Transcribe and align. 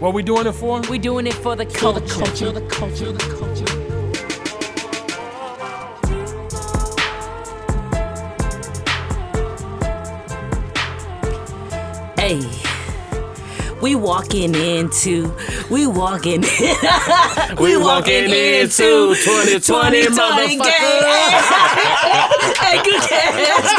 What 0.00 0.14
we 0.14 0.22
doing 0.22 0.46
it 0.46 0.52
for? 0.52 0.80
We 0.82 0.96
doing 0.96 1.26
it 1.26 1.34
for 1.34 1.56
the 1.56 1.66
culture. 1.66 2.00
The 2.00 2.06
culture, 2.08 2.52
the 2.52 2.60
culture, 2.68 3.10
the 3.10 3.18
culture. 3.18 3.64
Hey, 12.16 12.38
we 13.82 13.96
walking 13.96 14.54
into, 14.54 15.34
we 15.68 15.88
walking, 15.88 16.42
We 17.60 17.76
walking 17.76 18.30
into 18.30 19.16
2020, 19.16 19.58
2020 19.58 20.06
motherfucker. 20.06 20.62
hey, 22.62 22.82
good 22.84 23.02
catch. 23.02 23.74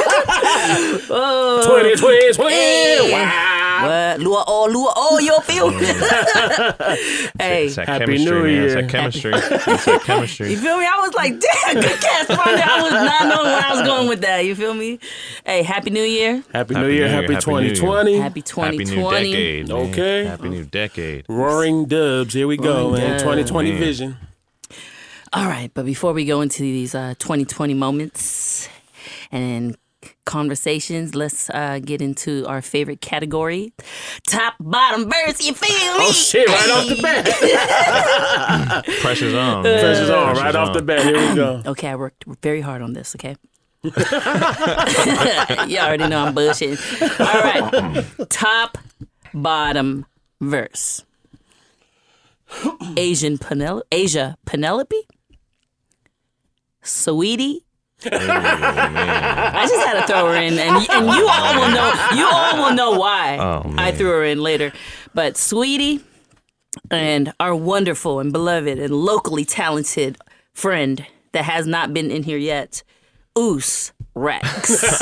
2020, 1.07 2.33
20. 2.33 3.11
Wow. 3.13 3.48
What? 3.87 4.19
Lure 4.21 4.43
all, 4.47 4.69
lure 4.69 4.91
all, 4.95 5.19
you 5.21 5.39
feel 5.43 5.71
me? 5.71 5.85
hey, 7.39 7.65
It's 7.67 7.75
that 7.75 7.85
Happy 7.87 8.05
chemistry, 8.05 8.31
New 8.31 8.43
man. 8.43 8.63
It's 8.65 8.73
that 8.75 8.89
chemistry. 8.89 9.31
It's 9.35 9.85
that 9.85 10.01
chemistry. 10.03 10.51
you 10.51 10.57
feel 10.57 10.77
me? 10.77 10.85
I 10.85 10.97
was 10.99 11.13
like, 11.13 11.39
damn, 11.39 11.75
good 11.75 11.99
catch, 12.01 12.25
Friday. 12.27 12.61
I 12.61 12.81
was 12.81 12.91
not 12.93 13.23
knowing 13.27 13.45
where 13.47 13.63
I 13.65 13.71
was 13.73 13.81
going 13.83 14.09
with 14.09 14.21
that. 14.21 14.45
You 14.45 14.55
feel 14.55 14.73
me? 14.73 14.99
Hey, 15.45 15.63
Happy 15.63 15.89
New 15.89 16.03
Year. 16.03 16.43
Happy, 16.53 16.73
Happy 16.73 16.87
New 16.87 16.87
Year. 16.93 17.07
Happy 17.09 17.33
Happy 17.33 17.51
New 17.51 17.59
Year. 17.61 17.75
2020. 17.75 18.17
Happy 18.17 18.41
2020. 18.41 18.91
Happy 18.91 19.23
new 19.23 19.29
decade. 19.31 19.67
man. 19.69 19.77
Okay. 19.89 20.25
Happy 20.25 20.49
new 20.49 20.65
decade. 20.65 21.25
Roaring 21.29 21.85
dubs. 21.85 22.33
Here 22.33 22.47
we 22.47 22.57
go, 22.57 22.89
Roaring 22.89 22.93
man. 23.01 23.09
dubs. 23.11 23.23
2020 23.23 23.71
Man. 23.71 23.79
vision. 23.79 24.17
All 25.31 25.45
right, 25.45 25.69
but 25.73 25.85
before 25.85 26.13
we 26.13 26.25
go 26.25 26.41
into 26.41 26.63
these 26.63 26.95
uh, 26.95 27.13
2020 27.19 27.75
moments 27.75 28.67
and 29.31 29.77
conversations, 30.25 31.15
let's 31.15 31.49
uh, 31.49 31.79
get 31.83 32.01
into 32.01 32.45
our 32.47 32.61
favorite 32.61 33.01
category 33.01 33.73
top, 34.27 34.55
bottom, 34.59 35.09
verse. 35.09 35.45
You 35.45 35.53
feel 35.53 35.69
me? 35.69 36.05
Oh, 36.05 36.11
shit. 36.11 36.47
Right 36.47 36.69
off 36.69 36.87
the 36.87 37.01
bat. 37.01 38.85
Pressure's 39.01 39.33
on. 39.33 39.63
Pressure's 39.63 40.09
on. 40.09 40.35
Pressure's 40.35 40.43
Right 40.43 40.55
off 40.55 40.73
the 40.73 40.81
bat. 40.81 41.03
Here 41.03 41.29
we 41.29 41.35
go. 41.35 41.61
Okay, 41.69 41.87
I 41.87 41.95
worked 41.95 42.25
very 42.41 42.61
hard 42.61 42.81
on 42.81 42.93
this, 42.93 43.15
okay? 43.15 43.35
you 43.83 43.91
already 45.77 46.07
know 46.07 46.25
I'm 46.25 46.35
bullshitting. 46.35 46.77
All 47.19 47.41
right. 47.41 48.29
Top, 48.29 48.77
bottom, 49.33 50.05
verse. 50.41 51.05
Asian 52.97 53.37
Penelope, 53.37 53.87
Asia 53.91 54.35
Penelope, 54.45 55.07
Saweetie. 56.83 57.59
I 58.05 59.65
just 59.67 59.85
had 59.87 60.01
to 60.01 60.07
throw 60.07 60.27
her 60.27 60.35
in, 60.35 60.57
and, 60.57 60.77
and 60.77 61.05
you 61.07 61.27
all 61.29 61.55
will 61.55 61.69
know. 61.73 61.93
You 62.15 62.25
all 62.31 62.57
will 62.69 62.75
know 62.75 62.91
why 62.99 63.37
Oh, 63.39 63.73
I 63.77 63.91
threw 63.91 64.09
her 64.09 64.23
in 64.23 64.41
later. 64.41 64.71
But 65.13 65.33
Saweetie 65.35 66.01
and 66.91 67.33
our 67.39 67.55
wonderful 67.55 68.19
and 68.19 68.31
beloved 68.31 68.79
and 68.79 68.93
locally 68.93 69.43
talented 69.45 70.17
friend 70.53 71.05
that 71.31 71.43
has 71.45 71.67
not 71.67 71.93
been 71.93 72.09
in 72.11 72.23
here 72.23 72.37
yet, 72.37 72.83
Oos 73.37 73.91
Rex. 74.15 75.01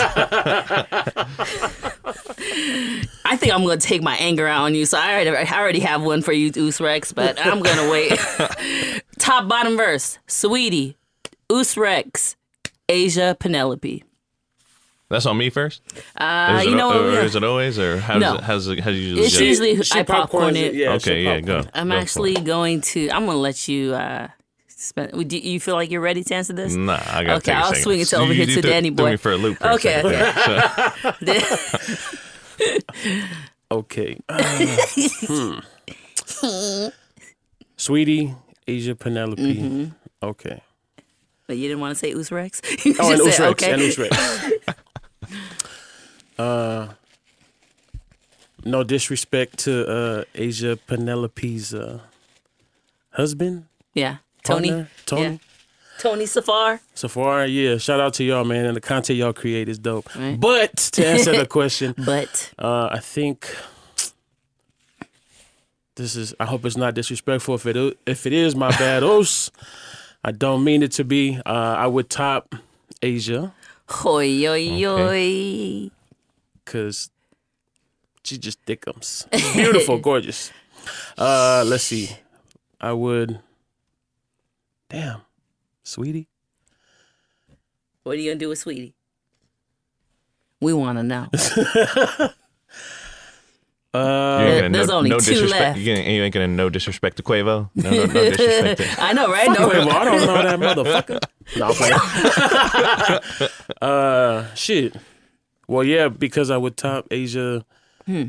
I 3.25 3.35
think 3.37 3.53
I'm 3.53 3.63
gonna 3.63 3.77
take 3.77 4.01
my 4.01 4.15
anger 4.17 4.47
out 4.47 4.63
on 4.63 4.75
you, 4.75 4.85
so 4.85 4.97
I 4.97 5.13
already, 5.13 5.29
I 5.51 5.59
already 5.59 5.79
have 5.81 6.01
one 6.03 6.21
for 6.21 6.31
you, 6.31 6.51
Oos 6.55 6.79
Rex, 6.79 7.11
but 7.11 7.37
I'm 7.45 7.61
gonna 7.61 7.89
wait. 7.91 8.17
Top 9.19 9.47
bottom 9.47 9.75
verse, 9.77 10.19
Saweetie, 10.27 10.95
Oos 11.51 11.75
Rex, 11.77 12.35
Asia 12.89 13.35
Penelope. 13.39 14.03
That's 15.09 15.25
on 15.25 15.37
me 15.37 15.49
first. 15.49 15.81
Uh, 16.17 16.63
you 16.65 16.75
know, 16.75 16.91
or 17.07 17.13
yeah. 17.13 17.21
is 17.21 17.35
it 17.35 17.43
always, 17.43 17.79
or 17.79 17.97
how 17.99 18.17
No. 18.17 18.33
does 18.33 18.37
it, 18.37 18.43
how's 18.43 18.67
it, 18.67 18.79
how 18.81 18.91
do 18.91 18.97
you 18.97 19.15
usually 19.15 19.25
it's 19.25 19.37
go? 19.37 19.43
usually 19.45 19.83
She 19.83 19.99
I 19.99 20.03
popcorn 20.03 20.53
popcorns 20.55 20.57
it. 20.57 20.73
Yeah, 20.75 20.93
Okay, 20.95 21.23
yeah, 21.23 21.39
popcorn 21.39 21.61
go. 21.63 21.69
I'm 21.73 21.89
Go 21.89 21.95
actually 21.95 22.33
going 22.35 22.81
to. 22.81 23.09
I'm 23.11 23.25
gonna 23.25 23.37
let 23.37 23.67
you. 23.69 23.93
uh 23.93 24.27
spend. 24.67 25.13
Would 25.13 25.31
you, 25.33 25.39
you 25.39 25.59
feel 25.61 25.75
like 25.75 25.89
you're 25.91 26.01
ready 26.01 26.23
to 26.25 26.35
answer 26.35 26.51
this? 26.53 26.75
Nah, 26.75 26.99
I 27.07 27.23
got. 27.23 27.37
Okay, 27.37 27.51
I'll 27.53 27.73
swing 27.73 28.01
it 28.01 28.07
to 28.09 28.17
over 28.17 28.27
you, 28.33 28.33
here 28.33 28.47
you 28.49 28.55
to 28.55 28.61
threw- 28.61 28.69
Danny 28.69 28.89
threw 28.89 28.95
boy. 29.05 29.11
me 29.11 29.15
for 29.17 29.31
a 29.31 29.37
loop. 29.37 29.57
For 29.59 29.69
Okay, 29.71 30.01
A 30.03 31.39
second. 31.39 32.07
Okay. 33.71 34.17
Uh, 34.29 34.43
hmm. 35.27 35.59
Saweetie, 37.77 38.35
Asia 38.67 38.95
Penelope. 38.95 39.41
Mm-hmm. 39.55 39.85
Okay. 40.23 40.61
But 41.47 41.57
you 41.57 41.67
didn't 41.67 41.79
want 41.79 41.91
to 41.95 41.99
say 41.99 42.11
Oos 42.13 42.31
Rex. 42.31 42.61
You 42.85 42.95
Oh, 42.99 43.11
and 43.11 43.17
just 43.23 43.37
said, 43.37 43.47
Rex. 43.47 43.63
okay. 43.63 43.73
And 43.73 43.81
Oos 43.81 43.97
Rex. 43.97 44.15
uh, 46.37 46.87
no 48.65 48.83
disrespect 48.83 49.59
to 49.59 49.87
uh, 49.87 50.23
Asia 50.35 50.77
Penelope's 50.87 51.73
uh, 51.73 51.99
husband, 53.11 53.65
Yeah, 53.93 54.17
Tony. 54.43 54.69
partner, 54.69 54.89
Tony. 55.05 55.21
Yeah. 55.23 55.37
Tony 55.99 56.27
Safar. 56.27 56.79
Safari, 56.93 57.47
yeah. 57.49 57.77
Shout 57.77 57.99
out 57.99 58.13
to 58.15 58.23
y'all, 58.23 58.43
man. 58.43 58.65
And 58.67 58.75
the 58.77 58.81
content 58.81 59.17
y'all 59.17 59.33
create 59.33 59.67
is 59.67 59.79
dope. 59.79 60.13
Right. 60.15 60.39
But 60.39 60.75
to 60.93 61.03
answer 61.07 61.35
the 61.35 61.47
question, 61.57 61.95
But 61.97 62.53
uh, 62.59 62.89
I 62.91 62.99
think 62.99 63.47
this 65.95 66.15
is. 66.15 66.35
I 66.39 66.45
hope 66.45 66.65
it's 66.65 66.77
not 66.77 66.93
disrespectful. 66.93 67.55
If 67.55 67.65
it 67.65 67.97
if 68.05 68.27
it 68.27 68.33
is, 68.33 68.55
my 68.55 68.69
bad. 68.77 69.01
Os. 69.15 69.49
I 70.27 70.31
don't 70.31 70.65
mean 70.65 70.83
it 70.83 70.91
to 70.91 71.05
be. 71.05 71.39
Uh, 71.45 71.75
I 71.79 71.87
would 71.87 72.09
top 72.09 72.53
Asia 73.01 73.53
hoi 73.87 75.89
because 76.65 77.09
she 78.23 78.37
just 78.37 78.61
thickums. 78.65 79.25
Beautiful, 79.53 79.97
gorgeous. 79.99 80.51
Uh, 81.17 81.63
let's 81.65 81.85
see. 81.85 82.09
I 82.81 82.91
would. 82.91 83.39
Damn, 84.89 85.21
Saweetie. 85.85 86.27
What 88.03 88.17
are 88.17 88.19
you 88.19 88.31
gonna 88.31 88.39
do 88.39 88.49
with 88.49 88.61
Saweetie? 88.61 88.91
We 90.59 90.73
want 90.73 90.97
to 90.97 91.03
know. 91.03 91.27
Uh, 93.93 93.97
You 94.41 94.47
ain't 94.47 94.61
gonna 94.61 94.69
There's 94.77 94.87
no, 94.89 94.97
only 94.97 95.09
no 95.09 95.19
two 95.19 95.31
disrespect. 95.31 95.61
left. 95.61 95.79
You, 95.79 95.93
ain't, 95.93 96.07
you 96.07 96.23
ain't 96.23 96.33
gonna 96.33 96.47
no 96.47 96.69
disrespect 96.69 97.17
to 97.17 97.23
Quavo. 97.23 97.69
No, 97.75 97.89
no, 97.89 98.05
no 98.05 98.13
disrespect. 98.31 98.77
To, 98.81 99.01
I 99.03 99.13
know, 99.13 99.31
right? 99.31 99.47
Wait, 99.49 99.59
No, 99.59 99.67
well, 99.67 99.89
I 99.91 100.05
don't 100.05 100.25
know 100.25 100.43
that 100.43 100.59
motherfucker. 101.09 101.19
No, 101.57 101.67
I'm 103.81 103.81
uh, 103.81 104.53
shit. 104.55 104.95
Well, 105.67 105.83
yeah, 105.83 106.07
because 106.09 106.49
I 106.51 106.57
would 106.57 106.77
top 106.77 107.07
Asia. 107.11 107.65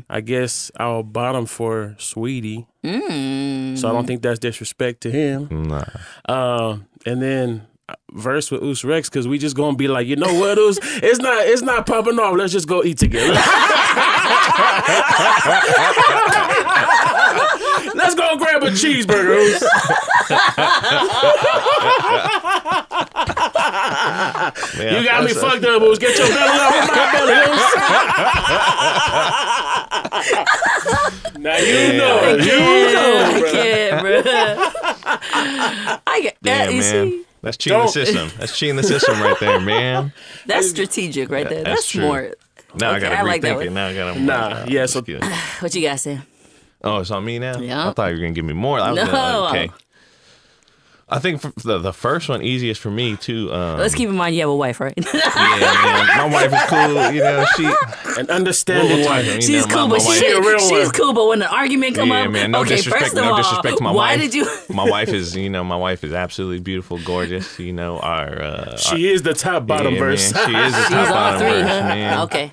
I 0.09 0.19
guess 0.19 0.71
I'll 0.75 1.03
bottom 1.03 1.45
for 1.45 1.95
Saweetie. 1.99 2.65
So 2.83 3.87
I 3.89 3.93
don't 3.93 4.05
think 4.05 4.21
that's 4.21 4.37
disrespect 4.39 4.99
to 5.01 5.11
him. 5.11 5.47
nah. 5.69 5.85
Um, 6.25 6.85
and 7.05 7.21
then 7.21 7.61
uh, 7.61 7.65
verse 8.11 8.51
with 8.51 8.61
Oos 8.63 8.83
Rex 8.83 9.09
because 9.09 9.27
we 9.27 9.37
just 9.37 9.55
gonna 9.55 9.75
be 9.77 9.87
like, 9.87 10.07
you 10.07 10.15
know 10.15 10.33
what, 10.39 10.57
Oos? 10.57 10.79
It's 10.83 11.19
not, 11.19 11.45
it's 11.45 11.61
not 11.61 11.85
popping 11.85 12.19
off. 12.19 12.35
Let's 12.35 12.53
just 12.53 12.67
go 12.67 12.83
eat 12.83 12.97
together. 12.97 13.33
Let's 17.95 18.13
go 18.15 18.37
grab 18.37 18.63
a 18.63 18.71
cheeseburger, 18.71 19.35
Oos. 19.39 19.61
Yeah, 24.79 24.99
You 24.99 25.05
got 25.05 25.23
me 25.23 25.33
that's- 25.33 25.39
fucked 25.41 25.65
up, 25.65 25.81
Oos. 25.81 25.99
Get 25.99 26.17
your 26.17 26.27
belly 26.27 26.59
off 26.59 26.87
my 26.87 27.11
belly, 27.11 27.33
Oos. 27.33 27.63
now 31.39 31.57
you 31.57 31.93
know 31.97 32.19
it. 32.23 32.39
You 32.45 32.59
know, 32.93 33.23
I 33.25 33.39
bro. 33.39 33.51
can't, 33.51 34.01
bro. 34.01 34.21
I 36.07 36.19
get 36.21 36.37
that. 36.41 36.65
Damn, 36.65 36.71
you 36.71 36.79
man. 36.81 37.09
see, 37.09 37.25
That's 37.41 37.57
cheating 37.57 37.77
the 37.79 37.83
Don't- 37.85 37.93
system. 37.93 38.29
That's 38.37 38.57
cheating 38.57 38.75
the 38.75 38.83
system 38.83 39.21
right 39.21 39.39
there, 39.39 39.59
man. 39.59 40.13
that's 40.45 40.69
strategic 40.69 41.29
right 41.29 41.47
there. 41.47 41.63
That's 41.63 41.81
That's, 41.81 41.87
true. 41.89 42.01
smart. 42.03 42.39
Now 42.75 42.91
I 42.91 42.99
gotta 42.99 43.17
I 43.17 43.21
like 43.23 43.41
that 43.41 43.53
rethink 43.53 43.57
one. 43.57 43.67
it. 43.67 43.71
Now 43.71 43.87
I 43.87 43.93
gotta. 43.95 44.19
Nah, 44.19 44.65
yeah, 44.67 44.85
so- 44.85 44.99
Excuse- 44.99 45.21
What 45.61 45.73
you 45.75 45.81
guys 45.81 46.01
say? 46.01 46.19
Oh, 46.83 46.97
it's 46.99 47.11
on 47.11 47.25
me 47.25 47.39
now. 47.39 47.59
Yeah. 47.59 47.89
I 47.89 47.93
thought 47.93 48.07
you 48.07 48.15
were 48.15 48.21
gonna 48.21 48.31
give 48.33 48.45
me 48.45 48.53
more. 48.53 48.79
I 48.79 48.91
was 48.91 49.03
No. 49.05 49.11
gonna, 49.11 49.47
okay. 49.49 49.71
I 51.11 51.19
think 51.19 51.41
for 51.41 51.51
the 51.67 51.79
the 51.79 51.93
first 51.93 52.29
one 52.29 52.41
easiest 52.43 52.79
for 52.81 52.91
me 52.91 53.17
too. 53.17 53.51
Um, 53.51 53.79
Let's 53.79 53.95
keep 53.95 54.09
in 54.09 54.15
mind 54.15 54.35
you 54.35 54.41
have 54.41 54.49
a 54.49 54.55
wife, 54.55 54.79
right? 54.79 54.93
yeah, 54.95 55.03
man. 55.13 56.17
My 56.17 56.29
wife 56.31 56.53
is 56.53 56.69
cool. 56.69 57.11
You 57.11 57.21
know, 57.21 57.45
she. 57.57 58.19
An 58.19 58.29
understanding 58.29 59.05
wife. 59.05 59.25
to 59.25 59.35
me. 59.35 59.41
she's 59.41 59.65
know, 59.67 59.73
cool, 59.75 59.87
my- 59.87 59.97
but 59.97 60.03
my 60.03 60.03
she, 60.03 60.07
wife- 60.09 60.17
She 60.19 60.25
a 60.31 60.39
real 60.41 60.59
she's 60.59 60.71
one. 60.87 60.91
cool. 60.91 61.13
But 61.13 61.27
when 61.27 61.39
the 61.39 61.49
argument 61.49 61.95
come 61.95 62.09
Yeah, 62.09 62.23
up, 62.25 62.31
man. 62.31 62.51
No 62.51 62.61
okay, 62.61 62.75
disrespect. 62.75 63.03
first 63.05 63.17
of 63.17 63.23
no 63.23 63.31
all, 63.31 63.37
disrespect 63.37 63.77
to 63.77 63.83
my 63.83 63.91
why 63.91 64.15
wife. 64.15 64.21
did 64.21 64.33
you? 64.33 64.47
my 64.69 64.83
wife 64.89 65.09
is, 65.09 65.35
you 65.35 65.49
know, 65.49 65.63
my 65.63 65.75
wife 65.77 66.03
is 66.03 66.13
absolutely 66.13 66.59
beautiful, 66.59 66.99
gorgeous. 67.03 67.57
You 67.59 67.73
know, 67.73 67.99
our. 67.99 68.41
Uh, 68.41 68.77
She 68.77 69.09
is 69.11 69.21
the 69.23 69.33
top 69.33 69.65
bottom 69.65 69.93
yeah, 69.93 69.99
verse. 69.99 70.33
Man, 70.33 70.45
she 70.47 70.55
is 70.55 70.73
the 70.73 70.79
She's 70.83 70.89
top 70.89 71.07
all 71.07 71.13
bottom 71.13 71.39
three, 71.39 71.61
verse, 71.61 71.69
huh? 71.71 71.87
man. 71.87 72.19
Okay. 72.21 72.51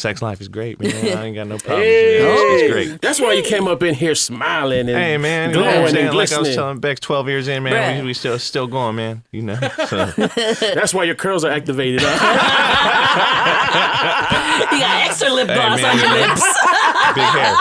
Sex 0.00 0.22
life 0.22 0.40
is 0.40 0.48
great, 0.48 0.80
man. 0.80 0.92
I 1.18 1.26
ain't 1.26 1.34
got 1.36 1.46
no 1.46 1.58
problems. 1.58 1.84
Hey, 1.84 2.16
it's, 2.22 2.62
it's 2.62 2.72
great. 2.72 3.00
That's 3.02 3.20
why 3.20 3.34
you 3.34 3.42
came 3.42 3.68
up 3.68 3.82
in 3.82 3.94
here 3.94 4.14
smiling 4.14 4.88
and 4.88 4.96
Hey 4.98 5.18
man, 5.18 5.50
you 5.50 5.56
know 5.56 5.62
what 5.62 5.68
I'm 5.74 5.80
glowing 5.92 6.06
and 6.08 6.16
like 6.16 6.32
I 6.32 6.38
was 6.38 6.54
telling 6.54 6.78
Bex, 6.80 7.00
twelve 7.00 7.28
years 7.28 7.48
in, 7.48 7.62
man, 7.62 8.00
we, 8.02 8.06
we 8.08 8.14
still 8.14 8.38
still 8.38 8.66
going, 8.66 8.96
man. 8.96 9.22
You 9.30 9.42
know, 9.42 9.58
so 9.88 10.06
That's 10.74 10.94
why 10.94 11.04
your 11.04 11.14
curls 11.16 11.44
are 11.44 11.50
activated. 11.50 12.00
Huh? 12.02 12.16
You 14.72 14.78
got 14.80 15.06
extra 15.08 15.30
lip 15.32 15.48
Hey, 15.48 15.56
man, 15.56 15.84
on 15.84 15.98
your 15.98 16.12
lips. 16.28 16.44
big 17.14 17.24
hair. 17.24 17.54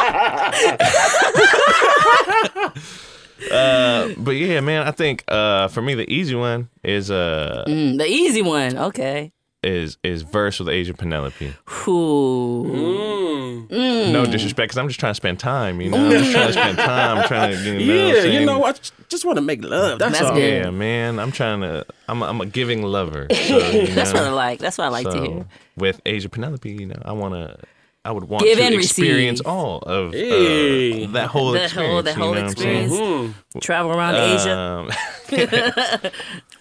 Uh, 3.51 4.09
but 4.17 4.31
yeah, 4.31 4.59
man, 4.59 4.85
I 4.85 4.91
think 4.91 5.23
uh, 5.27 5.69
for 5.69 5.81
me 5.81 5.95
the 5.95 6.09
easy 6.11 6.35
one 6.35 6.69
is 6.83 7.09
uh 7.09 7.63
Mm, 7.67 7.97
the 7.97 8.05
easy 8.05 8.41
one. 8.41 8.77
Okay. 8.77 9.31
Is 9.63 9.97
is 10.03 10.21
verse 10.21 10.59
with 10.59 10.69
Asia 10.69 10.93
Penelope. 10.93 11.53
Ooh. 11.87 13.67
Mm. 13.69 14.11
No 14.13 14.25
disrespect, 14.25 14.69
because 14.69 14.77
I'm 14.77 14.87
just 14.87 14.99
trying 14.99 15.11
to 15.11 15.15
spend 15.15 15.39
time. 15.39 15.81
You 15.81 15.89
know, 15.91 15.97
I'm 15.97 16.11
just 16.11 16.31
trying 16.31 16.47
to 16.47 16.53
spend 16.53 16.77
time. 16.77 17.17
I'm 17.19 17.27
trying 17.27 17.51
to, 17.53 17.63
you 17.79 17.85
know, 17.85 18.07
I'm 18.09 18.15
Yeah, 18.15 18.23
you 18.39 18.45
know, 18.45 18.63
I 18.63 18.71
j- 18.71 18.81
just 19.09 19.25
want 19.25 19.37
to 19.37 19.41
make 19.41 19.63
love. 19.63 19.99
That's, 19.99 20.17
That's 20.19 20.29
all. 20.31 20.35
good. 20.35 20.63
Yeah, 20.65 20.69
man, 20.71 21.19
I'm 21.19 21.31
trying 21.31 21.61
to. 21.61 21.85
I'm 22.07 22.21
a, 22.21 22.25
I'm 22.25 22.41
a 22.41 22.45
giving 22.45 22.83
lover. 22.83 23.27
So, 23.31 23.57
you 23.69 23.87
That's 23.87 24.13
what 24.13 24.23
I 24.23 24.29
like. 24.29 24.59
That's 24.59 24.77
what 24.77 24.85
I 24.85 24.89
like 24.89 25.09
to 25.09 25.21
hear. 25.21 25.45
with 25.77 26.01
Asia 26.05 26.29
Penelope, 26.29 26.69
you 26.71 26.85
know, 26.87 27.01
I 27.03 27.11
want 27.11 27.33
to. 27.35 27.57
I 28.05 28.11
would 28.11 28.23
want 28.23 28.45
Give 28.45 28.57
to 28.57 28.63
and 28.63 28.73
experience 28.75 29.39
receive. 29.41 29.51
all 29.51 29.79
of 29.79 30.13
uh, 30.13 31.11
that 31.11 31.27
whole 31.31 31.51
That 31.51 31.65
experience. 31.65 31.73
whole- 31.73 32.01
that 32.03 32.15
you 32.15 32.21
whole 32.23 32.33
know 32.33 32.39
what 32.39 32.39
I'm 32.39 32.51
experience. 32.51 33.35
Travel 33.59 33.91
around 33.91 34.15
Asia. 34.15 34.57
Um, 34.57 34.89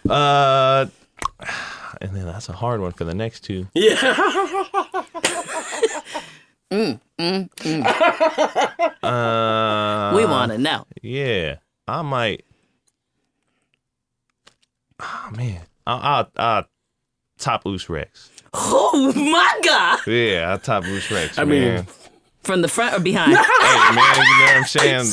uh, 0.11 0.87
and 2.01 2.15
then 2.15 2.27
that's 2.27 2.49
a 2.49 2.53
hard 2.53 2.81
one 2.81 2.93
for 2.93 3.05
the 3.05 3.15
next 3.15 3.41
two. 3.45 3.67
Mm, 6.71 7.01
mm, 7.19 7.49
mm. 7.49 7.87
Uh, 9.03 10.15
We 10.15 10.27
want 10.27 10.53
to 10.53 10.59
know. 10.59 10.85
Yeah, 11.03 11.57
I 11.87 12.03
might. 12.03 12.45
Oh 15.01 15.31
man, 15.35 15.63
I 15.87 15.97
I'll, 15.97 16.31
I'll 16.37 16.65
top 17.39 17.65
Oos 17.65 17.89
Rex. 17.89 18.31
Oh 18.53 19.13
my 19.17 19.61
God! 19.65 20.01
Yeah, 20.07 20.53
I 20.53 20.59
top 20.59 20.85
Oos 20.85 21.11
Rex. 21.11 21.39
I 21.39 21.45
mean, 21.45 21.63
man. 21.63 21.87
From 22.49 22.63
the 22.63 22.69
front 22.69 22.95
or 22.97 23.01
behind? 23.01 23.37
hey 23.37 23.95
man, 23.95 24.17
you 24.17 24.39
know 24.39 24.45
what 24.47 24.57
I'm 24.57 24.65
saying? 24.65 25.05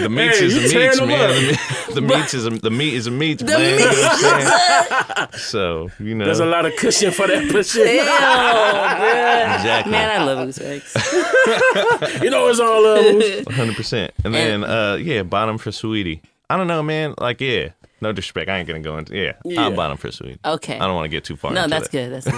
The 0.00 0.08
meats 0.08 0.38
Hey, 0.40 0.46
is 0.46 0.54
you 0.56 0.68
the 0.68 0.78
meats, 0.80 1.00
man. 1.00 1.28
The, 1.28 1.40
meat- 1.40 1.94
the 1.94 2.00
meats 2.00 2.34
is 2.34 2.44
a, 2.46 2.50
the 2.50 2.70
meat 2.72 2.94
is 2.94 3.06
a 3.06 3.10
meat, 3.12 3.40
man. 3.44 3.60
You 3.60 3.78
know 3.78 3.86
what 3.86 5.16
I'm 5.16 5.32
saying? 5.32 5.40
So 5.40 5.90
you 6.00 6.16
know, 6.16 6.24
There's 6.24 6.40
a 6.40 6.46
lot 6.46 6.66
of 6.66 6.74
cushion 6.74 7.12
for 7.12 7.28
that 7.28 7.48
pussy. 7.52 7.78
Ew, 7.78 7.86
bruh. 7.86 9.54
exactly, 9.54 9.92
Man, 9.92 10.20
I 10.20 10.24
love 10.24 10.44
Goose 10.46 10.58
Rex. 10.58 10.92
You 12.22 12.30
know, 12.30 12.48
it's 12.48 12.58
all 12.58 12.82
levels. 12.82 13.46
100. 13.46 13.76
percent 13.76 14.12
And 14.24 14.34
then 14.34 14.64
uh, 14.64 14.94
yeah, 15.00 15.22
bottom 15.22 15.56
for 15.56 15.70
Saweetie. 15.70 16.20
I 16.48 16.56
don't 16.56 16.66
know, 16.66 16.82
man. 16.82 17.14
Like 17.16 17.40
yeah, 17.40 17.68
no 18.00 18.10
disrespect. 18.10 18.50
I 18.50 18.58
ain't 18.58 18.66
gonna 18.66 18.80
go 18.80 18.98
into 18.98 19.16
yeah. 19.16 19.34
Yeah. 19.44 19.62
I'll 19.62 19.76
bottom 19.76 19.98
for 19.98 20.08
Saweetie. 20.08 20.38
Okay. 20.44 20.74
I 20.80 20.86
don't 20.86 20.96
want 20.96 21.04
to 21.04 21.10
get 21.10 21.22
too 21.22 21.36
far. 21.36 21.52
No, 21.52 21.62
into 21.64 21.70
that's 21.76 21.88
that. 21.90 21.92
good. 21.92 22.12
That's 22.12 22.26
good. 22.26 22.34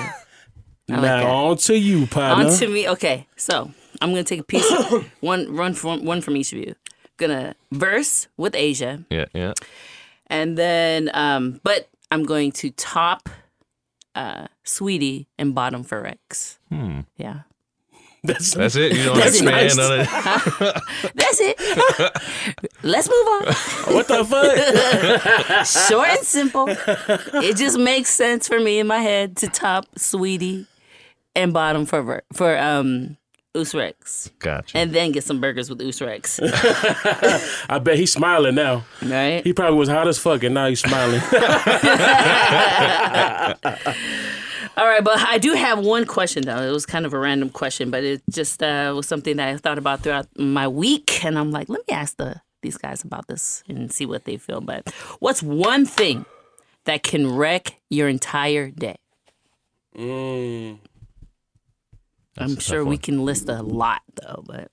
I 0.91 0.94
like 0.97 1.03
now 1.03 1.17
that. 1.20 1.26
on 1.26 1.56
to 1.56 1.79
you, 1.79 2.06
partner. 2.06 2.44
On 2.47 2.53
to 2.59 2.69
me. 2.69 2.88
Okay, 2.91 3.26
so 3.37 3.70
I'm 4.02 4.10
gonna 4.10 4.25
take 4.25 4.40
a 4.40 4.44
piece, 4.44 4.69
one 5.20 5.54
run 5.54 5.75
from 5.75 6.04
one 6.04 6.20
from 6.20 6.37
each 6.37 6.52
of 6.52 6.58
you. 6.58 6.75
Gonna 7.19 7.54
verse 7.70 8.28
with 8.37 8.54
Asia, 8.54 9.04
Yeah, 9.10 9.26
yeah. 9.32 9.52
and 10.26 10.58
then, 10.58 11.10
um, 11.14 11.60
but 11.62 11.88
I'm 12.10 12.25
going 12.25 12.52
to 12.52 12.70
top, 12.70 13.28
uh, 14.14 14.46
Saweetie 14.64 15.26
and 15.38 15.54
bottom 15.54 15.82
for 15.84 16.02
Rex. 16.02 16.58
Hmm. 16.69 17.00
Yeah, 17.16 17.40
That's, 18.25 18.54
That's 18.54 18.76
it. 18.76 18.93
You 18.96 19.04
don't 19.04 19.16
That's 19.16 19.40
expand 19.40 19.76
nice. 19.76 19.78
on 19.78 20.00
it. 20.00 20.82
that's 21.14 21.40
it. 21.40 22.72
Let's 22.82 23.08
move 23.08 23.26
on. 23.26 23.44
what 23.94 24.08
the 24.08 24.25
fuck? 24.25 25.66
Short 25.90 26.08
and 26.08 26.26
simple. 26.26 26.66
It 27.43 27.56
just 27.56 27.78
makes 27.78 28.10
sense 28.10 28.49
for 28.49 28.58
me 28.60 28.78
in 28.78 28.87
my 28.87 28.99
head 28.99 29.37
to 29.38 29.49
top 29.49 29.87
Saweetie 29.96 30.66
and 31.34 31.52
bottom 31.52 31.87
for 31.87 32.22
for 32.32 32.58
um 32.58 33.16
Oos 33.56 33.75
Rex, 33.75 34.31
Gotcha. 34.38 34.78
and 34.78 34.93
then 34.93 35.12
get 35.12 35.25
some 35.25 35.38
burgers 35.40 35.69
with 35.69 35.81
Oos 35.82 36.00
Rex. 36.00 36.40
I 37.69 37.78
bet 37.82 37.99
he's 37.99 38.12
smiling 38.12 38.54
now. 38.54 38.84
Right? 39.02 39.43
He 39.44 39.52
probably 39.52 39.78
was 39.78 39.88
hot 39.90 40.08
as 40.08 40.19
fuck, 40.19 40.43
and 40.43 40.54
now 40.54 40.69
he's 40.69 40.81
smiling. 40.81 41.20
All 44.75 44.87
right, 44.87 45.04
but 45.04 45.19
I 45.19 45.37
do 45.37 45.52
have 45.52 45.81
one 45.84 46.06
question 46.06 46.44
though. 46.44 46.62
It 46.62 46.70
was 46.70 46.87
kind 46.87 47.04
of 47.04 47.12
a 47.12 47.19
random 47.19 47.50
question, 47.50 47.90
but 47.90 48.02
it 48.04 48.22
just 48.31 48.62
uh, 48.62 48.93
was 48.96 49.06
something 49.06 49.37
that 49.37 49.49
I 49.49 49.56
thought 49.58 49.76
about 49.76 50.00
throughout 50.00 50.26
my 50.38 50.66
week, 50.66 51.22
and 51.25 51.38
I'm 51.38 51.50
like, 51.50 51.69
let 51.69 51.87
me 51.87 51.94
ask 51.94 52.16
the 52.16 52.40
these 52.62 52.78
guys 52.78 53.02
about 53.04 53.26
this 53.26 53.62
and 53.69 53.93
see 53.93 54.06
what 54.06 54.25
they 54.25 54.38
feel. 54.38 54.60
But 54.62 54.88
what's 55.19 55.43
one 55.43 55.84
thing 55.84 56.25
that 56.84 57.02
can 57.02 57.31
wreck 57.34 57.81
your 57.90 58.08
entire 58.08 58.70
day? 58.70 58.96
Mm. 59.96 60.78
I'm 62.38 62.58
sure 62.58 62.84
we 62.84 62.96
can 62.99 63.25
list 63.25 63.49
a 63.49 63.62
lot 63.62 64.02
though, 64.14 64.43
but 64.46 64.70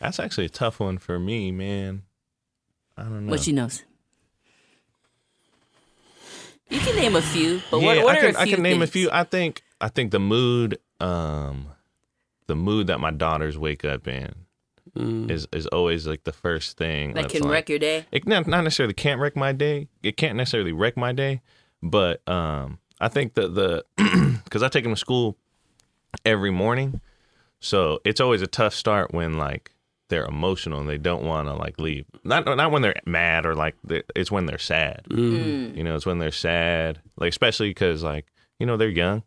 That's 0.00 0.18
actually 0.18 0.46
a 0.46 0.50
tough 0.50 0.80
one 0.80 0.98
for 0.98 1.18
me, 1.18 1.50
man. 1.50 2.02
I 2.96 3.02
don't 3.04 3.26
know. 3.26 3.30
what 3.30 3.40
she 3.40 3.52
knows? 3.52 3.82
You 6.68 6.78
can 6.78 6.96
name 6.96 7.16
a 7.16 7.22
few, 7.22 7.60
but 7.70 7.80
yeah, 7.80 7.86
what, 7.86 8.04
what 8.04 8.14
I 8.14 8.18
are 8.18 8.20
can, 8.20 8.30
a 8.30 8.32
few 8.32 8.40
I 8.40 8.54
can 8.54 8.62
name 8.62 8.82
a 8.82 8.86
few. 8.86 9.10
I 9.12 9.24
think 9.24 9.62
I 9.80 9.88
think 9.88 10.12
the 10.12 10.20
mood, 10.20 10.78
um, 11.00 11.68
the 12.46 12.54
mood 12.54 12.86
that 12.86 13.00
my 13.00 13.10
daughters 13.10 13.58
wake 13.58 13.84
up 13.84 14.06
in 14.06 14.34
is 14.96 15.46
is 15.52 15.66
always 15.68 16.06
like 16.06 16.24
the 16.24 16.32
first 16.32 16.76
thing 16.76 17.14
that 17.14 17.28
can 17.28 17.42
like- 17.42 17.50
wreck 17.50 17.68
your 17.68 17.78
day. 17.78 18.06
It 18.12 18.26
not, 18.26 18.46
not 18.46 18.62
necessarily 18.62 18.94
can't 18.94 19.20
wreck 19.20 19.36
my 19.36 19.52
day. 19.52 19.88
It 20.02 20.16
can't 20.16 20.36
necessarily 20.36 20.72
wreck 20.72 20.96
my 20.96 21.12
day, 21.12 21.42
but 21.82 22.26
um, 22.28 22.78
I 23.00 23.08
think 23.08 23.34
that 23.34 23.54
the 23.54 23.84
because 24.44 24.62
I 24.64 24.68
take 24.68 24.84
them 24.84 24.94
to 24.94 25.00
school 25.00 25.36
every 26.24 26.50
morning, 26.50 27.00
so 27.60 28.00
it's 28.04 28.20
always 28.20 28.42
a 28.42 28.46
tough 28.46 28.74
start 28.74 29.12
when 29.12 29.34
like 29.34 29.72
they're 30.10 30.26
emotional 30.26 30.80
and 30.80 30.88
they 30.88 30.98
don't 30.98 31.24
want 31.24 31.48
to 31.48 31.54
like 31.54 31.78
leave. 31.78 32.04
Not 32.24 32.44
not 32.44 32.70
when 32.70 32.82
they're 32.82 33.00
mad 33.06 33.46
or 33.46 33.54
like 33.54 33.76
they- 33.82 34.02
it's 34.14 34.30
when 34.30 34.46
they're 34.46 34.58
sad. 34.58 35.02
Mm. 35.08 35.16
mm. 35.18 35.76
You 35.76 35.84
know, 35.84 35.94
it's 35.94 36.04
when 36.04 36.18
they're 36.18 36.30
sad, 36.30 37.00
like 37.16 37.30
especially 37.30 37.70
because 37.70 38.02
like 38.02 38.26
you 38.58 38.66
know 38.66 38.76
they're 38.76 38.88
young. 38.88 39.22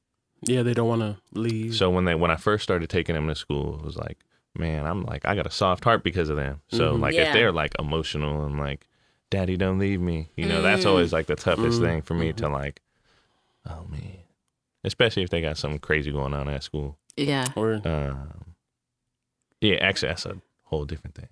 Yeah, 0.46 0.62
they 0.62 0.74
don't 0.74 0.90
want 0.90 1.02
to 1.02 1.18
leave. 1.40 1.74
So 1.76 1.90
when 1.90 2.06
they 2.06 2.16
when 2.16 2.30
I 2.30 2.36
first 2.36 2.64
started 2.64 2.90
taking 2.90 3.16
them 3.16 3.28
to 3.28 3.36
school, 3.36 3.80
it 3.80 3.86
was 3.86 3.96
like, 3.96 4.20
man, 4.56 4.86
I'm 4.86 5.04
like 5.04 5.26
I 5.26 5.36
got 5.36 5.48
a 5.48 5.52
soft 5.52 5.84
heart 5.84 6.04
because 6.04 6.30
of 6.30 6.38
them. 6.38 6.62
So 6.68 6.92
mm-hmm. 6.92 7.02
like 7.02 7.16
Yeah. 7.16 7.28
if 7.28 7.34
they're 7.34 7.52
like 7.52 7.74
emotional 7.80 8.44
and 8.46 8.60
like, 8.60 8.88
Daddy, 9.32 9.58
don't 9.58 9.80
leave 9.80 10.02
me, 10.02 10.30
you 10.36 10.46
know, 10.46 10.62
that's 10.62 10.84
mm. 10.84 10.90
always 10.90 11.14
like 11.14 11.28
the 11.28 11.36
toughest 11.36 11.78
mm-hmm. 11.78 11.86
thing 11.86 12.02
for 12.02 12.14
me 12.14 12.30
mm-hmm. 12.30 12.38
to 12.38 12.50
like. 12.50 12.82
Oh 13.66 13.86
man, 13.90 14.18
especially 14.84 15.24
if 15.24 15.30
they 15.30 15.42
got 15.42 15.58
something 15.58 15.80
crazy 15.80 16.12
going 16.12 16.34
on 16.34 16.50
at 16.50 16.64
school. 16.64 16.98
Yeah. 17.16 17.46
or 17.56 17.82
Um, 17.86 18.56
yeah, 19.62 19.76
actually, 19.76 20.10
that's 20.10 20.26
a 20.26 20.38
whole 20.64 20.86
different 20.86 21.16
thing. 21.16 21.30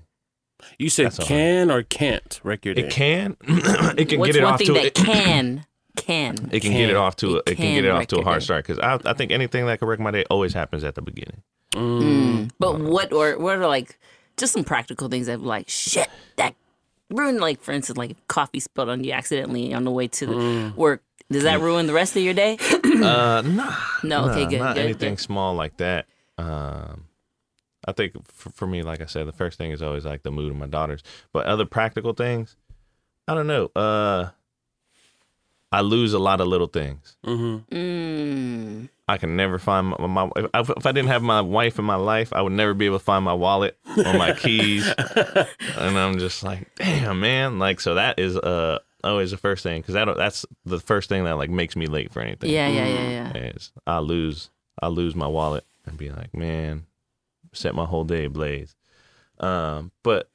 you 0.77 0.89
said 0.89 1.07
That's 1.07 1.27
can 1.27 1.69
or 1.71 1.83
can't 1.83 2.39
wreck 2.43 2.65
your 2.65 2.73
day. 2.73 2.83
It 2.83 2.91
can, 2.91 3.35
it 3.41 4.09
can 4.09 4.19
What's 4.19 4.33
get 4.33 4.35
it 4.37 4.43
one 4.43 4.53
off 4.53 4.57
thing 4.59 4.67
to 4.67 4.73
that 4.73 4.85
it, 4.85 4.93
can 4.93 5.65
can? 5.97 6.49
it 6.51 6.61
can 6.61 6.71
get 6.71 6.89
it 6.89 6.95
off 6.95 7.15
to 7.17 7.35
a, 7.35 7.37
It 7.37 7.43
it 7.47 7.55
can 7.55 7.65
can 7.65 7.75
get 7.75 7.85
it 7.85 7.91
off 7.91 8.07
to 8.07 8.19
a 8.19 8.23
hard 8.23 8.43
start 8.43 8.65
because 8.65 8.79
I 8.79 8.99
I 9.09 9.13
think 9.13 9.31
anything 9.31 9.65
that 9.65 9.79
can 9.79 9.87
wreck 9.87 9.99
my 9.99 10.11
day 10.11 10.23
always 10.29 10.53
happens 10.53 10.83
at 10.83 10.95
the 10.95 11.01
beginning. 11.01 11.41
Mm. 11.73 12.51
But 12.59 12.79
what 12.79 13.11
or 13.11 13.37
what 13.37 13.57
are 13.57 13.67
like 13.67 13.99
just 14.37 14.53
some 14.53 14.63
practical 14.63 15.09
things 15.09 15.27
that 15.27 15.41
like 15.41 15.67
shit 15.69 16.09
that 16.37 16.55
ruin 17.09 17.39
like 17.39 17.61
for 17.61 17.71
instance 17.73 17.97
like 17.97 18.15
coffee 18.27 18.59
spilled 18.59 18.89
on 18.89 19.03
you 19.03 19.11
accidentally 19.11 19.73
on 19.73 19.83
the 19.83 19.91
way 19.91 20.07
to 20.07 20.25
the 20.25 20.73
work. 20.75 21.03
Does 21.29 21.43
that 21.43 21.61
ruin 21.61 21.87
the 21.87 21.93
rest 21.93 22.15
of 22.17 22.23
your 22.23 22.33
day? 22.33 22.57
Uh, 23.03 23.41
nah, 23.41 23.75
No, 24.03 24.29
okay, 24.29 24.45
good, 24.45 24.59
Not 24.59 24.75
good, 24.75 24.83
anything 24.85 25.13
good. 25.15 25.19
small 25.21 25.53
like 25.55 25.77
that. 25.77 26.05
Um, 26.37 27.05
I 27.87 27.91
think 27.93 28.13
for, 28.27 28.49
for 28.51 28.67
me, 28.67 28.83
like 28.83 29.01
I 29.01 29.05
said, 29.05 29.27
the 29.27 29.31
first 29.31 29.57
thing 29.57 29.71
is 29.71 29.81
always 29.81 30.05
like 30.05 30.23
the 30.23 30.31
mood 30.31 30.51
of 30.51 30.57
my 30.57 30.67
daughters. 30.67 31.01
But 31.33 31.45
other 31.45 31.65
practical 31.65 32.13
things, 32.13 32.55
I 33.27 33.33
don't 33.33 33.47
know. 33.47 33.71
Uh, 33.75 34.29
I 35.71 35.81
lose 35.81 36.13
a 36.13 36.19
lot 36.19 36.41
of 36.41 36.47
little 36.47 36.67
things. 36.67 37.15
Mm. 37.25 38.89
I 39.07 39.17
can 39.17 39.35
never 39.37 39.57
find 39.57 39.87
my, 39.87 40.07
my 40.07 40.29
if, 40.35 40.49
I, 40.53 40.59
if 40.77 40.85
I 40.85 40.91
didn't 40.91 41.07
have 41.09 41.23
my 41.23 41.41
wife 41.41 41.79
in 41.79 41.85
my 41.85 41.95
life, 41.95 42.33
I 42.33 42.41
would 42.41 42.51
never 42.53 42.73
be 42.73 42.85
able 42.87 42.99
to 42.99 43.03
find 43.03 43.23
my 43.23 43.33
wallet 43.33 43.77
or 43.97 44.13
my 44.13 44.33
keys. 44.33 44.85
and 44.97 45.97
I'm 45.97 46.19
just 46.19 46.43
like, 46.43 46.75
damn, 46.75 47.19
man. 47.21 47.57
Like, 47.57 47.79
so 47.79 47.95
that 47.95 48.19
is 48.19 48.35
uh 48.37 48.79
always 49.03 49.31
the 49.31 49.37
first 49.37 49.63
thing 49.63 49.81
because 49.81 49.93
that 49.93 50.05
that's 50.17 50.45
the 50.65 50.79
first 50.79 51.09
thing 51.09 51.23
that 51.25 51.37
like 51.37 51.49
makes 51.49 51.75
me 51.75 51.87
late 51.87 52.11
for 52.11 52.21
anything 52.21 52.49
Yeah, 52.49 52.67
yeah, 52.67 52.87
yeah, 52.87 53.09
yeah. 53.33 53.37
is 53.53 53.71
I 53.87 53.99
lose 53.99 54.49
I 54.81 54.87
lose 54.87 55.15
my 55.15 55.27
wallet 55.27 55.65
and 55.85 55.97
be 55.97 56.09
like, 56.09 56.33
man, 56.35 56.85
set 57.53 57.73
my 57.75 57.85
whole 57.85 58.03
day 58.03 58.25
ablaze. 58.25 58.75
Um, 59.39 59.91
but 60.03 60.29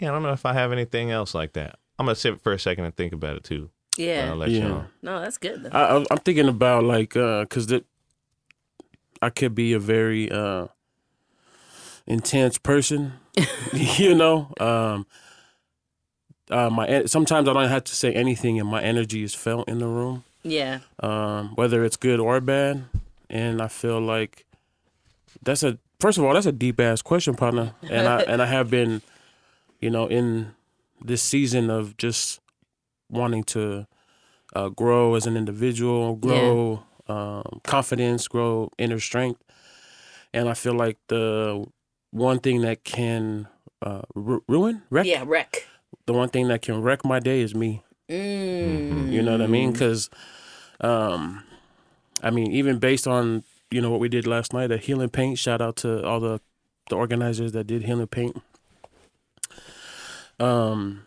yeah, 0.00 0.08
I 0.10 0.12
don't 0.12 0.22
know 0.22 0.32
if 0.32 0.44
I 0.46 0.52
have 0.54 0.72
anything 0.72 1.10
else 1.10 1.34
like 1.34 1.52
that. 1.54 1.78
I'm 1.98 2.06
gonna 2.06 2.16
sit 2.16 2.40
for 2.40 2.52
a 2.52 2.58
second 2.58 2.84
and 2.84 2.96
think 2.96 3.12
about 3.12 3.36
it 3.36 3.44
too. 3.44 3.70
and 3.98 4.06
Yeah. 4.06 4.30
I'll 4.30 4.36
let 4.36 4.50
you 4.50 4.58
Yeah. 4.58 4.68
know. 4.68 4.84
No, 5.02 5.20
that's 5.20 5.38
good. 5.38 5.62
Though. 5.62 5.68
I, 5.70 5.98
I- 5.98 6.06
I'm 6.10 6.18
thinking 6.18 6.48
about 6.48 6.84
like, 6.84 7.16
uh, 7.16 7.44
cause 7.46 7.66
the, 7.68 7.84
I 9.22 9.30
could 9.30 9.54
be 9.54 9.72
a 9.72 9.78
very 9.78 10.30
uh, 10.30 10.66
intense 12.06 12.58
person, 12.58 13.12
you 13.72 14.14
know. 14.14 14.52
Um, 14.58 15.06
uh, 16.56 16.70
my 16.70 17.04
sometimes 17.06 17.48
I 17.48 17.52
don't 17.52 17.68
have 17.68 17.84
to 17.84 17.94
say 17.94 18.12
anything, 18.12 18.60
and 18.60 18.68
my 18.68 18.82
energy 18.82 19.22
is 19.22 19.34
felt 19.34 19.68
in 19.68 19.78
the 19.78 19.86
room, 19.88 20.24
Yeah. 20.42 20.80
um, 21.00 21.54
whether 21.56 21.84
it's 21.84 21.96
good 21.96 22.20
or 22.20 22.40
bad. 22.40 22.84
And 23.30 23.60
I 23.60 23.68
feel 23.68 24.00
like 24.00 24.44
that's 25.42 25.62
a 25.62 25.78
first 26.00 26.18
of 26.18 26.24
all, 26.24 26.34
that's 26.34 26.46
a 26.46 26.52
deep 26.52 26.78
ass 26.80 27.02
question, 27.02 27.34
partner, 27.34 27.72
and 27.90 28.06
I 28.08 28.20
and 28.30 28.40
I 28.42 28.46
have 28.46 28.70
been, 28.70 29.02
you 29.80 29.90
know, 29.90 30.06
in 30.06 30.54
this 31.04 31.22
season 31.22 31.70
of 31.70 31.96
just 31.96 32.40
wanting 33.10 33.44
to 33.44 33.86
uh, 34.54 34.68
grow 34.68 35.14
as 35.16 35.26
an 35.26 35.36
individual, 35.36 36.14
grow 36.16 36.84
um, 37.08 37.60
confidence, 37.64 38.28
grow 38.28 38.70
inner 38.78 39.00
strength, 39.00 39.42
and 40.32 40.48
I 40.48 40.54
feel 40.54 40.74
like 40.74 40.98
the 41.08 41.66
one 42.10 42.38
thing 42.38 42.60
that 42.62 42.84
can 42.84 43.48
uh, 43.82 44.02
ru- 44.14 44.44
ruin, 44.48 44.82
wreck, 44.90 45.06
Yeah, 45.06 45.24
wreck. 45.26 45.66
The 46.06 46.12
one 46.12 46.28
thing 46.28 46.48
that 46.48 46.62
can 46.62 46.82
wreck 46.82 47.04
my 47.04 47.20
day 47.20 47.40
is 47.40 47.54
me. 47.54 47.82
Mm. 48.08 49.10
You 49.10 49.22
know 49.22 49.32
what 49.32 49.42
I 49.42 49.46
mean? 49.46 49.72
Because, 49.72 50.10
um, 50.80 51.42
I 52.22 52.30
mean, 52.30 52.52
even 52.52 52.78
based 52.78 53.06
on 53.06 53.44
you 53.70 53.80
know 53.80 53.90
what 53.90 54.00
we 54.00 54.08
did 54.08 54.26
last 54.26 54.52
night 54.52 54.70
at 54.70 54.84
Healing 54.84 55.08
Paint. 55.08 55.38
Shout 55.38 55.60
out 55.60 55.76
to 55.76 56.04
all 56.06 56.20
the 56.20 56.40
the 56.90 56.96
organizers 56.96 57.52
that 57.52 57.66
did 57.66 57.84
Healing 57.84 58.06
Paint. 58.06 58.40
Um, 60.38 61.06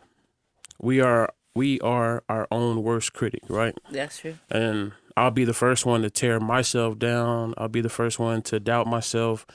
we 0.80 1.00
are 1.00 1.30
we 1.56 1.80
are 1.80 2.24
our 2.28 2.48
own 2.52 2.84
worst 2.84 3.14
critic, 3.14 3.44
right? 3.48 3.74
That's 3.90 4.20
true. 4.20 4.38
And 4.50 4.92
I'll 5.16 5.32
be 5.32 5.46
the 5.46 5.54
first 5.54 5.86
one 5.86 6.02
to 6.02 6.10
tear 6.10 6.40
myself 6.40 7.00
down. 7.00 7.54
I'll 7.58 7.68
be 7.68 7.82
the 7.82 7.90
first 7.90 8.20
one 8.20 8.42
to 8.44 8.60
doubt 8.60 8.86
myself. 8.86 9.46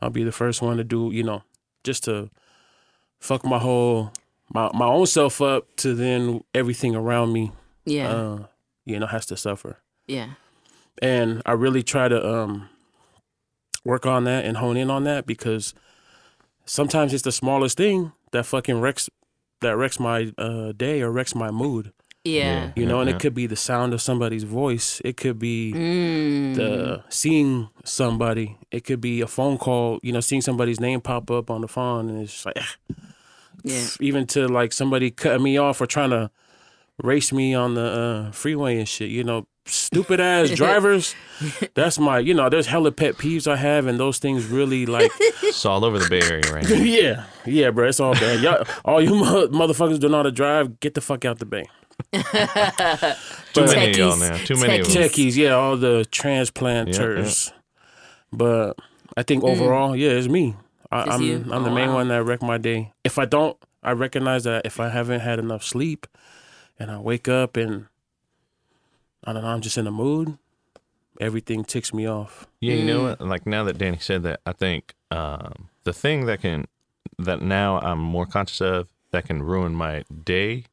I'll 0.00 0.10
be 0.10 0.24
the 0.24 0.32
first 0.32 0.62
one 0.62 0.78
to 0.78 0.84
do, 0.84 1.10
you 1.12 1.22
know, 1.22 1.42
just 1.84 2.04
to 2.04 2.30
fuck 3.20 3.44
my 3.44 3.58
whole 3.58 4.12
my 4.52 4.70
my 4.74 4.86
own 4.86 5.06
self 5.06 5.40
up 5.40 5.64
to 5.76 5.94
then 5.94 6.42
everything 6.54 6.94
around 6.96 7.32
me 7.32 7.52
Yeah. 7.84 8.08
uh, 8.10 8.38
you 8.84 8.98
know, 8.98 9.06
has 9.06 9.26
to 9.26 9.36
suffer. 9.36 9.78
yeah. 10.06 10.30
And 11.02 11.40
I 11.46 11.52
really 11.52 11.82
try 11.82 12.08
to 12.08 12.18
um, 12.34 12.68
work 13.84 14.04
on 14.04 14.24
that 14.24 14.44
and 14.44 14.56
hone 14.58 14.76
in 14.76 14.90
on 14.90 15.04
that 15.04 15.24
because 15.26 15.72
sometimes 16.66 17.14
it's 17.14 17.22
the 17.22 17.32
smallest 17.32 17.76
thing 17.78 18.12
that 18.32 18.44
fucking 18.44 18.80
wrecks 18.80 19.08
that 19.62 19.76
wrecks 19.76 19.98
my 19.98 20.32
uh, 20.36 20.72
day 20.72 21.00
or 21.00 21.10
wrecks 21.10 21.34
my 21.34 21.50
mood. 21.50 21.92
Yeah. 22.24 22.72
You 22.76 22.84
know, 22.84 23.00
and 23.00 23.08
yeah. 23.08 23.16
it 23.16 23.20
could 23.22 23.34
be 23.34 23.46
the 23.46 23.56
sound 23.56 23.94
of 23.94 24.02
somebody's 24.02 24.44
voice. 24.44 25.00
It 25.04 25.16
could 25.16 25.38
be 25.38 25.72
Mm. 25.74 26.54
the 26.56 27.02
seeing 27.08 27.70
somebody. 27.84 28.58
It 28.70 28.84
could 28.84 29.00
be 29.00 29.22
a 29.22 29.26
phone 29.26 29.56
call. 29.56 30.00
You 30.02 30.12
know, 30.12 30.20
seeing 30.20 30.42
somebody's 30.42 30.80
name 30.80 31.00
pop 31.00 31.30
up 31.30 31.50
on 31.50 31.62
the 31.62 31.68
phone, 31.68 32.10
and 32.10 32.20
it's 32.20 32.32
just 32.32 32.44
like 32.46 32.58
Yeah. 33.62 33.86
even 34.00 34.26
to 34.28 34.48
like 34.48 34.72
somebody 34.72 35.10
cutting 35.10 35.42
me 35.42 35.56
off 35.58 35.80
or 35.80 35.86
trying 35.86 36.10
to 36.10 36.30
race 37.02 37.32
me 37.32 37.54
on 37.54 37.74
the 37.74 38.26
uh, 38.28 38.30
freeway 38.32 38.78
and 38.78 38.88
shit. 38.88 39.10
You 39.10 39.24
know, 39.24 39.46
stupid 39.66 40.20
ass 40.20 40.50
drivers. 40.54 41.14
That's 41.74 41.98
my, 41.98 42.18
you 42.18 42.34
know, 42.34 42.48
there's 42.48 42.66
hella 42.66 42.92
pet 42.92 43.16
peeves 43.16 43.46
I 43.50 43.56
have, 43.56 43.86
and 43.86 43.98
those 43.98 44.18
things 44.18 44.46
really 44.46 44.86
like, 44.86 45.10
It's 45.42 45.64
all 45.64 45.84
over 45.84 45.98
the 45.98 46.08
Bay 46.08 46.20
Area 46.22 46.42
right 46.52 46.68
now. 46.68 46.74
yeah, 46.76 47.24
yeah, 47.46 47.70
bro, 47.70 47.88
it's 47.88 48.00
all 48.00 48.14
bad. 48.14 48.40
Y'all, 48.40 48.64
all 48.84 49.00
you 49.02 49.14
mo- 49.14 49.48
motherfuckers 49.48 49.98
don't 50.00 50.10
know 50.10 50.18
how 50.18 50.22
to 50.24 50.32
drive, 50.32 50.80
get 50.80 50.94
the 50.94 51.00
fuck 51.00 51.24
out 51.24 51.38
the 51.38 51.46
bay. 51.46 51.64
Too 52.12 52.18
many 53.66 53.90
of 53.90 53.96
y'all 53.96 54.12
Techies. 54.16 54.20
now. 54.30 54.36
Too 54.44 54.54
many 54.56 54.80
of 54.80 54.86
them. 54.92 55.02
Techies. 55.02 55.08
Techies, 55.10 55.36
yeah, 55.36 55.50
all 55.50 55.76
the 55.76 56.06
transplanters. 56.10 57.52
But 58.32 58.78
I 59.16 59.22
think 59.22 59.44
overall, 59.44 59.94
yeah, 59.96 60.10
it's 60.10 60.28
me. 60.28 60.56
I, 60.90 61.00
It's 61.02 61.10
I'm 61.10 61.22
you? 61.22 61.34
I'm 61.50 61.64
the 61.64 61.70
Oh, 61.70 61.74
main 61.74 61.88
wow. 61.90 61.94
one 61.96 62.08
that 62.08 62.22
wrecked 62.24 62.42
my 62.42 62.58
day. 62.58 62.92
If 63.04 63.18
I 63.18 63.24
don't, 63.24 63.56
I 63.82 63.92
recognize 63.92 64.44
that 64.44 64.66
if 64.66 64.80
I 64.80 64.88
haven't 64.88 65.20
had 65.20 65.38
enough 65.38 65.62
sleep, 65.64 66.06
and 66.78 66.90
I 66.90 66.98
wake 66.98 67.28
up 67.28 67.56
and 67.56 67.86
I 69.24 69.32
don't 69.32 69.42
know, 69.42 69.48
I'm 69.48 69.60
just 69.60 69.78
in 69.78 69.86
a 69.86 69.90
mood. 69.92 70.38
Everything 71.20 71.64
ticks 71.64 71.92
me 71.92 72.06
off. 72.06 72.46
Yeah, 72.60 72.74
you 72.74 72.84
know 72.84 73.02
what? 73.02 73.20
Like 73.20 73.46
now 73.46 73.64
that 73.64 73.76
Danny 73.78 73.98
said 73.98 74.22
that, 74.22 74.40
I 74.46 74.52
think 74.52 74.94
um, 75.10 75.68
the 75.84 75.92
thing 75.92 76.26
that 76.26 76.40
can 76.40 76.66
that 77.18 77.42
now 77.42 77.78
I'm 77.80 77.98
more 77.98 78.24
conscious 78.26 78.60
of 78.62 78.88
that 79.10 79.26
can 79.26 79.42
ruin 79.42 79.74
my 79.74 80.04
day 80.24 80.64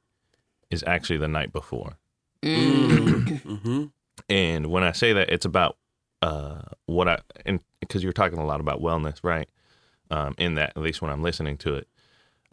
is 0.70 0.84
actually 0.88 1.18
the 1.18 1.28
night 1.28 1.52
before. 1.52 1.98
hmm 2.44 3.86
And 4.30 4.68
when 4.68 4.84
I 4.84 4.92
say 4.94 5.12
that, 5.14 5.30
it's 5.30 5.46
about 5.46 5.78
uh, 6.22 6.62
what 6.86 7.08
I 7.10 7.20
and 7.46 7.60
because 7.82 8.04
you're 8.04 8.14
talking 8.14 8.40
a 8.40 8.46
lot 8.46 8.60
about 8.62 8.82
wellness, 8.82 9.20
right? 9.24 9.50
Um, 10.12 10.36
in 10.38 10.56
that, 10.56 10.72
at 10.76 10.82
least 10.82 11.02
when 11.02 11.12
I'm 11.12 11.22
listening 11.22 11.58
to 11.60 11.76
it, 11.76 11.88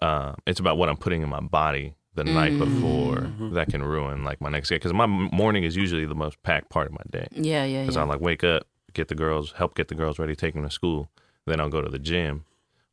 um, 0.01 0.37
it's 0.47 0.59
about 0.61 0.77
what 0.77 0.89
I'm 0.89 0.97
putting 0.97 1.23
in 1.23 1.29
my 1.29 1.41
body 1.41 1.95
the 2.15 2.25
night 2.25 2.57
before 2.59 3.31
that 3.53 3.69
can 3.69 3.83
ruin 3.83 4.23
like 4.25 4.41
my 4.41 4.49
next 4.51 4.69
day. 4.69 4.77
Because 4.77 4.93
my 4.93 5.07
morning 5.07 5.65
is 5.65 5.77
usually 5.77 6.05
the 6.07 6.15
most 6.15 6.41
packed 6.43 6.69
part 6.71 6.87
of 6.87 6.93
my 6.93 7.03
day. 7.11 7.27
Yeah. 7.33 7.65
Yeah. 7.65 7.83
Because 7.83 7.97
Yeah. 7.97 8.03
I 8.03 8.07
like 8.07 8.21
wake 8.21 8.45
up, 8.45 8.67
get 8.93 9.09
the 9.09 9.15
girls, 9.15 9.53
help 9.53 9.75
get 9.75 9.89
the 9.89 9.95
girls 9.95 10.19
ready, 10.19 10.35
take 10.37 10.55
them 10.55 10.63
to 10.65 10.71
school, 10.71 11.11
then 11.47 11.61
I'll 11.61 11.69
go 11.71 11.81
to 11.83 11.89
the 11.91 11.99
gym 11.99 12.45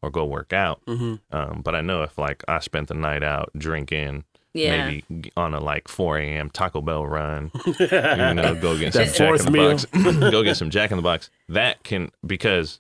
or 0.02 0.10
go 0.10 0.26
work 0.26 0.54
out. 0.54 0.82
hmm 0.88 1.16
Um, 1.32 1.62
but 1.64 1.76
I 1.76 1.82
know 1.82 2.02
if 2.04 2.18
like 2.18 2.44
I 2.48 2.60
spent 2.60 2.88
the 2.88 2.96
night 2.96 3.22
out 3.24 3.50
drinking, 3.58 4.24
Yeah. 4.54 4.86
maybe 4.90 5.32
on 5.38 5.54
a 5.54 5.60
like 5.60 5.88
4 5.88 6.18
a.m. 6.18 6.50
Taco 6.50 6.82
Bell 6.82 7.06
run, 7.06 7.52
you 7.80 7.88
know, 7.90 8.56
go 8.60 8.78
get 8.78 8.94
some 8.94 9.06
Jack 9.06 9.40
in 9.40 9.46
the 9.46 9.52
meal. 9.52 9.70
Box, 9.72 9.86
go 10.32 10.44
get 10.44 10.58
some 10.58 10.70
Jack 10.72 10.90
in 10.92 10.98
the 10.98 11.04
Box. 11.04 11.30
That 11.50 11.84
can 11.84 12.10
because 12.26 12.80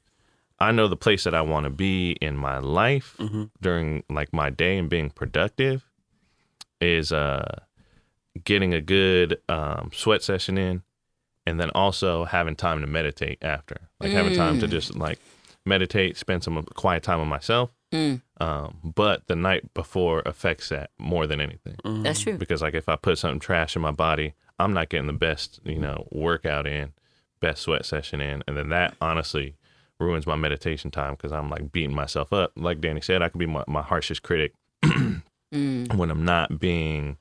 I 0.61 0.71
know 0.71 0.87
the 0.87 0.95
place 0.97 1.23
that 1.25 1.33
I 1.33 1.41
want 1.41 1.63
to 1.65 1.69
be 1.69 2.11
in 2.21 2.37
my 2.37 2.59
life 2.59 3.15
Mm-hmm. 3.19 3.43
during 3.61 4.03
like 4.09 4.31
my 4.33 4.49
day 4.49 4.77
and 4.77 4.89
being 4.89 5.09
productive 5.09 5.83
is 6.79 7.11
uh 7.11 7.59
getting 8.45 8.73
a 8.73 8.81
good 8.81 9.39
um, 9.49 9.91
sweat 9.93 10.23
session 10.23 10.57
in, 10.57 10.83
and 11.45 11.59
then 11.59 11.69
also 11.71 12.23
having 12.23 12.55
time 12.55 12.79
to 12.81 12.87
meditate 12.87 13.37
after, 13.41 13.75
like 13.99 14.11
having 14.11 14.35
time 14.35 14.59
to 14.59 14.67
just 14.67 14.95
like 14.95 15.19
meditate, 15.65 16.15
spend 16.17 16.43
some 16.43 16.63
quiet 16.75 17.03
time 17.03 17.19
with 17.19 17.27
myself. 17.27 17.71
Mm. 17.91 18.21
Um, 18.39 18.77
but 18.95 19.27
the 19.27 19.35
night 19.35 19.73
before 19.73 20.23
affects 20.25 20.69
that 20.69 20.91
more 20.97 21.27
than 21.27 21.41
anything 21.41 21.75
That's 22.03 22.21
true. 22.21 22.37
because 22.37 22.61
like 22.61 22.73
if 22.73 22.87
I 22.87 22.95
put 22.95 23.17
something 23.17 23.39
trash 23.41 23.75
in 23.75 23.81
my 23.81 23.91
body, 23.91 24.33
I'm 24.57 24.73
not 24.73 24.87
getting 24.89 25.07
the 25.07 25.13
best, 25.13 25.59
you 25.65 25.77
know, 25.77 26.07
workout 26.09 26.65
in, 26.65 26.93
best 27.41 27.63
sweat 27.63 27.85
session 27.85 28.21
in, 28.21 28.43
and 28.47 28.55
then 28.55 28.69
that 28.69 28.95
honestly 29.01 29.55
ruins 30.01 30.27
my 30.27 30.35
meditation 30.35 30.91
time 30.91 31.13
because 31.13 31.31
I'm 31.31 31.49
like 31.49 31.71
beating 31.71 31.95
myself 31.95 32.33
up. 32.33 32.51
Like 32.55 32.81
Danny 32.81 33.01
said, 33.01 33.21
I 33.21 33.29
could 33.29 33.39
be 33.39 33.45
my, 33.45 33.63
my 33.67 33.81
harshest 33.81 34.23
critic 34.23 34.53
Mm. 35.53 35.97
when 35.97 36.09
I'm 36.09 36.23
not 36.23 36.59
being, 36.61 37.17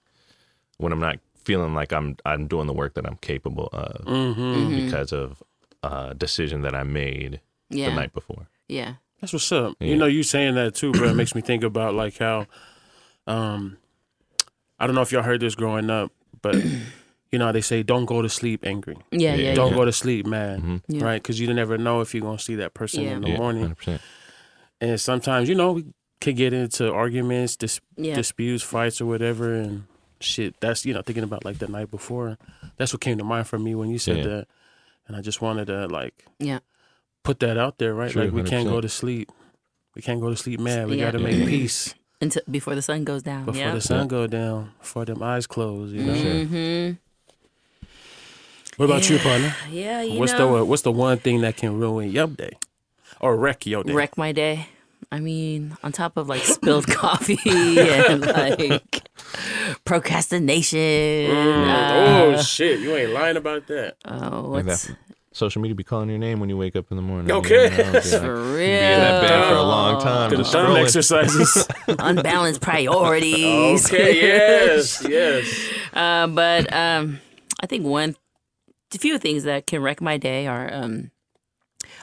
when 0.79 0.93
I'm 0.93 1.01
not 1.01 1.19
feeling 1.35 1.75
like 1.75 1.93
I'm 1.93 2.17
I'm 2.25 2.47
doing 2.47 2.69
the 2.69 2.73
work 2.73 2.95
that 2.95 3.05
I'm 3.05 3.17
capable 3.17 3.69
of 3.73 4.05
hmm 4.07 4.77
because 4.77 5.13
of 5.13 5.43
a 5.83 6.15
decision 6.15 6.63
that 6.63 6.73
I 6.75 6.85
made 6.85 7.41
Yeah. 7.71 7.89
the 7.89 7.95
night 7.97 8.13
before. 8.13 8.47
Yeah. 8.69 8.95
That's 9.21 9.33
what's 9.33 9.51
up. 9.51 9.75
Yeah. 9.81 9.89
You 9.89 9.97
know, 9.97 10.07
you 10.07 10.23
saying 10.23 10.55
that 10.55 10.77
too, 10.77 10.93
bro. 10.93 11.11
It 11.11 11.15
makes 11.15 11.35
me 11.35 11.41
think 11.41 11.65
about 11.65 11.95
like 11.95 12.19
how, 12.19 12.47
um, 13.27 13.79
I 14.79 14.87
don't 14.87 14.95
know 14.95 15.03
if 15.03 15.11
y'all 15.11 15.23
heard 15.25 15.41
this 15.41 15.57
growing 15.57 15.91
up, 15.91 16.13
but 16.41 16.55
you 17.33 17.39
know 17.39 17.47
how 17.47 17.53
they 17.53 17.61
say 17.61 17.83
don't 17.83 18.07
go 18.07 18.23
to 18.23 18.29
sleep 18.29 18.65
angry, 18.67 18.97
Yeah. 19.13 19.35
Yeah. 19.35 19.49
Yeah. 19.51 19.55
don't 19.55 19.71
yeah. 19.71 19.77
go 19.79 19.85
to 19.85 19.93
sleep 19.93 20.27
mad, 20.27 20.61
Mhm. 20.61 20.83
Yeah. 20.89 21.05
right? 21.05 21.23
Because 21.23 21.39
you 21.41 21.53
never 21.55 21.79
know 21.79 22.01
if 22.01 22.15
you're 22.15 22.23
gonna 22.25 22.39
see 22.39 22.57
that 22.57 22.75
person 22.75 23.05
Yeah. 23.05 23.13
in 23.17 23.21
the 23.23 23.29
Yeah, 23.31 23.39
morning. 23.39 23.63
100%. 23.63 24.01
And 24.81 25.01
sometimes, 25.01 25.49
you 25.49 25.55
know, 25.55 25.73
we 25.73 25.85
could 26.21 26.37
get 26.37 26.53
into 26.53 26.93
arguments, 26.93 27.57
dis- 27.57 27.81
Yeah. 27.97 28.15
disputes, 28.15 28.63
fights, 28.63 29.01
or 29.01 29.07
whatever, 29.07 29.55
and 29.55 29.85
shit. 30.21 30.55
That's 30.61 30.85
you 30.85 30.93
know 30.93 31.03
thinking 31.03 31.25
about 31.25 31.45
like 31.45 31.59
the 31.59 31.69
night 31.69 31.91
before. 31.91 32.37
That's 32.77 32.93
what 32.93 33.01
came 33.01 33.17
to 33.19 33.25
mind 33.25 33.47
for 33.47 33.59
me 33.59 33.75
when 33.75 33.91
you 33.91 33.99
said 33.99 34.19
Yeah. 34.19 34.25
that, 34.25 34.49
and 35.07 35.17
I 35.17 35.21
just 35.23 35.41
wanted 35.41 35.67
to 35.67 35.87
like 35.87 36.25
Yeah. 36.39 36.59
put 37.25 37.39
that 37.41 37.57
out 37.57 37.79
there, 37.79 37.95
right? 37.95 38.11
True, 38.11 38.25
like 38.25 38.33
we 38.33 38.43
can't 38.43 38.69
go 38.69 38.81
to 38.81 38.89
sleep. 38.89 39.31
We 39.95 40.03
can't 40.03 40.21
go 40.21 40.31
to 40.31 40.37
sleep 40.37 40.61
mad. 40.61 40.89
We 40.89 40.97
Yeah. 40.97 41.07
got 41.07 41.13
to 41.13 41.19
make 41.21 41.47
peace 41.49 41.95
Until 42.21 42.43
before 42.51 42.75
the 42.75 42.83
sun 42.83 43.05
goes 43.05 43.23
down. 43.23 43.45
before 43.47 43.61
yeah. 43.61 43.75
the 43.75 43.81
sun 43.81 44.09
go 44.09 44.27
down, 44.27 44.73
before 44.81 45.05
them 45.05 45.23
eyes 45.23 45.47
close. 45.47 45.93
You 45.93 46.05
know. 46.05 46.15
Mm-hmm. 46.15 46.93
What 48.81 48.87
about 48.87 49.11
you, 49.11 49.19
partner? 49.19 49.55
Yeah. 49.71 50.01
You 50.01 50.19
What's 50.19 50.33
know. 50.33 50.57
the 50.57 50.65
What's 50.65 50.81
the 50.83 50.91
one 50.93 51.19
thing 51.19 51.43
that 51.43 51.57
can 51.59 51.79
ruin 51.79 52.11
your 52.11 52.29
day, 52.29 52.53
or 53.21 53.37
wreck 53.37 53.67
your 53.67 53.85
day? 53.85 53.93
wreck 53.93 54.17
my 54.17 54.33
day. 54.33 54.69
I 55.13 55.21
mean, 55.21 55.77
on 55.83 55.93
top 55.93 56.17
of 56.17 56.29
like 56.31 56.43
spilled 56.45 56.87
coffee 57.03 57.39
and 57.79 58.23
like 58.23 59.03
procrastination. 59.85 60.79
Mm, 60.79 61.69
uh, 61.69 62.37
oh 62.39 62.43
shit! 62.43 62.81
You 62.81 62.97
ain't 62.97 63.11
lying 63.13 63.37
about 63.37 63.67
that. 63.67 63.97
oh, 64.07 64.43
Like 64.49 64.65
what's 64.65 64.87
that 64.87 64.97
social 65.33 65.61
media 65.63 65.75
be 65.75 65.85
calling 65.85 66.09
your 66.09 66.19
name 66.19 66.41
when 66.41 66.49
you 66.49 66.57
wake 66.57 66.75
up 66.75 66.87
in 66.91 66.97
the 66.97 67.03
morning. 67.03 67.31
Okay. 67.31 67.71
You 67.71 67.85
know, 67.85 67.93
like- 67.93 68.03
for 68.05 68.35
real? 68.43 68.57
be 68.57 68.65
in 68.65 69.01
that 69.01 69.23
bed 69.23 69.49
for 69.49 69.55
a 69.57 69.63
long 69.63 70.01
time. 70.01 70.31
Them 70.31 70.39
just 70.41 70.53
thumb 70.53 70.67
scrolling. 70.67 70.83
exercises. 70.85 71.69
Unbalanced 71.87 72.61
priorities. 72.63 73.87
okay. 73.87 74.21
Yes. 74.23 75.05
Yes. 75.07 75.71
Uh, 75.93 76.27
but 76.29 76.73
um, 76.73 77.21
I 77.61 77.67
think 77.67 77.85
one, 77.85 78.17
a 78.95 78.99
few 78.99 79.19
things 79.19 79.45
that 79.45 79.67
can 79.67 79.83
wreck 79.83 80.01
my 80.01 80.17
day 80.17 80.47
are 80.47 80.73
um, 80.73 81.11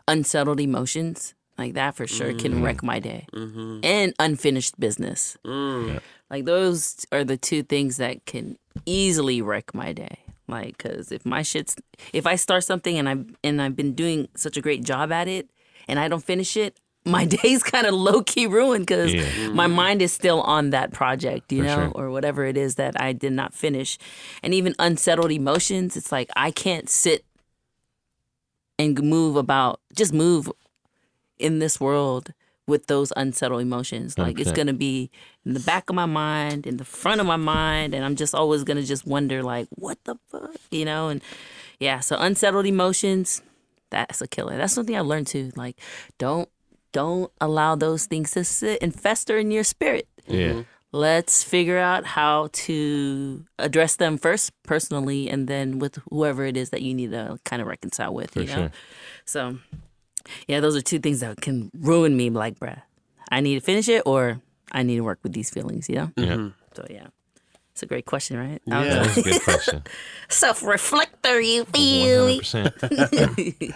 unsettled 0.07 0.59
emotions. 0.59 1.33
Like 1.57 1.73
that 1.73 1.95
for 1.95 2.05
sure 2.05 2.35
can 2.35 2.61
wreck 2.61 2.83
my 2.83 2.99
day. 2.99 3.25
Mm-hmm. 3.33 3.79
And 3.83 4.13
unfinished 4.19 4.79
business. 4.79 5.37
Mm. 5.43 6.01
Like 6.29 6.45
those 6.45 7.05
are 7.11 7.23
the 7.23 7.37
two 7.37 7.63
things 7.63 7.97
that 7.97 8.25
can 8.25 8.57
easily 8.85 9.41
wreck 9.41 9.73
my 9.73 9.91
day. 9.91 10.19
Like, 10.47 10.77
cause 10.77 11.11
if 11.11 11.25
my 11.25 11.41
shit's, 11.41 11.75
if 12.13 12.27
I 12.27 12.35
start 12.35 12.63
something 12.63 12.97
and 12.97 13.09
I 13.09 13.15
and 13.43 13.61
I've 13.61 13.75
been 13.75 13.93
doing 13.93 14.29
such 14.35 14.55
a 14.55 14.61
great 14.61 14.83
job 14.83 15.11
at 15.11 15.27
it, 15.27 15.49
and 15.87 15.99
I 15.99 16.07
don't 16.07 16.23
finish 16.23 16.55
it, 16.55 16.79
my 17.07 17.25
day's 17.41 17.63
kind 17.63 17.87
of 17.87 17.93
low 17.93 18.21
key 18.21 18.47
ruined 18.47 18.85
because 18.85 19.13
Yeah. 19.13 19.49
my 19.49 19.67
mm. 19.67 19.73
mind 19.73 20.01
is 20.01 20.11
still 20.11 20.41
on 20.41 20.71
that 20.71 20.91
project, 20.91 21.51
you 21.51 21.59
For 21.59 21.67
know, 21.67 21.75
sure. 21.75 21.91
or 21.95 22.11
whatever 22.11 22.45
it 22.45 22.57
is 22.57 22.75
that 22.75 22.99
I 22.99 23.13
did 23.13 23.33
not 23.33 23.53
finish. 23.53 23.97
And 24.43 24.53
even 24.53 24.75
unsettled 24.79 25.31
emotions, 25.31 25.97
it's 25.97 26.11
like 26.11 26.29
I 26.35 26.51
can't 26.51 26.89
sit 26.89 27.25
and 28.79 29.01
move 29.01 29.35
about, 29.35 29.79
just 29.95 30.13
move 30.13 30.51
in 31.39 31.59
this 31.59 31.79
world 31.79 32.33
with 32.67 32.87
those 32.87 33.13
unsettled 33.15 33.61
emotions. 33.61 34.17
Like 34.17 34.39
it's 34.39 34.51
gonna 34.51 34.73
be 34.73 35.09
in 35.45 35.53
the 35.53 35.59
back 35.61 35.89
of 35.89 35.95
my 35.95 36.05
mind, 36.05 36.67
in 36.67 36.77
the 36.77 36.85
front 36.85 37.21
of 37.21 37.27
my 37.27 37.37
mind, 37.37 37.93
and 37.93 38.03
I'm 38.03 38.15
just 38.17 38.35
always 38.35 38.63
gonna 38.63 38.83
just 38.83 39.07
wonder 39.07 39.41
like, 39.41 39.67
what 39.71 39.97
the 40.03 40.17
fuck, 40.27 40.51
you 40.69 40.83
know? 40.83 41.07
And 41.07 41.21
yeah, 41.79 42.01
so 42.01 42.17
unsettled 42.17 42.65
emotions, 42.65 43.41
that's 43.89 44.21
a 44.21 44.27
killer. 44.27 44.57
That's 44.57 44.73
something 44.73 44.95
I 44.97 44.99
learned 44.99 45.27
too. 45.27 45.51
Like, 45.55 45.77
don't 46.17 46.49
don't 46.97 47.31
allow 47.39 47.75
those 47.75 48.07
things 48.07 48.31
to 48.31 48.43
sit 48.43 48.81
and 48.81 48.89
fester 48.89 49.37
in 49.37 49.51
your 49.51 49.63
spirit. 49.63 50.07
Yeah. 50.25 50.49
Mm-hmm. 50.49 50.61
Let's 50.91 51.43
figure 51.43 51.77
out 51.77 52.05
how 52.05 52.49
to 52.65 53.45
address 53.59 53.97
them 53.97 54.17
first 54.17 54.51
personally 54.63 55.29
and 55.29 55.47
then 55.47 55.77
with 55.77 55.99
whoever 56.09 56.43
it 56.43 56.57
is 56.57 56.71
that 56.71 56.81
you 56.81 56.95
need 56.95 57.11
to 57.11 57.37
kind 57.45 57.61
of 57.61 57.67
reconcile 57.67 58.15
with, 58.15 58.31
For 58.31 58.41
you 58.41 58.47
know? 58.47 58.55
sure. 58.55 58.71
So, 59.25 59.59
yeah, 60.47 60.59
those 60.59 60.75
are 60.75 60.81
two 60.81 60.97
things 60.97 61.19
that 61.19 61.39
can 61.39 61.69
ruin 61.77 62.17
me. 62.17 62.31
Like, 62.31 62.57
bruh, 62.57 62.81
I 63.29 63.41
need 63.41 63.53
to 63.53 63.61
finish 63.61 63.87
it 63.89 64.01
or 64.07 64.41
I 64.71 64.81
need 64.81 64.95
to 64.95 65.01
work 65.03 65.19
with 65.21 65.33
these 65.33 65.51
feelings, 65.51 65.87
you 65.87 65.97
know? 65.97 66.11
Yeah. 66.17 66.25
Mm-hmm. 66.25 66.47
So, 66.73 66.85
yeah. 66.89 67.07
It's 67.73 67.83
a 67.83 67.85
great 67.85 68.07
question, 68.07 68.39
right? 68.39 68.61
Yeah. 68.65 69.03
That's 69.03 69.17
a 69.17 69.21
good 69.21 69.43
question. 69.43 69.83
Self 70.29 70.63
reflector, 70.63 71.39
you 71.39 71.65
feel 71.65 72.25
me? 72.25 72.39
100%. 72.39 73.75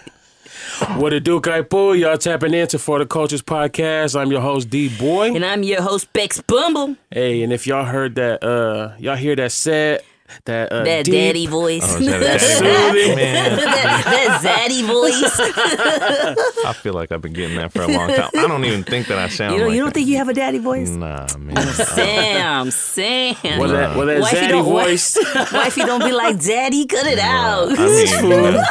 What 0.90 1.12
it 1.12 1.22
do, 1.24 1.40
Kaipo? 1.40 1.98
Y'all 1.98 2.18
tapping 2.18 2.54
into 2.54 2.78
For 2.78 2.98
the 2.98 3.06
Cultures 3.06 3.42
podcast. 3.42 4.18
I'm 4.18 4.30
your 4.32 4.40
host, 4.40 4.68
D 4.68 4.88
Boy. 4.98 5.34
And 5.34 5.44
I'm 5.44 5.62
your 5.62 5.80
host, 5.80 6.12
Bex 6.12 6.40
Bumble, 6.40 6.96
Hey, 7.10 7.42
and 7.42 7.52
if 7.52 7.66
y'all 7.66 7.84
heard 7.84 8.16
that, 8.16 8.42
uh, 8.42 8.94
y'all 8.98 9.16
hear 9.16 9.36
that 9.36 9.52
set, 9.52 10.04
that 10.44 10.72
uh, 10.72 10.82
that 10.84 11.04
deep, 11.04 11.14
daddy 11.14 11.46
voice. 11.46 11.82
Oh, 11.84 11.98
that 12.00 12.16
a 12.16 12.20
that 12.24 12.40
soothing, 12.40 13.16
Man, 13.16 13.56
that, 13.58 14.40
that 14.42 14.68
zaddy 14.70 14.84
voice. 14.84 16.64
I 16.64 16.72
feel 16.72 16.94
like 16.94 17.12
I've 17.12 17.20
been 17.20 17.32
getting 17.32 17.56
that 17.56 17.72
for 17.72 17.82
a 17.82 17.88
long 17.88 18.08
time. 18.08 18.30
I 18.36 18.48
don't 18.48 18.64
even 18.64 18.82
think 18.82 19.06
that 19.08 19.18
I 19.18 19.28
sound 19.28 19.54
You 19.54 19.60
don't, 19.60 19.68
like 19.68 19.76
you 19.76 19.82
don't 19.82 19.92
think 19.94 20.08
you 20.08 20.16
have 20.16 20.28
a 20.28 20.34
daddy 20.34 20.58
voice? 20.58 20.90
Nah, 20.90 21.26
man. 21.38 21.56
Sam, 21.74 22.70
Sam. 22.70 23.34
Well, 23.58 23.68
that, 23.68 23.96
well, 23.96 24.06
that 24.06 24.20
Wifey 24.20 24.36
zaddy 24.36 24.64
voice. 24.64 25.18
Wifey 25.52 25.82
don't 25.82 26.04
be 26.04 26.12
like, 26.12 26.40
Daddy, 26.42 26.86
cut 26.86 27.06
it 27.06 27.18
out. 27.18 27.78
I 27.78 27.86
mean, 27.86 28.06
you 28.08 28.28
know, 28.28 28.64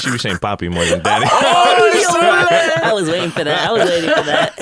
she 0.00 0.10
be 0.10 0.18
saying 0.18 0.38
Poppy 0.38 0.68
more 0.68 0.84
than 0.84 1.02
Daddy. 1.02 1.26
I 1.30 2.92
was 2.94 3.08
waiting 3.08 3.30
for 3.30 3.44
that. 3.44 3.66
I 3.66 3.72
was 3.72 3.88
waiting 3.88 4.10
for 4.10 4.22
that. 4.22 4.54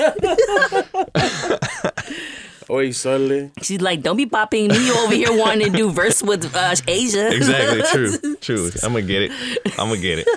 Oi, 2.69 2.91
suddenly. 2.91 3.51
She's 3.61 3.81
like, 3.81 4.01
don't 4.01 4.17
be 4.17 4.25
popping 4.25 4.69
me 4.69 4.91
over 4.91 5.13
here 5.13 5.37
wanting 5.37 5.71
to 5.71 5.77
do 5.77 5.91
verse 5.91 6.23
with 6.23 6.55
uh, 6.55 6.75
Asia. 6.87 7.31
exactly. 7.31 7.83
True. 7.83 8.35
True. 8.37 8.71
I'm 8.81 8.93
gonna 8.93 9.03
get 9.03 9.21
it. 9.23 9.31
I'm 9.77 9.89
gonna 9.89 10.01
get 10.01 10.19
it. 10.19 10.27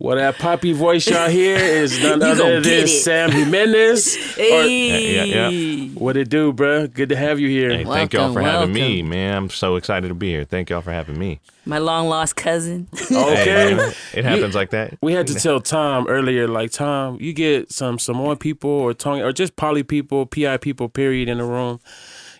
Well, 0.00 0.16
that 0.16 0.38
poppy 0.38 0.72
voice 0.72 1.08
y'all 1.08 1.28
hear 1.40 1.56
is 1.56 2.00
none 2.00 2.22
other 2.22 2.36
gon' 2.54 2.62
than. 2.62 2.86
Sam 2.86 3.30
Jimenez. 3.32 4.16
Hey. 4.38 5.16
Yeah, 5.32 5.48
yeah, 5.50 5.88
What 5.98 6.16
it 6.16 6.28
do, 6.28 6.52
bruh? 6.52 6.92
Good 6.92 7.08
to 7.08 7.16
have 7.16 7.40
you 7.40 7.48
here. 7.48 7.70
Hey, 7.70 7.84
thank 7.84 8.12
y'all 8.12 8.32
Welcome, 8.32 8.34
for 8.34 8.40
having 8.42 8.72
me, 8.72 9.02
man. 9.02 9.34
I'm 9.36 9.50
so 9.50 9.74
excited 9.74 10.06
to 10.08 10.14
be 10.14 10.28
here. 10.30 10.44
Thank 10.44 10.70
y'all 10.70 10.80
for 10.80 10.92
having 10.92 11.18
me. 11.18 11.40
My 11.66 11.78
long 11.78 12.08
lost 12.08 12.36
cousin. 12.36 12.86
Okay. 13.10 13.44
Hey, 13.70 13.74
man, 13.74 13.92
it 14.14 14.24
happens 14.24 14.54
like 14.54 14.70
that. 14.70 14.96
We 15.02 15.12
had 15.14 15.26
to 15.26 15.34
tell 15.34 15.60
Tom 15.60 16.06
earlier, 16.08 16.46
like 16.46 16.70
Tom, 16.70 17.18
you 17.20 17.32
get 17.32 17.72
some 17.72 17.98
Samoan 17.98 18.36
people 18.36 18.70
or 18.70 18.94
Tongan 18.94 19.24
or 19.24 19.32
just 19.32 19.56
poly 19.56 19.82
people, 19.82 20.24
PI 20.26 20.58
people, 20.58 20.88
period, 20.88 21.28
in 21.28 21.38
the 21.38 21.44
room. 21.44 21.80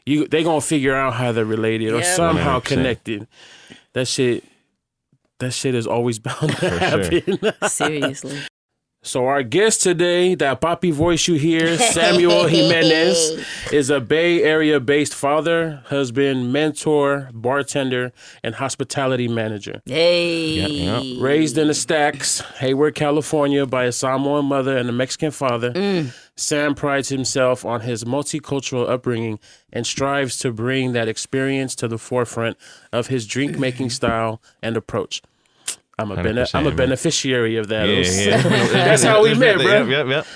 You 0.07 0.29
they 0.29 0.45
gonna 0.45 0.61
figure 0.61 0.95
out 0.95 1.15
how 1.15 1.33
they're 1.33 1.45
related 1.45 1.93
or 1.93 1.97
Yep. 1.99 2.05
somehow 2.17 2.61
100%. 2.61 2.65
connected. 2.65 3.27
That 3.95 4.07
shit, 4.07 4.45
that 5.41 5.53
shit 5.53 5.75
is 5.75 5.87
always 5.87 6.19
bound 6.29 6.51
to 6.57 6.69
sure. 6.69 6.79
happen. 6.79 7.69
Seriously. 7.69 8.39
So 9.03 9.27
our 9.27 9.45
guest 9.45 9.83
today, 9.83 10.35
that 10.35 10.61
poppy 10.61 10.91
voice 10.91 11.29
you 11.29 11.35
hear, 11.35 11.79
Samuel 11.93 12.47
Jimenez, 12.49 13.47
is 13.73 13.91
a 13.91 14.01
Bay 14.01 14.43
Area 14.43 14.81
based 14.81 15.15
father, 15.15 15.83
husband, 15.87 16.53
mentor, 16.53 17.31
bartender, 17.33 18.13
and 18.43 18.57
hospitality 18.57 19.29
manager. 19.29 19.83
Hey. 19.87 20.85
yeah. 20.85 21.03
Raised 21.25 21.57
in 21.57 21.69
the 21.69 21.75
stacks, 21.75 22.41
Hayward, 22.59 22.97
California, 22.97 23.67
by 23.67 23.85
a 23.85 23.93
Samoan 23.93 24.47
mother 24.47 24.77
and 24.77 24.89
a 24.89 24.93
Mexican 24.93 25.31
father, 25.31 25.73
mm. 25.73 26.13
Sam 26.35 26.75
prides 26.75 27.09
himself 27.09 27.65
on 27.65 27.83
his 27.83 28.03
multicultural 28.03 28.89
upbringing 28.89 29.39
and 29.73 29.87
strives 29.87 30.39
to 30.41 30.53
bring 30.53 30.93
that 30.93 31.07
experience 31.07 31.77
to 31.77 31.87
the 31.87 31.99
forefront 31.99 32.57
of 32.93 33.07
his 33.07 33.29
drink 33.29 33.59
making 33.59 33.91
style 33.91 34.43
and 34.61 34.77
approach. 34.77 35.23
I'm 35.99 36.11
a 36.13 36.23
bene- 36.23 36.47
I'm 36.55 36.67
a 36.67 36.75
beneficiary 36.75 37.57
of 37.57 37.69
that. 37.69 37.89
Yeah, 37.89 38.03
yeah. 38.05 38.43
That's 38.73 39.03
how 39.03 39.23
we 39.23 39.35
met, 39.35 39.57
bro. 39.57 39.85
Yep, 39.87 39.89
yep, 39.89 40.07
yep. 40.09 40.27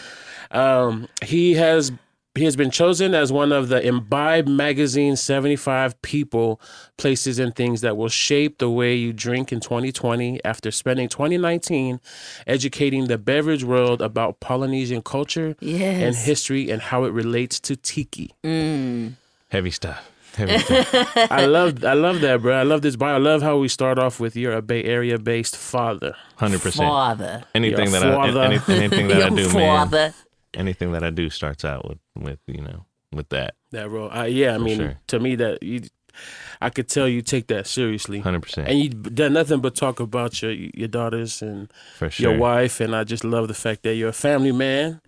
Um, 0.57 1.09
he 1.25 1.55
has 1.55 1.92
he 2.35 2.44
has 2.44 2.57
been 2.57 2.70
chosen 2.70 3.14
as 3.14 3.31
one 3.31 3.53
of 3.53 3.68
the 3.68 3.87
Imbibe 3.87 4.48
magazine's 4.48 5.20
75 5.20 6.01
people, 6.01 6.61
places, 6.96 7.38
and 7.38 7.55
things 7.55 7.83
that 7.83 7.96
will 7.96 8.09
shape 8.09 8.57
the 8.59 8.70
way 8.70 8.94
you 8.94 9.12
drink 9.12 9.53
in 9.53 9.61
2020 9.61 10.42
after 10.42 10.70
spending 10.70 11.09
2019 11.11 12.01
educating 12.46 13.07
the 13.07 13.18
beverage 13.18 13.64
world 13.64 14.01
about 14.01 14.40
Polynesian 14.40 15.03
culture 15.03 15.57
Yes. 15.61 16.03
and 16.03 16.16
history 16.16 16.70
and 16.70 16.81
how 16.81 17.05
it 17.05 17.12
relates 17.12 17.61
to 17.61 17.77
tiki. 17.77 18.33
Heavy 18.42 19.12
stuff. 19.12 19.12
Heavy 19.51 19.70
stuff. 19.70 20.09
I 20.38 21.47
love 21.47 21.85
I 21.85 21.92
love 21.95 22.21
that, 22.23 22.40
bro. 22.42 22.55
I 22.55 22.62
love 22.62 22.83
this 22.83 22.97
bio. 22.97 23.14
I 23.14 23.18
love 23.18 23.42
how 23.42 23.59
we 23.59 23.68
start 23.68 23.99
off 23.99 24.21
with 24.21 24.37
you're 24.37 24.53
a 24.55 24.62
Bay 24.62 24.83
Area 24.85 25.18
based 25.18 25.57
father. 25.57 26.14
Hundred 26.37 26.61
percent. 26.62 26.88
Father. 26.88 27.45
Anything 27.55 27.90
Your 27.90 28.01
that 28.01 28.03
I 28.05 28.14
father. 28.14 28.42
any, 28.42 28.59
anything 28.68 29.09
that 29.09 29.16
I 29.23 29.29
Your 29.35 29.49
do, 29.49 29.55
man. 29.55 30.14
Anything 30.55 30.92
that 30.92 31.03
I 31.03 31.11
do 31.11 31.31
starts 31.31 31.64
out 31.64 31.88
with 31.88 31.99
with 32.18 32.38
you 32.47 32.62
know 32.62 32.87
with 33.12 33.29
that. 33.31 33.55
That 33.71 33.90
role. 33.90 34.09
I, 34.11 34.27
yeah, 34.27 34.55
I 34.55 34.59
mean, 34.59 34.79
sure. 34.79 34.99
to 35.09 35.21
me 35.21 35.35
that 35.37 35.62
you 35.62 35.83
I 36.61 36.71
could 36.71 36.88
tell 36.88 37.09
you 37.09 37.23
take 37.23 37.47
that 37.49 37.66
seriously. 37.66 38.21
Hundred 38.21 38.42
percent. 38.42 38.68
And 38.68 38.79
you've 38.79 39.14
done 39.14 39.33
nothing 39.33 39.61
but 39.61 39.75
talk 39.75 40.01
about 40.01 40.40
your 40.42 40.53
your 40.53 40.88
daughters 40.88 41.42
and 41.42 41.73
For 41.97 42.11
sure. 42.11 42.31
your 42.31 42.38
wife, 42.38 42.81
and 42.81 42.95
I 42.95 43.05
just 43.05 43.25
love 43.25 43.49
the 43.49 43.55
fact 43.55 43.83
that 43.83 43.95
you're 43.95 44.11
a 44.11 44.14
family 44.14 44.53
man. 44.53 45.01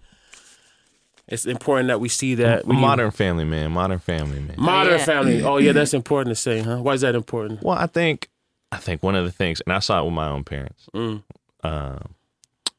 It's 1.27 1.47
important 1.47 1.89
that 1.89 2.01
we 2.01 2.09
see 2.09 2.35
that 2.37 2.67
we 2.67 2.77
modern 2.77 3.11
family, 3.11 3.45
man. 3.45 3.73
Modern 3.73 3.99
family, 3.99 4.41
man. 4.41 4.57
modern 4.59 4.99
Yeah. 4.99 5.05
family. 5.05 5.43
Oh 5.43 5.57
yeah, 5.57 5.73
that's 5.73 5.95
important 5.95 6.35
to 6.37 6.41
say, 6.41 6.61
huh? 6.61 6.79
Why 6.83 6.93
is 6.93 7.01
that 7.01 7.15
important? 7.15 7.63
Well, 7.63 7.79
I 7.79 7.87
think 7.87 8.29
I 8.73 8.77
think 8.77 9.03
one 9.03 9.15
of 9.15 9.25
the 9.25 9.33
things, 9.33 9.61
and 9.65 9.73
I 9.73 9.79
saw 9.79 10.01
it 10.01 10.05
with 10.05 10.13
my 10.15 10.29
own 10.29 10.45
parents. 10.45 10.87
Mm. 10.95 11.23
Um, 11.63 12.15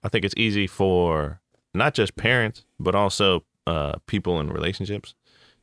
I 0.04 0.10
think 0.10 0.26
it's 0.26 0.36
easy 0.38 0.68
for 0.68 1.40
not 1.74 1.94
just 1.96 2.16
parents, 2.16 2.64
but 2.80 2.94
also 2.94 3.44
uh, 3.66 3.94
people 4.06 4.40
in 4.40 4.50
relationships 4.52 5.16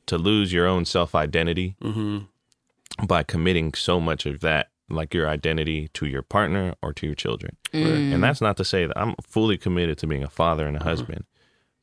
to 0.06 0.18
lose 0.18 0.52
your 0.52 0.66
own 0.66 0.84
self 0.84 1.14
identity 1.14 1.76
Mm-hmm. 1.82 3.06
by 3.06 3.22
committing 3.22 3.74
so 3.74 4.00
much 4.00 4.26
of 4.26 4.40
that, 4.40 4.70
like 4.90 5.14
your 5.14 5.28
identity, 5.28 5.88
to 5.94 6.06
your 6.06 6.22
partner 6.22 6.74
or 6.82 6.92
to 6.94 7.06
your 7.06 7.14
children. 7.14 7.56
Mm. 7.72 8.14
And 8.14 8.24
that's 8.24 8.40
not 8.40 8.56
to 8.56 8.64
say 8.64 8.86
that 8.86 8.98
I'm 8.98 9.14
fully 9.22 9.56
committed 9.56 9.98
to 9.98 10.06
being 10.08 10.24
a 10.24 10.28
father 10.30 10.64
Mm-hmm. 10.64 10.74
and 10.74 10.82
a 10.82 10.84
husband, 10.84 11.24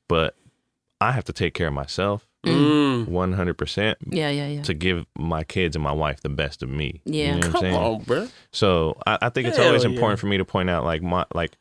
but 0.10 0.36
I 1.02 1.12
have 1.14 1.24
to 1.26 1.34
take 1.34 1.54
care 1.54 1.68
of 1.68 1.74
myself 1.74 2.26
Mm. 2.46 3.08
100% 3.08 3.96
Yeah, 4.08 4.30
yeah, 4.30 4.48
yeah. 4.48 4.62
to 4.62 4.74
give 4.74 5.06
my 5.18 5.44
kids 5.44 5.76
and 5.76 5.84
my 5.84 5.92
wife 5.92 6.22
the 6.22 6.30
best 6.30 6.64
of 6.64 6.70
me. 6.70 7.02
Yeah. 7.04 7.26
You 7.26 7.32
know 7.32 7.38
what 7.38 7.46
I'm 7.48 7.52
Come 7.52 7.62
saying? 7.62 7.76
on, 7.76 8.02
bro. 8.04 8.28
So 8.54 8.98
I, 9.06 9.18
I 9.24 9.30
think 9.30 9.48
it's 9.50 9.58
Hell 9.58 9.68
always 9.68 9.84
yeah. 9.84 9.90
important 9.90 10.20
for 10.22 10.28
me 10.28 10.38
to 10.38 10.46
point 10.46 10.70
out, 10.70 10.86
like 10.86 11.02
my 11.02 11.26
like, 11.34 11.58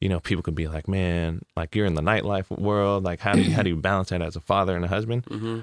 you 0.00 0.08
know, 0.10 0.20
people 0.20 0.42
could 0.42 0.54
be 0.54 0.68
like, 0.68 0.88
man, 0.88 1.40
like 1.56 1.74
you're 1.74 1.86
in 1.86 1.94
the 1.94 2.02
nightlife 2.02 2.50
world. 2.50 3.02
Like, 3.04 3.20
how 3.20 3.32
do 3.32 3.40
you 3.42 3.52
how 3.52 3.62
do 3.62 3.70
you 3.70 3.76
balance 3.76 4.10
that 4.10 4.20
as 4.20 4.36
a 4.36 4.40
father 4.40 4.76
and 4.76 4.84
a 4.84 4.88
husband? 4.88 5.24
Mm-hmm. 5.26 5.60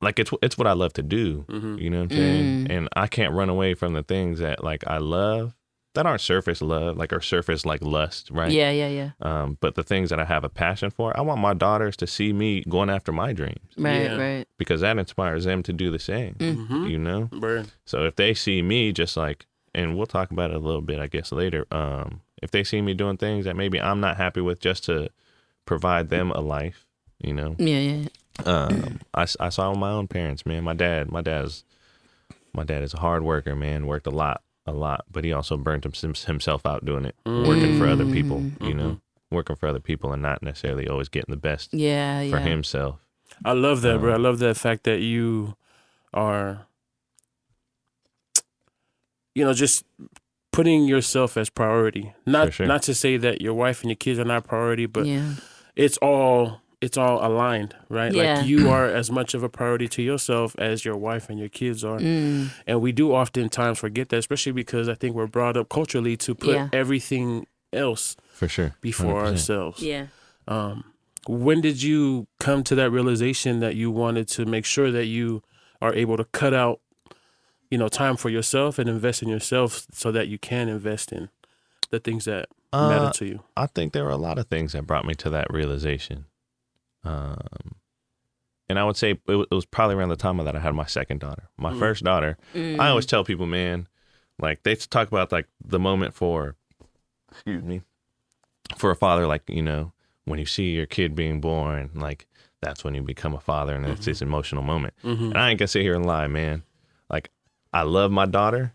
Like, 0.00 0.18
it's 0.18 0.30
it's 0.42 0.56
what 0.58 0.66
I 0.66 0.72
love 0.72 0.92
to 0.94 1.02
do. 1.02 1.44
Mhm. 1.48 1.80
You 1.80 1.90
know 1.90 1.98
what 2.00 2.12
I'm 2.12 2.16
saying? 2.18 2.66
Mm. 2.66 2.70
And 2.70 2.88
I 2.94 3.06
can't 3.08 3.32
run 3.34 3.48
away 3.48 3.74
from 3.74 3.92
the 3.94 4.02
things 4.02 4.38
that 4.40 4.62
like 4.62 4.84
I 4.86 4.98
love 4.98 5.54
that 5.96 6.06
aren't 6.06 6.20
surface 6.20 6.62
love, 6.62 6.96
like 6.96 7.12
or 7.12 7.20
surface 7.20 7.66
like 7.66 7.82
lust, 7.82 8.30
right? 8.30 8.50
Yeah, 8.52 8.70
yeah, 8.70 8.88
yeah. 8.88 9.10
Um, 9.20 9.58
but 9.60 9.74
the 9.74 9.82
things 9.82 10.08
that 10.10 10.20
I 10.20 10.24
have 10.24 10.44
a 10.44 10.48
passion 10.48 10.90
for, 10.90 11.14
I 11.16 11.20
want 11.22 11.40
my 11.40 11.52
daughters 11.52 11.96
to 11.98 12.06
see 12.06 12.32
me 12.32 12.62
going 12.68 12.88
after 12.88 13.10
my 13.12 13.32
dreams 13.32 13.58
Right, 13.76 14.02
Yeah. 14.04 14.16
right. 14.16 14.48
because 14.58 14.80
that 14.82 14.96
inspires 14.98 15.44
them 15.44 15.62
to 15.64 15.72
do 15.72 15.90
the 15.90 15.98
same. 15.98 16.34
Mm-hmm. 16.34 16.86
You 16.86 16.98
know. 16.98 17.24
Bro. 17.32 17.64
So 17.84 18.04
if 18.04 18.16
they 18.16 18.32
see 18.32 18.62
me 18.62 18.92
just 18.92 19.16
like, 19.16 19.46
and 19.74 19.96
we'll 19.96 20.06
talk 20.06 20.30
about 20.30 20.50
it 20.52 20.56
a 20.56 20.60
little 20.60 20.80
bit, 20.80 21.00
I 21.00 21.06
guess 21.08 21.32
later. 21.32 21.66
Um, 21.72 22.20
if 22.42 22.50
they 22.50 22.64
see 22.64 22.80
me 22.80 22.94
doing 22.94 23.16
things 23.16 23.44
that 23.44 23.56
maybe 23.56 23.80
I'm 23.80 24.00
not 24.00 24.16
happy 24.16 24.40
with, 24.40 24.60
just 24.60 24.84
to 24.84 25.08
provide 25.66 26.08
them 26.10 26.30
a 26.30 26.40
life, 26.40 26.86
you 27.18 27.34
know. 27.34 27.56
Yeah, 27.58 27.78
yeah. 27.78 28.04
Um, 28.44 29.00
I, 29.14 29.26
I 29.40 29.48
saw 29.48 29.70
with 29.70 29.78
my 29.78 29.90
own 29.90 30.08
parents, 30.08 30.44
man. 30.46 30.62
My 30.64 30.74
dad, 30.74 31.10
my 31.10 31.22
dad's, 31.22 31.64
my 32.52 32.64
dad 32.64 32.82
is 32.82 32.92
a 32.94 32.98
hard 32.98 33.22
worker, 33.22 33.56
man. 33.56 33.86
Worked 33.86 34.06
a 34.06 34.10
lot, 34.10 34.42
a 34.66 34.72
lot, 34.72 35.04
but 35.10 35.24
he 35.24 35.32
also 35.32 35.56
burnt 35.56 35.84
himself 35.84 36.66
out 36.66 36.84
doing 36.84 37.04
it, 37.04 37.14
working 37.24 37.78
for 37.78 37.86
other 37.86 38.06
people, 38.06 38.42
you 38.60 38.74
know. 38.74 39.00
working 39.30 39.56
for 39.56 39.68
other 39.68 39.80
people 39.80 40.12
and 40.12 40.22
not 40.22 40.42
necessarily 40.42 40.88
always 40.88 41.08
getting 41.08 41.32
the 41.32 41.36
best 41.40 41.72
Yeah, 41.74 42.20
yeah. 42.20 42.30
for 42.30 42.38
himself. 42.38 43.00
I 43.44 43.52
love 43.52 43.82
that, 43.82 43.96
Um, 43.96 44.00
bro. 44.02 44.12
I 44.14 44.16
love 44.16 44.38
that 44.38 44.56
fact 44.56 44.84
that 44.84 45.00
you 45.00 45.56
are, 46.14 46.66
you 49.34 49.44
know, 49.44 49.52
just 49.52 49.84
putting 50.52 50.84
yourself 50.84 51.36
as 51.36 51.50
priority. 51.50 52.14
Not 52.24 52.54
sure. 52.54 52.66
not 52.66 52.82
to 52.84 52.94
say 52.94 53.16
that 53.18 53.40
your 53.42 53.54
wife 53.54 53.82
and 53.82 53.90
your 53.90 53.96
kids 53.96 54.18
are 54.18 54.24
not 54.24 54.44
priority, 54.46 54.86
but 54.86 55.06
yeah. 55.06 55.34
it's 55.74 55.98
all 55.98 56.62
it's 56.80 56.96
all 56.98 57.26
aligned, 57.26 57.74
right? 57.88 58.12
Yeah. 58.12 58.38
Like 58.38 58.46
you 58.46 58.68
are 58.70 58.86
as 59.00 59.10
much 59.10 59.34
of 59.34 59.42
a 59.42 59.48
priority 59.48 59.88
to 59.88 60.02
yourself 60.02 60.54
as 60.58 60.84
your 60.84 60.96
wife 60.96 61.28
and 61.30 61.38
your 61.38 61.48
kids 61.48 61.82
are. 61.84 61.98
Mm. 61.98 62.50
And 62.66 62.80
we 62.80 62.92
do 62.92 63.12
oftentimes 63.12 63.78
forget 63.78 64.10
that, 64.10 64.18
especially 64.18 64.52
because 64.52 64.88
I 64.88 64.94
think 64.94 65.14
we're 65.16 65.26
brought 65.26 65.56
up 65.56 65.68
culturally 65.68 66.16
to 66.18 66.34
put 66.34 66.54
Yeah. 66.54 66.68
everything 66.72 67.46
else 67.72 68.16
For 68.32 68.46
sure. 68.48 68.74
before 68.80 69.22
100%. 69.22 69.26
ourselves. 69.32 69.82
Yeah. 69.82 70.06
Um, 70.48 70.84
when 71.26 71.60
did 71.60 71.82
you 71.82 72.26
come 72.38 72.62
to 72.64 72.74
that 72.76 72.90
realization 72.90 73.60
that 73.60 73.74
you 73.74 73.90
wanted 73.90 74.28
to 74.28 74.44
make 74.44 74.64
sure 74.64 74.90
that 74.92 75.06
you 75.06 75.42
are 75.82 75.92
able 75.94 76.16
to 76.16 76.24
cut 76.24 76.54
out, 76.54 76.80
you 77.70 77.78
know, 77.78 77.88
time 77.88 78.16
for 78.16 78.28
yourself 78.30 78.78
and 78.78 78.88
invest 78.88 79.22
in 79.22 79.28
yourself 79.28 79.86
so 79.92 80.12
that 80.12 80.28
you 80.28 80.38
can 80.38 80.68
invest 80.68 81.10
in 81.10 81.28
the 81.90 81.98
things 81.98 82.26
that 82.26 82.48
Uh, 82.72 82.88
matter 82.88 83.10
to 83.18 83.24
you? 83.26 83.42
I 83.56 83.66
think 83.66 83.92
there 83.92 84.04
were 84.04 84.10
a 84.10 84.16
lot 84.16 84.38
of 84.38 84.46
things 84.48 84.72
that 84.72 84.86
brought 84.86 85.04
me 85.04 85.14
to 85.14 85.30
that 85.30 85.46
realization. 85.50 86.26
Um, 87.04 87.38
and 88.68 88.78
I 88.78 88.84
would 88.84 88.96
say 88.96 89.12
it 89.12 89.20
wa- 89.28 89.46
it 89.50 89.54
was 89.54 89.64
probably 89.66 89.94
around 89.96 90.08
the 90.08 90.16
time 90.16 90.38
of 90.40 90.44
that 90.46 90.56
I 90.56 90.60
had 90.60 90.74
my 90.74 90.86
second 90.86 91.20
daughter. 91.20 91.48
My 91.56 91.72
Mm. 91.72 91.78
first 91.78 92.02
daughter, 92.04 92.36
Mm. 92.54 92.80
I 92.80 92.88
always 92.88 93.06
tell 93.06 93.24
people, 93.24 93.46
man, 93.46 93.86
like 94.38 94.62
they 94.64 94.74
talk 94.74 95.08
about 95.08 95.30
like 95.32 95.46
the 95.64 95.78
moment 95.78 96.14
for, 96.14 96.56
excuse 97.30 97.62
me, 97.62 97.82
for 98.76 98.90
a 98.90 98.96
father, 98.96 99.26
like, 99.26 99.42
you 99.48 99.62
know, 99.62 99.92
when 100.24 100.38
you 100.40 100.46
see 100.46 100.70
your 100.74 100.86
kid 100.86 101.14
being 101.14 101.40
born, 101.40 101.90
like 101.94 102.26
that's 102.60 102.82
when 102.82 102.94
you 102.94 103.02
become 103.02 103.34
a 103.34 103.40
father 103.40 103.74
and 103.76 103.86
it's 103.86 104.06
this 104.06 104.20
emotional 104.22 104.62
moment. 104.62 104.94
Mm-hmm. 105.04 105.24
And 105.26 105.36
I 105.38 105.50
ain't 105.50 105.58
gonna 105.60 105.68
sit 105.68 105.82
here 105.82 105.94
and 105.94 106.04
lie, 106.04 106.26
man. 106.26 106.64
Like, 107.08 107.30
I 107.72 107.82
love 107.82 108.10
my 108.10 108.26
daughter, 108.26 108.72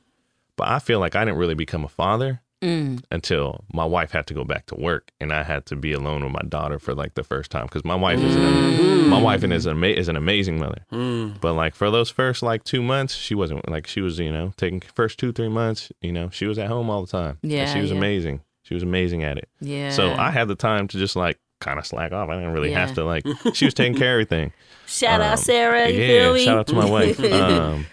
but 0.55 0.69
I 0.69 0.79
feel 0.79 0.99
like 0.99 1.15
I 1.15 1.25
didn't 1.25 1.39
really 1.39 1.55
become 1.55 1.83
a 1.83 1.89
father 1.89 2.41
Mm. 2.61 3.03
until 3.09 3.63
my 3.73 3.85
wife 3.85 4.11
had 4.11 4.27
to 4.27 4.35
go 4.35 4.43
back 4.43 4.67
to 4.67 4.75
work 4.75 5.11
and 5.19 5.33
I 5.33 5.41
had 5.41 5.65
to 5.65 5.75
be 5.75 5.93
alone 5.93 6.23
with 6.23 6.31
my 6.31 6.43
daughter 6.47 6.77
for 6.77 6.93
like 6.93 7.15
the 7.15 7.23
first 7.23 7.49
time 7.49 7.65
because 7.65 7.83
my 7.83 7.95
wife 7.95 8.19
is 8.19 8.35
an, 8.35 9.07
my 9.09 9.19
wife 9.19 9.43
is 9.43 9.65
an, 9.65 9.71
ama- 9.77 9.87
is 9.87 10.07
an 10.07 10.15
amazing 10.15 10.59
mother. 10.59 10.85
Mm. 10.91 11.41
But 11.41 11.53
like 11.53 11.73
for 11.73 11.89
those 11.89 12.11
first 12.11 12.43
like 12.43 12.63
two 12.63 12.83
months, 12.83 13.15
she 13.15 13.33
wasn't 13.33 13.67
like 13.67 13.87
she 13.87 13.99
was 14.01 14.19
you 14.19 14.31
know 14.31 14.53
taking 14.57 14.79
first 14.93 15.17
two 15.17 15.31
three 15.31 15.49
months, 15.49 15.91
you 16.01 16.11
know 16.11 16.29
she 16.29 16.45
was 16.45 16.59
at 16.59 16.67
home 16.67 16.87
all 16.91 17.01
the 17.03 17.11
time. 17.11 17.39
And 17.41 17.51
Yeah, 17.51 17.73
she 17.73 17.81
was 17.81 17.89
yeah. 17.89 17.97
amazing. 17.97 18.41
She 18.61 18.75
was 18.75 18.83
amazing 18.83 19.23
at 19.23 19.39
it. 19.39 19.49
Yeah. 19.59 19.89
So 19.89 20.13
I 20.13 20.29
had 20.29 20.47
the 20.47 20.55
time 20.55 20.87
to 20.89 20.97
just 20.99 21.15
like 21.15 21.39
kind 21.61 21.79
of 21.79 21.85
slack 21.87 22.11
off. 22.11 22.29
I 22.29 22.35
didn't 22.35 22.53
really 22.53 22.69
Yeah. 22.71 22.85
have 22.85 22.93
to 22.95 23.03
like. 23.03 23.25
She 23.55 23.65
was 23.65 23.73
taking 23.73 23.97
care 23.97 24.11
of 24.19 24.21
everything. 24.21 24.53
shout 24.85 25.19
um, 25.19 25.31
out 25.31 25.39
Sarah. 25.39 25.89
Yeah, 25.89 26.07
feel 26.33 26.37
shout 26.37 26.57
out 26.59 26.67
to 26.67 26.75
my 26.75 26.85
wife. 26.89 27.19
Um, 27.33 27.87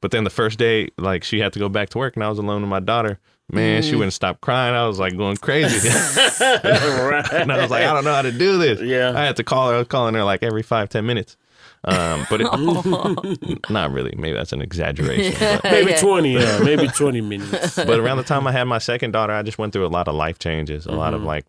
but 0.00 0.10
then 0.12 0.22
the 0.24 0.30
first 0.30 0.58
day, 0.60 0.90
like 0.96 1.24
she 1.24 1.40
had 1.40 1.52
to 1.54 1.58
go 1.58 1.68
back 1.68 1.88
to 1.90 1.98
work, 1.98 2.14
and 2.14 2.24
I 2.24 2.28
was 2.28 2.38
alone 2.38 2.62
with 2.62 2.70
my 2.70 2.80
daughter. 2.80 3.18
Man, 3.52 3.82
Mm. 3.82 3.88
she 3.88 3.94
wouldn't 3.96 4.14
stop 4.14 4.40
crying. 4.40 4.74
I 4.74 4.86
was 4.86 4.98
like 4.98 5.16
going 5.16 5.36
crazy, 5.36 5.88
right. 5.88 7.32
and 7.32 7.52
I 7.52 7.60
was 7.60 7.70
like, 7.70 7.84
I 7.84 7.92
don't 7.92 8.04
know 8.04 8.14
how 8.14 8.22
to 8.22 8.32
do 8.32 8.58
this. 8.58 8.80
Yeah. 8.80 9.12
I 9.14 9.24
had 9.24 9.36
to 9.36 9.44
call 9.44 9.68
her. 9.68 9.74
I 9.74 9.78
was 9.78 9.88
calling 9.88 10.14
her 10.14 10.24
like 10.24 10.42
every 10.42 10.62
five 10.62 10.88
ten 10.88 11.04
minutes. 11.06 11.36
Um, 11.84 12.26
but 12.30 12.40
it, 12.40 13.60
not 13.70 13.90
really. 13.92 14.14
Maybe 14.16 14.34
that's 14.36 14.52
an 14.52 14.62
exaggeration. 14.62 15.34
But, 15.38 15.64
Maybe 15.64 15.90
Yeah. 15.90 16.00
20, 16.00 16.32
yeah. 16.32 16.58
Maybe 16.62 16.86
20 16.86 17.20
minutes. 17.20 17.74
but 17.74 17.98
around 17.98 18.18
the 18.18 18.22
time 18.22 18.46
I 18.46 18.52
had 18.52 18.64
my 18.64 18.78
second 18.78 19.10
daughter, 19.10 19.32
I 19.32 19.42
just 19.42 19.58
went 19.58 19.72
through 19.72 19.84
a 19.86 19.88
lot 19.88 20.06
of 20.06 20.14
life 20.14 20.38
changes, 20.38 20.86
a 20.86 20.92
lot 20.92 21.12
of 21.12 21.20
Mm-hmm. 21.20 21.26
like, 21.26 21.46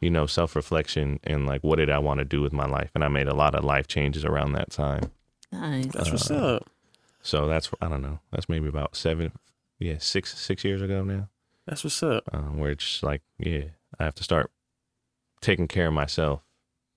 you 0.00 0.10
know, 0.10 0.26
self 0.26 0.56
reflection 0.56 1.20
and 1.24 1.46
like 1.46 1.62
what 1.62 1.76
did 1.76 1.88
I 1.88 1.98
want 2.00 2.18
to 2.18 2.24
do 2.24 2.42
with 2.42 2.52
my 2.52 2.66
life, 2.66 2.90
and 2.94 3.02
I 3.04 3.08
made 3.08 3.28
a 3.28 3.34
lot 3.34 3.54
of 3.54 3.64
life 3.64 3.86
changes 3.86 4.24
around 4.24 4.52
that 4.52 4.70
time. 4.70 5.10
Nice. 5.52 5.86
That's 5.86 6.10
what's 6.10 6.30
Uh, 6.30 6.56
up. 6.56 6.70
So 7.22 7.46
that's 7.46 7.70
I 7.80 7.88
don't 7.88 8.02
know. 8.02 8.18
That's 8.32 8.48
maybe 8.48 8.68
about 8.68 8.94
seven, 8.96 9.32
yeah, 9.78 9.96
six 9.98 10.36
six 10.38 10.64
years 10.64 10.82
ago 10.82 11.02
now. 11.04 11.28
That's 11.66 11.82
what's 11.84 12.02
up. 12.02 12.24
Um, 12.32 12.58
where 12.58 12.70
it's 12.70 12.84
just 12.84 13.02
like, 13.02 13.22
yeah, 13.38 13.64
I 13.98 14.04
have 14.04 14.14
to 14.16 14.24
start 14.24 14.50
taking 15.40 15.68
care 15.68 15.88
of 15.88 15.92
myself. 15.92 16.42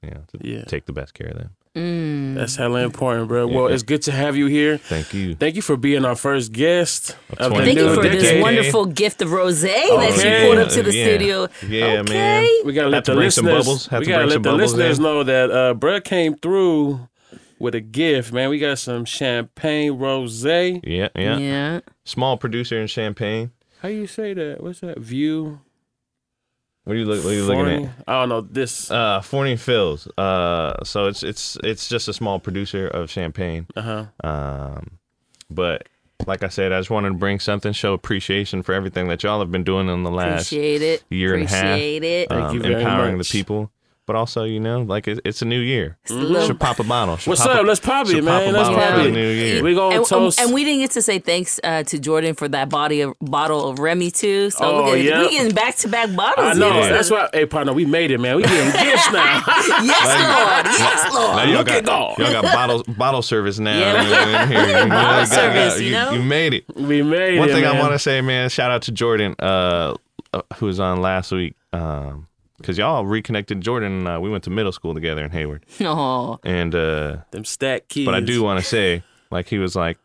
You 0.01 0.12
know, 0.12 0.23
to 0.32 0.47
Yeah. 0.49 0.63
take 0.63 0.86
the 0.86 0.93
best 0.93 1.13
care 1.13 1.27
of 1.27 1.38
them. 1.38 1.49
Mm. 1.75 2.36
That's 2.36 2.55
hella 2.55 2.82
important, 2.84 3.27
bro. 3.27 3.47
Well, 3.47 3.67
it's 3.67 3.84
good 3.84 4.01
to 4.03 4.12
have 4.13 4.36
you 4.38 4.45
here. 4.47 4.77
Thank 4.77 5.13
you. 5.13 5.36
Thank 5.36 5.55
you 5.55 5.62
for 5.62 5.75
being 5.77 6.03
our 6.05 6.15
first 6.15 6.51
guest 6.53 7.17
of 7.38 7.51
Thank 7.51 7.77
you 7.77 7.86
new 7.86 7.95
for 7.95 8.01
this 8.03 8.41
wonderful 8.41 8.86
gift 8.86 9.21
of 9.21 9.32
rose 9.34 9.62
that 9.62 9.86
you 9.86 9.93
Okay. 10.19 10.45
pulled 10.47 10.58
up 10.58 10.69
to 10.69 10.84
the 10.84 10.95
Yeah. 10.95 11.03
studio. 11.05 11.47
Yeah, 11.67 12.01
okay. 12.01 12.13
man. 12.13 12.47
We 12.65 12.73
gotta 12.73 12.88
let 12.89 13.05
Had 13.05 13.05
to 13.05 13.15
the 13.15 13.29
some 13.32 13.45
listeners. 13.45 13.65
bubbles. 13.65 13.91
We 13.91 14.05
gotta 14.05 14.25
bring 14.25 14.29
let 14.29 14.43
the 14.43 14.53
listeners 14.53 14.97
in. 14.97 15.03
know 15.03 15.23
that 15.23 15.51
uh, 15.51 15.73
Brett 15.73 16.05
came 16.05 16.36
through 16.36 17.08
with 17.60 17.75
a 17.75 17.82
gift, 17.82 18.32
man. 18.32 18.49
We 18.49 18.58
got 18.58 18.79
some 18.79 19.03
champagne 19.05 19.91
rosé. 19.99 20.79
Yeah, 20.84 21.10
yeah, 21.15 21.38
Yeah. 21.38 21.79
Small 22.05 22.38
producer 22.38 22.79
in 22.79 22.88
Champagne. 22.88 23.51
How 23.82 23.89
you 23.89 24.08
say 24.08 24.34
that? 24.34 24.62
What's 24.62 24.82
that? 24.82 24.98
View. 25.00 25.62
What 26.84 26.96
are 26.96 27.00
you, 27.00 27.06
look, 27.06 27.24
what 27.24 27.32
are 27.32 27.36
you 27.36 27.46
looking 27.46 27.86
at? 27.86 27.92
I 28.08 28.13
don't 28.20 28.30
know 28.30 28.42
this. 28.42 28.89
Uh, 28.89 29.22
Fourny 29.22 29.60
Fils. 29.60 30.08
Uh, 30.18 30.84
so 30.84 31.08
it's 31.08 31.24
it's 31.24 31.58
it's 31.63 31.88
just 31.88 32.08
a 32.08 32.13
small 32.13 32.39
producer 32.39 32.88
of 32.88 33.10
champagne. 33.10 33.68
Uh 33.76 33.82
huh. 33.82 34.06
Um, 34.24 35.00
but 35.50 35.88
like 36.26 36.44
I 36.44 36.50
said, 36.50 36.72
I 36.74 36.80
just 36.80 36.89
wanted 36.89 37.10
to 37.10 37.15
bring 37.15 37.39
something, 37.39 37.74
show 37.74 37.94
appreciation 37.94 38.63
for 38.63 38.74
everything 38.74 39.08
that 39.08 39.24
y'all 39.24 39.39
have 39.39 39.52
been 39.52 39.63
doing 39.63 39.88
in 39.88 40.04
the 40.04 40.12
last 40.12 40.52
Appreciate 40.52 40.82
it. 40.82 41.04
year 41.10 41.34
and 41.36 41.44
a 41.44 41.48
half. 41.48 41.63
Appreciate 41.63 42.04
it. 42.04 42.30
Thank 42.30 42.42
um, 42.42 42.56
you 42.56 42.62
very 42.62 42.82
empowering 42.82 43.18
much. 43.18 43.30
the 43.30 43.39
people. 43.39 43.72
But 44.10 44.15
also, 44.15 44.43
you 44.43 44.60
know, 44.60 44.82
like 44.82 45.08
it, 45.08 45.19
it's 45.24 45.43
a 45.43 45.45
new 45.45 45.60
year. 45.60 45.95
It's 46.02 46.10
a 46.10 46.15
little- 46.15 46.48
Should 46.48 46.60
pop 46.60 46.80
a 46.80 46.84
bottle. 46.84 47.15
Should 47.17 47.30
What's 47.30 47.41
pop 47.41 47.52
up? 47.58 47.63
A, 47.63 47.67
Let's 47.67 47.80
pop 47.80 48.08
it, 48.08 48.10
should 48.10 48.26
pop 48.26 48.41
man. 48.41 48.56
a 48.56 48.58
Let's 48.58 48.69
bottle 48.69 48.84
pop 48.84 48.95
for 49.02 49.08
it. 49.08 49.12
new 49.12 49.30
year. 49.30 49.62
We 49.63 49.76
gonna 49.76 49.98
and, 49.98 50.06
toast. 50.08 50.39
and 50.39 50.52
we 50.52 50.63
didn't 50.63 50.80
get 50.80 50.89
to 50.91 51.04
say 51.04 51.19
thanks 51.19 51.60
uh, 51.63 51.84
to 51.84 52.00
Jordan 52.00 52.34
for 52.34 52.48
that 52.48 52.69
body 52.69 53.02
of, 53.02 53.13
bottle 53.22 53.69
of 53.69 53.78
Remy 53.78 54.10
too. 54.10 54.50
So 54.50 54.65
Oh, 54.65 54.78
look 54.86 54.98
at, 54.98 55.02
yeah. 55.04 55.22
we 55.22 55.30
getting 55.30 55.54
back 55.54 55.76
to 55.76 55.88
back 55.89 56.15
bottles. 56.15 56.43
I 56.43 56.54
bottles. 56.54 56.58
know. 56.58 56.74
here. 56.82 56.91
That's 56.91 57.12
why. 57.12 57.30
Hey, 57.34 57.45
partner, 57.45 57.72
we 57.74 57.86
made 57.86 58.10
it, 58.10 58.17
man. 58.17 58.38
We 58.38 58.41
getting 58.41 58.72
gifts 58.84 59.12
now. 59.12 59.43
Yes, 59.84 59.86
Lord. 59.86 60.65
Yes, 60.80 61.13
Lord. 61.13 61.28
Now 61.30 61.36
Lord. 61.36 61.50
y'all 61.50 61.58
Look 61.60 61.67
got, 61.67 61.76
at 61.78 61.86
God. 61.86 62.17
y'all 62.17 62.41
got 62.41 62.43
bottle 62.45 62.84
bottle 62.95 63.22
service 63.22 63.60
now. 63.60 63.78
Yeah. 63.78 64.02
you 64.04 64.10
know. 64.10 64.84
You 64.84 64.89
Bottle 64.89 64.89
you 64.89 64.89
got- 64.89 65.28
service, 65.28 65.82
you 65.82 65.91
know? 65.91 66.12
you 66.13 66.24
made 66.24 66.56
it. 66.56 66.63
we 66.76 67.04
made 67.04 67.38
One 67.38 67.48
it. 67.50 67.52
One 67.54 67.62
thing 67.62 67.65
I 67.65 67.80
want 67.80 67.91
to 67.93 68.00
say, 68.00 68.22
man, 68.22 68.50
shout 68.50 68.72
out 68.72 68.82
to 68.84 68.91
Jordan, 68.91 69.36
uh, 69.38 69.93
uh, 70.34 70.41
who 70.56 70.65
was 70.65 70.80
on 70.80 71.00
last 71.00 71.32
week, 71.32 71.54
because 72.60 72.78
y'all 72.78 73.06
reconnected 73.06 73.62
Jordan. 73.62 74.00
And, 74.00 74.08
uh, 74.08 74.19
we 74.22 74.30
went 74.30 74.43
to 74.43 74.50
middle 74.52 74.72
school 74.72 74.93
together 74.93 75.24
in 75.24 75.32
Hayward, 75.32 75.65
Oh, 75.82 76.39
and 76.43 76.76
uh, 76.76 77.17
them 77.32 77.43
stack 77.45 77.88
kids. 77.88 78.06
but 78.06 78.13
I 78.13 78.19
do 78.19 78.43
want 78.43 78.60
to 78.60 78.65
say, 78.65 79.04
like 79.32 79.48
he 79.48 79.58
was 79.58 79.76
like. 79.76 79.98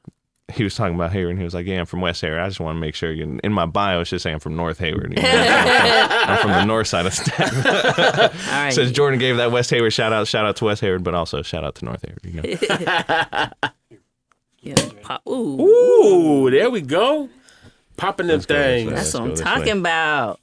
He 0.52 0.62
was 0.62 0.74
talking 0.74 0.94
about 0.94 1.10
Hayward, 1.12 1.30
and 1.30 1.38
he 1.38 1.44
was 1.44 1.54
like, 1.54 1.64
"Yeah, 1.64 1.80
I'm 1.80 1.86
from 1.86 2.02
West 2.02 2.20
Hayward. 2.20 2.38
I 2.38 2.46
just 2.48 2.60
want 2.60 2.76
to 2.76 2.80
make 2.80 2.94
sure 2.94 3.10
you." 3.10 3.40
In 3.42 3.50
my 3.50 3.64
bio, 3.64 4.00
it's 4.02 4.10
just 4.10 4.24
saying 4.24 4.34
I'm 4.34 4.40
from 4.40 4.54
North 4.56 4.78
Hayward. 4.78 5.14
You 5.16 5.22
know? 5.22 5.28
I'm 5.32 6.38
from 6.42 6.50
the 6.50 6.64
north 6.66 6.86
side 6.86 7.06
of 7.06 7.14
Staten. 7.14 7.66
all 7.66 8.30
right. 8.52 8.70
Says 8.70 8.92
Jordan 8.92 9.18
gave 9.18 9.38
that 9.38 9.52
West 9.52 9.70
Hayward 9.70 9.94
shout 9.94 10.12
out, 10.12 10.28
shout 10.28 10.44
out 10.44 10.56
to 10.56 10.66
West 10.66 10.82
Hayward, 10.82 11.02
but 11.02 11.14
also 11.14 11.40
shout 11.40 11.64
out 11.64 11.76
to 11.76 11.86
North 11.86 12.04
Hayward. 12.06 12.20
You 12.26 12.42
know? 12.42 13.70
yeah, 14.60 14.74
pop. 15.02 15.26
Ooh, 15.26 15.60
Ooh, 15.62 16.50
there 16.50 16.68
we 16.70 16.82
go. 16.82 17.30
Popping 17.96 18.26
them 18.26 18.36
Let's 18.36 18.46
things. 18.46 18.90
let's 18.90 19.12
that's 19.12 19.14
what 19.14 19.30
I'm 19.30 19.34
talking 19.36 19.74
way. 19.76 19.80
about. 19.80 20.40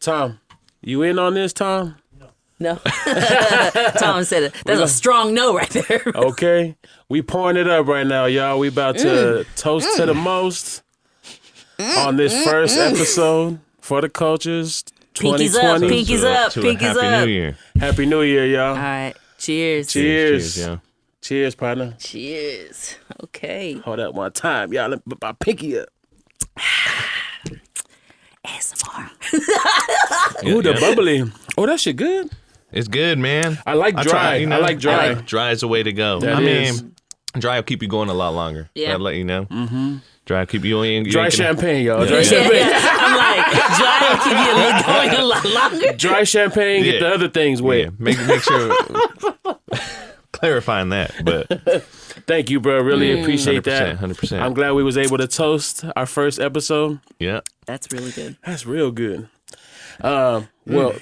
Tom, 0.00 0.40
you 0.88 1.02
in 1.02 1.18
on 1.18 1.34
this, 1.34 1.52
Tom? 1.52 1.96
No, 2.18 2.28
No. 2.58 2.74
Tom 3.98 4.24
said 4.24 4.44
it. 4.44 4.54
That's 4.64 4.80
a 4.80 4.88
strong 4.88 5.34
no 5.34 5.54
right 5.54 5.68
there. 5.70 6.02
Okay. 6.14 6.76
We 7.08 7.22
pouring 7.22 7.56
it 7.56 7.68
up 7.68 7.86
right 7.86 8.06
now, 8.06 8.26
y'all. 8.26 8.58
We 8.58 8.68
about 8.68 8.98
to 8.98 9.06
Mm. 9.06 9.46
toast 9.56 9.96
to 9.96 10.06
the 10.06 10.14
mm. 10.14 10.22
most 10.22 10.82
on 11.78 12.16
this 12.16 12.34
mm. 12.34 12.44
first 12.44 12.76
mm. 12.78 12.92
episode 12.92 13.60
for 13.80 14.00
the 14.00 14.08
cultures. 14.08 14.84
Pinkies 15.14 15.54
up, 15.56 15.80
pinkies 15.82 16.20
To 16.20 16.26
a- 16.26 16.32
up, 16.32 16.52
pinkies 16.52 16.80
Happy 16.80 17.06
up. 17.06 17.26
New 17.26 17.32
Year. 17.32 17.58
Happy 17.78 18.06
New 18.06 18.22
Year, 18.22 18.46
y'all. 18.46 18.68
All 18.68 18.76
right. 18.76 19.14
Cheers. 19.38 19.88
Cheers. 19.88 20.58
yeah. 20.58 20.78
Cheers, 21.20 21.54
partner. 21.54 21.94
Cheers. 21.98 22.96
Okay. 23.24 23.74
Hold 23.84 23.98
that 23.98 24.14
one 24.14 24.32
time, 24.32 24.72
y'all. 24.72 24.88
Let 24.88 25.04
me 25.06 25.10
put 25.10 25.22
my 25.22 25.32
pinky 25.32 25.78
up. 25.78 25.88
ASMR. 28.56 29.10
Ooh, 30.48 30.62
the 30.62 30.72
yeah. 30.74 30.80
bubbly. 30.80 31.24
Oh, 31.56 31.66
that 31.66 31.80
shit 31.80 31.96
good. 31.96 32.30
It's 32.72 32.88
good, 32.88 33.18
man. 33.18 33.58
I 33.66 33.74
like 33.74 33.96
I 33.96 34.02
dry. 34.02 34.10
try, 34.12 34.32
I, 34.32 34.36
you 34.36 34.46
know, 34.46 34.60
like 34.60 34.78
dry. 34.78 34.92
I 34.92 35.12
like 35.14 35.26
dry 35.26 35.50
is 35.52 35.60
the 35.60 35.68
way 35.68 35.82
to 35.82 35.92
go. 35.92 36.20
That 36.20 36.36
I 36.36 36.42
is. 36.42 36.82
mean, 36.82 36.94
dry 37.38 37.56
will 37.56 37.62
keep 37.62 37.82
you 37.82 37.88
going 37.88 38.08
a 38.10 38.14
lot 38.14 38.34
longer. 38.34 38.68
Yeah. 38.74 38.92
I'll 38.92 38.98
let 38.98 39.14
you 39.16 39.24
know. 39.24 39.44
Mm-hmm. 39.46 39.96
Dry 40.26 40.44
keep 40.44 40.62
you, 40.64 40.82
you 40.82 40.84
ain't- 40.84 41.06
you 41.06 41.12
dry 41.12 41.22
gonna- 41.24 41.30
champagne, 41.30 41.84
y'all. 41.86 42.04
Dry 42.06 42.18
Yeah. 42.18 42.22
champagne. 42.22 42.62
I'm 42.72 43.16
like, 43.16 43.46
dry 43.78 43.98
will 44.10 44.18
keep 44.24 44.38
you 44.46 44.86
going 44.86 45.14
a 45.20 45.24
lot 45.24 45.44
longer. 45.72 45.92
Dry 45.96 46.24
champagne, 46.24 46.82
get 46.84 47.00
the 47.00 47.08
other 47.14 47.28
things 47.28 47.62
wet. 47.62 47.78
Yeah, 47.78 47.90
make 47.98 48.18
make 48.26 48.42
sure 48.42 48.74
clarifying 50.38 50.90
that. 50.90 51.12
But 51.24 51.82
Thank 52.26 52.50
you, 52.50 52.60
bro. 52.60 52.80
Really 52.80 53.08
Mm. 53.16 53.22
appreciate 53.22 53.62
100%, 53.62 53.64
that. 53.64 53.98
100%. 53.98 54.40
I'm 54.40 54.54
glad 54.54 54.72
we 54.72 54.82
was 54.82 54.96
able 54.96 55.18
to 55.18 55.26
toast 55.26 55.84
our 55.96 56.06
first 56.06 56.38
episode. 56.40 57.00
Yeah, 57.18 57.40
that's 57.66 57.90
really 57.92 58.10
good. 58.12 58.36
That's 58.44 58.66
real 58.66 58.90
good. 58.90 59.28
Uh, 60.00 60.42
well, 60.66 60.94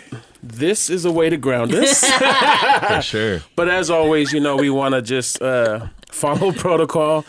this 0.43 0.89
is 0.89 1.05
a 1.05 1.11
way 1.11 1.29
to 1.29 1.37
ground 1.37 1.75
us. 1.75 2.03
For 2.89 3.03
sure. 3.03 3.41
But 3.55 3.69
as 3.69 3.91
always, 3.91 4.33
you 4.33 4.41
know, 4.41 4.57
we 4.57 4.71
want 4.71 4.95
to 4.95 5.03
just 5.03 5.43
uh, 5.43 5.87
follow 6.11 6.53
protocol 6.65 7.25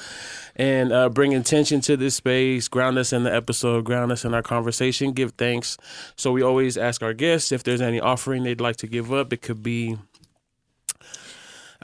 and 0.56 0.91
uh, 0.93 1.10
bring 1.10 1.34
intention 1.34 1.82
to 1.82 1.98
this 1.98 2.15
space, 2.15 2.67
ground 2.67 2.98
us 2.98 3.12
in 3.13 3.24
the 3.24 3.34
episode, 3.36 3.84
ground 3.86 4.12
us 4.12 4.24
in 4.26 4.34
our 4.34 4.41
conversation, 4.41 5.12
give 5.12 5.32
thanks. 5.34 5.78
So 6.15 6.32
we 6.32 6.41
always 6.41 6.78
ask 6.78 7.04
our 7.04 7.13
guests 7.13 7.52
if 7.52 7.63
there's 7.63 7.82
any 7.82 8.00
offering 8.00 8.43
they'd 8.43 8.62
like 8.62 8.78
to 8.78 8.88
give 8.88 9.12
up. 9.13 9.34
It 9.34 9.41
could 9.41 9.62
be 9.62 9.98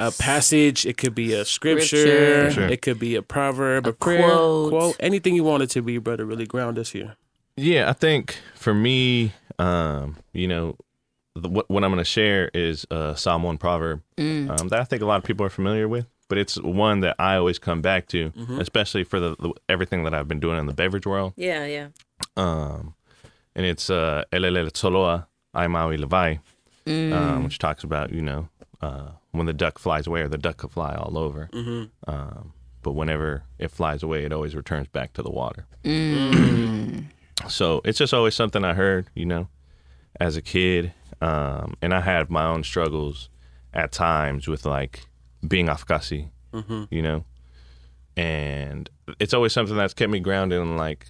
a 0.08 0.12
passage, 0.12 0.86
it 0.86 0.98
could 0.98 1.16
be 1.16 1.34
a 1.34 1.46
scripture, 1.46 2.50
Scripture. 2.52 2.68
It 2.74 2.82
could 2.82 3.00
be 3.00 3.16
a 3.16 3.22
proverb, 3.22 3.86
a, 3.88 3.90
A 3.90 3.94
prayer, 3.94 4.22
quote. 4.30 4.70
quote, 4.72 4.96
anything 5.00 5.36
you 5.36 5.44
want 5.44 5.64
it 5.64 5.70
to 5.72 5.82
be, 5.82 5.98
brother. 5.98 6.26
Really 6.26 6.46
ground 6.46 6.78
us 6.80 6.92
here. 6.92 7.16
Yeah, 7.56 7.90
I 7.90 7.94
think 7.94 8.38
for 8.56 8.74
me, 8.74 9.34
um, 9.60 10.18
you 10.34 10.48
know, 10.48 10.76
the, 11.36 11.50
what, 11.50 11.70
what 11.70 11.84
I'm 11.84 11.92
going 11.92 11.98
to 12.04 12.04
share 12.10 12.50
is 12.54 12.86
uh, 12.92 13.16
Samoan 13.16 13.58
proverb 13.58 14.02
um, 14.18 14.48
that 14.70 14.80
I 14.80 14.84
think 14.84 15.02
a 15.02 15.06
lot 15.06 15.18
of 15.18 15.24
people 15.24 15.46
are 15.46 15.50
familiar 15.52 15.88
with, 15.88 16.06
but 16.30 16.38
it's 16.38 16.60
one 16.62 17.00
that 17.02 17.16
I 17.20 17.36
always 17.36 17.60
come 17.60 17.82
back 17.82 18.08
to, 18.10 18.32
especially 18.60 19.04
for 19.04 19.20
the, 19.20 19.36
the 19.40 19.54
everything 19.70 20.04
that 20.04 20.14
I've 20.14 20.28
been 20.28 20.40
doing 20.40 20.60
in 20.60 20.66
the 20.68 20.74
beverage 20.74 21.06
world. 21.08 21.34
Yeah, 21.36 21.66
yeah. 21.66 21.88
Um, 22.38 22.96
and 23.56 23.66
it's 23.66 23.90
uh, 23.90 24.24
Elele 24.32 24.72
Tsoloa 24.72 25.26
Ai 25.56 25.68
Maui 25.68 25.98
Levi, 25.98 26.36
um, 26.88 27.44
which 27.44 27.60
talks 27.60 27.84
about, 27.84 28.12
you 28.12 28.22
know, 28.22 28.48
uh, 28.82 29.10
when 29.34 29.46
the 29.46 29.54
duck 29.54 29.78
flies 29.80 30.08
away, 30.08 30.22
or 30.22 30.28
the 30.30 30.38
duck 30.38 30.58
could 30.58 30.72
fly 30.72 30.96
all 30.96 31.18
over. 31.18 31.50
Um, 32.08 32.54
but 32.82 32.94
whenever 32.94 33.44
it 33.60 33.70
flies 33.72 34.02
away, 34.04 34.24
it 34.24 34.32
always 34.32 34.56
returns 34.56 34.88
back 34.88 35.14
to 35.14 35.22
the 35.22 35.30
water. 35.32 35.66
So 37.50 37.82
it's 37.84 37.98
just 37.98 38.14
always 38.14 38.36
something 38.36 38.64
I 38.64 38.74
heard, 38.74 39.08
you 39.16 39.26
know, 39.26 39.48
as 40.20 40.38
a 40.38 40.42
kid. 40.42 40.94
Um, 41.22 41.76
and 41.82 41.94
I 41.94 42.02
had 42.02 42.30
my 42.30 42.46
own 42.46 42.64
struggles 42.64 43.30
at 43.74 43.92
times 43.92 44.48
with 44.48 44.66
like 44.66 45.06
being 45.48 45.68
afakasi, 45.68 46.30
you 46.92 47.02
know, 47.02 47.26
and 48.16 48.90
it's 49.20 49.34
always 49.34 49.52
something 49.54 49.76
that's 49.76 49.94
kept 49.94 50.12
me 50.12 50.20
grounded 50.20 50.62
and 50.62 50.78
like, 50.78 51.08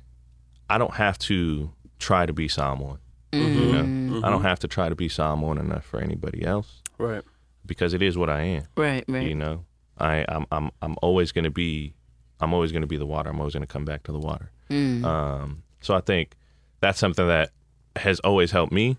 I 0.69 0.77
don't 0.77 0.93
have 0.95 1.17
to 1.19 1.71
try 1.99 2.25
to 2.25 2.33
be 2.33 2.47
someone, 2.47 2.99
you 3.33 3.71
know, 3.73 4.21
I 4.23 4.29
don't 4.29 4.43
have 4.43 4.59
to 4.59 4.67
try 4.67 4.87
to 4.89 4.95
be 4.95 5.09
someone 5.09 5.57
enough 5.57 5.83
for 5.85 5.99
anybody 5.99 6.45
else 6.45 6.81
Right. 6.97 7.23
Because 7.65 7.93
it 7.93 8.01
is 8.01 8.17
what 8.17 8.29
I 8.29 8.41
am 8.41 8.63
Right, 8.77 9.03
right. 9.07 9.27
you 9.27 9.35
know? 9.35 9.65
I 9.99 10.25
i'm 10.27 10.45
i'm, 10.51 10.71
I'm 10.81 10.95
always 11.03 11.31
going 11.31 11.43
to 11.43 11.51
be 11.51 11.93
i'm 12.41 12.53
always 12.53 12.71
going 12.71 12.81
to 12.81 12.87
be 12.87 12.97
the 12.97 13.05
water. 13.05 13.29
I'm 13.29 13.39
always 13.39 13.53
going 13.53 13.61
to 13.61 13.67
come 13.67 13.85
back 13.85 14.03
to 14.03 14.11
the 14.11 14.19
water. 14.19 14.51
Um 14.71 15.63
so 15.81 15.93
i 15.93 16.01
think 16.01 16.35
that's 16.79 16.99
something 16.99 17.27
that 17.27 17.51
has 17.95 18.19
always 18.21 18.51
helped 18.51 18.73
me 18.73 18.97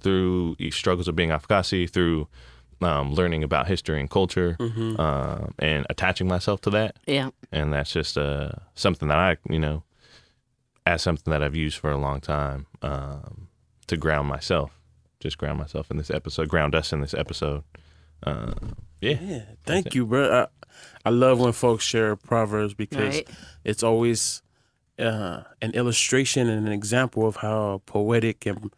through 0.00 0.56
the 0.58 0.70
struggles 0.70 1.08
of 1.08 1.14
being 1.16 1.30
afakasi 1.30 1.88
through 1.88 2.28
um, 2.82 3.14
learning 3.14 3.42
about 3.44 3.66
history 3.68 3.98
and 4.00 4.10
culture 4.10 4.56
um, 4.60 5.54
and 5.58 5.86
attaching 5.88 6.26
myself 6.28 6.60
to 6.62 6.70
that. 6.70 6.96
Yeah. 7.06 7.30
and 7.52 7.72
that's 7.72 7.92
just 7.92 8.18
uh, 8.18 8.50
something 8.74 9.08
that 9.08 9.18
i 9.18 9.36
you 9.48 9.58
know 9.60 9.84
as 10.84 11.00
something 11.00 11.30
that 11.30 11.42
i've 11.42 11.54
used 11.56 11.78
for 11.78 11.90
a 11.90 11.96
long 11.96 12.20
time 12.20 12.66
um, 12.82 13.48
to 13.86 13.96
ground 13.96 14.28
myself 14.28 14.78
just 15.20 15.38
ground 15.38 15.58
myself 15.58 15.90
in 15.90 15.96
this 15.96 16.10
episode 16.10 16.48
ground 16.48 16.74
us 16.74 16.92
in 16.92 17.00
this 17.00 17.14
episode 17.14 17.62
uh, 18.22 18.52
yeah 19.00 19.18
Yeah, 19.20 19.42
thank 19.64 19.94
you, 19.94 20.06
bro. 20.06 20.42
I, 20.42 20.46
I 21.04 21.10
love 21.10 21.38
when 21.40 21.52
folks 21.52 21.84
share 21.84 22.16
proverbs 22.16 22.74
because 22.74 23.14
Right. 23.16 23.28
it's 23.64 23.82
always 23.82 24.42
uh, 24.98 25.42
an 25.60 25.72
illustration 25.72 26.48
and 26.48 26.66
an 26.66 26.72
example 26.72 27.26
of 27.26 27.36
how 27.36 27.82
poetic 27.86 28.46
and 28.46 28.72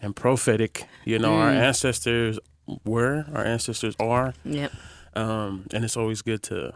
and 0.00 0.16
prophetic, 0.16 0.84
you 1.04 1.18
know, 1.18 1.34
our 1.36 1.50
ancestors 1.50 2.38
were, 2.84 3.24
our 3.34 3.44
ancestors 3.44 3.94
are, 4.00 4.34
Yep. 4.44 4.72
um, 5.14 5.66
and 5.72 5.84
it's 5.84 5.96
always 5.96 6.22
good 6.22 6.42
to 6.44 6.74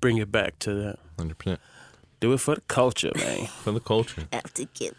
bring 0.00 0.16
it 0.18 0.32
back 0.32 0.58
to 0.60 0.74
that. 0.74 0.98
Hundred 1.16 1.38
percent 1.38 1.60
Do 2.18 2.32
it 2.32 2.40
for 2.40 2.56
the 2.56 2.62
culture, 2.62 3.12
man, 3.14 3.46
for 3.62 3.70
the 3.70 3.80
culture. 3.80 4.24
After 4.32 4.64
get. 4.74 4.96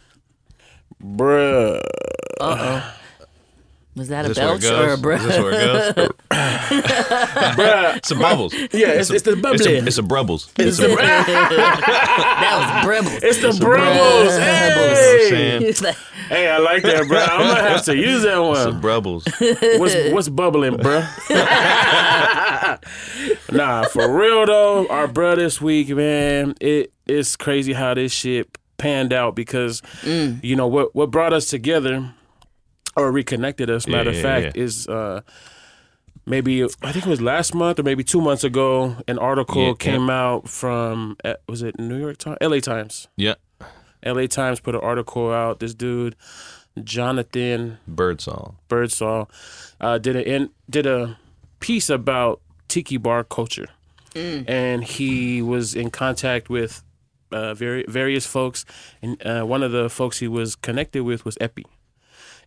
bruh. 1.04 1.82
Uh 2.40 2.58
oh. 2.60 2.94
Was 3.96 4.10
that 4.10 4.26
a 4.26 4.30
Is 4.32 4.36
this 4.36 4.44
where 4.44 4.56
it 4.56 4.62
belch 4.62 4.72
or 4.72 4.84
a 4.84 4.88
goes? 4.88 5.02
breath? 5.02 5.22
Is 5.22 5.28
this 5.28 5.38
where 5.40 5.54
it 5.54 5.96
goes? 5.96 6.10
bruh. 7.56 7.96
It's 7.98 8.12
a 8.12 8.16
bubbles. 8.16 8.54
Yeah, 8.54 8.88
it's, 8.90 9.10
it's 9.10 9.24
the 9.24 9.32
It's 9.34 9.42
bubbly. 9.42 9.78
a, 9.78 9.86
it's 9.86 9.98
a 9.98 10.04
brubbles. 10.04 10.52
It's 10.58 10.68
It's 10.68 10.78
the, 10.80 10.92
a, 10.92 10.96
that 10.98 12.56
was 12.60 12.70
Bribbles. 12.86 13.24
it's 13.24 13.40
the 13.42 13.48
It's 13.50 13.58
a 13.58 13.62
brubbles. 13.62 13.96
brubbles. 13.96 14.38
Hey. 14.38 15.28
saying. 15.30 15.62
He's 15.62 15.82
like, 15.82 15.96
hey, 16.28 16.50
I 16.50 16.58
like 16.58 16.84
that, 16.84 17.08
bro. 17.08 17.20
I'm 17.20 17.40
gonna 17.48 17.62
have 17.70 17.84
to 17.86 17.96
use 17.96 18.24
that 18.24 18.38
it's 18.38 18.66
a 18.66 18.70
one. 18.72 18.82
brubbles. 18.82 19.26
What's 19.80 19.96
what's 20.12 20.28
bubbling, 20.30 20.76
bruh? 20.78 21.06
nah, 23.52 23.84
for 23.88 24.12
real 24.12 24.46
though, 24.46 24.88
our 24.90 25.08
bruh 25.08 25.36
this 25.38 25.62
week, 25.62 25.88
man, 25.90 26.54
it 26.60 26.92
it's 27.06 27.36
crazy 27.38 27.72
how 27.74 27.94
this 27.94 28.12
shit 28.12 28.58
panned 28.78 29.14
out 29.14 29.36
because 29.36 29.80
mm. 30.02 30.38
you 30.44 30.54
know 30.56 30.68
what 30.68 30.94
what 30.96 31.10
brought 31.12 31.32
us 31.32 31.46
together 31.50 32.12
or 32.96 33.12
reconnected 33.12 33.70
us, 33.70 33.88
matter 33.88 34.12
Yeah, 34.12 34.18
of 34.18 34.22
fact, 34.24 34.56
yeah. 34.58 34.64
is 34.64 34.88
uh 34.88 35.22
maybe 36.26 36.64
I 36.64 36.92
think 36.92 37.06
it 37.06 37.10
was 37.10 37.22
last 37.22 37.54
month 37.54 37.80
or 37.80 37.84
maybe 37.84 38.04
two 38.04 38.22
months 38.22 38.44
ago, 38.44 38.96
an 39.08 39.20
article 39.20 39.62
Yeah, 39.62 39.68
yeah. 39.70 39.74
came 39.76 40.10
out 40.10 40.48
from 40.50 41.18
uh, 41.24 41.36
was 41.48 41.62
it 41.62 41.80
New 41.80 41.98
York 42.00 42.18
Times, 42.18 42.38
LA 42.42 42.60
Times. 42.60 43.08
Yeah. 43.18 43.36
LA 44.06 44.28
Times 44.28 44.60
put 44.60 44.76
an 44.76 44.82
article 44.82 45.32
out. 45.32 45.60
This 45.60 45.74
dude, 45.74 46.16
Jonathan 46.84 47.78
Birdsong. 47.88 48.56
Birdsall 48.68 49.30
uh, 49.82 49.98
did 49.98 50.16
a 50.16 50.24
in, 50.36 50.50
did 50.70 50.86
a 50.86 51.18
piece 51.60 51.90
about 51.90 52.40
tiki 52.68 52.98
bar 52.98 53.24
culture, 53.24 53.68
and 54.16 54.84
he 54.84 55.42
was 55.42 55.74
in 55.76 55.90
contact 55.90 56.50
with 56.50 56.84
uh, 57.32 57.54
very 57.56 57.84
various 57.88 58.26
folks, 58.26 58.64
and 59.02 59.20
uh, 59.26 59.44
one 59.44 59.64
of 59.64 59.72
the 59.72 59.90
folks 59.90 60.20
he 60.20 60.28
was 60.28 60.56
connected 60.56 61.04
with 61.04 61.26
was 61.26 61.38
Epi, 61.42 61.66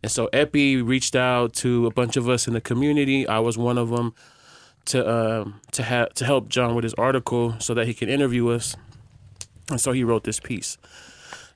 and 0.03 0.13
so 0.13 0.29
Epi 0.33 0.81
reached 0.83 1.17
out 1.17 1.53
to 1.55 1.87
a 1.87 1.91
bunch 1.91 2.17
of 2.17 2.29
us 2.29 2.47
in 2.47 2.55
the 2.55 2.61
community. 2.61 3.27
I 3.27 3.39
was 3.39 3.59
one 3.59 3.79
of 3.79 3.91
them 3.91 4.15
to 4.87 5.09
um, 5.09 5.61
to 5.73 5.83
have 5.83 6.15
to 6.15 6.25
help 6.25 6.49
John 6.49 6.75
with 6.75 6.85
his 6.85 6.95
article 6.95 7.57
so 7.59 7.75
that 7.75 7.87
he 7.87 7.95
could 7.95 8.09
interview 8.09 8.49
us, 8.49 8.77
and 9.71 9.81
so 9.81 9.93
he 9.93 10.05
wrote 10.05 10.25
this 10.25 10.41
piece 10.41 10.79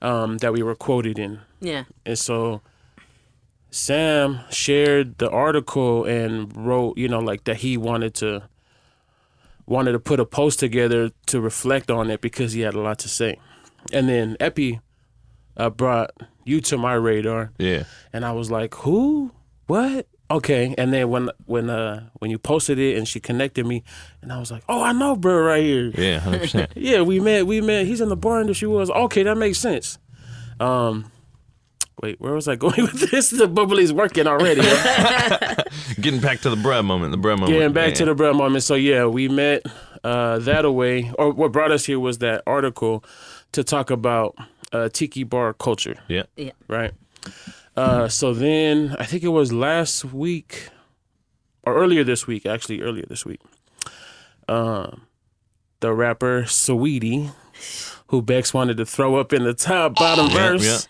um, 0.00 0.38
that 0.38 0.52
we 0.52 0.62
were 0.62 0.74
quoted 0.74 1.18
in. 1.18 1.40
yeah. 1.61 1.85
And 2.05 2.18
so 2.18 2.61
Sam 3.70 4.40
shared 4.50 5.18
the 5.18 5.31
article 5.31 6.05
and 6.05 6.55
wrote, 6.55 6.98
you 6.98 7.09
know, 7.09 7.20
like 7.20 7.44
that 7.44 7.59
he 7.59 7.76
wanted 7.76 8.14
to 8.14 8.42
wanted 9.64 9.92
to 9.92 9.98
put 9.98 10.20
a 10.20 10.26
post 10.26 10.59
together 10.59 11.11
to 11.26 11.40
reflect 11.40 11.90
on 11.90 12.11
it 12.11 12.20
because 12.20 12.52
he 12.52 12.61
had 12.61 12.74
a 12.74 12.81
lot 12.81 12.98
to 12.98 13.09
say. 13.09 13.38
And 13.92 14.09
then 14.09 14.37
Epi 14.40 14.81
uh, 15.57 15.70
brought 15.70 16.11
you 16.44 16.61
to 16.62 16.76
my 16.78 16.94
radar, 16.94 17.52
Yeah. 17.59 17.85
and 18.12 18.24
I 18.24 18.33
was 18.33 18.50
like, 18.50 18.74
"Who? 18.76 19.31
What?" 19.66 20.07
Okay. 20.31 20.74
And 20.78 20.92
then 20.92 21.11
when 21.11 21.31
when 21.46 21.68
uh 21.68 22.09
when 22.20 22.31
you 22.31 22.38
posted 22.38 22.78
it 22.78 22.96
and 22.96 23.07
she 23.07 23.20
connected 23.20 23.66
me, 23.66 23.83
and 24.22 24.33
I 24.33 24.38
was 24.38 24.50
like, 24.50 24.62
"Oh, 24.68 24.83
I 24.83 24.92
know, 24.92 25.14
bro, 25.16 25.38
right 25.42 25.62
here." 25.62 25.90
Yeah. 25.96 26.20
Hundred 26.20 26.40
percent. 26.42 26.72
Yeah, 26.76 27.02
we 27.02 27.20
met. 27.20 27.46
We 27.46 27.61
met. 27.61 27.87
He's 27.87 28.00
in 28.00 28.09
the 28.09 28.16
bar 28.16 28.40
industry. 28.40 28.66
Was 28.68 28.90
okay. 28.90 29.22
That 29.24 29.37
makes 29.37 29.59
sense. 29.59 29.98
Um, 30.61 31.11
wait, 32.02 32.20
where 32.20 32.33
was 32.33 32.48
I 32.48 32.57
going 32.57 32.81
with 32.83 33.11
this? 33.11 33.31
The 33.31 33.46
bubbly's 33.48 33.92
working 33.92 34.26
already. 34.26 34.62
Getting 36.00 36.20
back 36.20 36.40
to 36.40 36.50
the 36.50 36.57
bread 36.57 36.85
moment. 36.85 37.11
The 37.11 37.16
bread 37.18 37.38
moment. 37.38 37.52
Getting 37.52 37.72
back 37.72 37.88
man. 37.88 37.94
to 37.96 38.05
the 38.07 38.14
bread 38.14 38.35
moment. 38.37 38.64
So 38.64 38.74
yeah, 38.74 39.07
we 39.07 39.28
met 39.28 39.62
uh, 40.05 40.38
that 40.40 40.64
away. 40.64 41.12
Or 41.18 41.31
what 41.33 41.52
brought 41.52 41.72
us 41.72 41.85
here 41.85 42.00
was 42.00 42.18
that 42.18 42.42
article 42.46 43.05
to 43.52 43.62
talk 43.64 43.90
about 43.90 44.35
uh, 44.72 44.88
tiki 44.88 45.22
bar 45.24 45.52
culture, 45.52 45.96
Yeah. 46.08 46.24
Yeah. 46.37 46.52
right? 46.68 46.92
Uh, 47.76 48.08
so 48.08 48.35
then 48.35 48.94
I 48.98 49.04
think 49.04 49.22
it 49.22 49.28
was 49.28 49.52
last 49.52 50.04
week 50.04 50.68
or 51.62 51.74
earlier 51.74 52.04
this 52.04 52.26
week, 52.26 52.44
actually 52.46 52.82
earlier 52.82 53.04
this 53.08 53.24
week. 53.24 53.40
Um, 54.48 55.06
the 55.80 55.92
rapper 55.92 56.42
Saweetie, 56.42 57.30
who 58.08 58.22
Bex 58.22 58.52
wanted 58.52 58.76
to 58.78 58.85
throw 58.85 59.16
up 59.16 59.32
in 59.32 59.44
the 59.44 59.54
top 59.54 59.94
bottom 59.94 60.26
Yeah, 60.28 60.32
verse. 60.50 60.88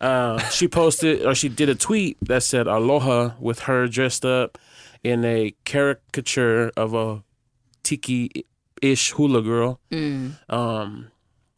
Uh, 0.00 0.38
she 0.50 0.68
posted 0.68 1.24
or 1.24 1.34
she 1.34 1.48
did 1.48 1.68
a 1.68 1.74
tweet 1.74 2.16
that 2.22 2.42
said 2.42 2.66
aloha 2.66 3.30
with 3.40 3.60
her 3.60 3.86
dressed 3.88 4.24
up 4.24 4.58
in 5.02 5.24
a 5.24 5.54
caricature 5.64 6.70
of 6.76 6.94
a 6.94 7.22
tiki 7.82 8.44
ish 8.82 9.12
hula 9.12 9.40
girl 9.42 9.80
um, 10.50 11.08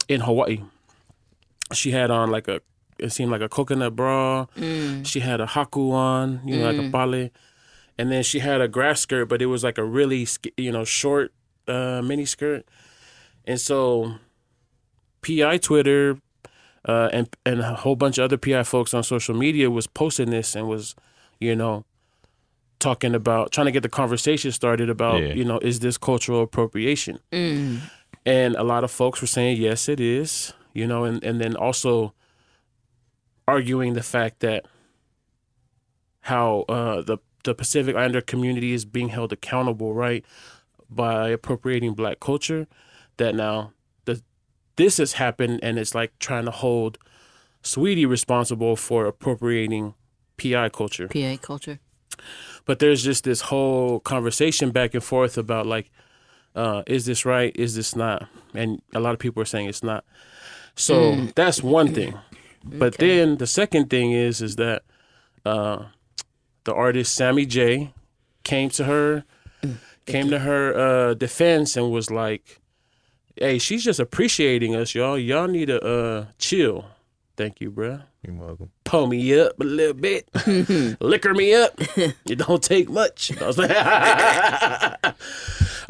in 0.08 0.20
Hawaii. 0.20 0.62
She 1.72 1.90
had 1.90 2.10
on 2.10 2.30
like 2.30 2.48
a 2.48 2.60
it 2.98 3.10
seemed 3.12 3.30
like 3.30 3.42
a 3.42 3.48
coconut 3.48 3.94
bra. 3.96 4.46
She 5.04 5.20
had 5.20 5.40
a 5.40 5.46
haku 5.46 5.92
on, 5.92 6.40
you 6.46 6.58
know, 6.58 6.70
like 6.70 6.78
a 6.78 6.90
pale. 6.90 7.28
And 7.98 8.10
then 8.12 8.22
she 8.22 8.38
had 8.40 8.60
a 8.60 8.68
grass 8.68 9.00
skirt, 9.00 9.26
but 9.28 9.40
it 9.42 9.46
was 9.46 9.62
like 9.64 9.78
a 9.78 9.84
really, 9.84 10.26
you 10.56 10.70
know, 10.72 10.84
short 10.84 11.32
uh, 11.68 12.00
mini 12.02 12.24
skirt. 12.24 12.66
And 13.44 13.60
so, 13.60 14.14
PI 15.22 15.58
Twitter 15.58 16.18
uh, 16.86 17.08
and 17.12 17.28
and 17.44 17.60
a 17.60 17.74
whole 17.74 17.96
bunch 17.96 18.18
of 18.18 18.24
other 18.24 18.36
PI 18.38 18.62
folks 18.62 18.94
on 18.94 19.02
social 19.02 19.34
media 19.34 19.70
was 19.70 19.86
posting 19.86 20.30
this 20.30 20.54
and 20.54 20.68
was, 20.68 20.94
you 21.40 21.54
know, 21.56 21.84
talking 22.78 23.14
about 23.14 23.50
trying 23.52 23.64
to 23.66 23.72
get 23.72 23.82
the 23.82 23.88
conversation 23.88 24.52
started 24.52 24.88
about 24.90 25.20
Yeah. 25.22 25.34
you 25.34 25.44
know 25.44 25.58
is 25.58 25.80
this 25.80 25.98
cultural 25.98 26.42
appropriation, 26.42 27.18
and 28.24 28.54
a 28.56 28.62
lot 28.62 28.84
of 28.84 28.90
folks 28.90 29.20
were 29.20 29.26
saying 29.26 29.60
yes 29.60 29.88
it 29.88 30.00
is, 30.00 30.52
you 30.76 30.86
know, 30.86 31.04
and 31.04 31.22
and 31.24 31.40
then 31.40 31.56
also 31.56 32.12
arguing 33.48 33.94
the 33.94 34.02
fact 34.02 34.40
that 34.40 34.66
how 36.22 36.64
uh, 36.68 37.00
the 37.02 37.18
the 37.44 37.54
Pacific 37.54 37.96
Islander 37.96 38.20
community 38.20 38.72
is 38.72 38.84
being 38.84 39.08
held 39.08 39.32
accountable, 39.32 39.94
right, 39.94 40.24
by 40.90 41.30
appropriating 41.30 41.94
Black 41.94 42.20
culture. 42.20 42.66
That 43.16 43.34
now 43.34 43.72
the 44.04 44.22
this 44.76 44.98
has 44.98 45.14
happened, 45.14 45.60
and 45.62 45.78
it's 45.78 45.94
like 45.94 46.18
trying 46.18 46.44
to 46.44 46.50
hold 46.50 46.98
Saweetie 47.62 48.08
responsible 48.08 48.76
for 48.76 49.06
appropriating 49.06 49.94
PI 50.36 50.68
culture. 50.68 51.08
PA 51.08 51.36
culture. 51.40 51.78
But 52.66 52.80
there's 52.80 53.02
just 53.02 53.24
this 53.24 53.42
whole 53.42 54.00
conversation 54.00 54.70
back 54.70 54.94
and 54.94 55.02
forth 55.02 55.38
about 55.38 55.66
like, 55.66 55.90
uh, 56.54 56.82
is 56.86 57.06
this 57.06 57.24
right? 57.24 57.54
Is 57.54 57.76
this 57.76 57.94
not? 57.94 58.28
And 58.54 58.82
a 58.94 59.00
lot 59.00 59.12
of 59.12 59.18
people 59.18 59.42
are 59.42 59.46
saying 59.46 59.68
it's 59.68 59.82
not. 59.82 60.04
So 60.76 61.16
that's 61.34 61.62
one 61.62 61.92
thing. 61.94 62.14
But 62.64 62.98
then 62.98 63.36
the 63.38 63.46
second 63.46 63.90
thing 63.90 64.12
is 64.12 64.40
is 64.42 64.56
that 64.56 64.82
uh, 65.44 65.84
the 66.64 66.74
artist 66.74 67.14
Sammy 67.14 67.46
J 67.46 67.92
came 68.44 68.70
to 68.70 68.84
her, 68.84 69.24
came 70.06 70.30
to 70.30 70.38
her 70.40 70.76
uh, 70.76 71.14
defense 71.14 71.76
and 71.76 71.90
was 71.90 72.10
like, 72.10 72.60
"Hey, 73.36 73.58
she's 73.58 73.84
just 73.84 74.00
appreciating 74.00 74.74
us, 74.74 74.94
y'all. 74.94 75.18
Y'all 75.18 75.48
need 75.48 75.66
to 75.66 75.80
uh, 75.82 76.26
chill." 76.38 76.84
Thank 77.36 77.60
you, 77.60 77.70
bruh 77.70 78.02
You're 78.26 78.34
welcome. 78.34 78.70
pull 78.84 79.06
me 79.08 79.38
up 79.38 79.60
a 79.60 79.64
little 79.64 79.92
bit, 79.92 80.26
liquor 81.00 81.34
me 81.34 81.52
up. 81.54 81.74
It 82.24 82.38
don't 82.38 82.62
take 82.62 82.88
much. 82.88 83.30
I 83.42 83.46
was 83.46 83.58
like- 83.58 85.14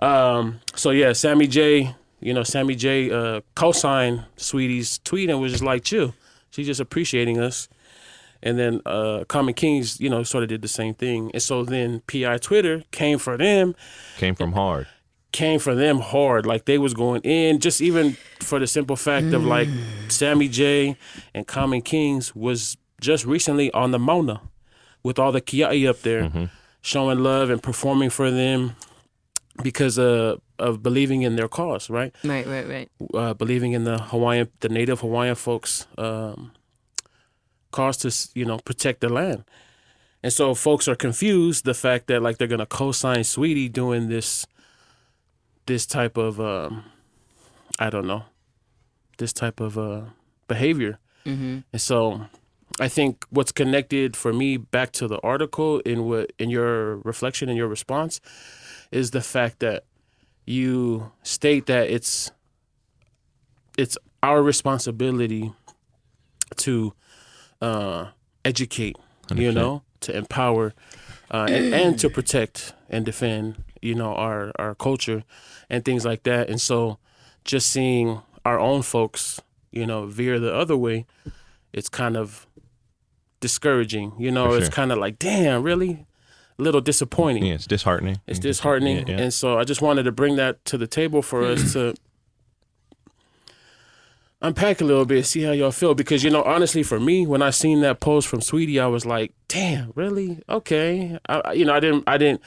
um, 0.02 0.60
so 0.74 0.90
yeah, 0.90 1.12
Sammy 1.12 1.46
J, 1.46 1.94
you 2.20 2.32
know, 2.34 2.42
Sammy 2.42 2.74
J 2.74 3.10
uh, 3.10 3.40
co-signed 3.54 4.24
Saweetie's 4.36 4.98
tweet 4.98 5.30
and 5.30 5.40
was 5.40 5.52
just 5.52 5.64
like, 5.64 5.84
chill. 5.84 6.14
She's 6.50 6.66
just 6.66 6.80
appreciating 6.80 7.38
us. 7.38 7.68
And 8.42 8.58
then 8.58 8.80
uh, 8.86 9.24
Common 9.28 9.54
Kings, 9.54 10.00
you 10.00 10.08
know, 10.08 10.22
sort 10.22 10.42
of 10.44 10.48
did 10.48 10.62
the 10.62 10.68
same 10.68 10.94
thing. 10.94 11.30
And 11.32 11.42
so 11.42 11.64
then 11.64 12.00
PI 12.06 12.38
Twitter 12.38 12.84
came 12.90 13.18
for 13.18 13.36
them, 13.36 13.74
Came 14.18 14.34
from 14.34 14.52
hard. 14.52 14.86
came 15.32 15.58
for 15.58 15.74
them 15.74 15.98
hard. 15.98 16.46
Like 16.46 16.64
they 16.66 16.78
was 16.78 16.94
going 16.94 17.22
in, 17.22 17.60
just 17.60 17.80
even 17.80 18.16
for 18.40 18.58
the 18.58 18.66
simple 18.66 18.96
fact 18.96 19.32
of 19.34 19.44
like 19.44 19.68
Sammy 20.08 20.48
J 20.48 20.96
and 21.34 21.46
Common 21.46 21.82
Kings 21.82 22.34
was 22.36 22.76
just 23.00 23.24
recently 23.26 23.70
on 23.72 23.90
the 23.90 23.98
Mauna 23.98 24.40
with 25.02 25.18
all 25.18 25.32
the 25.32 25.40
kia'i 25.42 25.88
up 25.88 26.00
there, 26.02 26.50
showing 26.82 27.18
love 27.18 27.50
and 27.50 27.62
performing 27.62 28.10
for 28.10 28.30
them 28.30 28.76
because 29.62 29.98
uh, 29.98 30.36
of 30.58 30.82
believing 30.82 31.22
in 31.22 31.36
their 31.36 31.48
cause, 31.48 31.90
right? 31.90 32.14
Right, 32.24 32.46
right, 32.46 32.68
right. 32.68 32.88
uh, 33.14 33.34
believing 33.34 33.72
in 33.72 33.84
the 33.84 33.98
Hawaiian, 33.98 34.48
the 34.60 34.68
native 34.68 35.00
Hawaiian 35.00 35.34
folks' 35.34 35.86
um, 35.98 36.52
cause 37.70 37.96
to 37.98 38.38
you 38.38 38.44
know 38.44 38.58
protect 38.58 39.00
the 39.00 39.08
land, 39.08 39.44
and 40.22 40.32
so 40.32 40.54
folks 40.54 40.88
are 40.88 40.96
confused 40.96 41.64
the 41.64 41.74
fact 41.74 42.06
that 42.08 42.22
like 42.22 42.38
they're 42.38 42.48
gonna 42.48 42.66
co-sign 42.66 43.20
Saweetie 43.20 43.72
doing 43.72 44.08
this, 44.08 44.46
this 45.66 45.86
type 45.86 46.16
of 46.16 46.40
um, 46.40 46.84
I 47.78 47.90
don't 47.90 48.06
know, 48.06 48.24
this 49.18 49.32
type 49.32 49.60
of 49.60 49.76
uh, 49.78 50.02
behavior, 50.48 50.98
and 51.72 51.80
so 51.80 52.26
I 52.80 52.88
think 52.88 53.24
what's 53.30 53.52
connected 53.52 54.16
for 54.16 54.32
me 54.32 54.56
back 54.56 54.92
to 54.92 55.08
the 55.08 55.18
article 55.20 55.80
in 55.80 56.04
what 56.04 56.32
in 56.38 56.50
your 56.50 56.96
reflection 56.98 57.48
and 57.48 57.56
your 57.56 57.68
response 57.68 58.20
is 58.90 59.10
the 59.12 59.20
fact 59.20 59.60
that 59.60 59.84
you 60.46 61.12
state 61.22 61.66
that 61.66 61.90
it's 61.90 62.30
it's 63.76 63.98
our 64.22 64.42
responsibility 64.42 65.52
to 66.56 66.94
uh, 67.60 68.06
educate, 68.44 68.96
you 69.34 69.50
100%. 69.50 69.54
know, 69.54 69.82
to 70.00 70.16
empower, 70.16 70.72
uh, 71.30 71.46
and, 71.50 71.74
and 71.74 71.98
to 71.98 72.08
protect 72.08 72.72
and 72.88 73.04
defend, 73.04 73.62
you 73.82 73.94
know, 73.94 74.14
our 74.14 74.52
our 74.58 74.74
culture 74.74 75.24
and 75.68 75.84
things 75.84 76.04
like 76.04 76.22
that. 76.22 76.48
And 76.48 76.60
so, 76.60 76.98
just 77.44 77.68
seeing 77.68 78.22
our 78.44 78.58
own 78.58 78.82
folks, 78.82 79.40
you 79.72 79.84
know, 79.86 80.06
veer 80.06 80.38
the 80.38 80.54
other 80.54 80.76
way, 80.76 81.06
it's 81.72 81.88
kind 81.88 82.16
of 82.16 82.46
discouraging. 83.40 84.12
You 84.18 84.30
know, 84.30 84.50
For 84.50 84.58
it's 84.58 84.68
kind 84.68 84.92
of 84.92 84.98
like, 84.98 85.18
damn, 85.18 85.62
really, 85.62 86.06
little 86.58 86.80
disappointing 86.80 87.44
Yeah, 87.44 87.54
it's 87.54 87.66
disheartening. 87.66 88.20
it's 88.26 88.38
disheartening 88.38 88.98
Yeah, 89.08 89.16
yeah. 89.16 89.22
and 89.24 89.34
so 89.34 89.58
i 89.58 89.64
just 89.64 89.82
wanted 89.82 90.04
to 90.04 90.12
bring 90.12 90.36
that 90.36 90.64
to 90.66 90.78
the 90.78 90.86
table 90.86 91.20
for 91.22 91.44
us 91.44 91.72
to 91.74 91.94
unpack 94.42 94.80
a 94.82 94.84
little 94.84 95.06
bit 95.06 95.24
see 95.24 95.42
how 95.42 95.50
y'all 95.52 95.70
feel 95.72 95.94
because 95.94 96.22
you 96.22 96.28
know 96.30 96.42
honestly 96.42 96.82
for 96.82 97.00
me 97.00 97.26
when 97.26 97.40
i 97.40 97.48
seen 97.48 97.80
that 97.80 98.00
post 98.00 98.28
from 98.28 98.40
Saweetie 98.40 98.80
i 98.80 98.86
was 98.86 99.06
like 99.06 99.32
damn 99.48 99.92
really 99.94 100.42
okay 100.48 101.18
I, 101.28 101.40
I- 101.46 101.52
you 101.54 101.64
know 101.64 101.72
i 101.74 101.80
didn't 101.80 102.04
i 102.06 102.18
didn't 102.18 102.42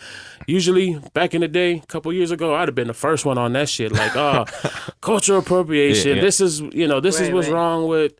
usually 0.46 1.00
back 1.16 1.34
in 1.34 1.42
the 1.42 1.48
day 1.48 1.78
a 1.78 1.86
couple 1.88 2.14
years 2.14 2.30
ago 2.30 2.54
i'd 2.56 2.68
have 2.68 2.76
been 2.76 2.88
the 2.88 2.94
first 2.94 3.26
one 3.26 3.38
on 3.40 3.54
that 3.54 3.70
shit 3.70 3.92
like 3.92 4.16
oh 4.16 4.46
cultural 5.02 5.40
appropriation 5.40 6.10
Yeah, 6.10 6.16
yeah. 6.18 6.22
this 6.22 6.40
is 6.40 6.62
you 6.62 6.88
know 6.88 7.00
this 7.00 7.20
is 7.20 7.32
what's 7.32 7.48
right. 7.48 7.56
wrong 7.56 7.88
with 7.88 8.14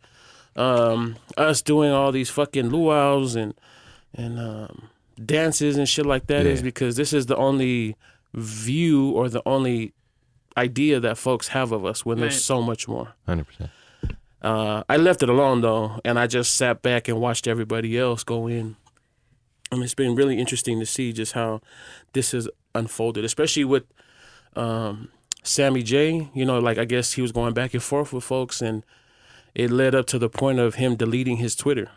um 0.56 1.16
us 1.38 1.62
doing 1.62 1.92
all 1.92 2.12
these 2.12 2.30
fucking 2.32 2.70
luau's 2.70 3.36
and 3.36 3.54
and 4.16 4.40
um 4.40 4.89
dances 5.26 5.78
and 5.78 5.88
shit 5.88 6.06
like 6.06 6.28
that 6.28 6.46
is 6.46 6.60
Yeah. 6.60 6.64
because 6.66 6.96
this 6.96 7.14
is 7.14 7.26
the 7.26 7.36
only 7.38 7.96
view 8.34 9.10
or 9.12 9.30
the 9.30 9.42
only 9.46 9.94
idea 10.58 11.00
that 11.00 11.18
folks 11.18 11.50
have 11.50 11.72
of 11.72 11.86
us 11.86 12.06
when 12.06 12.18
Right. 12.18 12.30
there's 12.30 12.44
so 12.44 12.62
much 12.62 12.88
more. 12.88 13.14
Hundred 13.26 13.46
percent. 13.48 13.70
Uh, 14.42 14.84
I 14.88 14.96
left 14.98 15.22
it 15.22 15.30
alone 15.30 15.62
though, 15.62 16.00
and 16.06 16.18
I 16.18 16.28
just 16.28 16.56
sat 16.56 16.82
back 16.82 17.08
and 17.08 17.20
watched 17.20 17.48
everybody 17.48 17.98
else 17.98 18.24
go 18.24 18.48
in. 18.48 18.78
And 19.72 19.84
it's 19.84 19.94
been 19.94 20.16
really 20.16 20.40
interesting 20.40 20.80
to 20.80 20.86
see 20.86 21.12
just 21.14 21.34
how 21.34 21.62
this 22.14 22.32
has 22.32 22.48
unfolded, 22.74 23.24
especially 23.26 23.66
with 23.66 23.84
um, 24.56 25.10
Sammy 25.44 25.84
J. 25.84 26.30
You 26.34 26.46
know, 26.46 26.60
like 26.60 26.78
I 26.78 26.86
guess 26.86 27.14
he 27.14 27.22
was 27.22 27.32
going 27.32 27.54
back 27.54 27.74
and 27.74 27.84
forth 27.84 28.12
with 28.14 28.24
folks, 28.24 28.62
and 28.62 28.84
it 29.54 29.70
led 29.72 29.94
up 29.94 30.06
to 30.08 30.18
the 30.20 30.30
point 30.30 30.60
of 30.60 30.76
him 30.76 30.96
deleting 30.96 31.38
his 31.38 31.56
Twitter, 31.56 31.90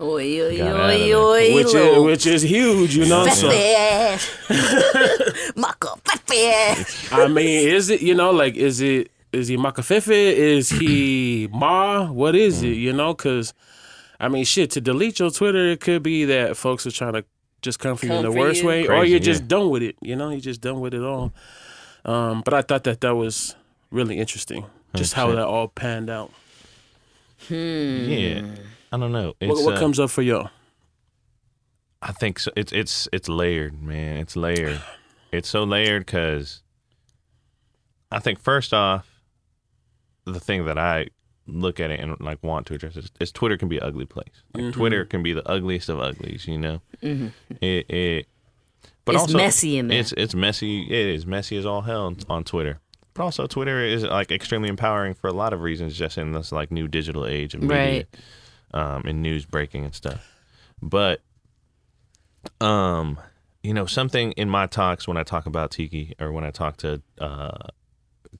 Oi, 0.00 0.40
oi, 0.40 0.56
Got 0.56 0.76
out 0.76 0.90
of 0.90 1.00
oi, 1.00 1.14
oi, 1.14 1.54
which 1.54 1.74
is 1.74 1.98
which 1.98 2.26
is 2.26 2.42
huge, 2.42 2.96
you 2.96 3.06
know. 3.06 3.26
So 3.28 3.48
Maka 5.56 5.88
Fefe. 6.04 7.12
I 7.12 7.28
mean, 7.28 7.68
is 7.68 7.90
it 7.90 8.00
you 8.00 8.14
know 8.14 8.30
like 8.30 8.56
is 8.56 8.80
it 8.80 9.10
is 9.32 9.48
he 9.48 9.56
Makafefe? 9.56 10.10
Is 10.10 10.70
he 10.70 11.48
Ma? 11.52 12.10
What 12.10 12.34
is 12.34 12.62
it? 12.62 12.76
You 12.76 12.92
know, 12.92 13.14
because 13.14 13.54
I 14.18 14.28
mean, 14.28 14.44
shit. 14.44 14.70
To 14.72 14.80
delete 14.80 15.18
your 15.18 15.30
Twitter, 15.30 15.70
it 15.70 15.80
could 15.80 16.02
be 16.02 16.24
that 16.26 16.56
folks 16.56 16.86
are 16.86 16.90
trying 16.90 17.14
to 17.14 17.24
just 17.62 17.78
come 17.78 17.96
for 17.96 18.06
you 18.06 18.12
in 18.12 18.22
the 18.22 18.32
worst 18.32 18.62
you. 18.62 18.68
way, 18.68 18.86
or 18.86 19.04
you're 19.04 19.18
just 19.18 19.42
yeah. 19.42 19.48
done 19.48 19.70
with 19.70 19.82
it. 19.82 19.96
You 20.00 20.16
know, 20.16 20.30
you're 20.30 20.40
just 20.40 20.60
done 20.60 20.80
with 20.80 20.94
it 20.94 21.02
all. 21.02 21.32
Um, 22.04 22.42
but 22.44 22.54
I 22.54 22.62
thought 22.62 22.84
that 22.84 23.00
that 23.02 23.14
was 23.14 23.54
really 23.90 24.18
interesting, 24.18 24.64
just 24.94 25.14
how 25.14 25.28
100%. 25.28 25.34
that 25.36 25.46
all 25.46 25.68
panned 25.68 26.10
out. 26.10 26.32
Yeah. 27.48 28.42
I 28.92 28.98
don't 28.98 29.12
know. 29.12 29.34
It's, 29.40 29.48
What, 29.48 29.64
what 29.64 29.74
uh, 29.76 29.78
comes 29.80 30.00
up 30.00 30.10
for 30.10 30.22
y'all? 30.22 30.50
I 32.02 32.12
think 32.12 32.38
so. 32.38 32.50
It's 32.56 32.72
it's 32.72 33.08
it's 33.12 33.28
layered, 33.28 33.82
man. 33.82 34.16
It's 34.16 34.36
layered. 34.36 34.80
It's 35.32 35.48
so 35.48 35.64
layered 35.64 36.06
because 36.06 36.62
I 38.10 38.18
think 38.18 38.40
first 38.40 38.72
off, 38.72 39.22
the 40.24 40.40
thing 40.40 40.64
that 40.64 40.78
I 40.78 41.08
look 41.46 41.80
at 41.80 41.90
it 41.90 42.00
and 42.00 42.18
like 42.20 42.42
want 42.42 42.66
to 42.66 42.74
address 42.74 42.96
is, 42.96 43.10
is 43.20 43.32
Twitter 43.32 43.56
can 43.56 43.68
be 43.68 43.76
an 43.78 43.84
ugly 43.84 44.06
place. 44.06 44.42
Like 44.54 44.72
Twitter 44.72 45.04
can 45.04 45.22
be 45.22 45.32
the 45.32 45.46
ugliest 45.48 45.88
of 45.88 46.00
uglies. 46.00 46.46
You 46.46 46.58
know, 46.58 46.80
it 47.02 47.90
it. 47.90 48.26
But 49.04 49.14
It's 49.14 49.22
also, 49.22 49.36
messy 49.38 49.78
in 49.78 49.88
there. 49.88 49.98
It's 49.98 50.12
it's 50.12 50.34
messy. 50.34 50.82
It 50.82 51.14
is 51.14 51.26
messy 51.26 51.56
as 51.56 51.66
all 51.66 51.82
hell 51.82 52.14
on 52.28 52.44
Twitter. 52.44 52.80
But 53.14 53.24
also, 53.24 53.46
Twitter 53.46 53.84
is 53.84 54.04
like 54.04 54.30
extremely 54.30 54.68
empowering 54.68 55.14
for 55.14 55.28
a 55.28 55.32
lot 55.32 55.52
of 55.52 55.60
reasons, 55.60 55.96
just 55.96 56.16
in 56.16 56.32
this 56.32 56.52
like 56.52 56.70
new 56.70 56.86
digital 56.88 57.26
age 57.26 57.54
of 57.54 57.62
media, 57.62 58.04
um, 58.72 59.02
and 59.06 59.22
news 59.22 59.44
breaking 59.44 59.84
and 59.84 59.94
stuff. 59.94 60.34
But 60.82 61.20
um, 62.60 63.18
you 63.62 63.74
know, 63.74 63.86
something 63.86 64.32
in 64.32 64.48
my 64.48 64.66
talks 64.66 65.06
when 65.06 65.16
I 65.16 65.22
talk 65.22 65.46
about 65.46 65.70
tiki 65.70 66.14
or 66.20 66.32
when 66.32 66.44
I 66.44 66.50
talk 66.50 66.78
to 66.78 67.02
uh, 67.20 67.58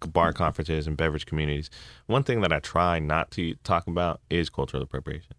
bar 0.09 0.33
conferences 0.33 0.87
and 0.87 0.97
beverage 0.97 1.27
communities, 1.27 1.69
one 2.07 2.23
thing 2.23 2.41
that 2.41 2.53
I 2.53 2.61
try 2.61 2.99
not 2.99 3.31
to 3.33 3.55
talk 3.65 3.87
about 3.87 4.21
is 4.31 4.49
cultural 4.49 4.83
appropriation. 4.83 5.35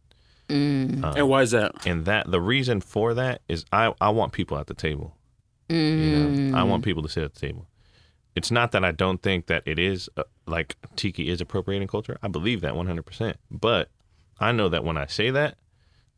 and 1.15 1.29
why 1.29 1.41
is 1.43 1.51
that? 1.51 1.85
And 1.87 2.05
that 2.05 2.29
the 2.29 2.41
reason 2.41 2.81
for 2.81 3.13
that 3.13 3.41
is 3.47 3.65
I, 3.71 3.93
I 4.01 4.09
want 4.09 4.33
people 4.33 4.57
at 4.57 4.67
the 4.67 4.73
table. 4.73 5.15
You 5.69 6.25
know, 6.51 6.57
I 6.57 6.63
want 6.63 6.83
people 6.83 7.01
to 7.01 7.09
sit 7.09 7.23
at 7.23 7.33
the 7.33 7.39
table. 7.39 7.67
it's 8.35 8.51
not 8.51 8.71
that 8.73 8.83
I 8.83 8.91
don't 8.91 9.21
think 9.21 9.47
that 9.47 9.63
it 9.65 9.79
is 9.79 10.09
uh, 10.17 10.23
like 10.45 10.75
tiki 10.97 11.29
is 11.29 11.39
appropriating 11.41 11.87
culture. 11.87 12.17
I 12.21 12.27
believe 12.27 12.61
that 12.61 12.73
100%. 12.73 13.35
But 13.49 13.89
I 14.41 14.51
know 14.51 14.69
that 14.69 14.83
when 14.83 14.97
I 14.97 15.05
say 15.05 15.29
that, 15.29 15.57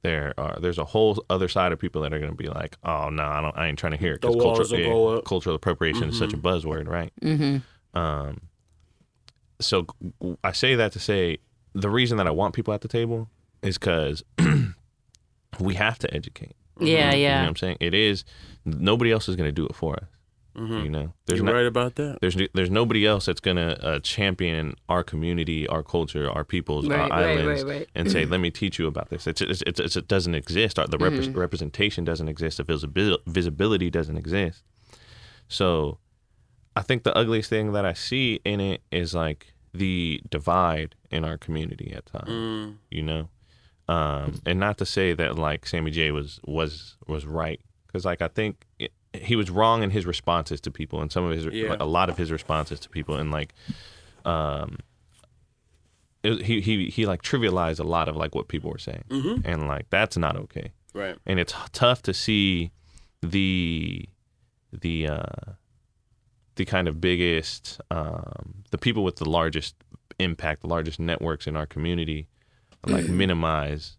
there 0.01 0.34
are 0.38 0.57
there's 0.59 0.78
a 0.80 0.86
whole 0.86 1.24
other 1.30 1.47
side 1.47 1.71
of 1.71 1.80
people 1.80 2.01
that 2.01 2.13
are 2.13 2.19
going 2.19 2.32
to 2.32 2.38
be 2.38 2.47
like, 2.47 2.78
"Oh 2.84 3.09
no, 3.09 3.24
I 3.24 3.41
don't 3.41 3.57
I 3.57 3.67
ain't 3.67 3.78
trying 3.80 3.91
to 3.93 3.97
hear 3.97 4.13
it 4.13 4.21
The 4.21 4.28
cuz 4.30 4.36
walls 4.38 4.57
cultural, 4.69 4.82
will 4.89 5.11
go 5.11 5.17
up. 5.19 5.26
cultural 5.26 5.55
appropriation 5.55 6.09
is 6.09 6.17
such 6.17 6.34
a 6.34 6.38
buzzword, 6.38 6.88
right?" 6.88 7.13
Mm-hmm. 7.21 7.97
Um, 7.97 8.41
so 9.61 9.86
I 10.43 10.51
say 10.51 10.76
that 10.76 10.91
to 10.93 10.99
say 10.99 11.38
the 11.74 11.89
reason 11.89 12.17
that 12.17 12.28
I 12.28 12.32
want 12.32 12.53
people 12.53 12.74
at 12.74 12.82
the 12.82 12.88
table 12.88 13.30
is 13.61 13.78
because 13.78 14.24
we 15.59 15.76
have 15.76 15.99
to 15.99 16.13
educate. 16.13 16.55
Yeah, 16.80 16.88
You 16.89 16.97
know 16.97 17.07
what 17.07 17.17
yeah. 17.19 17.47
I'm 17.47 17.55
saying? 17.55 17.78
It 17.80 17.93
is 17.93 18.26
nobody 18.65 19.11
else 19.11 19.30
is 19.30 19.36
going 19.36 19.47
to 19.47 19.51
do 19.53 19.65
it 19.65 19.76
for 19.76 19.95
us. 19.95 20.05
You 20.56 20.88
know, 20.89 21.14
there's 21.26 21.38
You're 21.39 21.45
not, 21.47 21.54
right 21.54 21.66
about 21.66 21.95
that. 21.95 22.20
there's 22.22 22.38
there's 22.54 22.70
nobody 22.70 23.08
else 23.08 23.26
that's 23.26 23.39
gonna 23.41 23.72
uh, 23.82 23.99
champion 23.99 24.76
our 24.88 25.04
community, 25.04 25.68
our 25.68 25.82
culture, 25.82 26.30
our 26.30 26.43
peoples, 26.43 26.88
Right, 26.88 26.99
our 26.99 27.10
right, 27.10 27.39
islands, 27.39 27.64
right, 27.64 27.78
right. 27.80 27.89
and 27.95 28.12
say, 28.12 28.26
"Let 28.26 28.39
me 28.39 28.51
teach 28.51 28.78
you 28.78 28.86
about 28.86 29.10
this." 29.10 29.26
It's, 29.26 29.41
it's, 29.41 29.64
it's, 29.66 29.80
it's 29.80 29.95
it 29.95 30.08
doesn't 30.08 30.36
exist. 30.36 30.76
The 30.76 30.86
repre- 30.86 31.26
Mm-hmm. 31.26 31.39
representation 31.39 32.04
doesn't 32.06 32.28
exist. 32.28 32.58
The 32.58 32.64
visibil- 32.66 33.18
visibility 33.26 33.89
doesn't 33.89 34.16
exist. 34.18 34.64
So, 35.47 35.97
I 36.76 36.82
think 36.82 37.01
the 37.04 37.16
ugliest 37.18 37.49
thing 37.49 37.74
that 37.74 37.86
I 37.86 37.93
see 37.93 38.39
in 38.45 38.60
it 38.60 38.82
is 38.91 39.14
like 39.16 39.54
the 39.74 40.22
divide 40.30 40.93
in 41.10 41.26
our 41.26 41.38
community 41.38 41.93
at 41.95 42.06
times. 42.06 42.30
Mm. 42.30 42.76
You 42.91 43.01
know, 43.04 43.30
um, 43.88 44.39
and 44.45 44.60
not 44.60 44.78
to 44.78 44.86
say 44.86 45.14
that 45.14 45.36
like 45.38 45.66
Sammy 45.66 45.89
J 45.91 46.12
was 46.12 46.39
was 46.45 46.95
was 47.08 47.26
right 47.26 47.60
because 47.88 48.06
like 48.06 48.22
I 48.22 48.28
think 48.28 48.66
it, 48.80 48.91
he 49.14 49.36
was 49.36 49.49
wrong 49.51 49.84
in 49.84 49.89
his 49.91 50.05
responses 50.05 50.59
to 50.61 50.72
people 50.72 51.01
and 51.01 51.11
some 51.11 51.24
of 51.24 51.32
his 51.32 51.45
Yeah. 51.45 51.70
like, 51.72 51.80
a 51.82 51.86
lot 51.86 52.09
of 52.09 52.18
his 52.18 52.32
responses 52.32 52.80
to 52.82 52.89
people 52.89 53.16
and 53.16 53.32
like 53.32 53.53
um 54.26 54.78
it, 56.24 56.41
he 56.43 56.61
he 56.61 56.89
he 56.89 57.05
like 57.05 57.22
trivialized 57.22 57.80
a 57.80 57.84
lot 57.84 58.07
of 58.07 58.16
like 58.16 58.34
what 58.34 58.47
people 58.47 58.72
were 58.72 58.78
saying. 58.78 59.03
And 59.45 59.68
like 59.68 59.89
that's 59.89 60.18
not 60.18 60.36
okay. 60.38 60.72
Right. 60.93 61.18
and 61.26 61.39
it's 61.39 61.53
tough 61.72 62.01
to 62.03 62.14
see 62.14 62.72
the 63.22 64.05
the 64.72 65.07
uh 65.07 65.51
the 66.55 66.66
kind 66.66 66.88
of 66.88 67.01
biggest 67.01 67.82
um 67.89 68.64
the 68.72 68.78
people 68.78 69.03
with 69.03 69.16
the 69.16 69.28
largest 69.30 69.76
impact 70.20 70.61
the 70.61 70.68
largest 70.68 70.99
networks 70.99 71.47
in 71.47 71.55
our 71.55 71.66
community 71.66 72.28
like 72.86 73.07
minimize 73.22 73.97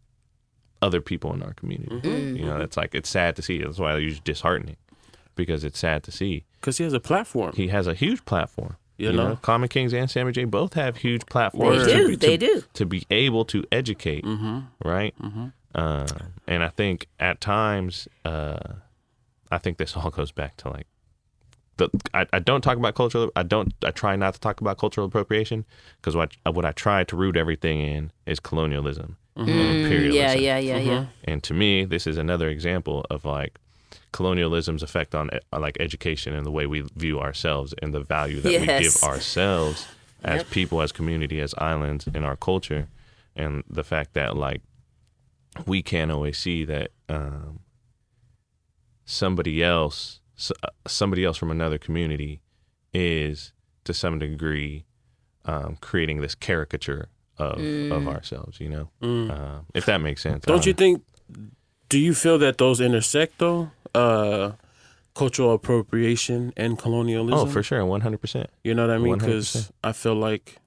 other 0.83 1.01
people 1.01 1.33
in 1.33 1.43
our 1.43 1.55
community. 1.55 1.97
You 2.39 2.45
know 2.47 2.61
it's 2.61 2.77
like 2.77 2.95
it's 2.95 3.09
sad 3.09 3.35
to 3.37 3.43
see. 3.43 3.63
That's 3.63 3.79
why 3.79 3.93
i 3.93 3.97
use 3.99 4.21
disheartening 4.21 4.77
because 5.35 5.65
it's 5.65 5.79
sad 5.79 6.03
to 6.05 6.11
see 6.13 6.45
Because 6.61 6.79
he 6.79 6.85
has 6.85 6.93
a 6.93 7.01
platform. 7.01 7.53
he 7.55 7.69
has 7.69 7.87
a 7.87 7.95
huge 7.95 8.25
platform 8.25 8.77
You 8.99 9.13
know? 9.13 9.37
common 9.43 9.69
kings 9.69 9.93
and 9.93 10.11
sammy 10.11 10.33
j 10.33 10.45
both 10.45 10.75
have 10.75 10.99
huge 10.99 11.27
platforms 11.27 11.85
They 11.87 11.97
do. 11.97 12.09
be- 12.09 12.17
They 12.17 12.37
to- 12.37 12.47
do. 12.47 12.63
to 12.75 12.87
be 12.87 13.05
able 13.11 13.45
to 13.47 13.65
educate, 13.73 14.25
right? 14.85 15.15
Uh, 15.75 16.07
and 16.47 16.63
I 16.63 16.69
think 16.69 17.09
at 17.19 17.41
times, 17.41 18.07
uh, 18.25 18.75
I 19.51 19.59
think 19.59 19.79
this 19.79 19.97
all 19.97 20.11
goes 20.21 20.31
back 20.33 20.57
to 20.59 20.69
like 20.69 20.87
the. 21.79 21.89
I, 22.13 22.27
I 22.33 22.39
don't 22.39 22.61
talk 22.63 22.77
about 22.77 22.95
cultural. 22.95 23.33
I 23.35 23.43
don't. 23.43 23.75
I 23.85 23.91
try 23.91 24.15
not 24.15 24.35
to 24.35 24.41
talk 24.41 24.61
about 24.61 24.79
cultural 24.79 25.07
appropriation 25.09 25.65
because 25.97 26.15
what 26.15 26.37
what 26.53 26.65
I 26.65 26.71
try 26.71 27.03
to 27.03 27.17
root 27.17 27.37
everything 27.37 27.81
in 27.81 28.13
is 28.27 28.39
colonialism 28.39 29.17
and 29.35 29.49
imperialism. 29.49 30.15
Yeah, 30.15 30.33
yeah, 30.35 30.59
yeah, 30.59 30.79
yeah. 30.79 31.07
And 31.25 31.43
to 31.43 31.55
me, 31.55 31.85
this 31.85 32.07
is 32.07 32.17
another 32.19 32.49
example 32.49 33.05
of 33.11 33.25
like 33.25 33.59
colonialism's 34.13 34.83
effect 34.83 35.15
on 35.15 35.31
uh, 35.53 35.59
like 35.61 35.77
education 35.81 36.35
and 36.35 36.47
the 36.47 36.51
way 36.51 36.67
we 36.67 36.81
view 36.97 37.21
ourselves 37.21 37.75
and 37.83 37.93
the 37.95 38.01
value 38.01 38.41
that 38.41 38.61
we 38.61 38.67
give 38.67 38.97
ourselves 39.03 39.87
as 40.23 40.39
Yep. 40.39 40.51
people, 40.51 40.81
as 40.81 40.93
community, 40.93 41.41
as 41.41 41.55
islands 41.59 42.07
in 42.07 42.25
our 42.25 42.37
culture, 42.37 42.89
and 43.37 43.63
the 43.69 43.85
fact 43.85 44.15
that 44.15 44.37
like 44.37 44.63
we 45.67 45.83
can't 45.83 46.11
always 46.11 46.39
see 46.39 46.65
that 46.65 46.91
um, 47.09 47.61
somebody 49.05 49.63
else, 49.63 50.21
uh, 50.63 50.69
somebody 50.87 51.25
else 51.25 51.37
from 51.37 51.51
another 51.51 51.79
community, 51.79 52.41
is 52.93 53.53
to 53.85 53.93
some 53.93 54.19
degree 54.19 54.85
um, 55.45 55.77
creating 55.81 56.21
this 56.21 56.35
caricature 56.35 57.09
of 57.39 57.59
of 57.93 58.09
ourselves. 58.09 58.61
You 58.61 58.71
know, 58.71 58.91
um, 59.03 59.67
if 59.75 59.87
that 59.87 60.01
makes 60.01 60.23
sense. 60.23 60.45
Mm. 60.45 60.49
Don't 60.49 60.67
you 60.67 60.73
think? 60.73 61.03
Do 61.89 61.99
you 61.99 62.15
feel 62.15 62.39
that 62.39 62.59
those 62.59 62.81
intersect 62.81 63.39
though? 63.39 63.71
Uh, 63.95 64.53
cultural 65.15 65.53
appropriation 65.53 66.53
and 66.57 66.79
colonialism. 66.79 67.39
Oh, 67.39 67.47
for 67.47 67.63
sure, 67.63 67.85
one 67.85 68.01
hundred 68.01 68.21
percent. 68.21 68.51
You 68.65 68.75
know 68.75 68.87
what 68.87 68.95
I 68.95 68.99
mean? 68.99 69.19
Because 69.19 69.73
I 69.83 69.93
feel 69.93 70.15
like 70.15 70.59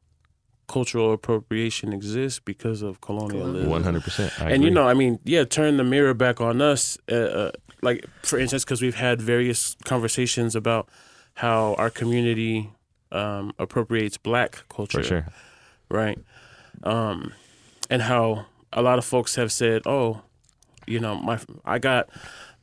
cultural 0.67 1.13
appropriation 1.13 1.93
exists 1.93 2.39
because 2.39 2.81
of 2.81 3.01
colonialism. 3.01 3.69
One 3.69 3.83
hundred 3.83 4.03
percent. 4.03 4.33
and 4.39 4.63
you 4.63 4.69
know, 4.69 4.87
I 4.87 4.93
mean, 4.93 5.19
yeah, 5.23 5.43
turn 5.43 5.77
the 5.77 5.83
mirror 5.83 6.13
back 6.13 6.41
on 6.41 6.61
us. 6.61 6.97
Uh, 7.11 7.15
uh, 7.15 7.51
like, 7.81 8.05
for 8.23 8.39
instance, 8.39 8.63
because 8.63 8.81
we've 8.81 8.95
had 8.95 9.21
various 9.21 9.75
conversations 9.85 10.55
about 10.55 10.89
how 11.35 11.75
our 11.75 11.89
community 11.89 12.71
um, 13.11 13.53
appropriates 13.59 14.17
Black 14.17 14.63
culture, 14.69 14.99
for 14.99 15.03
sure. 15.03 15.27
right? 15.89 16.17
Um, 16.83 17.33
and 17.89 18.01
how 18.01 18.45
a 18.73 18.81
lot 18.81 18.97
of 18.97 19.05
folks 19.05 19.35
have 19.35 19.51
said, 19.51 19.83
"Oh, 19.85 20.21
you 20.87 20.99
know, 20.99 21.15
my 21.15 21.39
I 21.63 21.79
got 21.79 22.09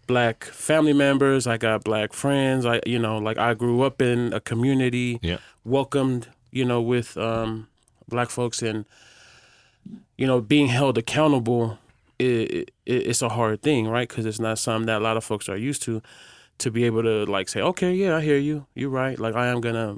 Black 0.06 0.44
family 0.44 0.92
members, 0.92 1.46
I 1.46 1.56
got 1.56 1.84
Black 1.84 2.12
friends. 2.12 2.64
I, 2.66 2.80
you 2.86 2.98
know, 2.98 3.18
like 3.18 3.38
I 3.38 3.54
grew 3.54 3.82
up 3.82 4.00
in 4.02 4.32
a 4.32 4.40
community 4.40 5.18
Yeah. 5.22 5.38
welcomed, 5.64 6.28
you 6.50 6.64
know, 6.64 6.80
with 6.82 7.16
um, 7.16 7.68
black 8.08 8.28
folks 8.30 8.62
and 8.62 8.84
you 10.16 10.26
know 10.26 10.40
being 10.40 10.68
held 10.68 10.98
accountable. 10.98 11.78
It, 12.18 12.52
it, 12.52 12.70
it's 12.86 13.22
a 13.22 13.28
hard 13.30 13.60
thing, 13.62 13.88
right? 13.88 14.08
Because 14.08 14.24
it's 14.24 14.38
not 14.38 14.58
something 14.58 14.86
that 14.86 14.98
a 15.00 15.04
lot 15.04 15.16
of 15.16 15.24
folks 15.24 15.48
are 15.48 15.56
used 15.56 15.82
to. 15.84 16.00
To 16.58 16.70
be 16.70 16.84
able 16.84 17.02
to 17.02 17.24
like 17.24 17.48
say, 17.48 17.60
okay, 17.60 17.92
yeah, 17.92 18.16
I 18.16 18.20
hear 18.20 18.38
you. 18.38 18.66
You're 18.76 18.88
right. 18.90 19.18
Like 19.18 19.34
I 19.34 19.48
am 19.48 19.60
gonna 19.60 19.96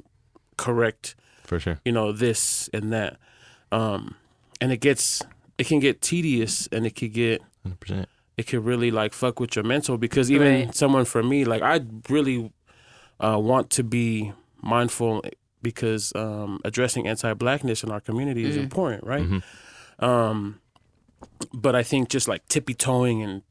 correct, 0.57 1.13
For 1.43 1.59
sure. 1.59 1.79
you 1.85 1.91
know, 1.91 2.11
this 2.11 2.67
and 2.73 2.91
that. 2.91 3.17
Um, 3.71 4.15
and 4.59 4.71
it 4.71 4.77
gets, 4.77 5.21
it 5.59 5.67
can 5.67 5.79
get 5.79 6.01
tedious, 6.01 6.67
and 6.71 6.87
it 6.87 6.95
could 6.95 7.13
get 7.13 7.43
Hundred 7.61 7.79
percent. 7.79 8.09
It 8.37 8.47
could 8.47 8.63
really 8.63 8.91
like 8.91 9.13
fuck 9.13 9.39
with 9.39 9.55
your 9.55 9.65
mental 9.65 9.97
because 9.97 10.29
even 10.31 10.65
Right. 10.67 10.75
someone 10.75 11.05
for 11.05 11.23
me 11.23 11.43
like 11.45 11.61
i 11.63 11.81
really 12.09 12.51
uh, 13.19 13.39
want 13.39 13.69
to 13.71 13.83
be 13.83 14.31
mindful 14.61 15.23
because 15.61 16.13
um, 16.15 16.59
addressing 16.63 17.07
anti-blackness 17.07 17.83
in 17.83 17.91
our 17.91 17.99
community 17.99 18.45
is 18.45 18.55
important 18.57 19.03
right 19.03 19.27
um, 19.99 20.59
but 21.53 21.75
i 21.75 21.83
think 21.83 22.09
just 22.09 22.27
like 22.27 22.47
tippy-toeing 22.47 23.21
and 23.23 23.41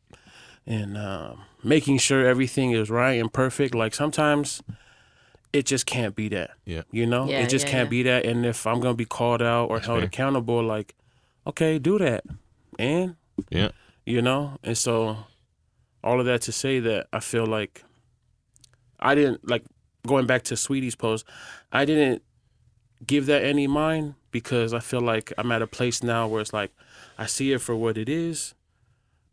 and 0.67 0.97
um 0.97 1.43
making 1.65 1.99
sure 1.99 2.25
everything 2.27 2.71
is 2.73 2.91
right 2.91 3.19
and 3.21 3.33
perfect 3.33 3.75
like 3.75 3.95
sometimes 3.95 4.63
it 5.53 5.65
just 5.67 5.87
can't 5.87 6.15
be 6.15 6.29
that 6.29 6.51
Yeah. 6.65 6.83
you 6.93 7.07
know 7.07 7.29
Yeah, 7.29 7.41
it 7.43 7.49
just 7.49 7.67
yeah, 7.67 7.73
can't 7.73 7.87
yeah. 7.87 7.91
be 7.91 8.03
that 8.05 8.25
and 8.27 8.45
if 8.47 8.67
i'm 8.67 8.81
gonna 8.81 8.95
be 8.95 9.05
called 9.05 9.43
out 9.43 9.71
or 9.71 9.81
held 9.81 9.99
fair. 9.99 10.07
accountable 10.07 10.63
like 10.63 10.95
okay 11.47 11.79
do 11.79 11.99
that 11.99 12.25
and 12.79 13.17
Yeah. 13.51 13.71
You 14.07 14.23
know 14.23 14.57
and 14.63 14.79
so 14.79 15.19
all 16.05 16.21
of 16.21 16.27
that 16.27 16.41
to 16.43 16.53
say 16.53 16.79
that 16.79 17.09
i 17.13 17.19
feel 17.19 17.45
like 17.45 17.83
i 19.01 19.17
didn't 19.17 19.49
like 19.49 19.65
going 20.07 20.27
back 20.27 20.43
to 20.45 20.55
Saweetie's 20.55 20.95
post 20.95 21.27
i 21.73 21.85
didn't 21.85 22.23
give 23.05 23.27
that 23.27 23.43
any 23.43 23.67
mind 23.67 24.15
because 24.31 24.73
i 24.73 24.79
feel 24.79 25.01
like 25.01 25.33
i'm 25.39 25.51
at 25.51 25.61
a 25.63 25.67
place 25.67 26.05
now 26.05 26.29
where 26.29 26.41
it's 26.41 26.53
like 26.53 26.71
i 27.19 27.27
see 27.27 27.51
it 27.53 27.61
for 27.61 27.75
what 27.75 27.99
it 27.99 28.09
is 28.09 28.55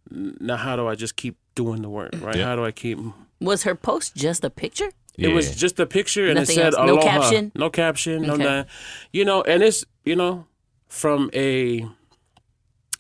now 0.10 0.56
how 0.58 0.76
do 0.76 0.88
i 0.88 0.96
just 0.96 1.16
keep 1.16 1.38
doing 1.54 1.84
the 1.84 1.90
work 1.90 2.10
right 2.22 2.38
Yeah. 2.38 2.46
how 2.46 2.56
do 2.56 2.66
i 2.66 2.72
keep 2.72 2.98
Was 3.40 3.62
her 3.64 3.76
post 3.76 4.16
just 4.16 4.44
a 4.44 4.50
picture? 4.50 4.90
it 5.20 5.28
was 5.28 5.56
just 5.56 5.80
a 5.80 5.86
picture 5.86 6.26
and 6.26 6.36
Nothing 6.40 6.58
it 6.58 6.62
said 6.62 6.74
else? 6.74 6.88
No 6.88 6.94
aloha 6.96 7.20
caption? 7.22 7.52
no 7.54 7.70
caption 7.70 8.22
no 8.24 8.34
Okay. 8.34 8.44
nothing 8.44 8.72
you 9.12 9.24
know 9.24 9.44
and 9.44 9.62
it's 9.62 9.86
you 10.04 10.16
know 10.16 10.48
from 10.90 11.30
a 11.36 11.86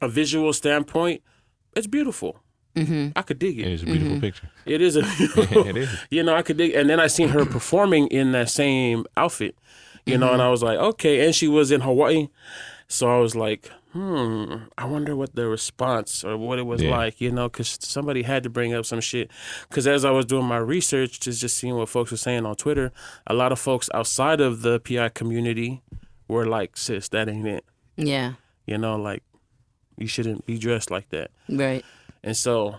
a 0.01 0.07
visual 0.07 0.53
standpoint 0.53 1.23
it's 1.75 1.87
beautiful 1.87 2.39
Mm-hmm. 2.75 3.09
i 3.15 3.21
could 3.21 3.37
dig 3.37 3.59
it 3.59 3.67
It 3.67 3.71
is 3.73 3.83
a 3.83 3.85
beautiful 3.85 4.19
picture. 4.19 4.49
it 4.65 4.81
is 4.81 4.95
a 4.97 5.01
it 5.69 5.77
is. 5.77 5.89
you 6.09 6.23
know, 6.23 6.35
I 6.35 6.41
could 6.41 6.57
dig. 6.57 6.73
And 6.73 6.89
then 6.89 6.99
I 6.99 7.05
seen 7.05 7.29
her 7.29 7.45
performing 7.45 8.07
in 8.07 8.31
that 8.31 8.49
same 8.49 9.05
outfit, 9.15 9.55
you 10.07 10.17
know, 10.17 10.33
and 10.33 10.41
I 10.41 10.49
was 10.49 10.63
like, 10.63 10.79
okay. 10.79 11.23
And 11.23 11.35
she 11.35 11.47
was 11.47 11.69
in 11.71 11.81
Hawaii, 11.81 12.29
so 12.87 13.15
I 13.15 13.19
was 13.19 13.35
like, 13.35 13.69
hmm, 13.91 14.55
I 14.75 14.85
wonder 14.85 15.15
what 15.15 15.35
the 15.35 15.45
response 15.47 16.23
or 16.23 16.35
what 16.35 16.57
it 16.57 16.63
was 16.65 16.81
Yeah. 16.81 16.97
like, 16.97 17.21
you 17.21 17.29
know, 17.31 17.47
because 17.47 17.77
somebody 17.79 18.23
had 18.23 18.41
to 18.41 18.49
bring 18.49 18.73
up 18.73 18.85
some 18.87 19.01
shit. 19.01 19.29
Because 19.69 19.85
as 19.85 20.03
I 20.03 20.09
was 20.09 20.25
doing 20.25 20.45
my 20.45 20.57
research, 20.57 21.19
just 21.19 21.41
just 21.41 21.55
seeing 21.57 21.75
what 21.75 21.89
folks 21.89 22.09
were 22.09 22.17
saying 22.17 22.43
on 22.43 22.55
Twitter, 22.55 22.91
a 23.27 23.35
lot 23.35 23.51
of 23.51 23.59
folks 23.59 23.87
outside 23.93 24.41
of 24.41 24.63
the 24.63 24.79
PI 24.79 25.09
community 25.09 25.83
were 26.27 26.47
like, 26.47 26.75
sis, 26.75 27.07
that 27.09 27.29
ain't 27.29 27.45
it, 27.47 27.65
Yeah. 27.97 28.33
you 28.65 28.79
know, 28.79 28.95
like 28.95 29.21
you 29.97 30.07
shouldn't 30.07 30.45
be 30.45 30.57
dressed 30.57 30.91
like 30.91 31.09
that. 31.09 31.31
Right. 31.49 31.83
And 32.23 32.35
so 32.35 32.75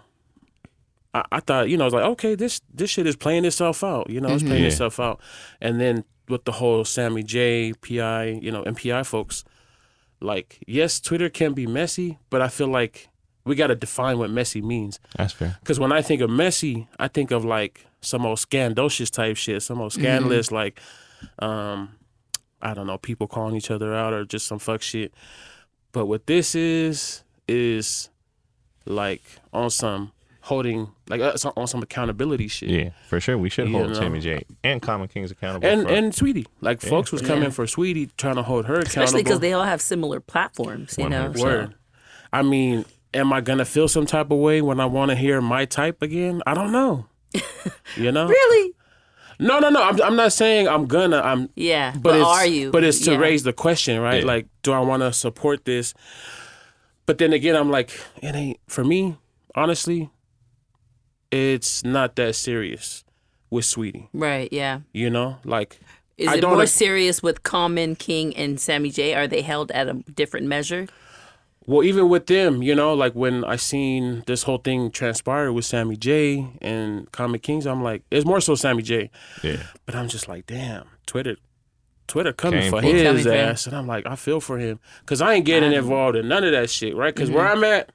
I, 1.13 1.25
I 1.33 1.41
thought, 1.41 1.69
you 1.69 1.77
know, 1.77 1.85
I 1.85 1.87
was 1.87 1.95
like, 1.95 2.05
okay, 2.05 2.35
this 2.35 2.61
this 2.73 2.91
shit 2.91 3.07
is 3.07 3.17
playing 3.17 3.45
itself 3.45 3.85
out. 3.85 4.11
You 4.11 4.21
know, 4.21 4.29
it's 4.35 4.43
playing 4.43 4.63
Yeah. 4.63 4.69
itself 4.69 4.99
out. 5.01 5.21
And 5.61 5.81
then 5.81 6.05
with 6.29 6.45
the 6.45 6.53
whole 6.53 6.85
Sammy 6.85 7.23
J, 7.23 7.73
PI, 7.75 8.39
you 8.43 8.51
know, 8.51 8.63
MPI 8.65 9.05
folks, 9.07 9.45
like 10.21 10.59
yes, 10.67 11.01
Twitter 11.01 11.29
can 11.29 11.53
be 11.53 11.67
messy, 11.67 12.19
but 12.31 12.41
I 12.43 12.49
feel 12.49 12.69
like 12.69 13.09
we 13.45 13.55
got 13.55 13.67
to 13.67 13.75
define 13.75 14.19
what 14.19 14.31
messy 14.31 14.63
means. 14.63 14.99
That's 15.17 15.35
fair. 15.35 15.57
Because 15.61 15.79
when 15.79 15.93
I 15.93 16.01
think 16.01 16.23
of 16.23 16.31
messy, 16.31 16.89
I 16.99 17.09
think 17.09 17.31
of 17.31 17.45
like 17.45 17.87
some 18.01 18.25
old 18.25 18.39
scandalous 18.39 19.11
type 19.11 19.37
shit, 19.37 19.63
some 19.63 19.81
old 19.83 19.93
scandalous 19.93 20.51
like, 20.51 20.81
um, 21.41 21.91
I 22.63 22.73
don't 22.73 22.87
know, 22.87 22.97
people 22.97 23.27
calling 23.27 23.55
each 23.55 23.71
other 23.71 23.95
out 23.95 24.15
or 24.15 24.25
just 24.25 24.47
some 24.47 24.59
fuck 24.59 24.81
shit. 24.81 25.13
But 25.95 26.05
what 26.07 26.27
this 26.27 26.55
is 26.55 27.23
is 27.49 28.11
like 28.85 29.23
on 29.53 29.71
some 29.71 30.13
holding 30.43 30.89
like 31.09 31.21
uh, 31.23 31.33
on 31.57 31.67
some 31.67 31.83
accountability 31.83 32.49
shit. 32.49 32.69
Yeah, 32.69 32.91
for 33.09 33.19
sure. 33.21 33.39
We 33.39 33.49
should 33.49 33.69
You 33.69 33.77
hold 33.79 33.89
know. 33.89 33.95
Sammy 33.95 34.21
J 34.21 34.45
and 34.63 34.83
Common 34.83 35.09
Kings 35.09 35.31
accountable. 35.31 35.67
And 35.67 35.85
for- 35.85 35.89
and 35.95 36.13
Saweetie, 36.13 36.47
like 36.61 36.81
folks 36.83 37.13
was 37.13 37.23
coming 37.23 37.45
Yeah. 37.45 37.51
for 37.51 37.65
Saweetie, 37.65 38.11
trying 38.19 38.35
to 38.37 38.43
hold 38.43 38.67
her 38.67 38.75
accountable. 38.75 39.05
Especially 39.05 39.23
because 39.23 39.41
they 39.41 39.53
all 39.55 39.63
have 39.65 39.81
similar 39.81 40.21
platforms, 40.21 40.97
you 40.99 41.09
know. 41.09 41.29
100%. 41.31 41.39
so- 41.39 41.45
Word. 41.45 41.75
I 42.33 42.43
mean, 42.43 42.85
am 43.15 43.33
I 43.33 43.41
gonna 43.41 43.65
feel 43.65 43.87
some 43.89 44.05
type 44.07 44.31
of 44.33 44.39
way 44.39 44.61
when 44.61 44.81
I 44.81 44.87
want 44.87 45.11
to 45.13 45.15
hear 45.15 45.41
my 45.41 45.65
type 45.65 46.03
again? 46.03 46.43
I 46.47 46.53
don't 46.55 46.73
know. 46.73 47.07
You 47.97 48.11
know? 48.11 48.27
Really? 48.27 48.73
No, 49.39 49.59
no, 49.59 49.69
no. 49.71 49.83
I'm, 49.83 50.01
I'm 50.03 50.17
not 50.17 50.33
saying 50.33 50.69
I'm 50.69 50.87
gonna. 50.87 51.19
I'm. 51.21 51.49
Yeah. 51.57 51.93
But, 51.93 52.03
But, 52.03 52.17
it's, 52.21 52.29
are 52.29 52.47
you? 52.47 52.71
But 52.71 52.85
it's 52.85 53.01
to 53.07 53.13
Yeah. 53.13 53.19
raise 53.19 53.43
the 53.43 53.53
question, 53.53 54.01
right? 54.01 54.21
Yeah. 54.23 54.27
Like, 54.27 54.47
do 54.63 54.73
I 54.73 54.79
want 54.81 55.03
to 55.03 55.13
support 55.13 55.65
this? 55.65 55.95
But 57.07 57.19
then 57.19 57.33
again, 57.33 57.55
I'm 57.57 57.71
like, 57.71 57.99
it 58.23 58.35
ain't 58.35 58.59
for 58.69 58.85
me. 58.85 59.17
Honestly, 59.55 60.11
it's 61.31 61.85
not 61.85 62.17
that 62.17 62.35
serious 62.35 63.05
with 63.51 63.65
Saweetie. 63.65 64.09
Right. 64.13 64.49
Yeah. 64.53 64.81
You 64.93 65.11
know, 65.11 65.39
like 65.45 65.79
Is 66.17 66.29
I 66.29 66.37
it 66.37 66.41
don't 66.41 66.55
more 66.55 66.63
ag- 66.63 66.69
serious 66.69 67.23
with 67.23 67.43
Common 67.43 67.97
King 67.97 68.37
and 68.37 68.59
Sammy 68.61 68.91
J? 68.91 69.15
Are 69.15 69.27
they 69.27 69.43
held 69.43 69.71
at 69.73 69.89
a 69.89 69.95
different 70.15 70.47
measure? 70.47 70.87
Well, 71.67 71.83
even 71.83 72.09
with 72.11 72.27
them, 72.27 72.63
you 72.63 72.75
know, 72.75 72.93
like 72.93 73.15
when 73.15 73.43
I 73.45 73.57
seen 73.57 74.23
this 74.27 74.43
whole 74.43 74.59
thing 74.59 74.91
transpire 74.91 75.51
with 75.53 75.65
Sammy 75.65 75.97
J 75.97 76.47
and 76.61 77.11
Common 77.13 77.41
Kings, 77.41 77.67
I'm 77.67 77.83
like, 77.83 78.03
it's 78.11 78.27
more 78.27 78.41
so 78.41 78.55
Sammy 78.55 78.83
J. 78.83 79.11
yeah, 79.43 79.63
But 79.87 79.95
I'm 79.95 80.09
just 80.09 80.29
like, 80.29 80.47
damn, 80.47 80.85
Twitter, 81.07 81.37
Twitter 82.07 82.35
coming 82.35 82.61
Came 82.61 82.71
for 82.71 82.83
for 82.83 82.87
his 82.87 83.23
for 83.25 83.33
him. 83.33 83.49
ass, 83.51 83.67
and 83.67 83.75
I'm 83.75 83.87
like, 83.87 84.07
I 84.07 84.15
feel 84.17 84.41
for 84.41 84.59
him, 84.59 84.79
cause 85.07 85.23
I 85.23 85.33
ain't 85.35 85.47
getting 85.47 85.73
involved 85.73 86.17
in 86.17 86.29
none 86.29 86.45
of 86.45 86.53
that 86.53 86.69
shit, 86.69 86.95
right? 86.95 87.15
because 87.15 87.31
where 87.31 87.47
Mm-hmm. 87.47 87.57
I'm 87.59 87.65
at, 87.65 87.93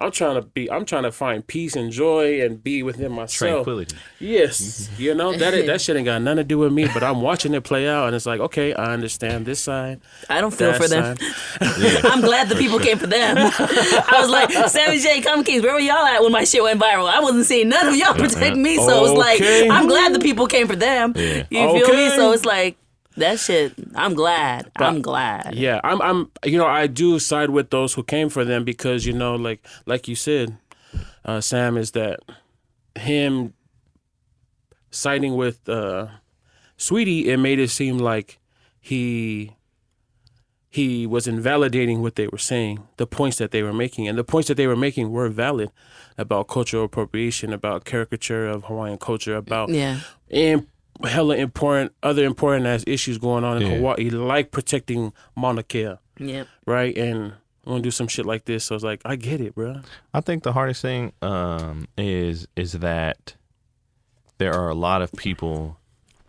I'm 0.00 0.12
trying 0.12 0.36
to 0.36 0.42
be, 0.42 0.70
I'm 0.70 0.84
trying 0.84 1.02
to 1.02 1.10
find 1.10 1.44
peace 1.44 1.74
and 1.74 1.90
joy 1.90 2.40
and 2.42 2.62
be 2.62 2.84
within 2.84 3.10
myself. 3.10 3.64
tranquility. 3.64 3.96
Yes, 4.20 4.60
mm-hmm. 4.60 5.02
you 5.02 5.14
know 5.14 5.36
that 5.36 5.50
that 5.66 5.80
shit 5.80 5.96
ain't 5.96 6.04
got 6.04 6.22
nothing 6.22 6.36
to 6.36 6.44
do 6.44 6.58
with 6.58 6.72
me, 6.72 6.86
but 6.94 7.02
I'm 7.02 7.20
watching 7.20 7.52
it 7.54 7.64
play 7.64 7.88
out, 7.88 8.06
and 8.06 8.14
it's 8.14 8.26
like, 8.26 8.38
okay, 8.40 8.72
I 8.74 8.92
understand 8.92 9.44
this 9.44 9.60
side, 9.60 10.00
I 10.30 10.40
don't 10.40 10.52
feel 10.52 10.70
that 10.70 10.80
for 10.80 10.88
them. 10.88 11.16
side. 11.16 12.04
I'm 12.04 12.20
glad 12.20 12.48
the 12.48 12.54
people 12.54 12.78
came 12.78 12.98
for 12.98 13.08
them. 13.08 13.36
I 13.38 14.18
was 14.20 14.30
like, 14.30 14.52
Sammy 14.68 15.00
J, 15.00 15.20
Common 15.20 15.44
Kings, 15.44 15.64
where 15.64 15.74
were 15.74 15.80
y'all 15.80 16.06
at 16.06 16.22
when 16.22 16.30
my 16.30 16.44
shit 16.44 16.62
went 16.62 16.80
viral? 16.80 17.10
I 17.10 17.20
wasn't 17.20 17.46
seeing 17.46 17.68
none 17.68 17.88
of 17.88 17.96
y'all 17.96 18.10
uh-huh. 18.10 18.22
protect 18.22 18.56
me, 18.56 18.76
so 18.76 19.04
it's 19.04 19.14
like, 19.14 19.42
I'm 19.42 19.88
glad 19.88 20.14
the 20.14 20.20
people 20.20 20.46
came 20.46 20.68
for 20.68 20.76
them. 20.76 21.12
Yeah. 21.16 21.44
You 21.50 21.84
feel 21.84 21.94
me? 21.94 22.10
So 22.10 22.30
it's 22.32 22.44
like, 22.44 22.76
that 23.18 23.38
shit, 23.38 23.74
I'm 23.94 24.14
glad. 24.14 24.70
I'm 24.76 25.02
glad. 25.02 25.54
Yeah, 25.54 25.80
I'm 25.84 26.00
I'm 26.02 26.30
you 26.44 26.58
know, 26.58 26.66
I 26.66 26.86
do 26.86 27.18
side 27.18 27.50
with 27.50 27.70
those 27.70 27.94
who 27.94 28.02
came 28.02 28.28
for 28.28 28.44
them 28.44 28.64
because, 28.64 29.06
you 29.06 29.12
know, 29.12 29.34
like 29.34 29.64
like 29.86 30.08
you 30.08 30.14
said, 30.14 30.56
uh, 31.24 31.40
Sam 31.40 31.76
is 31.76 31.92
that 31.92 32.20
him 32.98 33.52
siding 34.90 35.36
with 35.36 35.68
uh 35.68 36.08
Saweetie, 36.78 37.26
it 37.26 37.36
made 37.38 37.58
it 37.58 37.70
seem 37.70 37.98
like 37.98 38.38
he 38.80 39.52
he 40.70 41.06
was 41.06 41.26
invalidating 41.26 42.02
what 42.02 42.14
they 42.16 42.28
were 42.28 42.38
saying, 42.38 42.86
the 42.98 43.06
points 43.06 43.38
that 43.38 43.50
they 43.50 43.62
were 43.62 43.72
making. 43.72 44.06
And 44.06 44.18
the 44.18 44.24
points 44.24 44.48
that 44.48 44.56
they 44.56 44.66
were 44.66 44.76
making 44.76 45.10
were 45.10 45.28
valid 45.28 45.70
about 46.18 46.46
cultural 46.46 46.84
appropriation, 46.84 47.52
about 47.52 47.84
caricature 47.84 48.46
of 48.46 48.64
Hawaiian 48.64 48.98
culture, 48.98 49.34
about 49.34 49.70
Yeah. 49.70 50.00
and 50.30 50.66
hella 51.04 51.36
important 51.36 51.92
other 52.02 52.24
important 52.24 52.66
as 52.66 52.84
issues 52.86 53.18
going 53.18 53.44
on 53.44 53.62
in 53.62 53.68
Yeah. 53.70 53.76
Hawaii, 53.76 54.10
like 54.10 54.50
protecting 54.50 55.12
Mauna 55.36 55.62
Kea, 55.62 55.94
Yeah. 56.18 56.44
right? 56.66 56.96
And 56.96 57.34
I 57.66 57.70
want 57.70 57.82
to 57.82 57.86
do 57.86 57.90
some 57.90 58.08
shit 58.08 58.26
like 58.26 58.46
this. 58.46 58.64
So 58.64 58.74
it's 58.74 58.84
like, 58.84 59.02
I 59.04 59.16
get 59.16 59.40
it, 59.40 59.54
bro. 59.54 59.80
I 60.14 60.20
think 60.20 60.42
the 60.42 60.52
hardest 60.52 60.82
thing 60.82 61.12
um, 61.22 61.86
is 61.96 62.48
is 62.56 62.72
that 62.72 63.34
there 64.38 64.54
are 64.54 64.68
a 64.70 64.74
lot 64.74 65.02
of 65.02 65.12
people 65.12 65.76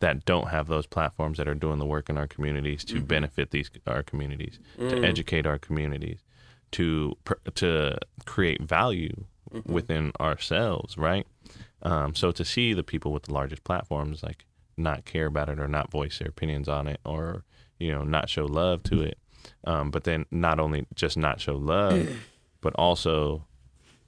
that 0.02 0.26
don't 0.26 0.48
have 0.50 0.68
those 0.68 0.86
platforms 0.86 1.38
that 1.38 1.48
are 1.48 1.54
doing 1.56 1.78
the 1.80 1.86
work 1.86 2.10
in 2.10 2.18
our 2.18 2.28
communities 2.28 2.84
to 2.86 3.02
benefit 3.02 3.52
these 3.52 3.70
our 3.88 4.04
communities, 4.04 4.60
to 4.78 5.04
educate 5.04 5.46
our 5.46 5.58
communities, 5.60 6.20
to 6.72 7.16
to 7.56 7.98
create 8.26 8.62
value 8.62 9.26
within 9.66 10.12
ourselves, 10.20 10.98
right? 10.98 11.26
Um, 11.82 12.14
so 12.16 12.32
to 12.32 12.46
see 12.46 12.74
the 12.74 12.84
people 12.84 13.12
with 13.12 13.24
the 13.24 13.34
largest 13.34 13.64
platforms 13.64 14.22
like 14.24 14.46
not 14.80 15.06
care 15.06 15.28
about 15.28 15.50
it 15.50 15.60
or 15.60 15.68
not 15.68 15.92
voice 15.92 16.20
their 16.20 16.30
opinions 16.30 16.68
on 16.70 16.88
it 16.88 17.00
or 17.06 17.44
you 17.78 17.92
know 17.92 18.04
not 18.04 18.30
show 18.30 18.46
love 18.46 18.84
to 18.84 19.02
it, 19.02 19.18
um, 19.66 19.92
but 19.92 20.04
then 20.04 20.26
not 20.32 20.60
only 20.60 20.86
just 20.96 21.18
not 21.18 21.40
show 21.40 21.56
love, 21.56 22.08
but 22.62 22.74
also 22.76 23.46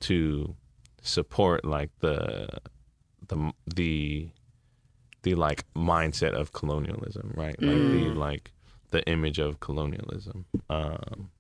to 0.02 0.56
support 1.02 1.64
like 1.66 1.90
the 2.00 2.48
the 3.28 3.52
the 3.74 4.30
the 5.24 5.36
like 5.36 5.66
mindset 5.74 6.34
of 6.34 6.52
colonialism, 6.52 7.34
right? 7.36 7.62
Like 7.62 7.78
the 7.78 8.10
like 8.16 8.52
the 8.90 9.04
image 9.08 9.40
of 9.40 9.60
colonialism. 9.60 10.46
Um 10.70 11.32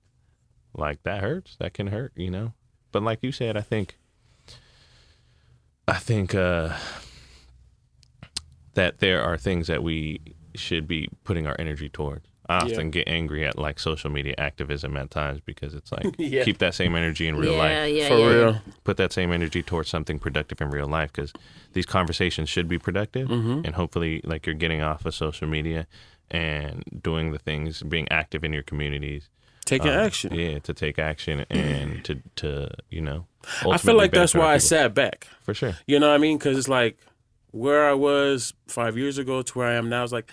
like 0.73 1.03
that 1.03 1.21
hurts. 1.21 1.55
That 1.57 1.73
can 1.73 1.87
hurt, 1.87 2.13
you 2.15 2.29
know. 2.31 2.53
But 2.91 3.03
like 3.03 3.19
you 3.21 3.31
said, 3.31 3.57
I 3.57 3.61
think 3.61 3.97
I 5.87 5.95
think 5.97 6.33
uh 6.35 6.77
that 8.73 8.99
there 8.99 9.21
are 9.23 9.37
things 9.37 9.67
that 9.67 9.83
we 9.83 10.19
should 10.55 10.87
be 10.87 11.09
putting 11.23 11.47
our 11.47 11.55
energy 11.59 11.89
towards. 11.89 12.25
I 12.49 12.57
Yeah. 12.65 12.73
often 12.73 12.91
get 12.91 13.07
angry 13.07 13.45
at 13.45 13.57
like 13.57 13.79
social 13.79 14.09
media 14.09 14.33
activism 14.37 14.97
at 14.97 15.09
times 15.11 15.39
because 15.45 15.73
it's 15.73 15.91
like 15.91 16.05
Yeah. 16.17 16.43
keep 16.43 16.57
that 16.57 16.73
same 16.73 16.95
energy 16.95 17.27
in 17.27 17.35
real 17.37 17.53
yeah, 17.53 17.57
life 17.57 17.93
yeah, 17.93 18.07
For 18.09 18.17
yeah. 18.19 18.27
real. 18.27 18.61
put 18.83 18.97
that 18.97 19.13
same 19.13 19.31
energy 19.31 19.63
towards 19.63 19.89
something 19.89 20.19
productive 20.19 20.59
in 20.59 20.69
real 20.69 20.87
life 20.87 21.13
because 21.13 21.31
these 21.73 21.85
conversations 21.85 22.49
should 22.49 22.67
be 22.67 22.77
productive 22.77 23.29
Mm-hmm. 23.29 23.61
and 23.65 23.75
hopefully 23.75 24.19
like 24.25 24.45
you're 24.45 24.55
getting 24.55 24.81
off 24.81 25.05
of 25.05 25.15
social 25.15 25.47
media 25.47 25.87
and 26.29 26.83
doing 27.01 27.31
the 27.31 27.39
things 27.39 27.83
being 27.83 28.07
active 28.11 28.43
in 28.43 28.51
your 28.53 28.63
communities 28.63 29.29
Taking 29.65 29.89
uh, 29.91 30.05
action. 30.05 30.33
yeah 30.33 30.59
to 30.59 30.73
take 30.73 30.97
action 30.99 31.45
and 31.49 32.03
to 32.05 32.21
to 32.37 32.69
you 32.89 32.99
know 33.01 33.27
I 33.69 33.77
feel 33.77 33.95
like 33.95 34.11
that's 34.11 34.33
benefit 34.33 34.35
our 34.35 34.41
why 34.41 34.53
I 34.53 34.57
people. 34.57 34.67
sat 34.67 34.93
back. 34.93 35.27
for 35.43 35.53
sure 35.53 35.75
You 35.87 35.99
know 35.99 36.09
what 36.09 36.15
I 36.15 36.17
mean? 36.17 36.37
Because 36.37 36.57
it's 36.57 36.67
like 36.67 36.97
where 37.51 37.89
I 37.89 37.93
was 37.93 38.53
five 38.67 38.97
years 38.97 39.17
ago 39.17 39.41
to 39.41 39.57
where 39.57 39.67
I 39.67 39.73
am 39.73 39.89
now. 39.89 40.03
It's 40.03 40.13
like 40.13 40.31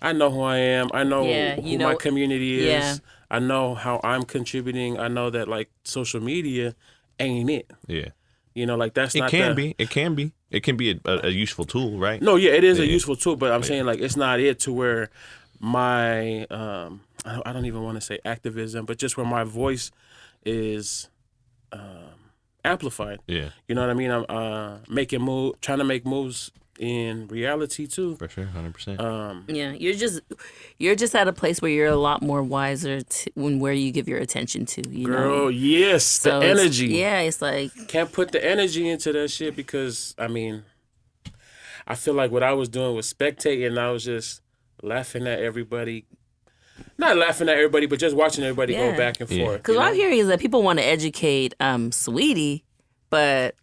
I 0.00 0.12
know 0.12 0.30
who 0.30 0.42
I 0.42 0.58
am. 0.58 0.88
I 0.92 1.02
know 1.04 1.24
Yeah, 1.28 1.56
who 1.56 1.62
you 1.62 1.78
my 1.78 1.94
community 1.94 2.60
is. 2.60 2.66
yeah. 2.66 2.96
I 3.30 3.38
know 3.40 3.74
how 3.74 4.00
I'm 4.02 4.22
contributing. 4.24 4.98
I 4.98 5.08
know 5.08 5.28
that 5.30 5.48
like 5.48 5.68
social 5.84 6.20
media 6.20 6.74
ain't 7.20 7.50
it. 7.50 7.70
yeah 7.86 8.08
You 8.54 8.64
know, 8.64 8.76
like 8.76 8.94
that's 8.94 9.14
it 9.14 9.20
not 9.20 9.30
can 9.30 9.50
the- 9.50 9.54
be 9.54 9.74
it 9.78 9.90
can 9.90 10.14
be 10.14 10.32
it 10.50 10.62
can 10.62 10.76
be 10.76 10.92
a, 10.92 11.00
a, 11.04 11.26
a 11.26 11.28
useful 11.30 11.64
tool 11.66 11.98
right 11.98 12.22
No, 12.22 12.36
yeah, 12.36 12.52
it 12.52 12.64
is 12.64 12.78
a 12.78 12.86
useful 12.86 13.16
tool, 13.16 13.36
but 13.36 13.52
I'm 13.52 13.62
saying 13.62 13.84
like 13.84 14.00
it's 14.00 14.16
not 14.16 14.40
it 14.40 14.60
to 14.60 14.72
where 14.72 15.10
my 15.60 16.44
um 16.46 17.02
I 17.24 17.34
don't, 17.34 17.46
I 17.48 17.52
don't 17.52 17.66
even 17.66 17.82
want 17.82 17.96
to 17.96 18.00
say 18.00 18.18
activism, 18.24 18.86
but 18.86 18.96
just 18.98 19.16
where 19.16 19.26
my 19.26 19.44
voice 19.44 19.90
is 20.46 21.08
um 21.72 22.27
amplified. 22.64 23.20
yeah 23.26 23.50
You 23.68 23.74
know 23.74 23.80
what 23.82 23.90
I 23.90 23.94
mean? 23.94 24.10
I'm 24.10 24.24
uh 24.28 24.78
making 24.88 25.22
move 25.22 25.60
trying 25.60 25.78
to 25.78 25.84
make 25.84 26.04
moves 26.06 26.50
in 26.78 27.26
reality 27.28 27.86
too. 27.88 28.14
for 28.16 28.28
sure 28.28 28.46
100% 28.46 29.00
Um 29.00 29.44
Yeah, 29.48 29.72
you're 29.72 29.94
just 29.94 30.20
you're 30.78 30.94
just 30.94 31.14
at 31.14 31.26
a 31.26 31.32
place 31.32 31.60
where 31.60 31.70
you're 31.72 31.88
a 31.88 31.96
lot 31.96 32.22
more 32.22 32.42
wiser 32.42 33.00
to, 33.00 33.30
when 33.34 33.58
where 33.58 33.72
you 33.72 33.90
give 33.90 34.06
your 34.08 34.18
attention 34.18 34.64
to. 34.66 34.88
You 34.88 35.06
girl, 35.06 35.28
know, 35.28 35.48
yes, 35.48 36.04
So 36.04 36.38
the 36.38 36.46
it's- 36.46 36.60
energy. 36.60 36.86
Yeah, 36.88 37.20
it's 37.20 37.42
like 37.42 37.70
Can't 37.88 38.12
put 38.12 38.30
the 38.32 38.44
energy 38.44 38.88
into 38.88 39.12
that 39.12 39.28
shit 39.30 39.56
because 39.56 40.14
I 40.18 40.28
mean 40.28 40.62
I 41.86 41.94
feel 41.94 42.14
like 42.14 42.30
what 42.30 42.42
I 42.42 42.52
was 42.52 42.68
doing 42.68 42.94
was 42.94 43.12
spectating. 43.12 43.78
I 43.78 43.90
was 43.90 44.04
just 44.04 44.42
laughing 44.82 45.26
at 45.26 45.38
everybody. 45.40 46.04
Not 46.98 47.16
laughing 47.16 47.48
at 47.48 47.56
everybody, 47.56 47.86
but 47.86 47.98
just 47.98 48.16
watching 48.16 48.44
everybody 48.44 48.72
Yeah. 48.72 48.90
go 48.90 48.96
back 48.96 49.20
and 49.20 49.30
Yeah. 49.30 49.44
forth. 49.44 49.58
Because 49.58 49.76
what 49.76 49.82
know? 49.84 49.88
I'm 49.90 49.94
hearing 49.94 50.18
is 50.18 50.26
that 50.28 50.40
people 50.40 50.62
want 50.62 50.78
to 50.78 50.84
educate 50.84 51.54
um, 51.60 51.90
Saweetie, 51.90 52.62
but 53.10 53.54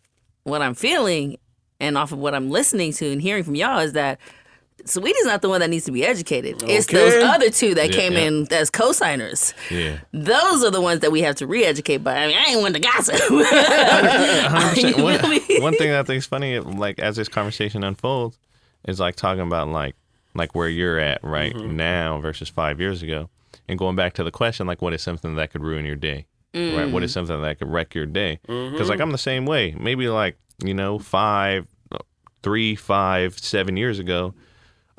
what 0.44 0.62
I'm 0.62 0.74
feeling 0.76 1.38
and 1.80 1.98
off 1.98 2.12
of 2.12 2.20
what 2.20 2.34
I'm 2.34 2.50
listening 2.50 2.94
to 2.94 3.12
and 3.12 3.22
hearing 3.22 3.44
from 3.44 3.56
y'all 3.56 3.80
is 3.80 3.94
that 3.94 4.20
Saweetie's 4.86 5.26
not 5.26 5.42
the 5.42 5.50
one 5.50 5.62
that 5.62 5.70
needs 5.70 5.86
to 5.86 5.92
be 5.92 6.06
educated. 6.06 6.62
It's 6.68 6.86
those 6.88 7.16
other 7.24 7.50
two 7.50 7.74
that 7.76 7.90
Yeah, 7.90 7.96
came 8.00 8.14
yeah. 8.14 8.20
in 8.20 8.48
as 8.54 8.70
co-signers. 8.70 9.54
yeah 9.72 9.98
Those 10.14 10.64
are 10.64 10.70
the 10.70 10.82
ones 10.82 11.00
that 11.00 11.12
we 11.12 11.22
have 11.22 11.36
to 11.38 11.48
re-educate. 11.48 11.98
But 11.98 12.18
I 12.18 12.28
mean, 12.28 12.38
I 12.38 12.52
ain't 12.52 12.62
one 12.62 12.74
to 12.74 12.80
gossip. 12.80 13.16
100%. 13.30 14.76
You 14.98 15.04
One, 15.04 15.62
one 15.62 15.74
thing 15.76 15.90
that 15.90 16.00
I 16.02 16.04
think 16.04 16.20
is 16.20 16.26
funny, 16.26 16.60
like 16.60 17.00
as 17.00 17.16
this 17.16 17.28
conversation 17.28 17.84
unfolds, 17.84 18.38
is 18.88 19.00
like 19.00 19.16
talking 19.16 19.42
about 19.42 19.70
like 19.70 19.96
like 20.36 20.54
where 20.54 20.70
you're 20.70 21.00
at 21.00 21.24
right 21.24 21.54
Mm-hmm. 21.56 21.76
now 21.76 22.20
versus 22.20 22.50
five 22.50 22.80
years 22.80 23.02
ago, 23.02 23.30
and 23.68 23.80
going 23.80 23.96
back 23.96 24.14
to 24.14 24.24
the 24.24 24.32
question, 24.32 24.68
like 24.68 24.82
what 24.82 24.94
is 24.94 25.02
something 25.02 25.36
that 25.36 25.52
could 25.52 25.64
ruin 25.64 25.86
your 25.86 25.96
day, 25.96 26.28
right? 26.54 26.92
What 26.92 27.04
is 27.04 27.12
Mm. 27.12 27.14
something 27.14 27.42
that 27.42 27.58
could 27.60 27.70
wreck 27.72 27.96
your 27.96 28.06
day? 28.06 28.40
Because 28.44 28.56
Mm-hmm. 28.58 28.84
like 28.90 29.00
I'm 29.00 29.12
the 29.12 29.18
same 29.18 29.46
way. 29.46 29.74
Maybe 29.80 30.08
like 30.10 30.38
you 30.64 30.74
know 30.74 31.00
five, 31.00 31.68
three, 32.44 32.76
five, 32.76 33.38
seven 33.40 33.76
years 33.78 33.98
ago, 34.00 34.34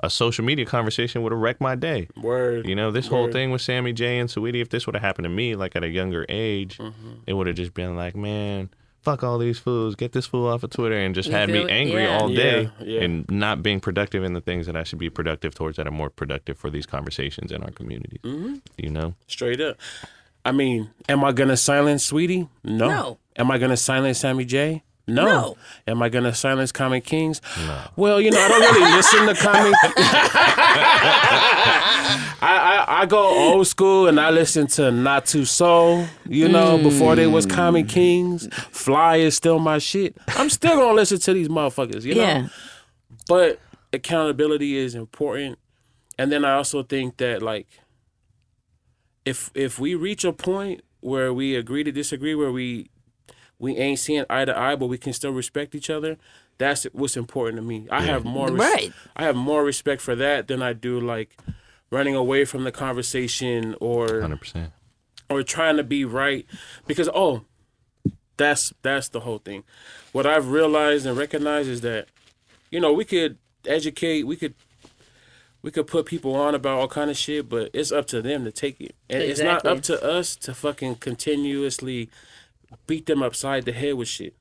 a 0.02 0.10
social 0.10 0.44
media 0.44 0.66
conversation 0.66 1.22
would 1.22 1.32
have 1.32 1.40
wrecked 1.40 1.60
my 1.60 1.74
day. 1.74 2.08
Word. 2.20 2.66
You 2.66 2.74
know, 2.74 2.90
this 2.90 3.06
whole 3.06 3.30
thing 3.32 3.50
with 3.50 3.62
Sammy 3.62 3.92
J 3.92 4.18
and 4.18 4.28
Saweetie, 4.28 4.60
if 4.60 4.68
this 4.68 4.86
would 4.86 4.94
have 4.94 5.02
happened 5.02 5.24
to 5.24 5.30
me 5.30 5.54
like 5.54 5.74
at 5.76 5.84
a 5.84 5.88
younger 5.88 6.26
age, 6.28 6.78
Mm-hmm. 6.78 7.12
it 7.26 7.32
would 7.34 7.46
have 7.46 7.56
just 7.56 7.72
been 7.74 7.96
like, 7.96 8.14
man, 8.16 8.68
fuck 9.06 9.22
all 9.22 9.38
these 9.38 9.56
fools, 9.56 9.94
get 9.94 10.10
this 10.10 10.26
fool 10.26 10.48
off 10.48 10.64
of 10.64 10.70
Twitter, 10.70 10.96
and 10.98 11.14
just 11.14 11.28
You 11.28 11.34
had 11.36 11.48
me 11.48 11.64
angry 11.70 12.02
yeah. 12.02 12.18
all 12.18 12.28
day 12.28 12.70
Yeah, 12.80 12.84
yeah. 12.84 13.00
and 13.02 13.24
not 13.30 13.62
being 13.62 13.78
productive 13.78 14.24
in 14.24 14.32
the 14.32 14.40
things 14.40 14.66
that 14.66 14.74
I 14.74 14.82
should 14.82 14.98
be 14.98 15.08
productive 15.10 15.54
towards 15.54 15.76
that 15.76 15.86
are 15.86 15.92
more 15.92 16.10
productive 16.10 16.58
for 16.58 16.70
these 16.70 16.86
conversations 16.86 17.52
in 17.52 17.62
our 17.62 17.70
communities. 17.70 18.18
Mm-hmm. 18.24 18.56
You 18.76 18.90
know? 18.90 19.14
Straight 19.28 19.60
up. 19.60 19.76
I 20.44 20.50
mean, 20.50 20.90
am 21.08 21.22
I 21.22 21.30
gonna 21.30 21.56
silence 21.56 22.10
Saweetie? 22.10 22.48
No. 22.64 22.88
No. 22.88 23.18
Am 23.36 23.48
I 23.48 23.58
gonna 23.58 23.76
silence 23.76 24.18
Sammy 24.18 24.44
J? 24.44 24.82
No. 25.06 25.24
No. 25.24 25.56
Am 25.86 26.02
I 26.02 26.08
gonna 26.08 26.34
silence 26.34 26.72
Common 26.72 27.00
Kings? 27.00 27.40
No. 27.64 27.80
Well, 27.94 28.20
you 28.20 28.32
know, 28.32 28.40
I 28.40 28.48
don't 28.48 28.74
really 28.74 28.92
listen 28.96 29.26
to 29.28 29.34
Comic. 29.34 29.74
I, 32.42 32.84
I 32.88 33.02
I 33.02 33.06
go 33.06 33.52
old 33.52 33.66
school 33.66 34.08
and 34.08 34.20
I 34.20 34.30
listen 34.30 34.66
to 34.68 34.90
Not 34.90 35.26
Too 35.26 35.44
Soul. 35.44 36.06
You 36.28 36.48
know, 36.48 36.78
before 36.78 37.16
they 37.16 37.26
was 37.26 37.46
Comic 37.46 37.86
mm. 37.86 37.90
Kings. 37.90 38.48
Fly 38.70 39.16
is 39.16 39.36
still 39.36 39.58
my 39.58 39.78
shit. 39.78 40.16
I'm 40.28 40.50
still 40.50 40.76
gonna 40.76 40.94
listen 40.94 41.18
to 41.18 41.32
these 41.32 41.48
motherfuckers. 41.48 42.02
You 42.02 42.14
know. 42.16 42.22
Yeah. 42.22 42.48
But 43.28 43.60
accountability 43.92 44.76
is 44.76 44.94
important. 44.94 45.58
And 46.18 46.30
then 46.32 46.44
I 46.44 46.54
also 46.54 46.82
think 46.82 47.16
that 47.18 47.42
like 47.42 47.66
if 49.24 49.50
if 49.54 49.78
we 49.78 49.94
reach 49.94 50.24
a 50.24 50.32
point 50.32 50.82
where 51.00 51.32
we 51.32 51.54
agree 51.54 51.84
to 51.84 51.92
disagree, 51.92 52.34
where 52.34 52.52
we 52.52 52.90
we 53.58 53.76
ain't 53.76 53.98
seeing 53.98 54.24
eye 54.30 54.44
to 54.44 54.56
eye, 54.56 54.76
but 54.76 54.86
we 54.86 54.98
can 54.98 55.12
still 55.12 55.32
respect 55.32 55.74
each 55.74 55.90
other, 55.90 56.16
that's 56.58 56.84
what's 56.92 57.16
important 57.16 57.56
to 57.58 57.62
me. 57.62 57.86
I 57.90 58.02
have 58.02 58.24
more 58.24 58.48
res- 58.50 58.58
Right. 58.58 58.92
I 59.14 59.24
have 59.24 59.36
more 59.36 59.62
respect 59.64 60.00
for 60.02 60.14
that 60.16 60.48
than 60.48 60.62
I 60.62 60.72
do 60.72 60.98
like 61.00 61.36
running 61.90 62.14
away 62.14 62.44
from 62.44 62.64
the 62.64 62.72
conversation 62.72 63.74
or 63.80 64.06
100%. 64.08 64.72
or 65.30 65.42
trying 65.42 65.76
to 65.76 65.84
be 65.84 66.04
right 66.04 66.46
because 66.86 67.08
oh 67.14 67.42
that's 68.36 68.72
that's 68.82 69.08
the 69.08 69.20
whole 69.20 69.38
thing 69.38 69.62
what 70.12 70.26
i've 70.26 70.48
realized 70.50 71.06
and 71.06 71.16
recognized 71.16 71.68
is 71.68 71.80
that 71.80 72.06
you 72.70 72.78
know 72.80 72.92
we 72.92 73.04
could 73.04 73.38
educate 73.66 74.24
we 74.24 74.36
could 74.36 74.52
we 75.62 75.70
could 75.70 75.86
put 75.86 76.04
people 76.06 76.34
on 76.34 76.54
about 76.54 76.78
all 76.78 76.88
kind 76.88 77.10
of 77.10 77.16
shit 77.16 77.48
but 77.48 77.70
it's 77.72 77.90
up 77.92 78.06
to 78.06 78.20
them 78.20 78.44
to 78.44 78.50
take 78.52 78.78
it 78.80 78.94
and 79.08 79.22
it's 79.22 79.40
not 79.40 79.64
up 79.64 79.80
to 79.82 80.02
us 80.04 80.36
to 80.36 80.52
fucking 80.52 80.96
continuously 80.96 82.10
beat 82.86 83.06
them 83.06 83.22
upside 83.22 83.64
the 83.64 83.72
head 83.72 83.94
with 83.94 84.08
shit 84.08 84.34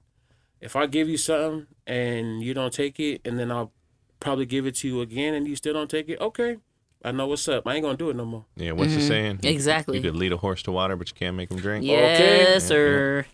if 0.61 0.75
i 0.75 0.85
give 0.85 1.09
you 1.09 1.17
something 1.17 1.67
and 1.87 2.41
you 2.41 2.53
don't 2.53 2.73
take 2.73 2.99
it 2.99 3.21
and 3.25 3.39
then 3.39 3.51
i'll 3.51 3.71
probably 4.19 4.45
give 4.45 4.65
it 4.65 4.75
to 4.75 4.87
you 4.87 5.01
again 5.01 5.33
and 5.33 5.47
you 5.47 5.55
still 5.55 5.73
don't 5.73 5.89
take 5.89 6.09
it 6.09 6.19
okay 6.19 6.57
i 7.03 7.11
know 7.11 7.27
what's 7.27 7.47
up 7.47 7.67
i 7.67 7.75
ain't 7.75 7.83
gonna 7.83 7.97
do 7.97 8.09
it 8.09 8.15
no 8.15 8.25
more 8.25 8.45
Yeah, 8.55 8.71
what's 8.71 8.93
the 8.93 8.99
mm-hmm. 8.99 9.07
saying? 9.07 9.39
Exactly. 9.43 9.97
You 9.97 10.03
could 10.03 10.15
lead 10.15 10.31
a 10.31 10.37
horse 10.37 10.63
to 10.63 10.71
water, 10.71 10.95
but 10.95 11.09
you 11.09 11.15
can't 11.15 11.35
make 11.35 11.51
him 11.51 11.57
drink. 11.57 11.85
Yes, 11.85 12.65
sir. 12.67 13.25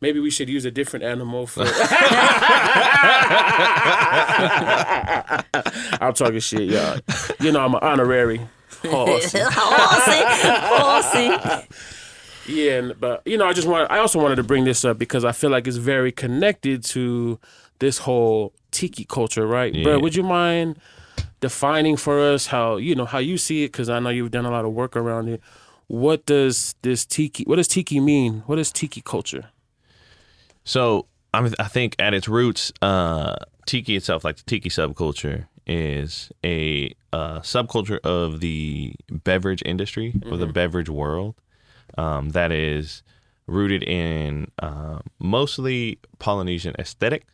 Maybe 0.00 0.20
we 0.20 0.30
should 0.30 0.48
use 0.48 0.66
a 0.66 0.70
different 0.70 1.04
animal 1.04 1.46
for. 1.46 1.64
I'm 6.00 6.12
talking 6.12 6.40
shit, 6.40 6.68
y'all. 6.70 6.98
You 7.40 7.52
know 7.52 7.64
I'm 7.64 7.74
an 7.74 7.80
honorary 7.82 8.38
horse. 8.82 9.32
Horsey, 9.32 9.42
horsey. 10.44 11.66
Yeah, 12.48 12.72
and, 12.78 13.00
but 13.00 13.22
you 13.26 13.36
know 13.36 13.46
I 13.46 13.52
just 13.52 13.66
want. 13.68 13.90
I 13.90 13.98
also 13.98 14.20
wanted 14.20 14.36
to 14.36 14.42
bring 14.42 14.64
this 14.64 14.84
up 14.84 14.98
because 14.98 15.24
I 15.24 15.32
feel 15.32 15.50
like 15.50 15.66
it's 15.66 15.76
very 15.76 16.12
connected 16.12 16.84
to 16.86 17.38
this 17.78 17.98
whole 17.98 18.52
tiki 18.70 19.04
culture, 19.04 19.46
right, 19.46 19.74
Yeah. 19.74 19.84
bro? 19.84 19.98
Would 19.98 20.14
you 20.14 20.22
mind 20.22 20.78
defining 21.40 21.96
for 21.96 22.20
us 22.20 22.46
how 22.46 22.76
you 22.76 22.94
know 22.94 23.04
how 23.04 23.18
you 23.18 23.38
see 23.38 23.64
it? 23.64 23.72
Because 23.72 23.88
I 23.88 23.98
know 23.98 24.10
you've 24.10 24.30
done 24.30 24.46
a 24.46 24.50
lot 24.50 24.64
of 24.64 24.72
work 24.72 24.96
around 24.96 25.28
it. 25.28 25.40
What 25.88 26.26
does 26.26 26.74
this 26.82 27.04
tiki? 27.04 27.44
What 27.44 27.56
does 27.56 27.68
tiki 27.68 28.00
mean? 28.00 28.42
What 28.46 28.58
is 28.58 28.72
tiki 28.72 29.00
culture? 29.00 29.50
So 30.64 31.06
I 31.32 31.50
I 31.58 31.68
think 31.68 31.96
at 31.98 32.14
its 32.14 32.28
roots, 32.28 32.72
uh, 32.82 33.36
tiki 33.66 33.96
itself, 33.96 34.24
like 34.24 34.36
the 34.36 34.42
tiki 34.44 34.68
subculture, 34.68 35.46
is 35.66 36.30
a 36.44 36.92
uh, 37.12 37.40
subculture 37.40 37.98
of 38.04 38.40
the 38.40 38.94
beverage 39.10 39.62
industry 39.64 40.14
or 40.30 40.36
the 40.36 40.46
beverage 40.46 40.88
world 40.88 41.34
um, 41.96 42.30
that 42.30 42.52
is 42.52 43.02
rooted 43.46 43.82
in 43.82 44.50
uh, 44.60 44.98
mostly 45.18 45.98
Polynesian 46.18 46.74
aesthetic, 46.78 47.26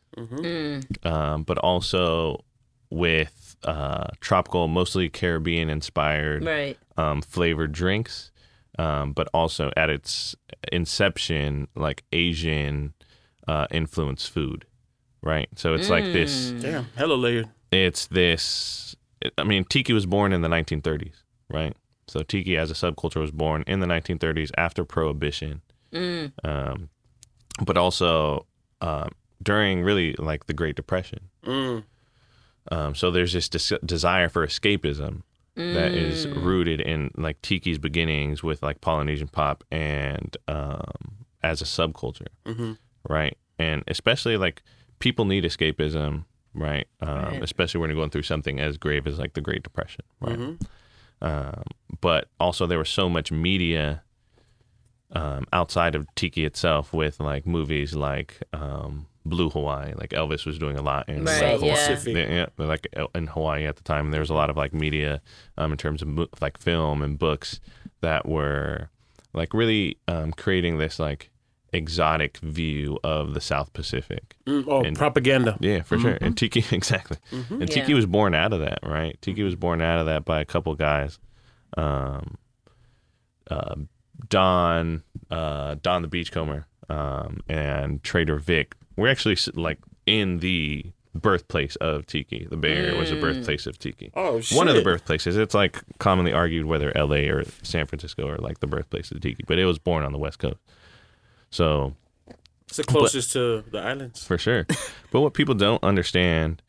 um, 1.04 1.42
but 1.44 1.58
also 1.58 2.44
with 2.90 3.56
uh, 3.64 4.08
tropical, 4.20 4.68
mostly 4.68 5.08
Caribbean 5.08 5.70
inspired 5.70 6.44
Right. 6.44 6.76
um, 6.96 7.22
flavored 7.22 7.72
drinks, 7.72 8.30
um, 8.78 9.12
but 9.12 9.28
also 9.32 9.70
at 9.76 9.88
its 9.90 10.34
inception, 10.70 11.68
like 11.74 12.04
Asian 12.12 12.92
uh, 13.48 13.66
influenced 13.70 14.30
food, 14.30 14.66
right? 15.22 15.48
So 15.56 15.74
it's 15.74 15.88
like 15.88 16.12
this. 16.12 16.52
Damn, 16.60 16.86
hello 16.96 17.16
layered. 17.16 17.48
It's 17.70 18.06
this. 18.06 18.94
I 19.38 19.44
mean, 19.44 19.64
tiki 19.64 19.92
was 19.92 20.04
born 20.04 20.32
in 20.32 20.42
the 20.42 20.48
1930s, 20.48 21.14
right? 21.48 21.74
So 22.08 22.22
tiki 22.22 22.56
as 22.56 22.70
a 22.70 22.74
subculture 22.74 23.20
was 23.20 23.30
born 23.30 23.64
in 23.66 23.80
the 23.80 23.86
1930s 23.86 24.50
after 24.58 24.84
prohibition, 24.84 25.62
um, 26.44 26.88
but 27.64 27.76
also 27.76 28.46
um, 28.80 29.10
during 29.42 29.82
really 29.82 30.14
like 30.18 30.46
the 30.46 30.52
Great 30.54 30.74
Depression. 30.76 31.28
Mm. 31.44 31.84
Um, 32.70 32.94
so 32.94 33.10
there's 33.10 33.32
this 33.32 33.48
des- 33.48 33.78
desire 33.84 34.28
for 34.28 34.46
escapism 34.46 35.22
that 35.54 35.92
is 35.92 36.26
rooted 36.28 36.80
in 36.80 37.10
like 37.16 37.40
Tiki's 37.42 37.78
beginnings 37.78 38.42
with 38.42 38.62
like 38.62 38.80
Polynesian 38.80 39.28
pop 39.28 39.64
and 39.70 40.36
um, 40.48 41.26
as 41.42 41.60
a 41.60 41.64
subculture, 41.64 42.28
right? 43.08 43.36
And 43.58 43.84
especially 43.86 44.36
like 44.38 44.62
people 44.98 45.24
need 45.24 45.44
escapism, 45.44 46.24
right? 46.54 46.86
Um, 47.00 47.08
Right. 47.24 47.42
Especially 47.42 47.80
when 47.80 47.90
you're 47.90 47.96
going 47.98 48.10
through 48.10 48.22
something 48.22 48.60
as 48.60 48.76
grave 48.78 49.06
as 49.06 49.18
like 49.18 49.34
the 49.34 49.40
Great 49.40 49.62
Depression, 49.62 50.04
right? 50.20 50.38
Um, 51.22 51.62
but 52.00 52.28
also 52.38 52.66
there 52.66 52.78
was 52.78 52.88
so 52.90 53.08
much 53.08 53.30
media 53.32 54.02
um, 55.12 55.46
outside 55.52 55.94
of 55.94 56.06
Tiki 56.14 56.44
itself 56.44 56.92
with 56.92 57.20
like 57.20 57.46
movies 57.46 57.94
like 57.94 58.42
um, 58.52 59.06
Blue 59.24 59.50
Hawaii, 59.50 59.92
like 59.94 60.10
Elvis 60.10 60.44
was 60.44 60.58
doing 60.58 60.76
a 60.76 60.82
lot 60.82 61.08
in 61.08 61.24
Right, 61.24 61.60
like, 61.60 61.62
yeah. 61.62 61.74
Pacific. 61.74 62.28
yeah, 62.28 62.46
like 62.58 62.88
in 63.14 63.28
Hawaii 63.28 63.66
at 63.66 63.76
the 63.76 63.82
time, 63.84 64.10
there 64.10 64.20
was 64.20 64.30
a 64.30 64.34
lot 64.34 64.50
of 64.50 64.56
like 64.56 64.74
media, 64.74 65.20
um, 65.56 65.70
in 65.70 65.78
terms 65.78 66.02
of 66.02 66.08
like 66.40 66.58
film 66.58 67.02
and 67.02 67.18
books 67.18 67.60
that 68.00 68.26
were 68.26 68.88
like 69.32 69.54
really 69.54 69.98
um, 70.08 70.32
creating 70.32 70.78
this 70.78 70.98
like 70.98 71.30
exotic 71.72 72.36
view 72.38 72.98
of 73.02 73.34
the 73.34 73.40
South 73.40 73.72
Pacific. 73.72 74.36
Mm, 74.46 74.64
oh, 74.68 74.82
And- 74.82 74.96
propaganda. 74.96 75.56
Yeah, 75.60 75.82
for 75.82 75.98
sure. 75.98 76.18
And 76.20 76.36
Tiki, 76.36 76.64
exactly. 76.74 77.16
And 77.30 77.68
Tiki 77.70 77.90
Yeah. 77.92 77.96
was 77.96 78.06
born 78.06 78.34
out 78.34 78.52
of 78.52 78.60
that, 78.60 78.80
right? 78.82 79.16
Tiki 79.22 79.42
was 79.42 79.54
born 79.54 79.80
out 79.80 79.98
of 79.98 80.06
that 80.06 80.24
by 80.24 80.40
a 80.40 80.44
couple 80.44 80.74
guys, 80.74 81.18
um, 81.76 82.36
uh, 83.50 83.74
Don, 84.28 85.02
uh, 85.30 85.76
Don 85.82 86.02
the 86.02 86.08
Beachcomber, 86.08 86.66
um, 86.88 87.40
and 87.48 88.02
Trader 88.02 88.36
Vic. 88.36 88.74
We're 88.96 89.08
actually 89.08 89.36
like 89.54 89.78
in 90.06 90.38
the 90.38 90.92
birthplace 91.14 91.76
of 91.76 92.06
Tiki. 92.06 92.46
The 92.48 92.56
Bay 92.56 92.72
Area 92.76 92.98
was 92.98 93.10
the 93.10 93.16
birthplace 93.20 93.66
of 93.66 93.78
Tiki. 93.78 94.10
Oh 94.14 94.40
One 94.52 94.68
of 94.68 94.74
the 94.76 94.82
birthplaces. 94.82 95.36
It's 95.36 95.54
like 95.54 95.78
commonly 95.98 96.32
argued 96.32 96.66
whether 96.66 96.96
L.A. 96.96 97.28
or 97.28 97.44
San 97.62 97.86
Francisco 97.86 98.28
are 98.28 98.38
like 98.38 98.60
the 98.60 98.66
birthplace 98.66 99.10
of 99.10 99.20
Tiki, 99.20 99.44
but 99.46 99.58
it 99.58 99.64
was 99.66 99.78
born 99.78 100.04
on 100.04 100.12
the 100.12 100.18
West 100.18 100.38
Coast. 100.38 100.56
So 101.52 101.94
It's 102.66 102.78
the 102.78 102.84
closest 102.84 103.32
to 103.34 103.62
the 103.70 103.78
islands. 103.78 104.24
for 104.24 104.36
sure. 104.38 104.66
but 105.12 105.20
what 105.20 105.34
people 105.34 105.54
don't 105.54 105.82
understand, 105.84 106.60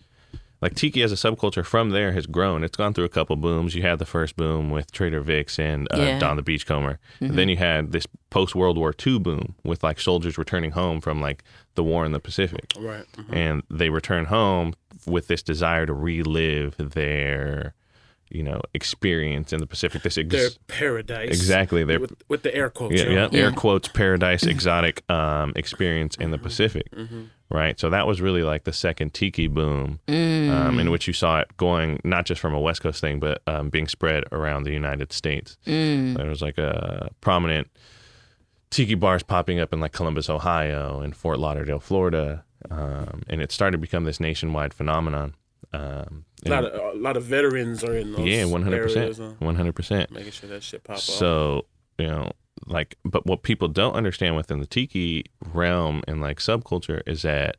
like 0.62 0.76
Tiki 0.76 1.02
as 1.02 1.12
a 1.12 1.16
subculture 1.16 1.66
from 1.66 1.90
there 1.90 2.12
has 2.12 2.26
grown. 2.26 2.64
It's 2.64 2.78
gone 2.78 2.94
through 2.94 3.06
a 3.06 3.10
couple 3.10 3.36
booms. 3.38 3.74
You 3.76 3.82
had 3.82 3.98
the 4.00 4.06
first 4.06 4.36
boom 4.36 4.70
with 4.70 4.92
Trader 4.92 5.22
Vic's 5.22 5.58
and 5.58 5.88
uh, 5.94 5.98
Yeah. 5.98 6.20
Don 6.20 6.36
the 6.36 6.42
Beachcomber. 6.44 7.00
And 7.20 7.36
then 7.38 7.50
you 7.50 7.58
had 7.58 7.92
this 7.94 8.06
post 8.30 8.54
World 8.56 8.78
War 8.78 8.94
II 9.06 9.20
boom 9.20 9.56
with 9.64 9.82
like 9.84 10.00
soldiers 10.00 10.38
returning 10.38 10.72
home 10.72 11.02
from 11.02 11.20
like 11.22 11.44
the 11.76 11.84
war 11.84 12.06
in 12.06 12.12
the 12.12 12.20
Pacific. 12.20 12.74
Right. 12.78 13.06
Mhm. 13.18 13.36
And 13.36 13.64
they 13.70 13.90
return 13.90 14.26
home 14.26 14.74
with 15.06 15.28
this 15.28 15.42
desire 15.44 15.86
to 15.86 15.94
relive 15.94 16.76
their 16.78 17.74
you 18.30 18.42
know, 18.44 18.62
experience 18.74 19.54
in 19.54 19.60
the 19.60 19.68
Pacific. 19.68 20.02
This 20.02 20.18
ex- 20.18 20.30
Their 20.30 20.50
paradise. 20.68 21.30
exactly 21.30 21.84
their 21.84 22.00
With, 22.00 22.14
with 22.28 22.44
the 22.44 22.54
air 22.56 22.70
quotes. 22.70 22.96
yeah, 22.96 23.04
yo. 23.10 23.30
yeah, 23.32 23.40
air 23.40 23.52
quotes 23.52 23.88
paradise 23.88 24.44
exotic 24.56 25.04
um, 25.10 25.54
experience 25.56 26.16
in 26.16 26.32
the 26.32 26.38
Pacific, 26.38 26.88
right? 27.50 27.80
So 27.80 27.90
that 27.92 28.08
was 28.08 28.22
really 28.22 28.42
like 28.44 28.64
the 28.64 28.74
second 28.74 29.14
tiki 29.14 29.48
boom, 29.48 30.00
um, 30.08 30.80
in 30.80 30.90
which 30.90 31.08
you 31.08 31.14
saw 31.14 31.40
it 31.42 31.56
going 31.58 32.00
not 32.04 32.26
just 32.26 32.42
from 32.42 32.54
a 32.54 32.60
West 32.60 32.82
Coast 32.82 33.02
thing, 33.02 33.20
but 33.20 33.42
um, 33.48 33.70
being 33.70 33.88
spread 33.88 34.24
around 34.32 34.64
the 34.64 34.72
United 34.74 35.14
States. 35.14 35.58
There 35.66 36.28
was 36.30 36.42
like 36.42 36.58
a 36.58 37.10
prominent 37.22 37.68
tiki 38.72 38.96
bars 38.96 39.22
popping 39.22 39.60
up 39.60 39.72
in 39.74 39.80
like 39.80 39.92
Columbus, 39.92 40.30
Ohio, 40.30 41.02
and 41.02 41.16
Fort 41.16 41.38
Lauderdale, 41.38 41.80
Florida, 41.80 42.44
um, 42.72 43.22
and 43.30 43.42
it 43.42 43.52
started 43.52 43.74
to 43.74 43.78
become 43.78 44.06
this 44.06 44.20
nationwide 44.20 44.74
phenomenon. 44.74 45.36
Um, 45.72 46.26
A 46.46 46.50
lot 46.50 46.66
of 46.66 46.96
a 46.96 46.98
lot 46.98 47.18
of 47.18 47.24
veterans 47.24 47.84
are 47.84 47.96
in 47.96 48.12
those 48.12 48.26
yeah, 48.26 48.46
one 48.46 48.64
hundred 48.64 48.84
percent, 48.84 49.42
one 49.42 49.56
hundred 49.56 49.74
percent. 49.74 50.12
making 50.12 50.32
sure 50.32 50.50
that 50.50 50.64
shit 50.64 50.84
pop 50.84 50.98
off. 50.98 51.02
So, 51.02 51.66
you 51.98 52.08
know, 52.08 52.32
like, 52.66 52.96
but 53.06 53.26
what 53.26 53.44
people 53.44 53.68
don't 53.68 53.94
understand 53.94 54.36
within 54.36 54.60
the 54.60 54.66
tiki 54.68 55.26
realm 55.54 56.04
and 56.08 56.22
like 56.22 56.40
subculture 56.40 57.02
is 57.08 57.22
that 57.22 57.58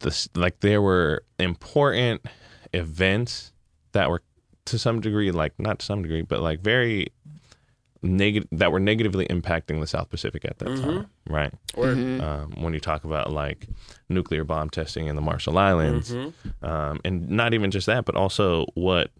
this, 0.00 0.28
like, 0.34 0.60
there 0.60 0.80
were 0.80 1.24
important 1.40 2.24
events 2.72 3.52
that 3.92 4.08
were 4.08 4.22
to 4.66 4.78
some 4.78 5.00
degree, 5.00 5.32
like, 5.32 5.58
not 5.58 5.80
to 5.80 5.86
some 5.86 6.02
degree, 6.02 6.22
but 6.22 6.40
like 6.40 6.60
very 6.60 7.08
negative, 8.02 8.48
that 8.52 8.70
were 8.72 8.80
negatively 8.80 9.26
impacting 9.26 9.80
the 9.80 9.86
South 9.86 10.08
Pacific 10.10 10.44
at 10.44 10.58
that 10.58 10.68
time, 10.76 11.06
right? 11.28 11.52
Or 11.74 11.86
Um, 12.20 12.52
when 12.62 12.74
you 12.74 12.80
talk 12.80 13.04
about 13.04 13.32
like 13.32 13.66
nuclear 14.08 14.44
bomb 14.44 14.70
testing 14.70 15.06
in 15.06 15.16
the 15.16 15.22
Marshall 15.22 15.58
Islands, 15.58 16.14
um, 16.62 17.00
and 17.04 17.28
not 17.30 17.54
even 17.54 17.70
just 17.70 17.86
that, 17.86 18.04
but 18.04 18.14
also 18.14 18.66
what 18.74 19.10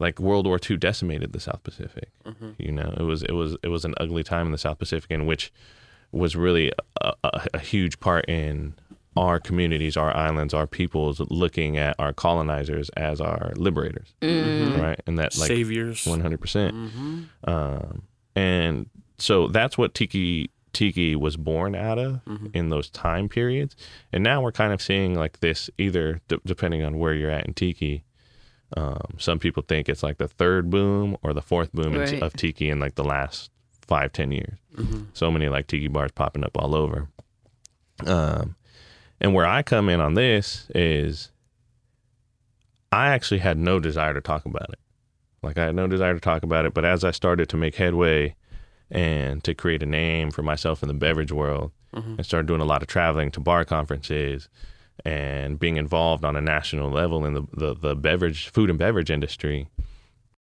like 0.00 0.18
World 0.20 0.46
War 0.46 0.58
II 0.68 0.76
decimated 0.76 1.32
the 1.32 1.40
South 1.40 1.62
Pacific. 1.62 2.08
You 2.58 2.72
know, 2.72 2.94
it 2.98 3.02
was 3.02 3.22
it 3.22 3.32
was 3.32 3.56
it 3.62 3.68
was 3.68 3.84
an 3.84 3.94
ugly 3.98 4.22
time 4.24 4.46
in 4.46 4.52
the 4.52 4.58
South 4.58 4.78
Pacific, 4.78 5.10
in 5.10 5.26
which 5.26 5.52
was 6.12 6.36
really 6.36 6.70
a, 7.00 7.12
a, 7.24 7.46
a 7.54 7.58
huge 7.58 7.98
part 8.00 8.24
in 8.28 8.74
our 9.16 9.38
communities, 9.38 9.96
our 9.96 10.14
islands, 10.16 10.52
our 10.54 10.66
peoples 10.66 11.20
looking 11.30 11.76
at 11.76 11.94
our 11.98 12.12
colonizers 12.12 12.88
as 12.90 13.20
our 13.20 13.52
liberators, 13.56 14.12
right? 14.22 15.00
And 15.06 15.18
that 15.18 15.36
like 15.38 15.48
saviors. 15.48 16.06
one 16.06 16.20
hundred 16.20 16.40
percent. 16.40 16.74
Um, 17.44 18.02
and 18.34 18.88
so 19.18 19.46
that's 19.48 19.78
what 19.78 19.94
Tiki 19.94 20.50
Tiki 20.72 21.14
was 21.14 21.36
born 21.36 21.76
out 21.76 21.98
of 22.00 22.20
in 22.52 22.68
those 22.70 22.90
time 22.90 23.28
periods. 23.28 23.76
And 24.12 24.24
now 24.24 24.42
we're 24.42 24.50
kind 24.52 24.72
of 24.72 24.82
seeing 24.82 25.14
like 25.14 25.38
this 25.38 25.70
either 25.78 26.20
d- 26.26 26.38
depending 26.44 26.82
on 26.82 26.98
where 26.98 27.14
you're 27.14 27.30
at 27.30 27.46
in 27.46 27.54
Tiki. 27.54 28.02
Um, 28.76 29.14
some 29.18 29.38
people 29.38 29.62
think 29.62 29.88
it's 29.88 30.02
like 30.02 30.18
the 30.18 30.26
third 30.26 30.68
boom 30.70 31.16
or 31.22 31.32
the 31.32 31.42
fourth 31.42 31.72
boom 31.72 31.94
Right. 31.94 32.20
of 32.20 32.32
Tiki 32.34 32.68
in 32.70 32.80
like 32.80 32.96
the 32.96 33.04
last 33.04 33.52
five 33.86 34.12
ten 34.12 34.32
years. 34.32 34.58
So 35.12 35.30
many 35.30 35.48
like 35.48 35.68
Tiki 35.68 35.86
bars 35.86 36.10
popping 36.10 36.42
up 36.42 36.56
all 36.58 36.74
over. 36.74 37.06
Um, 38.04 38.56
and 39.20 39.34
where 39.34 39.46
I 39.46 39.62
come 39.62 39.88
in 39.88 40.00
on 40.00 40.14
this 40.14 40.66
is 40.74 41.30
I 42.92 43.08
actually 43.08 43.40
had 43.40 43.58
no 43.58 43.80
desire 43.80 44.14
to 44.14 44.20
talk 44.20 44.44
about 44.44 44.70
it. 44.70 44.78
Like 45.42 45.58
I 45.58 45.64
had 45.64 45.74
no 45.74 45.86
desire 45.86 46.14
to 46.14 46.20
talk 46.20 46.42
about 46.42 46.64
it, 46.64 46.74
but 46.74 46.84
as 46.84 47.04
I 47.04 47.10
started 47.10 47.48
to 47.50 47.56
make 47.56 47.76
headway 47.76 48.34
and 48.90 49.42
to 49.44 49.54
create 49.54 49.82
a 49.82 49.86
name 49.86 50.30
for 50.30 50.42
myself 50.42 50.82
in 50.82 50.88
the 50.88 50.94
beverage 50.94 51.32
world 51.32 51.72
mm-hmm. 51.94 52.14
and 52.16 52.26
started 52.26 52.46
doing 52.46 52.60
a 52.60 52.66
lot 52.66 52.82
of 52.82 52.88
traveling 52.88 53.30
to 53.32 53.40
bar 53.40 53.64
conferences 53.64 54.48
and 55.04 55.58
being 55.58 55.76
involved 55.76 56.24
on 56.24 56.36
a 56.36 56.40
national 56.40 56.90
level 56.90 57.24
in 57.24 57.34
the, 57.34 57.42
the, 57.52 57.74
the 57.74 57.96
beverage 57.96 58.48
food 58.48 58.70
and 58.70 58.78
beverage 58.78 59.10
industry, 59.10 59.68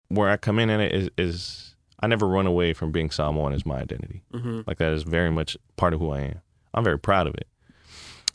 where 0.07 0.29
I 0.29 0.37
come 0.37 0.57
in 0.59 0.69
in 0.69 0.79
it 0.79 0.93
is, 0.93 1.09
is 1.17 1.75
I 1.99 2.07
never 2.07 2.27
run 2.27 2.47
away 2.47 2.73
from 2.73 2.91
being 2.91 3.09
Samoan 3.11 3.53
as 3.53 3.65
my 3.65 3.79
identity. 3.79 4.23
Mm-hmm. 4.33 4.61
Like 4.65 4.77
that 4.77 4.93
is 4.93 5.03
very 5.03 5.31
much 5.31 5.57
part 5.75 5.93
of 5.93 5.99
who 5.99 6.11
I 6.11 6.21
am. 6.21 6.41
I'm 6.73 6.83
very 6.83 6.99
proud 6.99 7.27
of 7.27 7.35
it. 7.35 7.47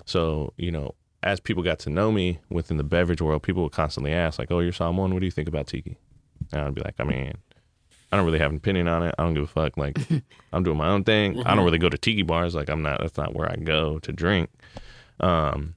So, 0.04 0.52
you 0.56 0.70
know, 0.70 0.94
as 1.22 1.40
people 1.40 1.62
got 1.62 1.78
to 1.80 1.90
know 1.90 2.10
me 2.10 2.40
within 2.50 2.76
the 2.76 2.84
beverage 2.84 3.22
world, 3.22 3.42
people 3.42 3.62
would 3.62 3.72
constantly 3.72 4.12
ask, 4.12 4.38
like, 4.38 4.50
oh, 4.50 4.60
you're 4.60 4.72
Samoan. 4.72 5.12
What 5.12 5.20
do 5.20 5.26
you 5.26 5.30
think 5.30 5.48
about 5.48 5.66
tiki? 5.66 5.96
And 6.52 6.62
I'd 6.62 6.74
be 6.74 6.82
like, 6.82 6.96
I 6.98 7.04
mean, 7.04 7.34
I 8.10 8.16
don't 8.16 8.26
really 8.26 8.40
have 8.40 8.50
an 8.50 8.56
opinion 8.56 8.88
on 8.88 9.04
it. 9.04 9.14
I 9.18 9.22
don't 9.22 9.34
give 9.34 9.44
a 9.44 9.46
fuck. 9.46 9.76
Like, 9.76 9.98
I'm 10.52 10.64
doing 10.64 10.76
my 10.76 10.88
own 10.88 11.04
thing. 11.04 11.42
I 11.46 11.54
don't 11.54 11.64
really 11.64 11.78
go 11.78 11.88
to 11.88 11.96
tiki 11.98 12.22
bars. 12.22 12.54
Like, 12.54 12.68
I'm 12.68 12.82
not, 12.82 13.00
that's 13.00 13.16
not 13.16 13.34
where 13.34 13.50
I 13.50 13.56
go 13.56 13.98
to 14.00 14.12
drink. 14.12 14.50
Um, 15.20 15.74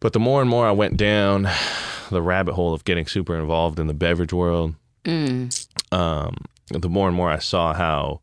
but 0.00 0.12
the 0.12 0.20
more 0.20 0.40
and 0.40 0.50
more 0.50 0.66
I 0.66 0.72
went 0.72 0.96
down 0.96 1.48
the 2.10 2.22
rabbit 2.22 2.54
hole 2.54 2.74
of 2.74 2.84
getting 2.84 3.06
super 3.06 3.38
involved 3.38 3.78
in 3.78 3.86
the 3.86 3.94
beverage 3.94 4.32
world, 4.32 4.74
um, 5.92 6.36
the 6.68 6.88
more 6.88 7.08
and 7.08 7.16
more 7.16 7.30
I 7.30 7.38
saw 7.38 7.72
how 7.72 8.20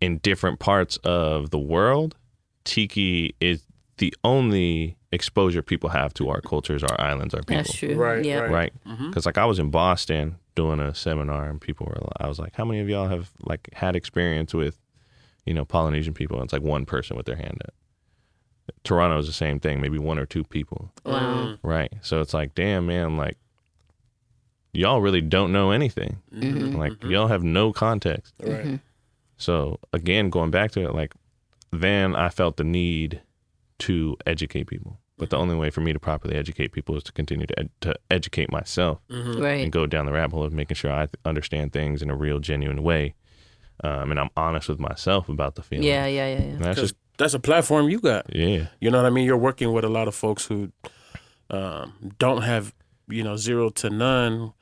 in 0.00 0.18
different 0.18 0.58
parts 0.58 0.96
of 0.98 1.50
the 1.50 1.58
world, 1.58 2.16
tiki 2.64 3.34
is 3.40 3.62
the 3.98 4.14
only 4.24 4.96
exposure 5.12 5.62
people 5.62 5.90
have 5.90 6.12
to 6.14 6.28
our 6.28 6.40
cultures, 6.40 6.82
our 6.82 7.00
islands, 7.00 7.34
our 7.34 7.40
people. 7.40 7.56
That's 7.56 7.74
true. 7.74 7.94
Right, 7.94 8.24
Yeah. 8.24 8.40
right. 8.40 8.50
Right? 8.50 8.72
Mm-hmm. 8.86 9.08
Because 9.08 9.26
like 9.26 9.38
I 9.38 9.46
was 9.46 9.58
in 9.58 9.70
Boston 9.70 10.36
doing 10.54 10.80
a 10.80 10.94
seminar, 10.94 11.48
and 11.48 11.60
people 11.60 11.86
were, 11.86 12.00
I 12.18 12.28
was 12.28 12.38
like, 12.38 12.54
"How 12.56 12.64
many 12.64 12.80
of 12.80 12.88
y'all 12.88 13.08
have 13.08 13.30
like 13.44 13.68
had 13.74 13.96
experience 13.96 14.54
with, 14.54 14.80
you 15.44 15.54
know, 15.54 15.64
Polynesian 15.64 16.14
people?" 16.14 16.36
And 16.38 16.44
it's 16.44 16.52
like 16.52 16.62
one 16.62 16.84
person 16.86 17.16
with 17.16 17.26
their 17.26 17.36
hand 17.36 17.60
up. 17.64 17.74
Toronto 18.84 19.18
is 19.18 19.26
the 19.26 19.32
same 19.32 19.60
thing, 19.60 19.80
maybe 19.80 19.98
one 19.98 20.18
or 20.18 20.26
two 20.26 20.44
people. 20.44 20.90
Wow. 21.04 21.20
Mm. 21.20 21.58
Right. 21.62 21.92
So 22.02 22.20
it's 22.20 22.34
like, 22.34 22.54
damn, 22.54 22.86
man, 22.86 23.16
like, 23.16 23.36
y'all 24.72 25.00
really 25.00 25.20
don't 25.20 25.52
know 25.52 25.70
anything. 25.70 26.18
Mm-hmm. 26.34 26.76
Like, 26.76 26.92
mm-hmm. 26.94 27.10
y'all 27.10 27.28
have 27.28 27.44
no 27.44 27.72
context. 27.72 28.34
Right. 28.42 28.80
So, 29.36 29.78
again, 29.92 30.30
going 30.30 30.50
back 30.50 30.72
to 30.72 30.84
it, 30.84 30.94
like, 30.94 31.14
then 31.70 32.16
I 32.16 32.28
felt 32.28 32.56
the 32.56 32.64
need 32.64 33.20
to 33.80 34.16
educate 34.26 34.66
people. 34.66 34.98
But 35.18 35.30
the 35.30 35.36
only 35.38 35.54
way 35.56 35.70
for 35.70 35.80
me 35.80 35.92
to 35.94 35.98
properly 35.98 36.36
educate 36.36 36.72
people 36.72 36.94
is 36.96 37.02
to 37.04 37.12
continue 37.12 37.46
to, 37.46 37.58
ed- 37.58 37.70
to 37.80 37.94
educate 38.10 38.52
myself 38.52 38.98
Right. 39.10 39.62
and 39.62 39.72
go 39.72 39.86
down 39.86 40.04
the 40.06 40.12
rabbit 40.12 40.34
hole 40.34 40.44
of 40.44 40.52
making 40.52 40.74
sure 40.74 40.92
I 40.92 41.06
th- 41.06 41.14
understand 41.24 41.72
things 41.72 42.02
in 42.02 42.10
a 42.10 42.14
real, 42.14 42.38
genuine 42.38 42.82
way. 42.82 43.14
Um, 43.82 44.10
and 44.10 44.20
I'm 44.20 44.30
honest 44.36 44.68
with 44.68 44.78
myself 44.78 45.28
about 45.30 45.54
the 45.54 45.62
feeling. 45.62 45.86
Yeah, 45.86 46.06
yeah, 46.06 46.34
yeah, 46.38 46.44
yeah. 46.44 46.56
That's 46.58 46.80
just, 46.80 46.94
that's 47.18 47.32
a 47.34 47.38
platform 47.40 47.88
you 47.88 47.98
got. 48.00 48.34
yeah. 48.34 48.66
You 48.80 48.90
know 48.90 48.98
what 48.98 49.06
I 49.06 49.10
mean? 49.10 49.24
You're 49.24 49.36
working 49.38 49.72
with 49.72 49.84
a 49.84 49.88
lot 49.88 50.06
of 50.08 50.14
folks 50.14 50.44
who 50.46 50.70
um, 51.50 52.12
don't 52.18 52.42
have, 52.42 52.74
you 53.08 53.22
know, 53.22 53.36
zero 53.36 53.70
to 53.70 53.90
none 53.90 54.52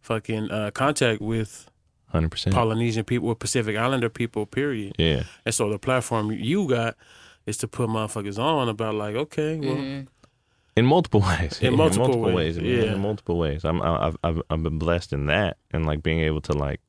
fucking 0.00 0.50
uh, 0.50 0.70
contact 0.72 1.20
with 1.22 1.70
100%. 2.12 2.52
Polynesian 2.52 3.04
people, 3.04 3.34
Pacific 3.34 3.76
Islander 3.76 4.08
people, 4.10 4.44
period. 4.46 4.94
yeah. 4.98 5.22
And 5.46 5.54
so 5.54 5.70
the 5.70 5.78
platform 5.78 6.32
you 6.32 6.68
got 6.68 6.96
is 7.46 7.56
to 7.58 7.68
put 7.68 7.88
motherfuckers 7.88 8.38
on 8.38 8.68
about 8.68 8.94
like, 8.94 9.14
okay, 9.14 9.58
well, 9.58 10.04
in 10.76 10.86
multiple 10.86 11.20
ways. 11.28 11.60
In 11.60 11.76
multiple 11.76 12.20
ways, 12.20 12.56
man, 12.56 12.66
yeah. 12.66 12.92
in 12.94 13.00
multiple 13.00 13.38
ways. 13.38 13.64
I'm 13.64 13.82
I- 13.82 14.06
I've, 14.06 14.16
I've 14.24 14.42
i've 14.50 14.62
been 14.62 14.78
blessed 14.78 15.12
in 15.12 15.26
that 15.26 15.56
and 15.72 15.84
like 15.86 16.02
being 16.02 16.20
able 16.20 16.40
to 16.42 16.52
like 16.52 16.80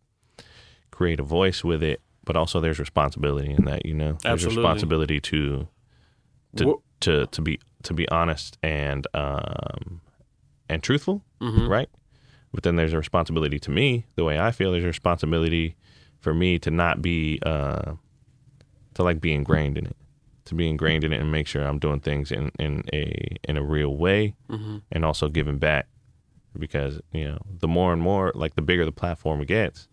create 0.91 1.20
a 1.20 1.24
voice 1.24 1.64
with 1.64 1.82
it 1.84 2.01
but 2.26 2.38
also 2.38 2.60
there's 2.62 2.80
responsibility 2.80 3.51
in 3.51 3.66
that 3.66 3.86
you 3.86 3.93
know? 3.93 4.14
There's 4.22 4.34
Absolutely. 4.45 4.58
responsibility 4.64 5.20
to 5.22 5.68
to 6.56 6.66
Wha- 6.66 6.76
to 7.01 7.26
to 7.28 7.41
be 7.41 7.60
to 7.84 7.93
be 7.93 8.08
honest 8.10 8.58
and 8.64 9.06
um 9.14 10.01
and 10.70 10.82
truthful 10.84 11.22
Mm-hmm. 11.41 11.68
right? 11.68 11.89
But 12.54 12.64
then 12.64 12.76
there's 12.78 12.93
a 12.93 12.97
responsibility 12.97 13.60
to 13.60 13.72
me 13.72 14.06
the 14.16 14.24
way 14.24 14.39
i 14.39 14.51
feel 14.51 14.72
there's 14.72 14.84
a 14.86 14.88
responsibility 14.88 15.76
for 16.20 16.34
me 16.34 16.60
to 16.60 16.72
not 16.72 17.01
be 17.01 17.39
uh 17.45 17.93
to 18.93 19.04
like 19.04 19.20
be 19.20 19.34
ingrained 19.34 19.78
in 19.78 19.88
it 19.88 19.97
to 20.54 20.58
be 20.58 20.70
ingrained 20.70 21.04
in 21.04 21.14
it 21.14 21.20
and 21.20 21.32
make 21.32 21.47
sure 21.47 21.64
I'm 21.64 21.80
doing 21.80 21.99
things 21.99 22.32
in, 22.32 22.51
in 22.60 22.84
a 22.93 23.38
in 23.43 23.58
a 23.58 23.64
real 23.64 23.95
way 23.95 24.36
and 24.91 25.04
also 25.06 25.28
giving 25.30 25.58
back 25.58 25.88
because 26.58 27.01
you 27.12 27.26
know 27.26 27.39
the 27.60 27.68
more 27.68 27.93
and 27.93 28.01
more 28.01 28.32
like 28.36 28.56
the 28.56 28.62
bigger 28.62 28.86
the 28.86 28.91
platform 28.91 29.43
gets 29.43 29.88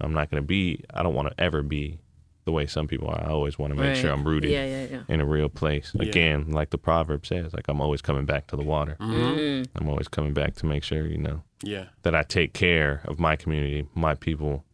I'm 0.00 0.12
not 0.12 0.30
going 0.30 0.42
to 0.42 0.46
be 0.46 0.84
I 0.92 1.02
don't 1.02 1.14
want 1.14 1.28
to 1.28 1.40
ever 1.42 1.62
be 1.62 2.00
the 2.46 2.52
way 2.52 2.66
some 2.66 2.88
people 2.88 3.06
are. 3.08 3.22
I 3.22 3.28
always 3.28 3.58
want 3.58 3.74
to 3.74 3.78
make 3.78 3.96
sure 3.96 4.10
I'm 4.10 4.24
rooted 4.24 4.50
Yeah, 4.50 4.64
yeah, 4.64 4.86
yeah. 4.90 5.02
in 5.08 5.20
a 5.20 5.26
real 5.26 5.48
place. 5.48 5.92
Again 5.98 6.50
like 6.50 6.70
the 6.70 6.78
proverb 6.78 7.26
says 7.26 7.52
like 7.52 7.68
I'm 7.68 7.80
always 7.80 8.02
coming 8.02 8.24
back 8.26 8.46
to 8.48 8.56
the 8.56 8.62
water. 8.64 8.96
Mm-hmm. 9.00 9.64
I'm 9.76 9.88
always 9.88 10.08
coming 10.08 10.32
back 10.34 10.54
to 10.56 10.66
make 10.66 10.82
sure 10.82 11.06
you 11.06 11.18
know 11.18 11.42
yeah. 11.62 11.86
that 12.02 12.14
I 12.14 12.22
take 12.22 12.52
care 12.54 13.02
of 13.04 13.18
my 13.20 13.36
community 13.36 13.86
my 13.94 14.14
people 14.14 14.64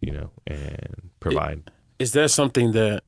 you 0.00 0.12
know 0.12 0.30
and 0.46 1.10
provide 1.20 1.70
Is 1.98 2.12
that 2.12 2.30
something 2.30 2.72
that 2.72 3.02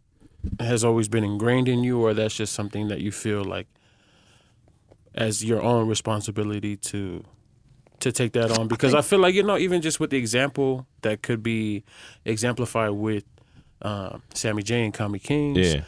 has 0.61 0.85
always 0.85 1.09
been 1.09 1.25
ingrained 1.25 1.69
in 1.69 1.85
you, 1.85 2.01
or 2.01 2.15
that's 2.15 2.35
just 2.35 2.53
something 2.53 2.89
that 2.89 3.01
you 3.01 3.13
feel 3.13 3.45
like 3.45 3.67
as 5.15 5.45
your 5.45 5.63
own 5.63 5.89
responsibility 5.89 6.77
to 6.77 7.25
to 8.01 8.13
take 8.13 8.33
that 8.33 8.57
on? 8.59 8.69
Because 8.69 8.95
I 8.95 9.03
feel 9.03 9.19
like 9.19 9.35
you 9.35 9.43
know, 9.43 9.59
even 9.59 9.83
just 9.83 10.01
with 10.01 10.11
the 10.11 10.19
example 10.19 10.87
that 11.03 11.23
could 11.23 11.43
be 11.43 11.85
exemplified 12.25 12.93
with 12.93 13.25
um, 13.83 14.23
Sammy 14.35 14.63
J 14.63 14.85
and 14.85 14.95
Common 14.95 15.21
Kings. 15.21 15.75
yeah 15.75 15.83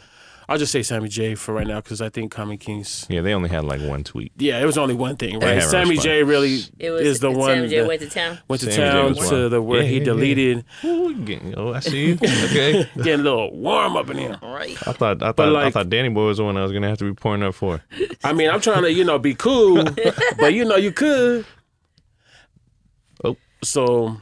I'll 0.49 0.57
just 0.57 0.71
say 0.71 0.81
Sammy 0.81 1.09
J 1.09 1.35
for 1.35 1.53
right 1.53 1.67
now 1.67 1.81
because 1.81 2.01
I 2.01 2.07
think 2.07 2.31
Common 2.31 2.57
Kings. 2.57 3.05
Yeah, 3.09 3.19
they 3.19 3.33
only 3.33 3.49
had 3.49 3.65
like 3.65 3.81
one 3.81 4.05
tweet. 4.05 4.31
Yeah, 4.37 4.61
it 4.61 4.65
was 4.65 4.77
only 4.77 4.93
one 4.95 5.17
thing, 5.17 5.39
right? 5.39 5.55
haven't 5.55 5.69
Sammy 5.69 5.97
J 5.97 6.23
really 6.23 6.59
It 6.79 6.89
was 6.89 7.01
is 7.01 7.19
the 7.19 7.27
Sammy 7.31 7.37
one 7.37 7.67
J 7.69 7.79
that 7.79 7.87
went 7.87 8.01
to 8.01 8.09
town. 8.09 8.39
went 8.47 8.61
to 8.61 8.71
Sammy 8.71 8.91
town 8.91 9.15
to 9.27 9.41
one. 9.41 9.49
the 9.51 9.61
where 9.61 9.81
Yeah, 9.81 9.87
he 9.87 9.93
yeah, 9.95 9.99
yeah. 9.99 10.05
deleted, 10.05 10.65
Ooh, 10.85 11.13
getting- 11.15 11.53
oh, 11.57 11.73
I 11.73 11.81
see 11.81 12.05
you. 12.07 12.13
Okay. 12.13 12.89
getting 12.95 13.19
a 13.19 13.23
little 13.23 13.53
warm 13.55 13.97
up 13.97 14.09
in 14.09 14.17
here. 14.19 14.37
All 14.41 14.53
right. 14.55 14.71
I 14.87 14.93
thought 14.93 15.21
I 15.21 15.33
thought 15.33 15.47
I 15.49 15.51
like- 15.51 15.73
thought 15.73 15.89
Danny 15.89 16.07
Boy 16.09 16.27
was 16.27 16.37
the 16.37 16.45
one 16.45 16.55
I 16.55 16.63
was 16.63 16.71
gonna 16.71 16.87
have 16.87 16.97
to 16.99 17.03
be 17.05 17.13
pouring 17.13 17.43
up 17.43 17.53
for. 17.53 17.81
I 18.23 18.31
mean, 18.31 18.49
I'm 18.49 18.61
trying 18.61 18.83
to 18.83 18.93
you 18.93 19.03
know 19.03 19.19
be 19.19 19.35
cool, 19.35 19.83
but 20.39 20.53
you 20.53 20.63
know 20.63 20.77
you 20.77 20.93
could. 20.93 21.45
Oh. 23.23 23.35
So, 23.63 24.15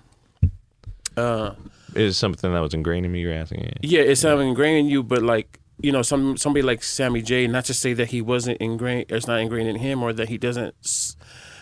uh, 1.18 1.52
Is 1.96 2.18
something 2.18 2.52
that 2.52 2.60
was 2.62 2.74
ingrained 2.74 3.06
in 3.06 3.12
me? 3.12 3.20
You're 3.22 3.34
asking? 3.34 3.74
yeah, 3.82 4.02
it's 4.02 4.22
having 4.24 4.48
ingrained 4.48 4.80
in 4.80 4.86
you, 4.88 5.04
but 5.04 5.22
like 5.22 5.60
you 5.82 5.92
know, 5.92 6.02
some 6.02 6.38
somebody 6.38 6.64
like 6.64 6.84
Sammy 6.84 7.22
J. 7.22 7.48
Not 7.48 7.66
to 7.66 7.74
say 7.74 7.94
that 7.94 8.10
he 8.10 8.22
wasn't 8.22 8.60
ingrained, 8.62 9.06
it's 9.10 9.28
not 9.28 9.40
ingrained 9.40 9.70
in 9.70 9.78
him, 9.78 10.02
or 10.04 10.14
that 10.14 10.30
he 10.30 10.38
doesn't 10.38 10.76
s- 10.84 11.16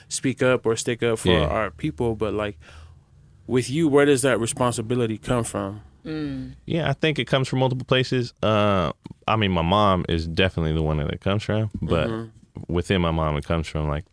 speak 0.07 0.43
up 0.43 0.65
or 0.65 0.75
stick 0.75 1.01
up 1.03 1.19
for 1.19 1.29
Yeah. 1.29 1.47
our 1.47 1.71
people, 1.71 2.15
but 2.15 2.33
like 2.33 2.57
with 3.47 3.69
you, 3.69 3.87
where 3.87 4.05
does 4.05 4.21
that 4.21 4.39
responsibility 4.39 5.17
come 5.17 5.43
from? 5.43 5.81
Mm. 6.05 6.55
Yeah, 6.65 6.89
I 6.89 6.93
think 6.93 7.17
it 7.17 7.25
comes 7.25 7.47
from 7.47 7.59
multiple 7.59 7.85
places. 7.85 8.33
Uh, 8.43 8.91
I 9.27 9.35
mean, 9.37 9.51
my 9.51 9.61
mom 9.61 10.05
is 10.09 10.27
definitely 10.27 10.73
the 10.73 10.83
one 10.83 10.97
that 10.97 11.09
it 11.11 11.21
comes 11.21 11.43
from, 11.43 11.69
but 11.81 12.07
mm-hmm. 12.09 12.73
within 12.73 13.01
my 13.01 13.11
mom, 13.11 13.37
it 13.37 13.45
comes 13.45 13.67
from 13.67 13.87
like 13.87 14.05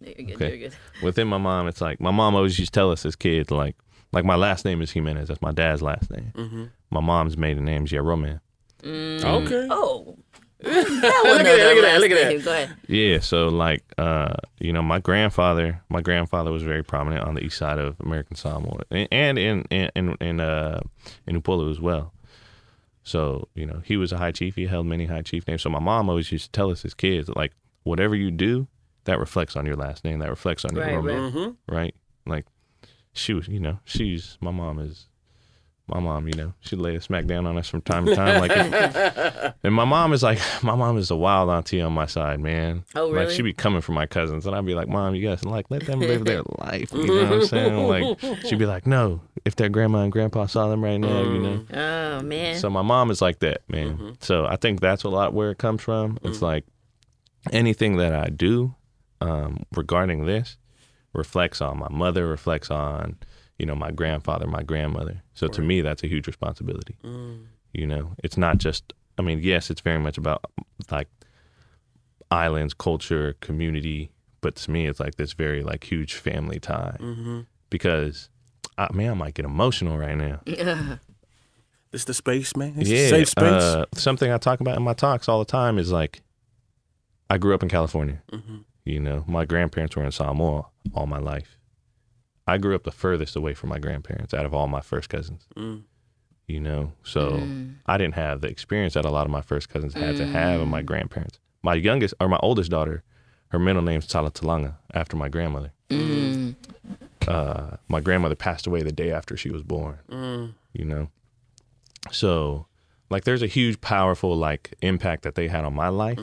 You're 0.00 0.14
good. 0.14 0.34
Okay. 0.34 0.48
You're 0.56 0.68
good. 0.70 0.76
within 1.02 1.28
my 1.28 1.38
mom. 1.38 1.68
It's 1.68 1.80
like 1.80 2.00
my 2.00 2.10
mom 2.10 2.34
always 2.34 2.58
used 2.58 2.74
to 2.74 2.78
tell 2.78 2.90
us 2.90 3.06
as 3.06 3.16
kids, 3.16 3.50
like 3.50 3.76
like 4.12 4.24
my 4.24 4.36
last 4.36 4.64
name 4.64 4.82
is 4.82 4.90
Jimenez. 4.90 5.28
That's 5.28 5.42
my 5.42 5.52
dad's 5.52 5.82
last 5.82 6.10
name. 6.10 6.32
Mm-hmm. 6.34 6.64
My 6.90 7.00
mom's 7.00 7.36
maiden 7.36 7.64
name's 7.64 7.90
Yeroman. 7.90 8.40
Okay. 8.84 9.68
Oh. 9.70 10.16
look 10.64 10.74
at 10.74 11.00
that! 11.02 11.22
Look 11.24 11.40
at 11.40 11.82
that! 11.82 12.00
Look 12.00 12.10
at 12.10 12.16
that! 12.16 12.44
Go 12.44 12.52
ahead. 12.52 12.76
Yeah, 12.88 13.18
so 13.18 13.48
like 13.48 13.82
uh, 13.98 14.34
you 14.60 14.72
know, 14.72 14.82
my 14.82 14.98
grandfather, 14.98 15.82
my 15.90 16.00
grandfather 16.00 16.50
was 16.50 16.62
very 16.62 16.82
prominent 16.82 17.22
on 17.26 17.34
the 17.34 17.44
east 17.44 17.58
side 17.58 17.78
of 17.78 18.00
American 18.00 18.36
Samoa 18.36 18.80
and 18.90 19.08
and 19.12 19.38
in 19.38 19.62
in 19.70 19.90
in, 19.94 20.16
in 20.20 20.40
uh 20.40 20.80
in 21.26 21.40
Upolu 21.40 21.70
as 21.70 21.80
well. 21.80 22.14
So, 23.02 23.48
you 23.54 23.66
know, 23.66 23.82
he 23.84 23.98
was 23.98 24.12
a 24.12 24.16
high 24.16 24.32
chief, 24.32 24.56
he 24.56 24.66
held 24.66 24.86
many 24.86 25.04
high 25.04 25.20
chief 25.20 25.46
names. 25.46 25.60
So 25.60 25.68
my 25.68 25.78
mom 25.78 26.08
always 26.08 26.32
used 26.32 26.46
to 26.46 26.50
tell 26.52 26.70
us 26.70 26.86
as 26.86 26.94
kids, 26.94 27.28
like, 27.36 27.52
whatever 27.82 28.16
you 28.16 28.30
do, 28.30 28.66
that 29.04 29.18
reflects 29.18 29.56
on 29.56 29.66
your 29.66 29.76
last 29.76 30.04
name, 30.04 30.20
that 30.20 30.30
reflects 30.30 30.64
on 30.64 30.74
your 30.74 30.84
Right, 30.84 30.94
Roman, 30.94 31.22
right. 31.22 31.32
Mm-hmm. 31.32 31.74
right? 31.74 31.94
Like 32.26 32.46
she 33.12 33.34
was, 33.34 33.46
you 33.48 33.60
know, 33.60 33.78
she's 33.84 34.38
my 34.40 34.50
mom 34.50 34.78
is 34.78 35.08
my 35.86 36.00
mom, 36.00 36.26
you 36.26 36.34
know, 36.34 36.54
she'd 36.60 36.78
lay 36.78 36.96
a 36.96 37.00
smack 37.00 37.26
down 37.26 37.46
on 37.46 37.58
us 37.58 37.68
from 37.68 37.82
time 37.82 38.06
to 38.06 38.14
time. 38.14 38.40
Like, 38.40 38.52
if- 38.54 39.54
and 39.64 39.74
my 39.74 39.84
mom 39.84 40.14
is 40.14 40.22
like, 40.22 40.38
my 40.62 40.74
mom 40.74 40.96
is 40.96 41.10
a 41.10 41.16
wild 41.16 41.50
auntie 41.50 41.82
on 41.82 41.92
my 41.92 42.06
side, 42.06 42.40
man. 42.40 42.84
Oh, 42.94 43.10
really? 43.10 43.26
Like, 43.26 43.34
she'd 43.34 43.42
be 43.42 43.52
coming 43.52 43.82
for 43.82 43.92
my 43.92 44.06
cousins, 44.06 44.46
and 44.46 44.56
I'd 44.56 44.64
be 44.64 44.74
like, 44.74 44.88
Mom, 44.88 45.14
you 45.14 45.28
guys, 45.28 45.44
like, 45.44 45.70
let 45.70 45.84
them 45.84 46.00
live 46.00 46.24
their 46.24 46.42
life. 46.58 46.90
You 46.92 47.06
know 47.06 47.24
what 47.24 47.32
I'm 47.32 47.46
saying? 47.46 47.86
Like, 47.86 48.18
she'd 48.46 48.58
be 48.58 48.66
like, 48.66 48.86
No, 48.86 49.20
if 49.44 49.56
their 49.56 49.68
grandma 49.68 50.04
and 50.04 50.12
grandpa 50.12 50.46
saw 50.46 50.68
them 50.68 50.82
right 50.82 50.96
now, 50.96 51.22
you 51.22 51.38
know. 51.38 51.58
Mm. 51.58 51.76
Oh 51.76 52.22
man. 52.22 52.56
So 52.56 52.70
my 52.70 52.82
mom 52.82 53.10
is 53.10 53.20
like 53.20 53.40
that, 53.40 53.62
man. 53.68 53.96
Mm-hmm. 53.96 54.10
So 54.20 54.46
I 54.46 54.56
think 54.56 54.80
that's 54.80 55.04
a 55.04 55.08
lot 55.08 55.34
where 55.34 55.50
it 55.50 55.58
comes 55.58 55.82
from. 55.82 56.18
It's 56.22 56.36
mm-hmm. 56.36 56.44
like 56.44 56.64
anything 57.52 57.96
that 57.98 58.14
I 58.14 58.28
do 58.28 58.74
um, 59.20 59.64
regarding 59.74 60.26
this 60.26 60.56
reflects 61.12 61.60
on 61.60 61.78
my 61.78 61.88
mother, 61.90 62.26
reflects 62.26 62.70
on 62.70 63.18
you 63.58 63.66
know 63.66 63.74
my 63.74 63.90
grandfather, 63.90 64.46
my 64.46 64.62
grandmother. 64.62 65.22
So 65.34 65.48
to 65.48 65.60
me, 65.60 65.80
that's 65.80 66.02
a 66.02 66.06
huge 66.06 66.26
responsibility. 66.26 66.96
You 67.72 67.86
know, 67.86 68.12
it's 68.22 68.36
not 68.36 68.58
just. 68.58 68.92
I 69.16 69.22
mean, 69.22 69.40
yes, 69.42 69.70
it's 69.70 69.80
very 69.80 69.98
much 70.00 70.18
about 70.18 70.44
like 70.90 71.08
islands, 72.30 72.74
culture, 72.74 73.36
community, 73.40 74.10
but 74.40 74.56
to 74.56 74.70
me, 74.70 74.86
it's 74.86 74.98
like 74.98 75.16
this 75.16 75.34
very 75.34 75.62
like 75.62 75.84
huge 75.84 76.14
family 76.14 76.58
tie 76.58 76.96
because. 77.70 78.28
I, 78.76 78.92
man, 78.92 79.10
I 79.12 79.14
might 79.14 79.34
get 79.34 79.44
emotional 79.44 79.98
right 79.98 80.16
now. 80.16 80.40
Yeah. 80.46 80.96
It's 81.92 82.04
the 82.04 82.14
space, 82.14 82.56
man. 82.56 82.74
It's 82.76 82.90
yeah, 82.90 82.98
a 82.98 83.08
safe 83.08 83.28
space. 83.28 83.44
Uh, 83.44 83.84
something 83.94 84.32
I 84.32 84.38
talk 84.38 84.58
about 84.58 84.76
in 84.76 84.82
my 84.82 84.94
talks 84.94 85.28
all 85.28 85.38
the 85.38 85.44
time 85.44 85.78
is 85.78 85.92
like, 85.92 86.22
I 87.30 87.38
grew 87.38 87.54
up 87.54 87.62
in 87.62 87.68
California. 87.68 88.20
Mm-hmm. 88.32 88.56
You 88.84 88.98
know, 88.98 89.24
my 89.28 89.44
grandparents 89.44 89.94
were 89.94 90.04
in 90.04 90.10
Samoa 90.10 90.66
all 90.92 91.06
my 91.06 91.18
life. 91.18 91.53
I 92.46 92.58
grew 92.58 92.74
up 92.74 92.84
the 92.84 92.92
furthest 92.92 93.36
away 93.36 93.54
from 93.54 93.70
my 93.70 93.78
grandparents 93.78 94.34
out 94.34 94.44
of 94.44 94.54
all 94.54 94.66
my 94.66 94.80
first 94.80 95.08
cousins. 95.08 95.46
Mm. 95.56 95.82
You 96.46 96.60
know, 96.60 96.92
so 97.02 97.42
I 97.86 97.96
didn't 97.96 98.14
have 98.14 98.42
the 98.42 98.48
experience 98.48 98.94
that 98.94 99.06
a 99.06 99.10
lot 99.10 99.24
of 99.24 99.30
my 99.30 99.40
first 99.40 99.70
cousins 99.70 99.94
had 99.94 100.16
to 100.16 100.26
have 100.26 100.60
with 100.60 100.68
my 100.68 100.82
grandparents. 100.82 101.38
My 101.62 101.72
youngest 101.74 102.12
or 102.20 102.28
my 102.28 102.38
oldest 102.42 102.70
daughter, 102.70 103.02
her 103.48 103.58
middle 103.58 103.80
name's 103.80 104.06
Talatalanga 104.06 104.74
after 104.92 105.16
my 105.16 105.30
grandmother. 105.30 105.72
Mm. 105.88 106.54
Uh, 107.26 107.76
my 107.88 108.00
grandmother 108.00 108.34
passed 108.34 108.66
away 108.66 108.82
the 108.82 108.92
day 108.92 109.10
after 109.10 109.34
she 109.36 109.50
was 109.50 109.62
born 109.62 109.98
Mm. 110.10 110.52
you 110.74 110.84
know 110.84 111.08
so 112.10 112.66
like 113.08 113.24
there's 113.24 113.42
a 113.42 113.46
huge 113.46 113.80
powerful 113.80 114.36
like 114.36 114.74
impact 114.82 115.22
that 115.22 115.34
they 115.34 115.48
had 115.48 115.64
on 115.64 115.74
my 115.74 115.88
life 115.88 116.18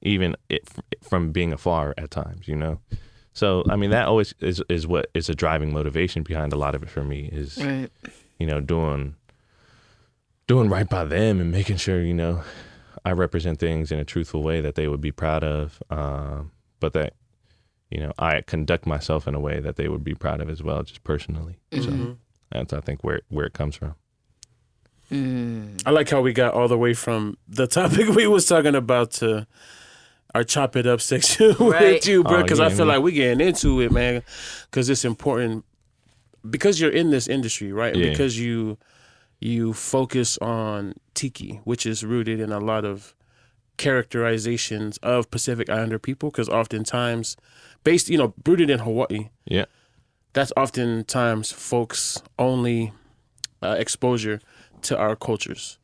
even 0.00 0.34
it, 0.48 0.66
from 1.02 1.32
being 1.32 1.52
afar 1.52 1.94
at 1.98 2.10
times 2.10 2.48
you 2.48 2.56
know 2.56 2.80
so 3.38 3.62
i 3.70 3.76
mean 3.76 3.90
that 3.90 4.06
always 4.08 4.34
is 4.40 4.62
is 4.68 4.86
what 4.86 5.04
is 5.14 5.28
a 5.28 5.34
driving 5.34 5.72
motivation 5.72 6.22
behind 6.22 6.52
a 6.52 6.56
lot 6.64 6.74
of 6.74 6.82
it 6.82 6.90
for 6.90 7.04
me 7.04 7.20
is 7.32 7.58
Right. 7.64 7.90
you 8.38 8.46
know 8.46 8.60
doing 8.60 9.14
doing 10.46 10.68
right 10.68 10.88
by 10.88 11.04
them 11.04 11.40
and 11.40 11.50
making 11.52 11.76
sure 11.76 12.00
you 12.02 12.14
know 12.14 12.42
i 13.04 13.10
represent 13.12 13.58
things 13.58 13.92
in 13.92 13.98
a 13.98 14.04
truthful 14.04 14.42
way 14.42 14.60
that 14.60 14.74
they 14.74 14.88
would 14.88 15.00
be 15.00 15.12
proud 15.12 15.44
of 15.44 15.82
um, 15.90 16.50
but 16.80 16.92
that 16.94 17.12
you 17.90 18.00
know 18.00 18.12
i 18.18 18.40
conduct 18.42 18.86
myself 18.86 19.26
in 19.28 19.34
a 19.34 19.40
way 19.40 19.60
that 19.60 19.76
they 19.76 19.88
would 19.88 20.04
be 20.04 20.14
proud 20.14 20.40
of 20.40 20.48
as 20.50 20.62
well 20.62 20.82
just 20.82 21.02
personally. 21.04 21.56
So 21.72 22.16
that's 22.50 22.72
i 22.72 22.80
think 22.80 23.04
where 23.04 23.20
where 23.28 23.46
it 23.46 23.52
comes 23.54 23.76
from. 23.76 23.94
I 25.86 25.90
like 25.90 26.10
how 26.10 26.20
we 26.20 26.32
got 26.34 26.52
all 26.52 26.68
the 26.68 26.76
way 26.76 26.92
from 26.92 27.38
the 27.48 27.66
topic 27.66 28.08
we 28.14 28.26
was 28.26 28.44
talking 28.46 28.74
about 28.74 29.10
to 29.20 29.46
our 30.34 30.44
chop 30.44 30.76
it 30.76 30.86
up 30.86 31.00
section 31.12 31.54
Right. 31.58 31.94
with 31.94 32.06
you, 32.06 32.22
bro. 32.22 32.38
Oh, 32.38 32.42
Because 32.42 32.58
yeah, 32.58 32.66
I 32.66 32.68
feel 32.68 32.86
man. 32.86 32.96
like 32.96 33.02
we're 33.04 33.10
getting 33.14 33.46
into 33.46 33.80
it, 33.80 33.90
man. 33.92 34.22
Because 34.70 34.88
it's 34.90 35.04
important. 35.04 35.64
Because 36.48 36.80
you're 36.80 36.90
in 36.90 37.10
this 37.10 37.26
industry, 37.28 37.72
right? 37.72 37.94
Yeah. 37.94 38.10
Because 38.10 38.38
you 38.38 38.78
you 39.40 39.72
focus 39.72 40.36
on 40.38 40.94
tiki, 41.14 41.60
which 41.64 41.86
is 41.86 42.04
rooted 42.04 42.40
in 42.40 42.50
a 42.52 42.58
lot 42.58 42.84
of 42.84 43.14
characterizations 43.76 44.98
of 44.98 45.30
Pacific 45.30 45.68
Islander 45.70 45.98
people. 45.98 46.30
Because 46.30 46.48
oftentimes, 46.48 47.36
based, 47.84 48.08
you 48.08 48.18
know, 48.18 48.34
rooted 48.46 48.70
in 48.70 48.80
Hawaii, 48.80 49.30
yeah 49.46 49.64
that's 50.34 50.52
oftentimes 50.56 51.50
folks' 51.50 52.22
only 52.38 52.92
uh, 53.62 53.74
exposure 53.78 54.40
to 54.82 54.96
our 54.96 55.16
cultures. 55.16 55.78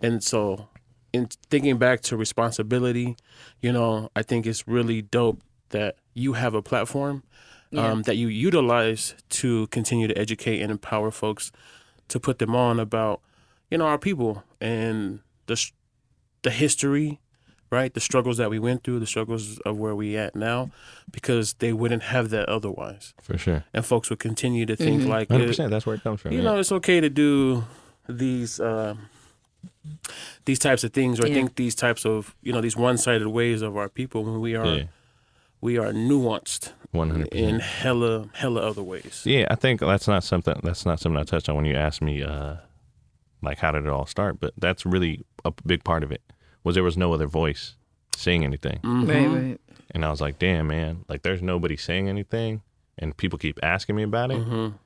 And 0.00 0.24
so, 0.24 0.68
in 1.12 1.28
thinking 1.50 1.76
back 1.78 2.00
to 2.02 2.16
responsibility, 2.16 3.16
you 3.60 3.72
know, 3.72 4.10
I 4.16 4.22
think 4.22 4.46
it's 4.46 4.66
really 4.66 5.02
dope 5.02 5.40
that 5.70 5.96
you 6.14 6.34
have 6.34 6.54
a 6.54 6.62
platform 6.62 7.22
um, 7.76 8.02
that 8.02 8.16
you 8.16 8.28
utilize 8.28 9.14
to 9.30 9.66
continue 9.68 10.06
to 10.06 10.16
educate 10.18 10.60
and 10.60 10.70
empower 10.70 11.10
folks 11.10 11.50
to 12.08 12.20
put 12.20 12.38
them 12.38 12.54
on 12.54 12.78
about, 12.78 13.20
you 13.70 13.78
know, 13.78 13.86
our 13.86 13.98
people 13.98 14.44
and 14.60 15.20
the 15.46 15.70
the 16.42 16.50
history, 16.50 17.20
right? 17.70 17.94
The 17.94 18.00
struggles 18.00 18.36
that 18.36 18.50
we 18.50 18.58
went 18.58 18.84
through, 18.84 18.98
the 18.98 19.06
struggles 19.06 19.58
of 19.60 19.78
where 19.78 19.94
we 19.94 20.16
at 20.16 20.34
now, 20.36 20.70
because 21.10 21.54
they 21.54 21.72
wouldn't 21.72 22.02
have 22.02 22.30
that 22.30 22.48
otherwise. 22.48 23.14
For 23.22 23.38
sure. 23.38 23.64
And 23.72 23.86
folks 23.86 24.10
would 24.10 24.18
continue 24.18 24.66
to 24.66 24.76
think 24.76 25.04
like, 25.06 25.28
100% 25.28 25.66
it- 25.66 25.70
that's 25.70 25.86
where 25.86 25.94
it 25.94 26.02
comes 26.02 26.20
from 26.20 26.32
you 26.32 26.38
yeah. 26.38 26.44
know, 26.44 26.58
it's 26.58 26.72
okay 26.72 27.00
to 27.00 27.08
do 27.08 27.64
these 28.08 28.58
uh, 28.60 28.96
these 30.44 30.58
types 30.58 30.84
of 30.84 30.92
things 30.92 31.20
or 31.20 31.26
Yeah. 31.26 31.34
think 31.34 31.56
these 31.56 31.74
types 31.74 32.04
of 32.06 32.34
you 32.42 32.52
know 32.52 32.60
these 32.60 32.76
one-sided 32.76 33.28
ways 33.28 33.62
of 33.62 33.76
our 33.76 33.88
people 33.88 34.24
when 34.24 34.40
we 34.40 34.54
are 34.56 34.66
yeah 34.66 34.84
we 35.60 35.78
are 35.78 35.92
nuanced 35.92 36.72
100% 36.92 37.28
in 37.32 37.60
hella 37.60 38.28
hella 38.34 38.60
other 38.60 38.82
ways. 38.82 39.22
yeah 39.24 39.46
i 39.50 39.54
think 39.54 39.80
that's 39.80 40.08
not 40.08 40.24
something 40.24 40.58
that's 40.64 40.84
not 40.84 40.98
something 41.00 41.18
i 41.20 41.22
touched 41.22 41.48
on 41.48 41.54
when 41.56 41.64
you 41.64 41.74
asked 41.74 42.02
me 42.02 42.22
uh 42.22 42.56
like 43.42 43.58
how 43.58 43.70
did 43.70 43.84
it 43.84 43.88
all 43.90 44.06
start 44.06 44.40
but 44.40 44.52
that's 44.58 44.84
really 44.84 45.24
a 45.44 45.52
big 45.64 45.84
part 45.84 46.02
of 46.02 46.10
it 46.10 46.22
was 46.64 46.74
there 46.74 46.82
was 46.84 46.96
no 46.96 47.12
other 47.12 47.26
voice 47.28 47.76
saying 48.16 48.44
anything 48.44 48.78
Mm-hmm. 48.82 49.08
Right. 49.10 49.28
Right. 49.42 49.60
and 49.92 50.04
i 50.04 50.10
was 50.10 50.20
like 50.20 50.38
damn 50.40 50.66
man 50.66 51.04
like 51.08 51.22
there's 51.22 51.42
nobody 51.42 51.76
saying 51.76 52.08
anything 52.08 52.62
and 52.98 53.16
people 53.16 53.38
keep 53.38 53.58
asking 53.62 53.94
me 53.96 54.02
about 54.02 54.30
it 54.32 54.38
Mm-hmm. 54.38 54.76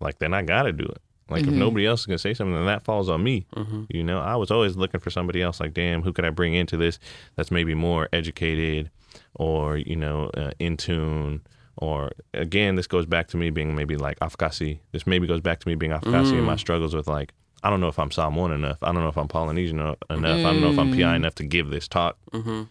like 0.00 0.18
then 0.18 0.34
i 0.34 0.42
gotta 0.42 0.72
do 0.72 0.84
it 0.84 1.00
like 1.30 1.42
if 1.42 1.50
nobody 1.52 1.86
else 1.86 2.00
is 2.00 2.06
gonna 2.06 2.18
say 2.18 2.34
something 2.34 2.54
then 2.54 2.66
that 2.66 2.82
falls 2.84 3.08
on 3.08 3.22
me 3.22 3.46
Mm-hmm. 3.56 3.84
you 3.88 4.02
know 4.04 4.18
i 4.20 4.36
was 4.36 4.50
always 4.50 4.76
looking 4.76 5.00
for 5.00 5.10
somebody 5.10 5.40
else 5.42 5.60
like 5.60 5.72
damn 5.74 6.02
who 6.02 6.12
could 6.12 6.24
i 6.24 6.30
bring 6.30 6.54
into 6.54 6.76
this 6.76 6.98
that's 7.36 7.50
maybe 7.50 7.74
more 7.74 8.08
educated 8.12 8.90
or 9.34 9.76
you 9.76 9.96
know 9.96 10.30
uh, 10.36 10.50
in 10.58 10.76
tune 10.76 11.40
or 11.76 12.10
again 12.34 12.74
this 12.76 12.86
goes 12.86 13.06
back 13.06 13.28
to 13.28 13.36
me 13.36 13.50
being 13.50 13.74
maybe 13.74 13.96
like 13.96 14.18
afakasi 14.20 14.80
this 14.92 15.06
maybe 15.06 15.26
goes 15.26 15.40
back 15.40 15.60
to 15.60 15.68
me 15.68 15.74
being 15.74 15.92
afakasi 15.92 16.32
and 16.36 16.44
my 16.44 16.56
struggles 16.56 16.94
with 16.94 17.06
like 17.08 17.32
I 17.62 17.68
don't 17.68 17.80
know 17.82 17.88
if 17.88 17.98
I'm 17.98 18.10
Samoan 18.10 18.52
enough. 18.52 18.78
I 18.82 18.86
don't 18.90 19.02
know 19.02 19.08
if 19.10 19.18
I'm 19.18 19.28
Polynesian 19.28 19.80
enough. 19.80 19.98
I 20.08 20.14
don't 20.14 20.22
know 20.62 20.70
if 20.70 20.78
I'm 20.78 20.90
Mm. 20.94 20.98
PI 20.98 21.16
enough 21.16 21.34
to 21.34 21.44
give 21.44 21.68
this 21.68 21.88
talk. 21.88 22.16
Mm-hmm. 22.32 22.62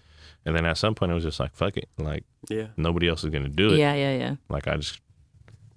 And 0.47 0.55
then 0.55 0.66
at 0.66 0.80
some 0.80 0.95
point, 0.95 1.12
it 1.12 1.14
was 1.14 1.24
just 1.24 1.39
like, 1.39 1.53
fuck 1.53 1.78
it. 1.78 1.88
Like, 1.99 2.24
Yeah. 2.49 2.70
nobody 2.76 3.07
else 3.07 3.24
is 3.24 3.30
going 3.30 3.43
to 3.43 3.49
do 3.49 3.72
it. 3.72 3.78
Yeah, 3.78 3.93
yeah, 3.93 4.18
yeah. 4.18 4.36
Like, 4.49 4.68
I 4.68 4.78
just 4.78 4.99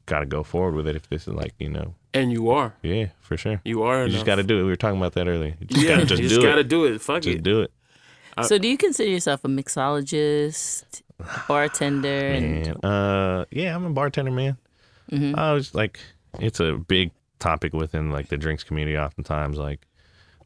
got 0.06 0.20
to 0.20 0.24
go 0.24 0.42
forward 0.42 0.74
with 0.76 0.88
it 0.88 0.96
if 0.96 1.10
this 1.10 1.28
is 1.28 1.34
like, 1.34 1.52
you 1.58 1.68
know, 1.68 1.94
And 2.14 2.30
you 2.32 2.50
are. 2.50 2.74
yeah, 2.82 3.06
for 3.20 3.36
sure. 3.36 3.60
You 3.64 3.82
are. 3.84 4.04
You 4.06 4.12
just 4.12 4.26
got 4.26 4.34
to 4.36 4.42
do 4.42 4.58
it. 4.60 4.62
We 4.64 4.68
were 4.68 4.76
talking 4.76 4.98
about 4.98 5.14
that 5.14 5.28
earlier. 5.28 5.54
You 5.60 5.66
just 5.66 5.82
Yeah. 5.82 5.94
got 5.94 6.00
to 6.00 6.06
just 6.06 6.22
you 6.22 6.28
do 6.28 6.34
just 6.34 6.46
gotta 6.46 6.60
it. 6.60 6.68
do 6.68 6.84
it. 6.84 7.00
Fuck 7.00 7.22
Just 7.22 7.38
it. 7.38 7.42
do 7.42 7.62
it. 7.62 7.72
so, 8.42 8.58
do 8.58 8.68
you 8.68 8.76
consider 8.76 9.08
yourself 9.10 9.44
a 9.44 9.48
mixologist, 9.48 11.02
bartender? 11.48 12.08
and- 12.28 12.66
And 12.66 12.84
uh, 12.84 13.44
yeah, 13.50 13.74
I'm 13.74 13.84
a 13.86 13.90
bartender, 13.90 14.30
man. 14.30 14.56
Mm-hmm. 15.10 15.38
I 15.38 15.52
was 15.52 15.74
like, 15.74 16.00
it's 16.40 16.60
a 16.60 16.74
big 16.74 17.12
topic 17.38 17.72
within 17.72 18.10
like 18.10 18.28
the 18.28 18.36
drinks 18.36 18.64
community. 18.64 18.96
Oftentimes, 18.98 19.58
like 19.58 19.86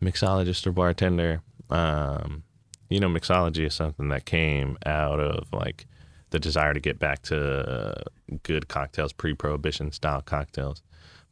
mixologist 0.03 0.67
or 0.67 0.73
bartender. 0.73 1.41
Um, 1.71 2.43
you 2.89 3.01
know, 3.01 3.09
mixology 3.09 3.67
is 3.67 3.75
something 3.75 4.09
that 4.11 4.25
came 4.25 4.79
out 4.87 5.19
of 5.21 5.53
like 5.53 5.87
the 6.31 6.39
desire 6.39 6.75
to 6.75 6.81
get 6.81 6.99
back 6.99 7.23
to 7.23 7.37
uh, 7.39 8.03
good 8.43 8.69
cocktails, 8.69 9.13
pre-prohibition 9.13 9.91
style 9.93 10.23
cocktails. 10.23 10.83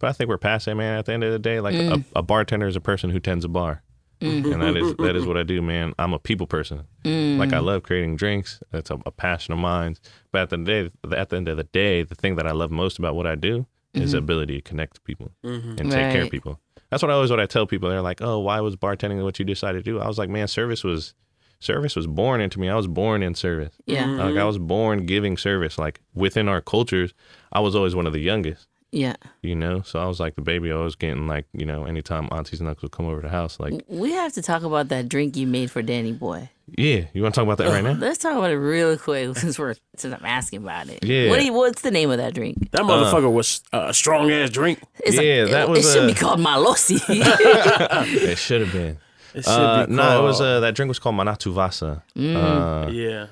But 0.05 0.11
I 0.11 0.13
think 0.13 0.29
we're 0.29 0.37
past 0.37 0.67
that, 0.67 0.75
man. 0.75 0.99
At 0.99 1.07
the 1.07 1.15
end 1.15 1.25
of 1.25 1.33
the 1.33 1.39
day, 1.39 1.61
like 1.61 1.75
Mm. 1.75 2.05
a, 2.15 2.19
a 2.19 2.23
bartender 2.23 2.67
is 2.67 2.77
a 2.77 2.81
person 2.81 3.09
who 3.09 3.19
tends 3.21 3.43
a 3.45 3.49
bar. 3.49 3.83
Mm-hmm. 4.21 4.53
and 4.53 4.63
that 4.63 4.77
is 4.77 4.95
that 4.97 5.17
is 5.17 5.25
what 5.27 5.37
I 5.39 5.43
do, 5.45 5.63
man. 5.63 5.93
I'm 5.99 6.13
a 6.13 6.19
people 6.19 6.47
person. 6.47 6.85
Mm. 7.05 7.39
Like 7.39 7.53
I 7.55 7.59
love 7.59 7.83
creating 7.83 8.17
drinks. 8.17 8.61
That's 8.71 8.91
a, 8.91 8.99
a 9.07 9.11
passion 9.11 9.53
of 9.55 9.59
mine. 9.61 9.97
But 10.31 10.43
at 10.43 10.51
the 10.51 10.57
end 10.57 10.69
of 10.69 10.93
the 11.03 11.09
day, 11.09 11.17
at 11.21 11.29
the 11.31 11.37
end 11.37 11.49
of 11.49 11.57
the 11.57 11.65
day, 11.65 12.03
the 12.03 12.15
thing 12.15 12.37
that 12.37 12.47
I 12.47 12.53
love 12.53 12.71
most 12.71 12.99
about 12.99 13.17
what 13.17 13.27
I 13.27 13.35
do 13.35 13.67
is 13.95 14.13
the 14.13 14.19
ability 14.19 14.57
to 14.57 14.61
connect 14.63 14.97
to 14.97 15.01
people 15.01 15.31
and 15.43 15.77
take 15.79 15.91
care 15.91 16.11
Mm-hmm. 16.13 16.23
Of 16.27 16.31
people. 16.31 16.61
That's 16.91 17.03
what 17.03 17.11
I 17.11 17.15
always 17.15 17.31
what 17.31 17.41
I 17.41 17.47
tell 17.47 17.67
people. 17.67 17.89
They're 17.89 18.03
like, 18.03 18.21
"Oh, 18.23 18.39
why 18.41 18.61
was 18.61 18.77
bartending 18.77 19.23
what 19.25 19.39
you 19.39 19.45
decided 19.45 19.85
to 19.85 19.91
do?" 19.91 20.01
I 20.01 20.07
was 20.07 20.19
like, 20.19 20.29
"Man, 20.29 20.49
service 20.49 20.85
was 20.85 21.15
service 21.61 21.97
was 21.97 22.07
born 22.07 22.41
into 22.43 22.61
me. 22.61 22.69
I 22.69 22.77
was 22.77 22.87
born 22.87 23.23
in 23.23 23.35
service. 23.35 23.75
Yeah, 23.87 24.05
Like 24.07 24.37
I 24.37 24.45
was 24.45 24.59
born 24.59 25.07
giving 25.07 25.37
service. 25.39 25.79
Like 25.79 26.01
within 26.15 26.47
our 26.49 26.61
cultures, 26.61 27.15
I 27.53 27.61
was 27.61 27.75
always 27.75 27.95
one 27.95 28.07
of 28.07 28.13
the 28.13 28.21
youngest." 28.21 28.69
Yeah. 28.95 29.17
You 29.43 29.55
know, 29.57 29.83
so 29.83 29.99
I 29.99 30.07
was 30.07 30.21
like 30.21 30.37
the 30.37 30.43
baby. 30.43 30.71
I 30.71 30.77
was 30.77 30.95
getting 30.97 31.27
like, 31.27 31.47
you 31.53 31.67
know, 31.67 31.85
anytime 31.85 32.29
aunties 32.31 32.61
and 32.61 32.69
uncles 32.69 32.83
would 32.85 32.93
come 32.93 33.07
over 33.07 33.21
to 33.21 33.27
the 33.27 33.31
house, 33.31 33.59
like, 33.59 33.83
We 33.89 34.13
have 34.13 34.33
to 34.35 34.43
talk 34.43 34.63
about 34.63 34.89
that 34.89 35.09
drink 35.09 35.37
you 35.37 35.47
made 35.47 35.71
for 35.71 35.83
Danny 35.83 36.13
Boy. 36.13 36.49
yeah, 36.79 37.07
you 37.13 37.23
want 37.23 37.35
to 37.35 37.41
talk 37.41 37.47
about 37.47 37.59
that 37.59 37.69
right 37.71 37.83
now? 37.85 37.93
Let's 37.93 38.19
talk 38.19 38.37
about 38.37 38.51
it 38.51 38.57
real 38.59 38.97
quick 38.97 39.37
since 39.43 39.59
we're 39.59 39.75
since 39.97 40.15
I'm 40.15 40.25
asking 40.25 40.63
about 40.63 40.89
it. 40.89 41.05
Yeah. 41.05 41.29
What 41.29 41.39
do 41.41 41.45
you, 41.45 41.53
what's 41.53 41.83
the 41.83 41.91
name 41.91 42.11
of 42.11 42.19
that 42.19 42.33
drink? 42.35 42.71
That 42.71 42.83
motherfucker 42.83 43.31
was 43.33 43.63
uh, 43.73 43.87
a 43.89 43.95
strong 43.95 44.31
ass 44.31 44.51
drink. 44.51 44.79
It's 45.01 45.17
Yeah, 45.21 45.43
like, 45.43 45.51
that 45.53 45.63
it, 45.65 45.69
was, 45.71 45.87
It 45.87 45.93
should 45.93 46.05
uh, 46.05 46.07
be 46.07 46.15
called 46.15 46.41
Malosi. 46.41 47.01
it 47.09 48.39
should 48.39 48.61
have 48.63 48.73
been. 48.73 48.97
It 49.35 49.45
should 49.45 49.51
Uh, 49.51 49.87
be 49.87 49.93
no, 49.93 50.21
it 50.21 50.23
was 50.23 50.41
uh, 50.41 50.61
that 50.61 50.75
drink 50.77 50.89
was 50.89 50.99
called 51.01 51.17
Manatu 51.17 51.53
Vasa. 51.53 52.03
Mm. 52.17 52.37
Uh, 52.37 52.91
yeah. 52.91 53.27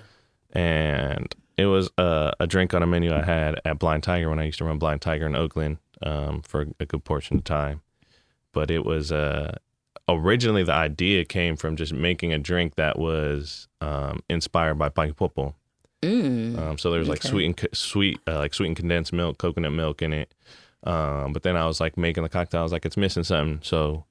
and 0.52 1.34
it 1.56 1.66
was 1.66 1.90
uh, 1.98 2.32
a 2.40 2.46
drink 2.46 2.74
on 2.74 2.82
a 2.82 2.86
menu 2.86 3.12
I 3.14 3.22
had 3.22 3.60
at 3.64 3.78
Blind 3.78 4.02
Tiger 4.02 4.28
when 4.30 4.38
I 4.38 4.44
used 4.44 4.58
to 4.58 4.64
run 4.64 4.78
Blind 4.78 5.00
Tiger 5.02 5.26
in 5.26 5.34
Oakland 5.36 5.78
um, 6.02 6.42
for 6.42 6.66
a 6.80 6.86
good 6.86 7.04
portion 7.04 7.36
of 7.38 7.44
time. 7.44 7.82
But 8.52 8.70
it 8.70 8.84
was 8.84 9.10
uh, 9.12 9.56
originally 10.08 10.62
the 10.62 10.72
idea 10.72 11.24
came 11.24 11.56
from 11.56 11.76
just 11.76 11.92
making 11.92 12.32
a 12.32 12.38
drink 12.38 12.74
that 12.76 12.98
was 12.98 13.68
um, 13.80 14.20
inspired 14.28 14.74
by 14.78 14.88
Paipopo. 14.88 15.54
mm. 16.02 16.58
Um, 16.58 16.78
so 16.78 16.90
there 16.90 16.98
was 16.98 17.08
like 17.08 17.20
Okay. 17.20 17.28
sweet 17.28 17.46
and 17.46 17.56
co- 17.56 17.68
sweet, 17.72 18.20
uh, 18.26 18.38
like 18.38 18.54
sweet 18.54 18.66
and 18.68 18.76
condensed 18.76 19.12
milk, 19.12 19.38
coconut 19.38 19.72
milk 19.72 20.02
in 20.02 20.12
it. 20.12 20.34
Um, 20.84 21.32
but 21.32 21.42
then 21.44 21.56
I 21.56 21.66
was 21.66 21.80
like 21.80 21.96
making 21.96 22.24
the 22.24 22.28
cocktail. 22.28 22.60
I 22.60 22.62
was 22.64 22.72
like, 22.72 22.84
it's 22.84 22.96
missing 22.96 23.22
something. 23.24 23.60
So, 23.62 24.04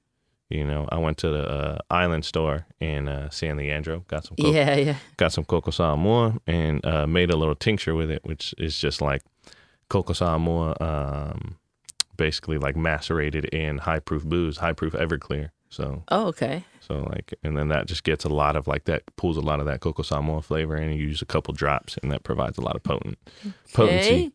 you 0.54 0.64
know, 0.64 0.88
I 0.90 0.98
went 0.98 1.18
to 1.18 1.28
the 1.30 1.48
uh, 1.48 1.78
Island 1.90 2.24
store 2.24 2.66
in 2.80 3.08
uh, 3.08 3.30
San 3.30 3.56
Leandro, 3.56 4.04
got 4.08 4.24
some 4.24 4.36
coco, 4.36 4.52
Yeah, 4.52 4.76
yeah. 4.76 4.96
got 5.16 5.32
some 5.32 5.44
koko 5.44 5.70
Samoa, 5.70 6.38
and 6.46 6.84
uh, 6.84 7.06
made 7.06 7.30
a 7.30 7.36
little 7.36 7.54
tincture 7.54 7.94
with 7.94 8.10
it, 8.10 8.24
which 8.24 8.54
is 8.58 8.78
just 8.78 9.00
like 9.00 9.22
koko 9.88 10.12
Samoa, 10.12 10.76
um, 10.80 11.56
basically 12.16 12.58
like 12.58 12.76
macerated 12.76 13.46
in 13.46 13.78
high 13.78 13.98
proof 14.00 14.24
booze, 14.24 14.58
high 14.58 14.72
proof 14.74 14.92
Everclear. 14.92 15.50
So, 15.70 16.02
Oh, 16.08 16.26
okay. 16.26 16.64
so 16.80 16.96
like, 17.10 17.32
and 17.42 17.56
then 17.56 17.68
that 17.68 17.86
just 17.86 18.04
gets 18.04 18.24
a 18.26 18.28
lot 18.28 18.56
of 18.56 18.66
like 18.68 18.84
that 18.84 19.02
pulls 19.16 19.38
a 19.38 19.40
lot 19.40 19.58
of 19.58 19.64
that 19.66 19.80
koko 19.80 20.02
Samoa 20.02 20.42
flavor, 20.42 20.74
and 20.76 20.94
you 20.94 21.06
use 21.06 21.22
a 21.22 21.26
couple 21.26 21.54
drops, 21.54 21.96
and 22.02 22.12
that 22.12 22.24
provides 22.24 22.58
a 22.58 22.60
lot 22.60 22.76
of 22.76 22.82
potent 22.82 23.16
potency. 23.72 24.32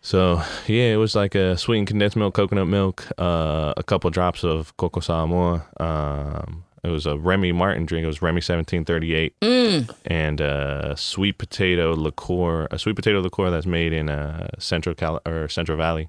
So 0.00 0.42
yeah, 0.66 0.92
it 0.92 0.96
was 0.96 1.14
like 1.14 1.34
a 1.34 1.56
sweetened 1.56 1.88
condensed 1.88 2.16
milk, 2.16 2.34
coconut 2.34 2.68
milk, 2.68 3.06
uh, 3.18 3.74
a 3.76 3.82
couple 3.82 4.10
drops 4.10 4.44
of 4.44 4.76
koko 4.76 5.00
Samoa. 5.00 5.66
Um, 5.78 6.64
it 6.84 6.88
was 6.90 7.06
a 7.06 7.18
Remy 7.18 7.50
Martin 7.52 7.84
drink. 7.86 8.04
It 8.04 8.06
was 8.06 8.22
Remy 8.22 8.40
seventeen 8.40 8.84
thirty 8.84 9.14
eight, 9.14 9.34
Mm. 9.40 9.90
and 10.06 10.40
uh, 10.40 10.94
sweet 10.94 11.36
potato 11.38 11.94
liqueur, 11.94 12.68
a 12.70 12.78
sweet 12.78 12.94
potato 12.94 13.20
liqueur 13.20 13.50
that's 13.50 13.66
made 13.66 13.92
in 13.92 14.08
uh, 14.08 14.48
Central 14.60 14.94
Cal 14.94 15.20
or 15.26 15.48
Central 15.48 15.76
Valley, 15.76 16.08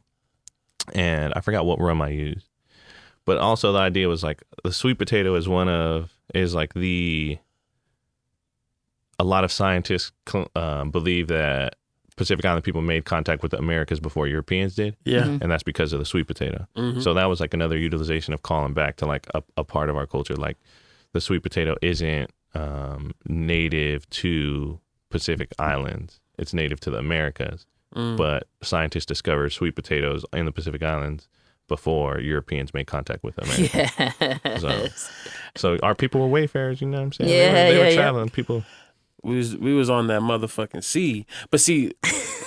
and 0.94 1.34
I 1.36 1.42
forgot 1.42 1.66
what 1.66 1.80
rum 1.80 2.02
I 2.02 2.10
used. 2.10 2.48
But 3.26 3.40
also 3.40 3.74
the 3.74 3.80
idea 3.80 4.08
was 4.08 4.24
like 4.24 4.44
the 4.64 4.72
sweet 4.72 5.00
potato 5.00 5.34
is 5.36 5.50
one 5.50 5.68
of 5.68 6.14
is 6.36 6.54
like 6.54 6.74
the 6.76 7.40
a 9.18 9.24
lot 9.24 9.44
of 9.44 9.52
scientists 9.52 10.12
cl- 10.30 10.52
um, 10.56 10.92
believe 10.92 11.28
that 11.30 11.76
Pacific 12.18 12.44
Island 12.44 12.64
people 12.66 12.82
made 12.82 13.06
contact 13.06 13.42
with 13.44 13.52
the 13.52 13.58
Americas 13.60 14.00
before 14.02 14.28
Europeans 14.28 14.76
did, 14.76 14.98
Yeah. 15.06 15.22
Mm-hmm. 15.22 15.44
and 15.44 15.52
that's 15.52 15.64
because 15.64 15.94
of 15.94 16.00
the 16.00 16.06
sweet 16.06 16.28
potato. 16.28 16.68
Mhm. 16.76 17.02
So 17.02 17.14
that 17.14 17.26
was 17.26 17.40
like 17.40 17.54
another 17.54 17.78
utilization 17.78 18.34
of 18.34 18.42
calling 18.42 18.74
back 18.74 18.98
to 18.98 19.06
like 19.06 19.28
a, 19.34 19.44
a 19.56 19.64
part 19.64 19.90
of 19.90 19.96
our 19.96 20.06
culture. 20.08 20.36
Like 20.36 20.58
the 21.14 21.22
sweet 21.22 21.44
potato 21.44 21.76
isn't 21.82 22.30
um, 22.54 23.12
native 23.28 24.10
to 24.10 24.80
Pacific 25.10 25.54
Islands; 25.60 26.20
it's 26.38 26.54
native 26.54 26.80
to 26.82 26.90
the 26.92 26.98
Americas. 26.98 27.66
Mm. 27.96 28.18
But 28.18 28.48
scientists 28.62 29.06
discovered 29.06 29.52
sweet 29.52 29.76
potatoes 29.76 30.26
in 30.34 30.46
the 30.46 30.52
Pacific 30.52 30.84
Islands 30.84 31.30
before 31.68 32.20
Europeans 32.20 32.74
made 32.74 32.88
contact 32.88 33.24
with 33.24 33.36
them. 33.36 33.48
Yeah. 34.20 34.58
So, 34.58 34.88
so 35.56 35.78
our 35.84 35.96
people 35.96 36.20
were 36.22 36.28
wayfarers. 36.28 36.82
You 36.82 36.88
know 36.88 36.98
what 36.98 37.04
I'm 37.04 37.14
saying? 37.14 37.30
Yeah, 37.30 37.38
they 37.38 37.48
were, 37.48 37.54
they 37.54 37.78
yeah, 37.78 37.84
were 37.84 37.90
yeah. 37.90 37.96
traveling. 37.96 38.30
People. 38.30 38.64
We 39.24 39.38
was 39.38 39.56
we 39.58 39.74
was 39.74 39.90
on 39.90 40.08
that 40.08 40.22
motherfucking 40.22 40.84
sea. 40.84 41.26
But 41.50 41.60
see, 41.60 41.94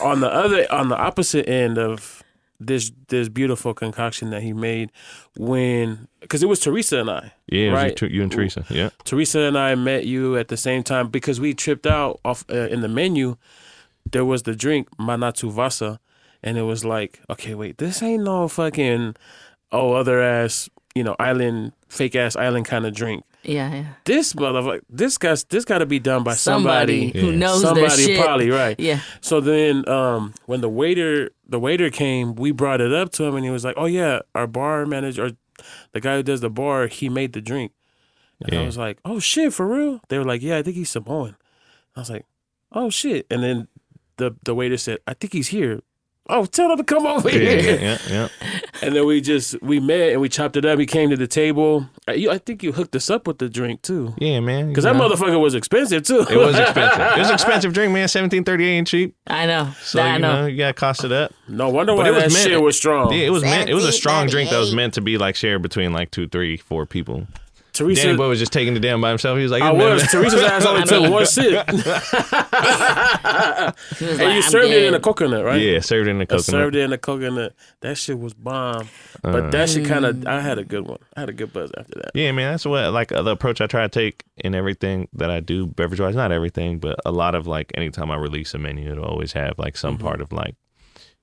on 0.02 0.20
the 0.20 0.32
other 0.32 0.70
on 0.72 0.88
the 0.88 0.96
opposite 0.96 1.48
end 1.48 1.78
of 1.78 2.22
this 2.58 2.92
this 3.08 3.28
beautiful 3.28 3.72
concoction 3.72 4.30
that 4.30 4.42
he 4.42 4.52
made 4.52 4.90
when 5.36 6.08
because 6.20 6.42
it 6.42 6.46
was 6.48 6.60
Teresa 6.60 7.00
and 7.00 7.10
I. 7.10 7.32
Yeah, 7.46 7.60
it 7.60 7.70
was 7.72 7.82
Right. 7.82 8.02
you, 8.02 8.08
you 8.08 8.22
and 8.22 8.30
Teresa. 8.32 8.64
Yeah. 8.68 8.90
Teresa 9.04 9.40
and 9.40 9.58
I 9.58 9.74
met 9.74 10.06
you 10.06 10.36
at 10.36 10.48
the 10.48 10.56
same 10.56 10.82
time 10.82 11.08
because 11.08 11.40
we 11.40 11.54
tripped 11.54 11.86
out 11.86 12.20
off 12.24 12.44
uh, 12.50 12.68
in 12.68 12.80
the 12.82 12.88
menu. 12.88 13.36
There 14.10 14.24
was 14.24 14.42
the 14.42 14.54
drink 14.54 14.88
Manatu 14.98 15.50
Vasa, 15.50 16.00
and 16.42 16.58
it 16.58 16.62
was 16.62 16.84
like, 16.84 17.20
okay, 17.30 17.54
wait, 17.54 17.78
this 17.78 18.02
ain't 18.02 18.24
no 18.24 18.48
fucking 18.48 19.16
oh 19.72 19.92
other 19.92 20.20
ass 20.20 20.68
you 20.94 21.04
know 21.04 21.14
island 21.18 21.72
fake 21.88 22.16
ass 22.16 22.36
island 22.36 22.66
kind 22.66 22.84
of 22.86 22.94
drink. 22.94 23.24
Yeah, 23.42 23.72
yeah. 23.74 23.84
This 24.04 24.32
motherfucker, 24.34 24.80
this 24.88 25.16
guy's 25.18 25.44
this 25.44 25.64
got 25.64 25.78
to 25.78 25.86
be 25.86 25.98
done 25.98 26.22
by 26.24 26.34
Somebody, 26.34 27.10
somebody. 27.12 27.20
who 27.20 27.30
Yeah. 27.32 27.38
knows 27.38 27.62
their 27.62 27.74
Somebody 27.88 28.04
shit. 28.04 28.20
probably 28.20 28.50
right. 28.50 28.78
Yeah. 28.78 29.00
So 29.20 29.40
then, 29.40 29.88
um, 29.88 30.34
when 30.46 30.60
the 30.60 30.68
waiter 30.68 31.30
the 31.48 31.58
waiter 31.58 31.90
came, 31.90 32.34
we 32.34 32.52
brought 32.52 32.80
it 32.80 32.92
up 32.92 33.10
to 33.12 33.24
him, 33.24 33.34
and 33.36 33.44
he 33.44 33.50
was 33.50 33.64
like, 33.64 33.74
"Oh 33.76 33.86
yeah, 33.86 34.20
our 34.34 34.46
bar 34.46 34.86
manager, 34.86 35.26
or 35.26 35.30
the 35.92 36.00
guy 36.00 36.16
who 36.16 36.22
does 36.22 36.40
the 36.40 36.50
bar, 36.50 36.86
he 36.86 37.08
made 37.08 37.32
the 37.32 37.40
drink." 37.40 37.72
And 38.42 38.58
I 38.58 38.64
was 38.64 38.78
like, 38.78 38.98
"Oh 39.04 39.18
shit, 39.20 39.52
for 39.52 39.66
real?" 39.66 40.00
They 40.08 40.18
were 40.18 40.24
like, 40.24 40.42
"Yeah, 40.42 40.56
I 40.58 40.62
think 40.62 40.76
he's 40.76 40.90
Samoan." 40.90 41.36
I 41.96 42.00
was 42.00 42.10
like, 42.10 42.24
"Oh 42.72 42.88
shit!" 42.90 43.26
And 43.30 43.42
then 43.42 43.68
the 44.16 44.34
the 44.44 44.54
waiter 44.54 44.76
said, 44.76 44.98
"I 45.06 45.14
think 45.14 45.32
he's 45.32 45.48
here." 45.48 45.80
Oh, 46.30 46.44
tell 46.46 46.70
him 46.70 46.78
to 46.78 46.84
come 46.84 47.06
over 47.06 47.28
Yeah, 47.30 47.38
here. 47.38 47.60
yeah, 47.60 47.98
yeah, 48.08 48.28
yeah. 48.42 48.48
And 48.82 48.94
then 48.96 49.06
we 49.06 49.20
just 49.20 49.60
we 49.62 49.80
met 49.80 50.12
and 50.12 50.20
we 50.20 50.28
chopped 50.28 50.56
it 50.56 50.64
up. 50.64 50.78
He 50.78 50.86
came 50.86 51.10
to 51.10 51.16
the 51.16 51.26
table. 51.26 51.88
I, 52.08 52.12
you, 52.12 52.30
I 52.30 52.38
think 52.38 52.62
you 52.62 52.72
hooked 52.72 52.94
us 52.96 53.10
up 53.10 53.26
with 53.26 53.38
the 53.38 53.48
drink 53.48 53.82
too, 53.82 54.14
Yeah, 54.18 54.40
man. 54.40 54.68
because 54.68 54.84
that 54.84 54.96
know. 54.96 55.08
motherfucker 55.08 55.40
was 55.40 55.54
expensive 55.54 56.02
too. 56.04 56.24
It 56.30 56.36
was 56.36 56.58
expensive. 56.58 57.00
it 57.16 57.18
was 57.18 57.28
an 57.28 57.34
expensive 57.34 57.72
drink, 57.72 57.92
man. 57.92 58.08
Seventeen 58.08 58.44
thirty 58.44 58.64
eight 58.64 58.76
ain't 58.78 58.88
cheap. 58.88 59.14
I 59.26 59.46
know. 59.46 59.70
So 59.82 60.00
I 60.00 60.14
you 60.14 60.18
know. 60.20 60.42
know 60.42 60.46
you 60.46 60.56
got 60.58 60.68
to 60.68 60.74
cost 60.74 61.04
it 61.04 61.12
up. 61.12 61.32
no 61.48 61.68
wonder 61.68 61.94
why 61.94 62.04
But 62.04 62.08
it 62.08 62.14
was 62.14 62.22
that 62.24 62.32
meant- 62.32 62.48
shit 62.50 62.62
was 62.62 62.76
strong. 62.76 63.12
Yeah, 63.12 63.26
it 63.26 63.30
was 63.30 63.42
meant. 63.42 63.68
It 63.68 63.74
was 63.74 63.84
a 63.84 63.92
strong 63.92 64.26
drink 64.28 64.50
that 64.50 64.58
was 64.58 64.74
meant 64.74 64.94
to 64.94 65.00
be 65.00 65.18
like 65.18 65.36
shared 65.36 65.62
between 65.62 65.92
like 65.92 66.10
two, 66.10 66.28
three, 66.28 66.56
four 66.56 66.86
people. 66.86 67.26
Teresa, 67.80 68.02
Danny 68.04 68.16
Boy 68.16 68.28
was 68.28 68.38
just 68.38 68.52
taking 68.52 68.74
the 68.74 68.80
damn 68.80 69.00
by 69.00 69.08
himself. 69.08 69.36
He 69.36 69.42
was 69.42 69.50
like, 69.52 69.62
I 69.62 69.72
was. 69.72 70.02
Teresa's 70.10 70.42
ass 70.42 70.64
only 70.66 70.82
took 70.86 71.10
one 71.10 71.26
sip, 71.26 71.66
He 71.70 71.74
was 74.04 74.18
and 74.18 74.18
like, 74.18 74.18
you 74.20 74.26
I'm 74.36 74.42
served 74.42 74.70
it 74.72 74.84
in 74.84 74.94
a 74.94 75.00
coconut, 75.00 75.44
right? 75.44 75.60
Yeah, 75.60 75.80
served 75.80 76.08
it 76.08 76.10
in 76.12 76.18
the 76.18 76.22
I 76.24 76.26
coconut. 76.26 76.44
served 76.44 76.76
it 76.76 76.80
in 76.82 76.92
a 76.92 76.98
coconut. 76.98 77.54
That 77.80 77.96
shit 77.96 78.18
was 78.18 78.34
bomb. 78.34 78.88
But 79.22 79.50
that 79.50 79.68
shit 79.70 79.86
kind 79.86 80.04
of, 80.04 80.26
I 80.26 80.40
had 80.40 80.58
a 80.58 80.64
good 80.64 80.86
one. 80.86 80.98
I 81.16 81.20
had 81.20 81.28
a 81.28 81.32
good 81.32 81.52
buzz 81.52 81.70
after 81.76 81.94
that. 82.00 82.10
Yeah, 82.14 82.32
man, 82.32 82.52
that's 82.52 82.64
what 82.66 82.92
like 82.92 83.08
the 83.08 83.24
approach 83.30 83.60
I 83.60 83.66
try 83.66 83.82
to 83.82 83.88
take 83.88 84.24
in 84.38 84.54
everything 84.54 85.08
that 85.14 85.30
I 85.30 85.40
do 85.40 85.66
beverage 85.66 86.00
wise. 86.00 86.14
Not 86.16 86.32
everything, 86.32 86.78
but 86.78 86.98
a 87.04 87.12
lot 87.12 87.34
of 87.34 87.46
like 87.46 87.70
anytime 87.74 88.10
I 88.10 88.16
release 88.16 88.54
a 88.54 88.58
menu, 88.58 88.90
it'll 88.92 89.04
always 89.04 89.32
have 89.32 89.58
like 89.58 89.76
some 89.76 89.90
Mm-hmm. 89.96 90.06
part 90.06 90.20
of 90.20 90.30
like, 90.32 90.54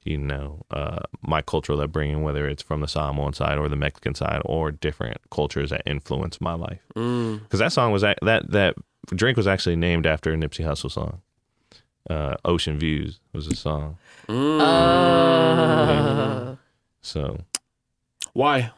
you 0.08 0.18
know, 0.18 0.64
uh, 0.72 1.00
my 1.22 1.42
cultural 1.42 1.82
upbringing, 1.82 2.24
whether 2.24 2.48
it's 2.48 2.64
from 2.64 2.82
the 2.82 2.88
Samoan 2.88 3.34
side 3.34 3.58
or 3.58 3.68
the 3.70 3.76
Mexican 3.76 4.16
side 4.16 4.42
or 4.46 4.72
different 4.72 5.18
cultures 5.30 5.70
that 5.72 5.84
influence 5.86 6.40
my 6.42 6.54
life. 6.54 6.82
Mm. 6.96 7.42
Because 7.44 7.60
that 7.60 7.72
song 7.74 7.92
was 7.92 8.02
that 8.02 8.18
that 8.22 8.76
drink 9.16 9.38
was 9.38 9.48
actually 9.48 9.76
named 9.76 10.06
after 10.06 10.34
a 10.34 10.36
Nipsey 10.38 10.66
Hussle 10.66 10.92
song. 10.92 11.22
Uh, 12.10 12.36
Ocean 12.46 12.80
Views 12.80 13.20
was 13.34 13.48
a 13.48 13.56
song. 13.56 13.98
Mm. 14.30 14.62
Uh, 14.62 16.56
So 17.02 17.40
Why? 18.34 18.72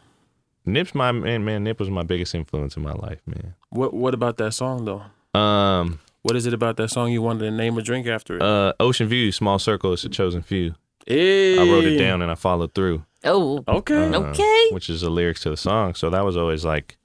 Nip's 0.66 0.94
my 0.94 1.12
man. 1.12 1.46
Man, 1.46 1.64
Nip 1.64 1.80
was 1.80 1.90
my 1.90 2.04
biggest 2.04 2.36
influence 2.36 2.76
in 2.78 2.84
my 2.84 2.94
life, 2.94 3.22
man. 3.26 3.56
What 3.70 3.94
What 3.94 4.14
about 4.14 4.38
that 4.38 4.54
song 4.54 4.86
though? 4.86 5.04
Um, 5.40 6.00
What 6.22 6.36
is 6.36 6.46
it 6.46 6.54
about 6.54 6.78
that 6.78 6.90
song 6.90 7.12
you 7.12 7.22
wanted 7.22 7.46
to 7.46 7.52
name 7.52 7.78
a 7.78 7.82
drink 7.82 8.08
after 8.08 8.36
it? 8.38 8.42
uh, 8.42 8.74
Ocean 8.80 9.08
Views, 9.08 9.36
small 9.36 9.58
circle, 9.60 9.94
it's 9.94 10.04
a 10.04 10.10
chosen 10.10 10.42
few. 10.42 10.76
Hey. 11.10 11.58
I 11.60 11.64
wrote 11.72 11.84
it 11.86 11.98
down 11.98 12.22
and 12.22 12.32
I 12.32 12.36
followed 12.36 12.74
through. 12.74 13.04
oh, 13.26 13.64
Okay. 13.68 14.08
uh, 14.14 14.20
Okay. 14.30 14.68
which 14.72 14.90
is 14.90 15.02
the 15.02 15.10
lyrics 15.10 15.42
to 15.42 15.50
the 15.50 15.58
song. 15.58 15.96
So 15.96 16.10
that 16.10 16.24
was 16.24 16.38
always 16.38 16.64
like, 16.64 16.98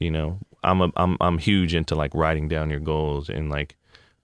you 0.00 0.10
know, 0.10 0.38
I'm 0.64 0.80
a, 0.80 0.90
I'm 0.96 1.16
I'm 1.20 1.38
huge 1.38 1.74
into 1.74 1.94
like 1.94 2.14
writing 2.14 2.48
down 2.48 2.70
your 2.70 2.80
goals 2.80 3.28
and 3.28 3.50
like 3.50 3.76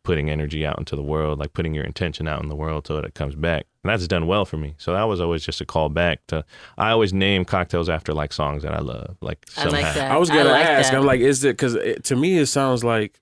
putting 0.02 0.30
energy 0.30 0.64
out 0.64 0.78
into 0.78 0.96
the 0.96 1.02
world, 1.02 1.38
like 1.38 1.52
putting 1.52 1.74
your 1.74 1.84
intention 1.84 2.26
out 2.26 2.42
in 2.42 2.48
the 2.48 2.56
world 2.56 2.86
so 2.86 2.96
that 2.96 3.04
it 3.04 3.12
comes 3.14 3.34
back. 3.34 3.66
And 3.84 3.90
that's 3.92 4.06
done 4.08 4.26
well 4.26 4.46
for 4.46 4.56
me. 4.56 4.74
So 4.78 4.94
that 4.94 5.04
was 5.04 5.20
always 5.20 5.44
just 5.44 5.60
a 5.60 5.66
call 5.66 5.90
back 5.90 6.26
to. 6.28 6.42
I 6.78 6.90
always 6.90 7.12
name 7.12 7.44
cocktails 7.44 7.90
after 7.90 8.14
like 8.14 8.32
songs 8.32 8.62
that 8.62 8.72
I 8.72 8.80
love, 8.80 9.16
like 9.20 9.44
I 9.58 9.64
like 9.64 9.70
somehow. 9.72 9.92
that. 9.92 10.10
I 10.12 10.16
was 10.16 10.30
gonna 10.30 10.44
like 10.44 10.66
ask. 10.66 10.90
that. 10.90 10.98
I'm 10.98 11.04
like, 11.04 11.20
is 11.20 11.44
it 11.44 11.58
because 11.58 11.76
to 12.04 12.16
me 12.16 12.38
it 12.38 12.46
sounds 12.46 12.82
like 12.82 13.20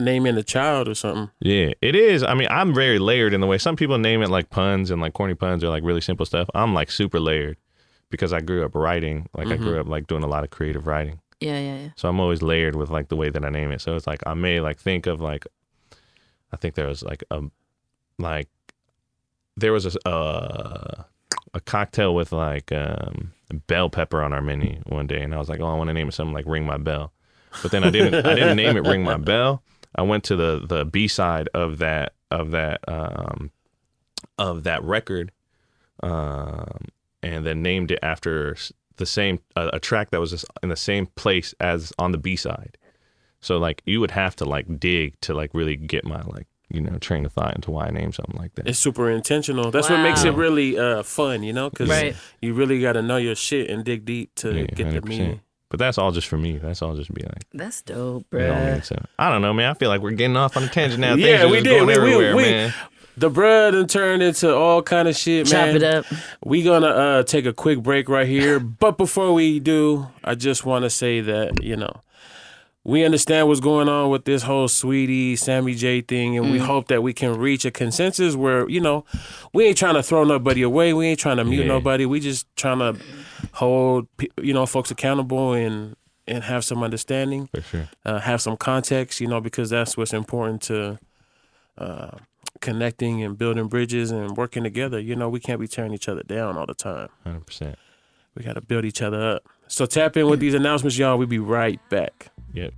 naming 0.00 0.36
a 0.36 0.42
child 0.42 0.88
or 0.88 0.94
something. 0.94 1.30
Yeah, 1.40 1.72
it 1.82 1.94
is. 1.94 2.22
I 2.22 2.34
mean, 2.34 2.48
I'm 2.50 2.74
very 2.74 2.98
layered 2.98 3.34
in 3.34 3.40
the 3.40 3.46
way 3.46 3.58
some 3.58 3.76
people 3.76 3.98
name 3.98 4.22
it 4.22 4.30
like 4.30 4.50
puns 4.50 4.90
and 4.90 5.00
like 5.02 5.12
corny 5.14 5.34
puns 5.34 5.62
or 5.64 5.68
like 5.68 5.82
really 5.82 6.00
simple 6.00 6.26
stuff. 6.26 6.48
I'm 6.54 6.74
like 6.74 6.90
super 6.90 7.20
layered 7.20 7.56
because 8.10 8.32
I 8.32 8.40
grew 8.40 8.64
up 8.64 8.74
writing. 8.74 9.28
Like 9.34 9.48
I 9.48 9.56
grew 9.56 9.80
up 9.80 9.88
like 9.88 10.06
doing 10.06 10.22
a 10.22 10.28
lot 10.28 10.44
of 10.44 10.50
creative 10.50 10.86
writing. 10.86 11.20
yeah, 11.40 11.58
yeah, 11.58 11.76
yeah. 11.78 11.88
So 11.96 12.08
I'm 12.08 12.20
always 12.20 12.42
layered 12.42 12.74
with 12.76 12.90
like 12.90 13.08
the 13.08 13.16
way 13.16 13.30
that 13.30 13.44
I 13.44 13.50
name 13.50 13.70
it. 13.72 13.80
So 13.80 13.96
it's 13.96 14.06
like 14.06 14.22
I 14.26 14.34
may 14.34 14.60
like 14.60 14.78
think 14.78 15.06
of 15.06 15.20
like 15.20 15.46
I 16.52 16.56
think 16.56 16.74
there 16.74 16.86
was 16.86 17.02
like 17.02 17.22
a 17.30 17.42
like 18.18 18.48
there 19.56 19.72
was 19.72 19.96
a 19.96 20.08
uh, 20.08 21.02
a 21.54 21.60
cocktail 21.60 22.14
with 22.14 22.32
like 22.32 22.72
um 22.72 23.32
bell 23.66 23.88
pepper 23.90 24.22
on 24.22 24.32
our 24.32 24.42
menu 24.42 24.80
one 24.86 25.06
day 25.06 25.22
and 25.22 25.34
I 25.34 25.38
was 25.38 25.48
like, 25.48 25.60
"Oh, 25.60 25.66
I 25.66 25.74
want 25.74 25.88
to 25.88 25.94
name 25.94 26.08
it 26.08 26.12
something 26.12 26.34
like 26.34 26.46
Ring 26.46 26.64
My 26.64 26.76
Bell." 26.78 27.12
But 27.62 27.70
then 27.72 27.82
I 27.84 27.90
didn't 27.90 28.26
I 28.26 28.34
didn't 28.34 28.56
name 28.56 28.76
it 28.76 28.86
Ring 28.86 29.02
My 29.02 29.16
Bell. 29.16 29.62
I 29.94 30.02
went 30.02 30.24
to 30.24 30.36
the 30.36 30.62
the 30.66 30.84
B-side 30.84 31.48
of 31.54 31.78
that 31.78 32.12
of 32.30 32.50
that 32.52 32.80
um 32.88 33.50
of 34.38 34.64
that 34.64 34.82
record 34.82 35.32
um 36.02 36.84
and 37.22 37.44
then 37.44 37.62
named 37.62 37.90
it 37.90 37.98
after 38.02 38.56
the 38.96 39.06
same 39.06 39.40
uh, 39.56 39.70
a 39.72 39.80
track 39.80 40.10
that 40.10 40.20
was 40.20 40.44
in 40.62 40.68
the 40.68 40.76
same 40.76 41.06
place 41.06 41.54
as 41.60 41.92
on 41.98 42.12
the 42.12 42.18
B 42.18 42.36
side. 42.36 42.76
So 43.40 43.58
like 43.58 43.82
you 43.86 44.00
would 44.00 44.10
have 44.12 44.34
to 44.36 44.44
like 44.44 44.78
dig 44.80 45.20
to 45.22 45.34
like 45.34 45.52
really 45.54 45.76
get 45.76 46.04
my 46.04 46.22
like 46.22 46.46
you 46.68 46.80
know 46.80 46.98
train 46.98 47.24
of 47.24 47.32
thought 47.32 47.54
into 47.54 47.70
why 47.70 47.86
I 47.86 47.90
named 47.90 48.14
something 48.14 48.36
like 48.36 48.54
that. 48.56 48.68
It's 48.68 48.78
super 48.78 49.10
intentional. 49.10 49.70
That's 49.70 49.88
what 49.88 50.00
makes 50.02 50.24
it 50.24 50.34
really 50.34 50.78
uh, 50.78 51.02
fun, 51.02 51.42
you 51.42 51.52
know, 51.52 51.70
because 51.70 51.88
Right. 51.88 52.14
you 52.42 52.54
really 52.54 52.80
got 52.80 52.92
to 52.94 53.02
know 53.02 53.16
your 53.16 53.34
shit 53.34 53.70
and 53.70 53.84
dig 53.84 54.04
deep 54.04 54.34
to 54.36 54.52
Yeah, 54.54 54.66
get 54.66 54.90
the 54.90 55.00
100%. 55.00 55.04
meaning. 55.08 55.40
But 55.70 55.78
that's 55.78 55.98
all 55.98 56.12
just 56.12 56.26
for 56.28 56.38
me. 56.38 56.56
That's 56.58 56.80
all 56.80 56.96
just 56.96 57.12
be 57.12 57.22
like. 57.22 57.44
That's 57.52 57.82
dope, 57.82 58.26
it 58.32 58.48
all 58.50 58.56
bruh. 58.56 58.72
makes 58.74 58.88
sense. 58.88 59.06
I 59.18 59.30
don't 59.30 59.42
know, 59.42 59.52
man. 59.52 59.70
I 59.70 59.74
feel 59.74 59.88
like 59.90 60.00
we're 60.00 60.12
getting 60.12 60.36
off 60.36 60.56
on 60.56 60.62
a 60.64 60.68
tangent 60.68 61.00
now. 61.00 61.14
Yeah, 61.16 61.44
we 61.46 61.60
just 61.60 61.64
did. 61.64 61.86
Going 61.86 62.02
We- 62.02 62.16
we- 62.16 62.34
we- 62.34 62.42
man. 62.42 62.74
The 63.18 63.28
bread 63.28 63.74
and 63.74 63.90
turned 63.90 64.22
into 64.22 64.54
all 64.54 64.80
kind 64.80 65.08
of 65.08 65.16
shit, 65.16 65.46
Chop 65.48 65.66
man. 65.66 65.76
it 65.76 65.82
up. 65.82 66.04
We 66.44 66.62
gonna 66.62 66.86
uh, 66.86 67.22
take 67.24 67.46
a 67.46 67.52
quick 67.52 67.82
break 67.82 68.08
right 68.08 68.28
here, 68.28 68.60
but 68.60 68.96
before 68.96 69.34
we 69.34 69.58
do, 69.58 70.06
I 70.22 70.36
just 70.36 70.64
want 70.64 70.84
to 70.84 70.90
say 70.90 71.20
that 71.22 71.60
you 71.62 71.74
know 71.74 71.90
we 72.88 73.04
understand 73.04 73.46
what's 73.48 73.60
going 73.60 73.86
on 73.86 74.08
with 74.08 74.24
this 74.24 74.42
whole 74.42 74.66
Saweetie 74.66 75.38
Sammy 75.38 75.74
J 75.74 76.00
thing, 76.00 76.38
and 76.38 76.50
we 76.50 76.58
hope 76.58 76.88
that 76.88 77.02
we 77.02 77.12
can 77.12 77.36
reach 77.36 77.64
a 77.66 77.70
consensus 77.70 78.34
where 78.34 78.68
you 78.68 78.80
know 78.80 79.04
we 79.52 79.66
ain't 79.66 79.76
trying 79.76 79.94
to 79.94 80.02
throw 80.02 80.24
nobody 80.24 80.62
away, 80.62 80.94
we 80.94 81.06
ain't 81.08 81.20
trying 81.20 81.36
to 81.36 81.44
mute 81.44 81.62
Yeah. 81.62 81.68
nobody, 81.68 82.06
we 82.06 82.18
just 82.18 82.46
trying 82.56 82.78
to 82.78 82.96
hold 83.52 84.08
you 84.42 84.54
know 84.54 84.64
folks 84.66 84.90
accountable 84.90 85.52
and 85.52 85.96
and 86.26 86.44
have 86.44 86.64
some 86.64 86.82
understanding 86.82 87.48
For 87.54 87.60
sure. 87.62 87.88
uh, 88.06 88.20
have 88.20 88.40
some 88.40 88.56
context, 88.56 89.20
you 89.20 89.26
know, 89.26 89.40
because 89.40 89.70
that's 89.70 89.96
what's 89.96 90.12
important 90.14 90.62
to 90.62 90.98
uh, 91.78 92.18
connecting 92.60 93.22
and 93.22 93.36
building 93.38 93.66
bridges 93.68 94.10
and 94.10 94.36
working 94.36 94.62
together. 94.62 94.98
You 94.98 95.14
know, 95.16 95.28
we 95.28 95.40
can't 95.40 95.60
be 95.60 95.68
tearing 95.68 95.92
each 95.94 96.08
other 96.08 96.22
down 96.22 96.56
all 96.56 96.66
the 96.66 96.74
time. 96.74 97.08
Hundred 97.24 97.46
percent. 97.46 97.78
We 98.34 98.44
got 98.44 98.54
to 98.54 98.60
build 98.60 98.84
each 98.84 99.02
other 99.02 99.20
up. 99.36 99.42
So 99.68 99.84
tap 99.86 100.16
in 100.16 100.28
with 100.28 100.40
these 100.40 100.54
announcements, 100.54 100.96
y'all. 100.98 101.18
We'll 101.18 101.26
be 101.26 101.38
right 101.38 101.80
back. 101.90 102.28
Yep. 102.58 102.74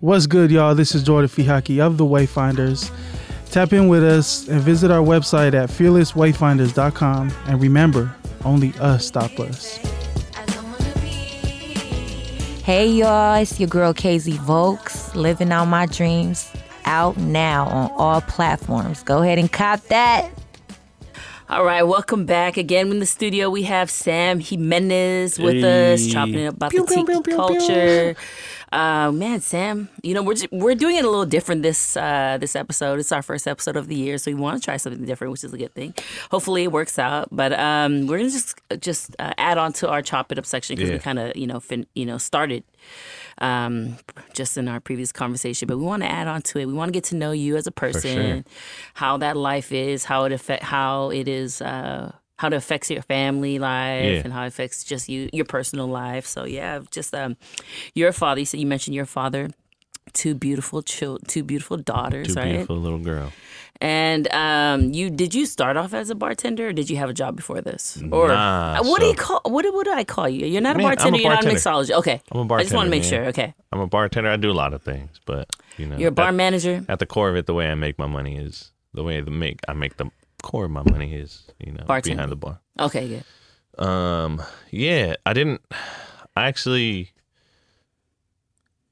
What's 0.00 0.26
good, 0.26 0.50
y'all? 0.50 0.74
This 0.74 0.94
is 0.94 1.02
Jordan 1.02 1.28
Fihaki 1.28 1.78
of 1.78 1.98
the 1.98 2.04
Wayfinders. 2.04 2.90
Tap 3.50 3.74
in 3.74 3.88
with 3.88 4.02
us 4.02 4.48
and 4.48 4.60
visit 4.62 4.90
our 4.90 5.04
website 5.04 5.52
at 5.52 5.68
fearlesswayfinders.com. 5.68 7.30
And 7.46 7.60
remember, 7.60 8.14
only 8.46 8.72
us 8.80 9.06
stop 9.06 9.38
us. 9.38 9.76
Hey 12.64 12.88
y'all, 12.88 13.34
it's 13.34 13.58
your 13.60 13.68
girl 13.68 13.92
KZ 13.92 14.38
Volks, 14.38 15.14
living 15.14 15.50
out 15.52 15.66
my 15.66 15.84
dreams, 15.86 16.50
out 16.86 17.16
now 17.18 17.66
on 17.66 17.90
all 17.96 18.20
platforms. 18.22 19.02
Go 19.02 19.22
ahead 19.22 19.38
and 19.38 19.50
cop 19.52 19.82
that. 19.88 20.30
All 21.48 21.64
right, 21.64 21.82
welcome 21.82 22.26
back 22.26 22.56
again 22.56 22.92
in 22.92 23.00
the 23.00 23.06
studio. 23.06 23.50
We 23.50 23.64
have 23.64 23.90
Sam 23.90 24.38
Jimenez 24.38 25.36
with 25.40 25.64
us, 25.64 26.04
Hey. 26.04 26.12
chopping 26.12 26.34
it 26.36 26.46
up 26.46 26.54
about 26.54 26.70
Pew, 26.70 26.86
the 26.86 26.94
pew, 26.94 26.94
tiki 26.94 27.06
pew, 27.12 27.22
pew, 27.22 27.36
culture. 27.36 28.14
Uh, 28.72 29.10
man, 29.10 29.40
Sam, 29.40 29.88
you 30.02 30.14
know 30.14 30.22
we're 30.22 30.36
we're 30.52 30.76
doing 30.76 30.94
it 30.94 31.04
a 31.04 31.10
little 31.10 31.26
different 31.26 31.62
this 31.62 31.96
uh, 31.96 32.38
this 32.40 32.54
episode. 32.54 33.00
It's 33.00 33.10
our 33.10 33.22
first 33.22 33.48
episode 33.48 33.74
of 33.74 33.88
the 33.88 33.96
year, 33.96 34.16
so 34.16 34.30
we 34.30 34.36
want 34.36 34.60
to 34.60 34.64
try 34.64 34.76
something 34.76 35.04
different, 35.04 35.32
which 35.32 35.42
is 35.42 35.52
a 35.52 35.58
good 35.58 35.74
thing. 35.74 35.92
Hopefully, 36.30 36.62
it 36.64 36.72
works 36.72 36.96
out. 36.96 37.28
But 37.32 37.52
um, 37.58 38.06
we're 38.06 38.18
gonna 38.18 38.30
just 38.30 38.54
just 38.78 39.16
uh, 39.18 39.32
add 39.38 39.58
on 39.58 39.72
to 39.74 39.88
our 39.88 40.02
chop 40.02 40.30
it 40.30 40.38
up 40.38 40.46
section 40.46 40.76
because 40.76 40.90
we 40.90 40.98
kind 41.00 41.18
of 41.18 41.36
you 41.36 41.48
know 41.48 41.58
fin- 41.58 41.86
you 41.94 42.06
know 42.06 42.16
started 42.16 42.62
um, 43.38 43.96
just 44.34 44.56
in 44.56 44.68
our 44.68 44.78
previous 44.78 45.10
conversation, 45.10 45.66
but 45.66 45.76
we 45.78 45.84
want 45.84 46.02
to 46.04 46.10
add 46.10 46.28
on 46.28 46.40
to 46.42 46.60
it. 46.60 46.66
We 46.66 46.72
want 46.72 46.90
to 46.90 46.92
get 46.92 47.04
to 47.04 47.16
know 47.16 47.32
you 47.32 47.56
as 47.56 47.66
a 47.66 47.72
person, 47.72 48.44
how 48.94 49.16
that 49.16 49.36
life 49.36 49.72
is, 49.72 50.04
how 50.04 50.24
it 50.24 50.32
affect, 50.32 50.62
how 50.62 51.10
it 51.10 51.26
is, 51.26 51.60
uh, 51.60 52.12
how 52.40 52.46
it 52.48 52.54
affects 52.54 52.90
your 52.90 53.02
family 53.02 53.58
life, 53.58 54.04
Yeah. 54.14 54.22
and 54.24 54.32
how 54.32 54.44
it 54.44 54.46
affects 54.46 54.82
just 54.82 55.10
you, 55.10 55.28
your 55.30 55.44
personal 55.44 55.86
life. 55.88 56.24
So 56.26 56.44
yeah, 56.44 56.80
just 56.90 57.14
um, 57.14 57.36
you're 57.94 58.12
father. 58.12 58.40
You 58.40 58.46
said 58.46 58.60
you 58.60 58.66
mentioned 58.66 58.94
your 58.94 59.04
father. 59.06 59.50
Two 60.14 60.34
beautiful 60.34 60.82
children, 60.82 61.24
two 61.28 61.44
beautiful 61.44 61.76
daughters, 61.76 62.28
Too 62.28 62.40
right? 62.40 62.50
beautiful 62.52 62.78
little 62.78 62.98
girl. 62.98 63.30
And 63.80 64.26
um, 64.32 64.92
you 64.92 65.10
did 65.10 65.34
you 65.34 65.44
start 65.46 65.76
off 65.76 65.92
as 65.94 66.08
a 66.08 66.14
bartender, 66.14 66.68
or 66.68 66.72
did 66.72 66.88
you 66.90 66.96
have 66.96 67.10
a 67.10 67.12
job 67.12 67.36
before 67.36 67.60
this? 67.60 68.02
Or 68.10 68.28
Nah, 68.28 68.82
what 68.82 69.00
do 69.00 69.06
you 69.06 69.14
call? 69.14 69.40
What 69.44 69.64
what 69.74 69.84
do 69.84 69.92
I 69.92 70.04
call 70.04 70.28
you? 70.28 70.46
You're 70.46 70.62
not 70.62 70.76
Man, 70.78 70.86
a 70.86 70.88
I'm 70.88 70.92
a 70.92 70.96
bartender. 70.96 71.18
You're 71.20 71.30
not 71.34 71.44
a 71.44 71.48
mixologist. 71.48 71.92
Okay, 72.00 72.20
I'm 72.32 72.50
a 72.50 72.54
I 72.54 72.62
just 72.62 72.74
want 72.74 72.86
to 72.86 72.90
make 72.90 73.02
man. 73.02 73.10
sure. 73.10 73.24
Okay, 73.26 73.54
I'm 73.70 73.80
a 73.80 73.86
bartender. 73.86 74.30
I 74.30 74.36
do 74.36 74.50
a 74.50 74.58
lot 74.64 74.72
of 74.72 74.82
things, 74.82 75.10
but 75.26 75.48
you 75.76 75.86
know, 75.86 75.96
you're 75.98 76.08
a 76.08 76.12
bar 76.22 76.28
at, 76.28 76.34
manager. 76.34 76.84
at 76.88 76.98
the 76.98 77.06
core 77.06 77.28
of 77.28 77.36
it, 77.36 77.44
the 77.46 77.54
way 77.54 77.66
I 77.70 77.74
make 77.74 77.98
my 77.98 78.06
money 78.06 78.36
is 78.36 78.72
the 78.94 79.04
way 79.04 79.20
the 79.20 79.30
make 79.30 79.60
I 79.68 79.74
make 79.74 79.96
the 79.98 80.10
core 80.42 80.64
of 80.66 80.70
my 80.70 80.82
money 80.90 81.14
is 81.14 81.46
you 81.58 81.72
know 81.72 81.84
Bartending. 81.84 82.16
behind 82.16 82.32
the 82.32 82.36
bar. 82.36 82.60
Okay, 82.78 83.08
good. 83.76 83.84
Um, 83.84 84.42
yeah, 84.70 85.14
I 85.26 85.32
didn't. 85.32 85.60
I 86.36 86.46
actually. 86.48 87.12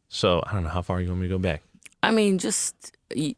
So 0.09 0.43
I 0.47 0.53
don't 0.55 0.62
know 0.65 0.70
how 0.70 0.83
far 0.83 1.01
you 1.01 1.09
want 1.09 1.20
me 1.20 1.29
to 1.29 1.35
go 1.35 1.39
back. 1.39 1.62
I 2.03 2.11
mean, 2.11 2.39
just 2.39 2.97
you, 3.15 3.35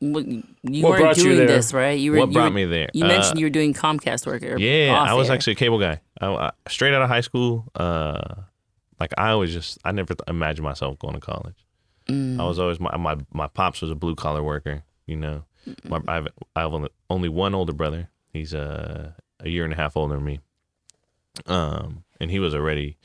you 0.00 0.12
What 0.12 0.24
weren't 0.26 1.00
brought 1.02 1.16
you 1.18 1.24
doing 1.24 1.46
this, 1.46 1.72
right? 1.74 1.98
You 1.98 2.12
were. 2.12 2.18
what 2.18 2.28
you 2.28 2.32
brought 2.34 2.44
were- 2.50 2.54
me 2.56 2.64
there? 2.64 2.88
You 2.94 3.04
Uh, 3.04 3.08
mentioned 3.08 3.38
you 3.38 3.46
were 3.46 3.50
doing 3.50 3.74
Comcast 3.74 4.26
work. 4.26 4.42
Or 4.42 4.58
Yeah, 4.58 4.94
I 4.98 5.14
was 5.14 5.28
air. 5.28 5.34
actually 5.36 5.52
a 5.54 5.56
cable 5.56 5.78
guy. 5.78 6.00
I, 6.20 6.26
I, 6.28 6.50
straight 6.68 6.94
out 6.94 7.02
of 7.02 7.08
high 7.08 7.20
school. 7.20 7.66
Uh, 7.74 8.20
like 9.00 9.12
I 9.18 9.30
always 9.30 9.52
just 9.52 9.78
I 9.84 9.92
never 9.92 10.14
th- 10.14 10.20
imagined 10.28 10.64
myself 10.64 10.98
going 10.98 11.14
to 11.14 11.20
college. 11.20 11.56
Mm. 12.08 12.40
I 12.40 12.44
was 12.44 12.58
always 12.58 12.80
my 12.80 12.96
my 12.96 13.16
my 13.32 13.48
pops 13.48 13.82
was 13.82 13.90
a 13.90 13.94
blue 13.94 14.14
collar 14.14 14.42
worker. 14.42 14.84
You 15.06 15.16
know, 15.16 15.44
my, 15.84 16.00
I 16.08 16.14
have 16.14 16.28
I 16.56 16.60
have 16.62 16.74
only, 16.74 16.90
only 17.10 17.28
one 17.28 17.54
older 17.54 17.72
brother. 17.72 18.08
He's 18.32 18.54
uh, 18.54 19.12
a 19.40 19.48
year 19.48 19.64
and 19.64 19.72
a 19.72 19.76
half 19.76 19.96
older 19.96 20.14
than 20.16 20.24
me. 20.24 20.40
Um, 21.46 22.04
and 22.20 22.30
he 22.30 22.38
was 22.38 22.54
already, 22.54 22.96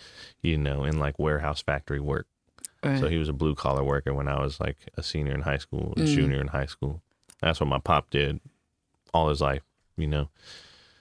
you 0.41 0.57
know, 0.57 0.83
in 0.83 0.99
like 0.99 1.17
warehouse 1.19 1.61
factory 1.61 1.99
work. 1.99 2.27
Right. 2.83 2.99
So 2.99 3.07
he 3.07 3.17
was 3.17 3.29
a 3.29 3.33
blue 3.33 3.55
collar 3.55 3.83
worker 3.83 4.13
when 4.13 4.27
I 4.27 4.39
was 4.41 4.59
like 4.59 4.77
a 4.95 5.03
senior 5.03 5.33
in 5.33 5.41
high 5.41 5.57
school, 5.57 5.93
Mm. 5.97 6.05
junior 6.07 6.41
in 6.41 6.47
high 6.47 6.65
school. 6.67 7.01
That's 7.41 7.59
what 7.59 7.69
my 7.69 7.79
pop 7.79 8.09
did 8.09 8.39
all 9.13 9.29
his 9.29 9.41
life, 9.41 9.63
you 9.95 10.07
know. 10.07 10.29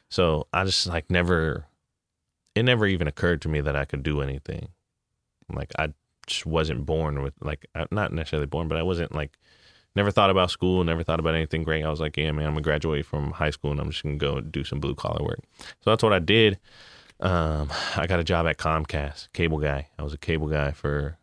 So 0.08 0.46
I 0.52 0.64
just 0.64 0.86
like 0.86 1.10
never, 1.10 1.66
it 2.54 2.62
never 2.62 2.86
even 2.86 3.08
occurred 3.08 3.42
to 3.42 3.48
me 3.48 3.60
that 3.60 3.76
I 3.76 3.84
could 3.84 4.02
do 4.02 4.22
anything. 4.22 4.68
Like 5.52 5.72
I 5.78 5.92
just 6.26 6.46
wasn't 6.46 6.86
born 6.86 7.22
with 7.22 7.34
like 7.40 7.66
not 7.90 8.12
necessarily 8.12 8.46
born, 8.46 8.68
but 8.68 8.78
I 8.78 8.82
wasn't 8.82 9.14
like 9.14 9.38
never 9.96 10.10
thought 10.12 10.30
about 10.30 10.50
school, 10.50 10.84
never 10.84 11.02
thought 11.02 11.18
about 11.18 11.34
anything 11.34 11.64
great. 11.64 11.84
I 11.84 11.88
was 11.90 12.00
like, 12.00 12.16
yeah, 12.16 12.30
man, 12.30 12.46
I'm 12.46 12.52
gonna 12.52 12.62
graduate 12.62 13.06
from 13.06 13.32
high 13.32 13.50
school 13.50 13.72
and 13.72 13.80
I'm 13.80 13.90
just 13.90 14.02
gonna 14.04 14.16
go 14.16 14.40
do 14.40 14.62
some 14.62 14.78
blue 14.78 14.94
collar 14.94 15.24
work. 15.24 15.40
So 15.80 15.90
that's 15.90 16.02
what 16.02 16.12
I 16.12 16.18
did. 16.20 16.58
Um, 17.18 17.70
I 17.96 18.06
got 18.06 18.20
a 18.20 18.24
job 18.24 18.46
at 18.46 18.58
Comcast, 18.58 19.28
cable 19.32 19.58
guy. 19.58 19.88
I 19.98 20.02
was 20.02 20.12
a 20.12 20.18
cable 20.18 20.48
guy 20.48 20.70
for 20.72 21.18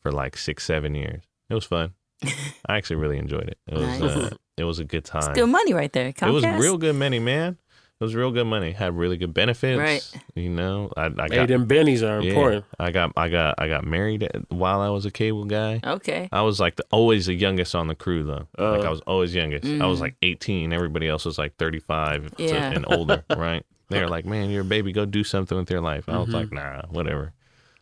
for 0.00 0.10
like 0.10 0.36
six, 0.36 0.64
seven 0.64 0.94
years. 0.94 1.22
It 1.48 1.54
was 1.54 1.64
fun. 1.64 1.92
I 2.66 2.76
actually 2.76 2.96
really 2.96 3.18
enjoyed 3.18 3.48
it. 3.48 3.58
It 3.68 3.74
was 3.74 4.00
Nice. 4.00 4.02
uh, 4.02 4.30
it 4.56 4.64
was 4.64 4.78
a 4.78 4.84
good 4.84 5.04
time. 5.04 5.32
Good 5.34 5.46
money 5.46 5.72
right 5.72 5.92
there. 5.92 6.08
It 6.08 6.22
was 6.22 6.44
real 6.44 6.76
good 6.76 6.96
money, 6.96 7.18
man. 7.20 7.56
It 8.02 8.04
was 8.06 8.16
real 8.16 8.32
good 8.32 8.48
money. 8.48 8.72
Had 8.72 8.96
really 8.96 9.16
good 9.16 9.32
benefits. 9.32 9.78
Right. 9.78 10.22
You 10.34 10.50
know, 10.50 10.90
I, 10.96 11.04
I 11.06 11.10
Hey, 11.30 11.36
got 11.36 11.46
them 11.48 11.68
bennies 11.68 12.02
are 12.02 12.20
yeah, 12.20 12.30
important. 12.30 12.64
I 12.80 12.90
got 12.90 13.12
I 13.16 13.28
got 13.28 13.54
I 13.58 13.68
got 13.68 13.84
married 13.84 14.28
while 14.48 14.80
I 14.80 14.88
was 14.88 15.06
a 15.06 15.10
cable 15.12 15.44
guy. 15.44 15.78
Okay. 15.84 16.28
I 16.32 16.42
was 16.42 16.58
like 16.58 16.74
the, 16.74 16.84
always 16.90 17.26
the 17.26 17.34
youngest 17.34 17.76
on 17.76 17.86
the 17.86 17.94
crew 17.94 18.24
though. 18.24 18.48
like 18.58 18.80
Uh. 18.82 18.88
I 18.88 18.90
was 18.90 19.00
always 19.02 19.32
youngest. 19.32 19.64
I 19.66 19.86
was 19.86 20.00
like 20.00 20.16
18. 20.22 20.72
Everybody 20.72 21.06
else 21.08 21.24
was 21.24 21.38
like 21.38 21.56
35 21.58 22.34
to- 22.36 22.42
Mm. 22.42 22.48
Yeah. 22.48 22.70
and 22.72 22.84
older, 22.92 23.22
right? 23.36 23.64
They 23.88 24.00
were 24.00 24.08
like, 24.08 24.24
"Man, 24.26 24.50
you're 24.50 24.62
a 24.62 24.64
baby. 24.64 24.90
Go 24.92 25.04
do 25.04 25.22
something 25.22 25.56
with 25.56 25.70
your 25.70 25.80
life." 25.82 26.08
I 26.08 26.18
was 26.18 26.28
like, 26.30 26.46
Mm-hmm. 26.46 26.54
"Nah, 26.56 26.82
whatever." 26.90 27.34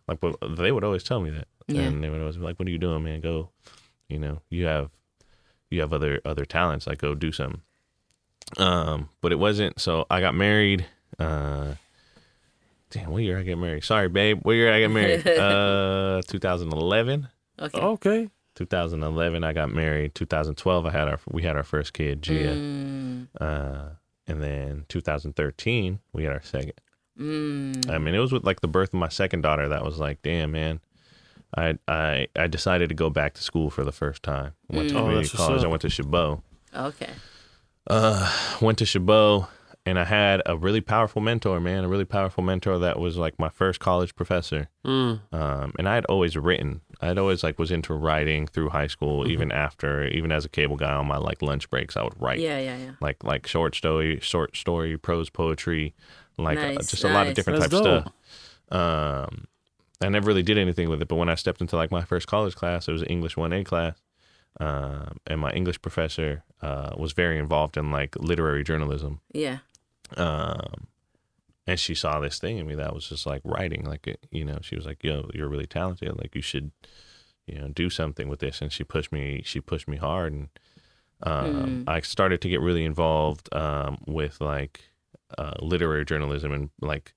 Like, 0.07 0.21
but 0.21 0.37
they 0.59 0.71
would 0.71 0.85
always 0.85 1.05
tell 1.05 1.21
me 1.21 1.31
that, 1.31 1.47
Yeah. 1.67 1.83
and 1.83 2.05
they 2.05 2.11
would 2.11 2.21
always 2.21 2.37
be 2.37 2.43
like, 2.43 2.59
"What 2.59 2.69
are 2.69 2.71
you 2.71 2.79
doing, 2.79 3.05
man? 3.05 3.21
Go, 3.21 3.51
you 4.09 4.19
know, 4.19 4.43
you 4.51 4.67
have 4.67 4.91
you 5.71 5.81
have 5.81 5.93
other 5.95 6.21
other 6.27 6.45
talents. 6.45 6.87
Like, 6.87 6.99
go 6.99 7.15
do 7.15 7.33
something." 7.33 7.63
Um, 8.59 9.09
but 9.21 9.33
it 9.33 9.39
wasn't. 9.39 9.81
So 9.81 10.07
I 10.11 10.21
got 10.21 10.35
married. 10.35 10.87
Uh, 11.19 11.75
damn, 12.91 13.11
what 13.11 13.23
year 13.23 13.39
I 13.39 13.43
get 13.43 13.59
married? 13.59 13.85
Sorry, 13.85 14.09
babe. 14.09 14.41
What 14.43 14.53
year 14.53 14.73
I 14.73 14.81
get 14.81 14.91
married? 14.91 15.27
uh, 15.39 16.23
2011. 16.27 17.29
Okay. 17.61 17.79
Okay. 17.79 18.29
2011 18.57 19.45
I 19.45 19.53
got 19.53 19.71
married. 19.73 20.15
2012 20.15 20.87
I 20.87 20.91
had 20.91 21.09
our 21.09 21.21
we 21.31 21.43
had 21.43 21.57
our 21.57 21.63
first 21.63 21.93
kid, 21.93 22.23
Gia. 22.23 22.55
Mm, 22.55 23.29
Uh, 23.41 23.91
and 24.27 24.43
then 24.43 24.85
2013 24.89 26.01
we 26.13 26.25
had 26.25 26.33
our 26.33 26.43
second. 26.43 26.75
mm, 27.19 27.89
I 27.91 27.99
mean, 27.99 28.15
it 28.15 28.19
was 28.19 28.33
with 28.33 28.45
like 28.45 28.61
the 28.61 28.69
birth 28.69 28.89
of 28.93 28.99
my 29.01 29.09
second 29.09 29.43
daughter 29.43 29.69
that 29.69 29.85
was 29.85 29.99
like, 29.99 30.21
damn 30.23 30.53
man. 30.53 30.81
I 31.57 31.79
I 31.89 32.27
I 32.37 32.47
decided 32.49 32.89
to 32.91 32.95
go 32.95 33.09
back 33.11 33.35
to 33.35 33.43
school 33.43 33.71
for 33.71 33.85
the 33.85 33.93
first 33.93 34.23
time. 34.23 34.53
I 34.73 34.77
Went 34.77 34.89
to 34.91 34.97
Oh, 34.97 34.99
community 35.01 35.29
that's 35.29 35.35
what's 35.35 35.47
college. 35.47 35.65
I 35.65 35.69
went 35.69 35.83
to 35.83 35.91
Chabot. 35.91 36.43
okay. 36.75 37.11
Uh, 37.87 38.31
went 38.61 38.79
to 38.79 38.87
Chabot, 38.87 39.49
and 39.87 39.99
I 39.99 40.05
had 40.05 40.43
a 40.47 40.57
really 40.57 40.81
powerful 40.81 41.21
mentor, 41.23 41.59
man. 41.61 41.85
A 41.85 41.89
really 41.89 42.05
powerful 42.05 42.45
mentor 42.45 42.79
that 42.79 43.01
was 43.01 43.17
like 43.17 43.39
my 43.39 43.49
first 43.49 43.81
college 43.81 44.15
professor. 44.15 44.69
Mm. 44.85 45.21
um, 45.33 45.73
and 45.79 45.89
I 45.89 45.95
had 45.95 46.05
always 46.07 46.37
written. 46.37 46.83
I 47.01 47.07
had 47.07 47.19
always 47.19 47.43
like 47.43 47.59
was 47.59 47.71
into 47.71 47.95
writing 47.95 48.47
through 48.47 48.69
high 48.69 48.87
school, 48.87 49.23
Mm-hmm. 49.23 49.31
even 49.33 49.53
after, 49.53 50.07
even 50.09 50.31
as 50.31 50.45
a 50.45 50.49
cable 50.49 50.77
guy 50.77 50.93
on 50.93 51.07
my 51.07 51.17
like 51.17 51.41
lunch 51.43 51.69
breaks, 51.71 51.97
I 51.97 52.03
would 52.03 52.21
write 52.21 52.39
Yeah, 52.41 52.59
yeah, 52.61 52.77
yeah. 52.77 52.91
like 53.01 53.25
like 53.25 53.47
short 53.47 53.75
story, 53.75 54.21
short 54.21 54.57
story, 54.57 54.97
prose 54.99 55.31
poetry, 55.31 55.95
like 56.37 56.59
uh, 56.59 56.73
Nice, 56.75 56.91
just 56.91 57.05
a 57.05 57.09
lot 57.09 57.27
of 57.27 57.35
different 57.35 57.61
That's 57.61 57.73
types 57.73 57.87
of 57.87 58.03
stuff. 58.03 58.79
Um, 58.79 59.47
I 60.03 60.09
never 60.09 60.27
really 60.29 60.43
did 60.43 60.59
anything 60.59 60.89
with 60.89 61.03
it, 61.03 61.09
but 61.09 61.17
when 61.17 61.29
I 61.29 61.35
stepped 61.35 61.61
into 61.61 61.77
like 61.77 61.91
my 61.91 62.05
first 62.05 62.27
college 62.27 62.55
class, 62.55 62.87
it 62.89 62.93
was 62.93 63.03
an 63.03 63.09
English 63.09 63.37
one 63.37 63.53
A 63.55 63.65
class, 63.65 63.97
um, 64.61 65.17
and 65.27 65.41
my 65.41 65.51
English 65.53 65.81
professor 65.83 66.45
uh, 66.63 66.95
was 66.97 67.13
very 67.13 67.39
involved 67.39 67.77
in 67.77 67.91
like 67.91 68.17
literary 68.17 68.63
journalism 68.65 69.21
Yeah. 69.33 69.59
um, 70.17 70.87
and 71.67 71.79
she 71.79 71.95
saw 71.95 72.19
this 72.21 72.39
thing 72.39 72.59
in 72.59 72.67
me 72.67 72.75
that 72.75 72.95
was 72.95 73.09
just 73.09 73.27
like 73.27 73.43
writing, 73.45 73.85
like 73.85 74.19
you 74.31 74.45
know, 74.45 74.59
she 74.61 74.75
was 74.75 74.87
like, 74.87 75.05
"Yo, 75.05 75.31
you're 75.35 75.49
really 75.49 75.67
talented. 75.67 76.19
Like 76.19 76.35
you 76.35 76.43
should, 76.43 76.73
you 77.47 77.59
know, 77.59 77.69
do 77.69 77.89
something 77.91 78.29
with 78.29 78.41
this." 78.41 78.61
And 78.61 78.73
she 78.73 78.83
pushed 78.83 79.13
me. 79.13 79.43
She 79.45 79.61
pushed 79.61 79.87
me 79.87 79.97
hard, 79.97 80.33
and 80.33 80.49
um, 81.23 81.85
I 81.87 82.01
started 82.01 82.41
to 82.41 82.49
get 82.49 82.61
really 82.61 82.85
involved 82.85 83.55
um, 83.55 83.99
with 84.07 84.41
like 84.41 84.81
uh, 85.39 85.55
literary 85.61 86.05
journalism 86.05 86.51
and 86.53 86.71
like 86.81 87.15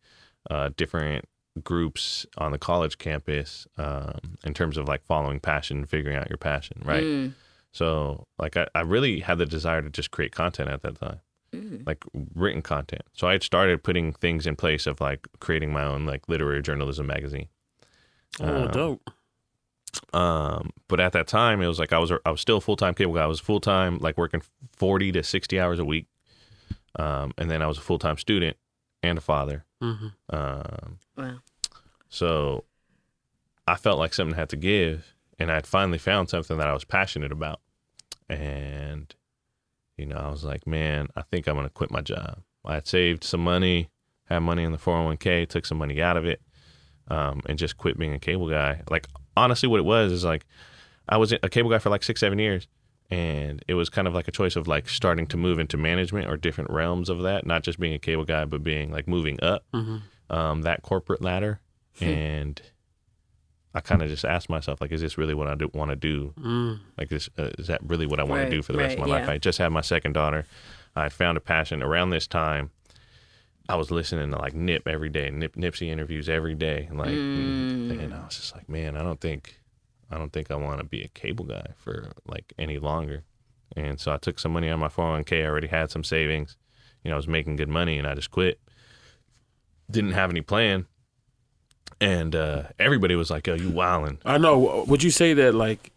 uh, 0.51 0.69
different 0.77 1.25
groups 1.63 2.25
on 2.37 2.51
the 2.51 2.59
college 2.59 2.97
campus 2.97 3.65
um, 3.77 4.37
in 4.43 4.53
terms 4.53 4.77
of 4.77 4.87
like 4.87 5.03
following 5.03 5.39
passion, 5.39 5.77
and 5.77 5.89
figuring 5.89 6.17
out 6.17 6.29
your 6.29 6.37
passion, 6.37 6.79
right? 6.85 7.03
Mm, 7.03 7.33
So 7.73 8.27
like 8.39 8.55
I, 8.55 8.67
I 8.73 8.81
really 8.81 9.19
had 9.19 9.37
the 9.39 9.45
desire 9.45 9.81
to 9.81 9.89
just 9.89 10.11
create 10.11 10.31
content 10.31 10.69
at 10.69 10.81
that 10.83 10.99
time. 10.99 11.19
mm. 11.53 11.85
Like 11.85 12.03
written 12.35 12.61
content. 12.61 13.01
So 13.13 13.27
I 13.27 13.33
had 13.33 13.43
started 13.43 13.83
putting 13.83 14.13
things 14.13 14.47
in 14.47 14.55
place 14.55 14.85
of 14.87 15.01
like 15.01 15.27
creating 15.39 15.73
my 15.73 15.83
own 15.83 16.05
like 16.05 16.29
literary 16.29 16.61
journalism 16.61 17.07
magazine. 17.07 17.47
Oh, 18.39 18.45
Uh, 18.45 18.67
dope. 18.67 19.09
Um, 20.13 20.71
but 20.87 20.99
at 20.99 21.11
that 21.13 21.27
time 21.27 21.61
it 21.61 21.67
was 21.67 21.77
like 21.79 21.93
I 21.93 21.99
was 21.99 22.11
I 22.25 22.31
was 22.31 22.41
still 22.41 22.59
full 22.61 22.75
time 22.75 22.93
cable 22.93 23.13
guy. 23.13 23.23
I 23.23 23.27
was 23.27 23.39
full 23.39 23.59
time 23.59 23.97
like 23.99 24.17
working 24.17 24.41
forty 24.75 25.11
to 25.11 25.23
sixty 25.23 25.59
hours 25.59 25.79
a 25.79 25.85
week. 25.85 26.07
Um, 26.95 27.31
and 27.37 27.49
then 27.49 27.61
I 27.61 27.67
was 27.67 27.77
a 27.77 27.81
full 27.81 27.99
time 27.99 28.17
student 28.17 28.55
and 29.01 29.17
a 29.17 29.21
father. 29.21 29.65
hmm 29.81 30.07
Um, 30.29 30.97
Wow. 31.17 31.39
so 32.09 32.65
I 33.67 33.75
felt 33.75 33.97
like 33.99 34.13
something 34.13 34.35
had 34.35 34.49
to 34.49 34.55
give, 34.57 35.13
and 35.39 35.51
I'd 35.51 35.65
finally 35.67 35.97
found 35.97 36.29
something 36.29 36.57
that 36.57 36.67
I 36.67 36.73
was 36.73 36.85
passionate 36.85 37.31
about. 37.31 37.59
And, 38.29 39.13
you 39.97 40.05
know, 40.05 40.17
I 40.17 40.29
was 40.29 40.43
like, 40.43 40.65
man, 40.67 41.07
I 41.15 41.21
think 41.23 41.47
I'm 41.47 41.55
going 41.55 41.67
to 41.67 41.73
quit 41.73 41.91
my 41.91 42.01
job. 42.01 42.41
I 42.65 42.75
had 42.75 42.87
saved 42.87 43.23
some 43.23 43.43
money, 43.43 43.89
had 44.25 44.39
money 44.39 44.63
in 44.63 44.71
the 44.71 44.77
401k, 44.77 45.47
took 45.47 45.65
some 45.65 45.77
money 45.77 46.01
out 46.01 46.17
of 46.17 46.25
it, 46.25 46.41
um, 47.09 47.41
and 47.47 47.59
just 47.59 47.77
quit 47.77 47.97
being 47.97 48.13
a 48.13 48.19
cable 48.19 48.49
guy. 48.49 48.81
Like, 48.89 49.07
honestly, 49.35 49.67
what 49.67 49.79
it 49.79 49.85
was 49.85 50.11
is 50.11 50.23
like, 50.23 50.45
I 51.09 51.17
was 51.17 51.33
a 51.33 51.49
cable 51.49 51.69
guy 51.69 51.79
for 51.79 51.89
like 51.89 52.03
six, 52.03 52.19
seven 52.19 52.39
years. 52.39 52.67
And 53.11 53.63
it 53.67 53.73
was 53.73 53.89
kind 53.89 54.07
of 54.07 54.15
like 54.15 54.27
a 54.27 54.31
choice 54.31 54.55
of 54.55 54.67
like 54.67 54.87
starting 54.89 55.27
to 55.27 55.37
move 55.37 55.59
into 55.59 55.77
management 55.77 56.29
or 56.29 56.37
different 56.37 56.71
realms 56.71 57.09
of 57.09 57.21
that, 57.23 57.45
not 57.45 57.61
just 57.61 57.79
being 57.79 57.93
a 57.93 57.99
cable 57.99 58.23
guy, 58.25 58.45
but 58.45 58.63
being 58.63 58.91
like 58.91 59.07
moving 59.07 59.43
up 59.43 59.65
hmm 59.73 59.97
um, 60.29 60.63
that 60.63 60.81
corporate 60.81 61.21
ladder, 61.21 61.59
and 62.01 62.61
I 63.75 63.81
kind 63.81 64.01
of 64.03 64.09
just 64.09 64.23
asked 64.25 64.49
myself, 64.49 64.81
like, 64.81 64.91
is 64.91 65.01
this 65.01 65.17
really 65.17 65.33
what 65.33 65.47
I 65.47 65.55
do, 65.55 65.69
want 65.73 65.89
to 65.89 65.95
do? 65.95 66.33
Mm. 66.39 66.79
Like, 66.97 67.09
this 67.09 67.29
uh, 67.39 67.49
is 67.57 67.67
that 67.67 67.81
really 67.83 68.05
what 68.05 68.19
I 68.19 68.23
want 68.23 68.41
Right, 68.43 68.45
to 68.49 68.51
do 68.51 68.61
for 68.61 68.71
the 68.71 68.77
rest 68.77 68.93
of 68.97 68.99
my 68.99 69.11
right, 69.11 69.21
life? 69.21 69.29
I 69.29 69.37
just 69.39 69.57
had 69.57 69.69
my 69.69 69.81
second 69.81 70.13
daughter. 70.13 70.45
I 70.95 71.09
found 71.09 71.37
a 71.37 71.41
passion 71.41 71.81
around 71.81 72.11
this 72.11 72.27
time. 72.27 72.69
I 73.67 73.75
was 73.75 73.89
listening 73.89 74.29
to 74.31 74.37
like 74.37 74.53
Nip 74.53 74.87
every 74.87 75.09
day, 75.09 75.31
Nip 75.31 75.55
Nipsey 75.55 75.87
interviews 75.87 76.29
every 76.29 76.53
day, 76.53 76.85
and 76.89 76.99
like, 76.99 77.09
Mm. 77.09 78.03
and 78.03 78.13
I 78.13 78.23
was 78.25 78.35
just 78.35 78.53
like, 78.55 78.69
man, 78.69 78.95
I 78.95 79.01
don't 79.01 79.19
think, 79.21 79.59
I 80.11 80.17
don't 80.19 80.31
think 80.33 80.51
I 80.51 80.55
want 80.55 80.79
to 80.79 80.83
be 80.85 81.01
a 81.01 81.07
cable 81.07 81.45
guy 81.45 81.67
for 81.77 82.11
like 82.27 82.53
any 82.59 82.77
longer. 82.77 83.23
And 83.75 83.99
so 83.99 84.13
I 84.13 84.17
took 84.17 84.37
some 84.37 84.51
money 84.53 84.69
on 84.69 84.79
my 84.79 84.89
401k. 84.89 85.43
I 85.43 85.47
already 85.47 85.67
had 85.67 85.89
some 85.89 86.03
savings. 86.03 86.57
You 87.03 87.09
know, 87.09 87.15
I 87.15 87.17
was 87.17 87.27
making 87.27 87.55
good 87.55 87.69
money, 87.69 87.97
and 87.97 88.05
I 88.07 88.13
just 88.13 88.29
quit. 88.29 88.59
Didn't 89.89 90.11
have 90.11 90.29
any 90.29 90.41
plan. 90.41 90.85
And 92.01 92.35
uh, 92.35 92.63
everybody 92.79 93.15
was 93.15 93.29
like, 93.29 93.47
"Yo, 93.47 93.53
you 93.55 93.69
wildin'." 93.69 94.17
I 94.25 94.37
know. 94.37 94.83
Would 94.87 95.03
you 95.03 95.11
say 95.11 95.33
that 95.35 95.53
like? 95.55 95.91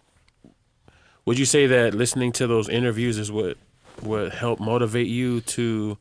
Would 1.25 1.39
you 1.39 1.45
say 1.45 1.67
that 1.67 1.95
listening 1.95 2.33
to 2.33 2.47
those 2.47 2.69
interviews 2.69 3.19
is 3.19 3.33
what 3.33 3.57
what 4.03 4.33
helped 4.33 4.61
motivate 4.61 5.09
you 5.09 5.41
to 5.43 5.99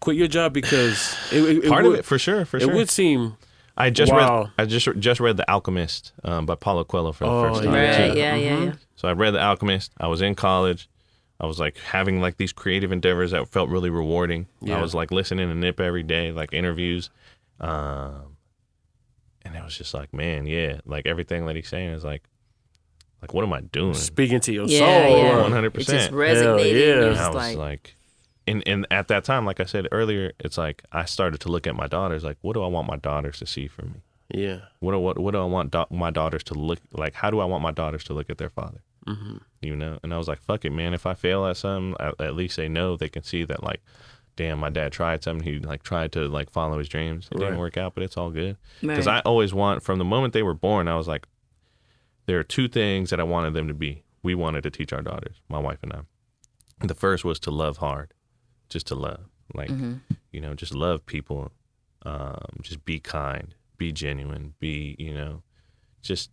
quit 0.00 0.16
your 0.16 0.26
job? 0.28 0.52
Because 0.52 1.16
it, 1.32 1.42
it, 1.44 1.64
it 1.64 1.68
Part 1.68 1.84
would, 1.84 1.92
of 1.94 1.98
it, 2.00 2.04
for 2.04 2.18
sure, 2.18 2.44
for 2.44 2.56
it 2.56 2.60
sure. 2.60 2.72
It 2.72 2.74
would 2.74 2.90
seem 2.90 3.36
I 3.76 3.90
just 3.90 4.12
Wow. 4.12 4.44
read. 4.44 4.50
I 4.58 4.64
just 4.64 4.88
just 4.98 5.20
read 5.20 5.36
The 5.36 5.48
Alchemist 5.50 6.12
um, 6.24 6.46
by 6.46 6.54
Paulo 6.56 6.82
Coelho 6.84 7.12
for 7.12 7.24
the 7.26 7.30
Oh, 7.30 7.42
first 7.48 7.62
time. 7.64 7.74
yeah. 7.74 7.80
Right. 8.06 8.12
too. 8.12 8.18
Yeah, 8.18 8.34
yeah, 8.34 8.58
yeah. 8.64 8.72
So 8.96 9.06
I 9.08 9.12
read 9.12 9.32
The 9.32 9.40
Alchemist. 9.42 9.92
I 9.98 10.08
was 10.08 10.20
in 10.22 10.34
college. 10.34 10.88
I 11.38 11.44
was 11.46 11.60
like 11.60 11.76
having 11.78 12.20
like 12.22 12.38
these 12.38 12.52
creative 12.52 12.90
endeavors 12.90 13.32
that 13.32 13.46
felt 13.48 13.68
really 13.68 13.90
rewarding. 13.90 14.46
Yeah. 14.62 14.78
I 14.78 14.80
was 14.82 14.94
like 14.94 15.10
listening 15.12 15.48
to 15.50 15.54
Nip 15.54 15.78
every 15.80 16.02
day, 16.02 16.32
like 16.32 16.54
interviews. 16.54 17.10
Um, 17.60 18.35
and 19.56 19.62
it 19.62 19.64
was 19.64 19.76
just 19.78 19.94
like, 19.94 20.12
man, 20.14 20.46
yeah, 20.46 20.80
like 20.84 21.06
everything 21.06 21.46
that 21.46 21.56
he's 21.56 21.68
saying 21.68 21.90
is 21.90 22.04
like, 22.04 22.22
like 23.22 23.32
what 23.34 23.44
am 23.44 23.52
I 23.52 23.60
doing? 23.62 23.94
speaking 23.94 24.40
to 24.40 24.52
your 24.52 24.66
Yeah, 24.66 24.78
soul. 24.78 25.50
100%. 25.50 25.64
It 25.66 25.72
just 25.74 25.90
Hell 26.10 26.12
resonated. 26.18 26.70
yeah. 26.72 26.78
You're 26.78 27.08
And 27.10 27.18
I 27.18 27.26
was 27.28 27.34
like, 27.34 27.56
like, 27.56 27.96
and 28.46 28.62
and 28.66 28.86
at 28.90 29.08
that 29.08 29.24
time, 29.24 29.44
like 29.44 29.58
I 29.60 29.64
said 29.64 29.88
earlier, 29.90 30.32
it's 30.38 30.56
like 30.58 30.84
I 30.92 31.04
started 31.04 31.40
to 31.40 31.48
look 31.48 31.66
at 31.66 31.74
my 31.74 31.86
daughters, 31.88 32.22
like, 32.22 32.36
what 32.42 32.52
do 32.54 32.62
I 32.62 32.68
want 32.68 32.86
my 32.88 32.96
daughters 32.96 33.38
to 33.40 33.46
see 33.46 33.66
from 33.66 33.86
me? 33.92 34.00
Yeah. 34.28 34.58
What 34.80 34.92
do 34.92 34.98
what 34.98 35.18
what 35.18 35.32
do 35.32 35.40
I 35.40 35.44
want 35.44 35.70
da- 35.72 35.86
my 35.90 36.10
daughters 36.10 36.44
to 36.44 36.54
look 36.54 36.78
like? 36.92 37.14
How 37.14 37.30
do 37.30 37.40
I 37.40 37.44
want 37.44 37.62
my 37.62 37.72
daughters 37.72 38.04
to 38.04 38.12
look 38.14 38.30
at 38.30 38.38
their 38.38 38.50
father? 38.50 38.82
hmm 39.06 39.38
You 39.62 39.74
know? 39.76 39.98
And 40.02 40.12
I 40.14 40.18
was 40.18 40.28
like, 40.28 40.40
fuck 40.42 40.64
it, 40.64 40.70
man. 40.70 40.94
If 40.94 41.06
I 41.06 41.14
fail 41.14 41.46
at 41.46 41.56
something, 41.56 41.96
at, 42.00 42.20
at 42.20 42.34
least 42.36 42.56
they 42.56 42.68
know 42.68 42.96
they 42.96 43.08
can 43.08 43.22
see 43.22 43.44
that 43.44 43.62
like, 43.64 43.80
damn, 44.36 44.60
my 44.60 44.70
dad 44.70 44.92
tried 44.92 45.24
something. 45.24 45.46
He 45.46 45.58
like 45.58 45.82
tried 45.82 46.12
to 46.12 46.28
like 46.28 46.50
follow 46.50 46.78
his 46.78 46.88
dreams. 46.88 47.28
It 47.32 47.38
didn't 47.38 47.58
work 47.58 47.76
out, 47.76 47.94
but 47.94 48.02
it's 48.02 48.16
all 48.16 48.30
good. 48.30 48.56
Because 48.80 49.06
right. 49.06 49.16
I 49.16 49.20
always 49.20 49.52
want 49.52 49.82
from 49.82 49.98
the 49.98 50.04
moment 50.04 50.34
they 50.34 50.42
were 50.42 50.54
born, 50.54 50.88
I 50.88 50.96
was 50.96 51.08
like, 51.08 51.26
there 52.26 52.38
are 52.38 52.44
two 52.44 52.68
things 52.68 53.10
that 53.10 53.20
I 53.20 53.24
wanted 53.24 53.54
them 53.54 53.68
to 53.68 53.74
be. 53.74 54.04
We 54.22 54.34
wanted 54.34 54.62
to 54.62 54.70
teach 54.70 54.92
our 54.92 55.02
daughters, 55.02 55.36
my 55.48 55.58
wife 55.58 55.78
and 55.82 55.92
I. 55.92 56.00
The 56.86 56.94
first 56.94 57.24
was 57.24 57.38
to 57.40 57.50
love 57.50 57.78
hard, 57.78 58.12
just 58.68 58.86
to 58.88 58.94
love, 58.94 59.20
like 59.54 59.70
you 60.32 60.40
know, 60.40 60.54
just 60.54 60.74
love 60.74 61.06
people, 61.06 61.50
um, 62.02 62.58
just 62.60 62.84
be 62.84 63.00
kind, 63.00 63.54
be 63.78 63.92
genuine, 63.92 64.54
be 64.58 64.94
you 64.98 65.14
know, 65.14 65.42
just 66.02 66.30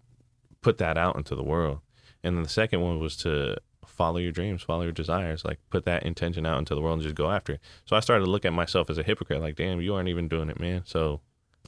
put 0.61 0.77
that 0.79 0.97
out 0.97 1.15
into 1.15 1.35
the 1.35 1.43
world. 1.43 1.79
And 2.23 2.35
then 2.35 2.43
the 2.43 2.49
second 2.49 2.81
one 2.81 2.99
was 2.99 3.15
to 3.17 3.57
follow 3.87 4.17
your 4.17 4.31
dreams, 4.31 4.61
follow 4.61 4.83
your 4.83 4.91
desires, 4.91 5.43
like 5.45 5.59
put 5.69 5.85
that 5.85 6.03
intention 6.03 6.45
out 6.45 6.59
into 6.59 6.75
the 6.75 6.81
world 6.81 6.95
and 6.95 7.03
just 7.03 7.15
go 7.15 7.29
after 7.31 7.53
it. 7.53 7.59
So 7.85 7.95
I 7.95 7.99
started 7.99 8.25
to 8.25 8.31
look 8.31 8.45
at 8.45 8.53
myself 8.53 8.89
as 8.89 8.97
a 8.97 9.03
hypocrite, 9.03 9.41
like, 9.41 9.55
damn, 9.55 9.81
you 9.81 9.93
aren't 9.95 10.09
even 10.09 10.27
doing 10.27 10.49
it, 10.49 10.59
man. 10.59 10.83
So 10.85 11.21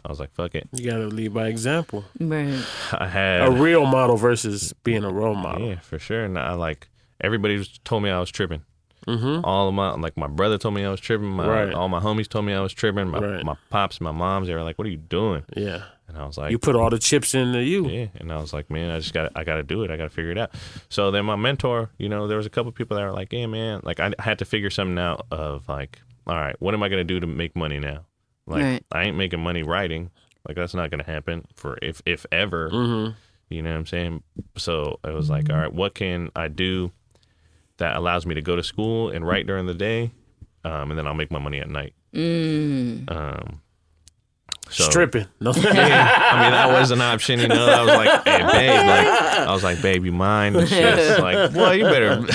I 0.04 0.10
was 0.10 0.20
like, 0.20 0.34
fuck 0.34 0.56
it. 0.56 0.68
You 0.74 0.90
gotta 0.90 1.08
lead 1.08 1.34
by 1.34 1.48
example. 1.48 2.04
Right. 2.20 2.64
I 2.92 3.08
had 3.08 3.48
A 3.48 3.52
real 3.52 3.86
model 3.86 4.18
versus 4.18 4.74
being 4.84 5.04
a 5.04 5.12
role 5.12 5.36
model. 5.36 5.68
Yeah, 5.70 5.80
for 5.80 6.00
sure. 6.00 6.24
And 6.24 6.38
I 6.38 6.54
like 6.54 6.90
everybody 7.22 7.58
was- 7.58 7.80
told 7.84 8.04
me 8.04 8.10
I 8.10 8.20
was 8.20 8.30
tripping. 8.32 8.64
Mm-hmm. 9.08 9.46
All 9.46 9.68
of 9.68 9.74
my 9.74 9.92
like 9.96 10.18
my 10.18 10.28
brother 10.28 10.58
told 10.58 10.74
me 10.74 10.84
I 10.86 10.90
was 10.92 11.00
tripping. 11.00 11.28
My 11.30 11.48
Right. 11.48 11.74
all 11.74 11.90
my 11.90 12.00
homies 12.00 12.28
told 12.28 12.46
me 12.46 12.54
I 12.54 12.62
was 12.62 12.74
tripping. 12.74 13.08
My 13.10 13.20
Right. 13.20 13.46
my 13.46 13.56
pops, 13.70 14.02
my 14.02 14.12
moms, 14.12 14.48
they 14.48 14.54
were 14.56 14.64
like, 14.64 14.78
"What 14.78 14.88
are 14.88 14.92
you 14.92 14.98
doing?" 14.98 15.44
Yeah. 15.56 15.84
And 16.08 16.18
I 16.20 16.26
was 16.28 16.38
like, 16.38 16.52
You 16.52 16.60
put 16.60 16.76
all 16.76 16.92
the 16.92 17.00
chips 17.00 17.34
into 17.34 17.64
you. 17.64 17.88
Yeah, 17.90 18.08
and 18.20 18.32
I 18.32 18.38
was 18.38 18.54
like, 18.54 18.70
man, 18.70 18.92
I 18.92 19.00
just 19.00 19.12
got, 19.12 19.32
I 19.36 19.44
got 19.44 19.56
to 19.56 19.64
do 19.64 19.82
it. 19.84 19.90
I 19.90 19.98
got 19.98 20.04
to 20.04 20.10
figure 20.12 20.30
it 20.30 20.38
out. 20.38 20.52
So 20.88 21.10
then 21.10 21.26
my 21.26 21.36
mentor, 21.36 21.90
you 21.98 22.10
know, 22.10 22.28
there 22.28 22.38
was 22.38 22.46
a 22.46 22.50
couple 22.52 22.72
people 22.72 22.96
that 22.96 23.04
were 23.04 23.12
like, 23.12 23.34
yeah, 23.34 23.48
man, 23.48 23.82
like 23.84 24.00
I 24.00 24.14
had 24.20 24.38
to 24.38 24.46
figure 24.46 24.70
something 24.70 25.00
out 25.00 25.26
of 25.32 25.68
like, 25.68 26.00
all 26.28 26.36
right, 26.36 26.56
what 26.60 26.76
am 26.76 26.84
I 26.84 26.90
gonna 26.90 27.04
do 27.06 27.20
to 27.20 27.26
make 27.26 27.56
money 27.56 27.80
now? 27.80 28.06
Like 28.46 28.62
Right. 28.64 28.86
I 28.92 29.04
ain't 29.06 29.18
making 29.18 29.40
money 29.40 29.64
writing. 29.64 30.12
Like 30.48 30.56
that's 30.58 30.76
not 30.76 30.92
gonna 30.92 31.04
happen 31.04 31.46
for 31.56 31.80
if 31.82 32.04
if 32.06 32.28
ever. 32.32 32.70
Mm-hmm. 32.70 33.14
You 33.50 33.62
know 33.64 33.72
what 33.72 33.78
I'm 33.78 33.86
saying? 33.88 34.22
So 34.58 35.00
I 35.04 35.10
was 35.10 35.32
like, 35.32 35.50
all 35.50 35.58
right, 35.58 35.74
what 35.74 35.96
can 35.96 36.30
I 36.36 36.50
do 36.50 36.92
that 37.78 37.96
allows 37.96 38.26
me 38.26 38.36
to 38.36 38.42
go 38.42 38.56
to 38.56 38.64
school 38.64 39.10
and 39.10 39.28
write 39.28 39.48
during 39.48 39.66
the 39.66 39.74
day, 39.74 40.12
um, 40.64 40.92
and 40.92 40.98
then 40.98 41.08
I'll 41.08 41.14
make 41.14 41.32
my 41.32 41.40
money 41.40 41.60
at 41.60 41.70
night. 41.70 41.94
Mm. 42.14 43.12
Um, 43.12 43.62
so, 44.70 44.86
Stripping. 44.86 45.28
No. 45.40 45.54
yeah, 45.56 46.32
I 46.32 46.42
mean 46.42 46.52
that 46.52 46.68
was 46.70 46.92
an 46.92 47.02
option, 47.02 47.40
you 47.40 47.48
know. 47.48 47.66
I 47.66 47.82
was 47.82 47.94
like, 47.94 48.24
"Hey, 48.24 48.38
babe," 48.52 48.88
like 48.88 49.08
I 49.48 49.52
was 49.54 49.64
like, 49.64 49.82
"Babe, 49.82 50.06
you 50.06 50.12
mind?" 50.12 50.56
And 50.56 50.68
she's 50.68 51.20
like, 51.20 51.52
"Well, 51.56 51.76
you 51.76 51.84
better." 51.84 52.26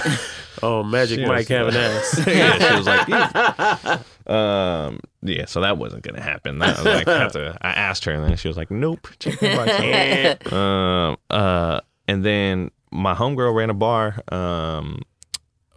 oh, 0.62 0.82
Magic 0.84 1.18
She 1.18 1.26
Mike 1.26 1.48
was 1.48 1.48
having 1.48 1.74
ass. 1.74 2.26
yeah, 2.26 2.68
she 2.68 2.76
was 2.76 2.86
like, 2.86 3.08
yeah. 3.08 3.98
um, 4.26 5.00
yeah. 5.22 5.46
So 5.46 5.60
that 5.62 5.76
wasn't 5.76 6.02
gonna 6.04 6.22
happen. 6.22 6.60
That 6.60 6.76
was 6.76 6.86
like, 6.86 7.06
have 7.08 7.32
to. 7.32 7.58
I 7.60 7.70
asked 7.70 8.04
her, 8.04 8.12
and 8.12 8.22
then 8.24 8.36
she 8.36 8.46
was 8.46 8.56
like, 8.56 8.70
"Nope." 8.70 9.08
Check 9.18 9.42
my 9.42 10.36
um, 10.52 11.16
uh, 11.30 11.80
and 12.06 12.24
then 12.24 12.70
my 12.92 13.14
homegirl 13.14 13.54
ran 13.54 13.70
a 13.70 13.74
bar. 13.74 14.20
Um, 14.30 15.02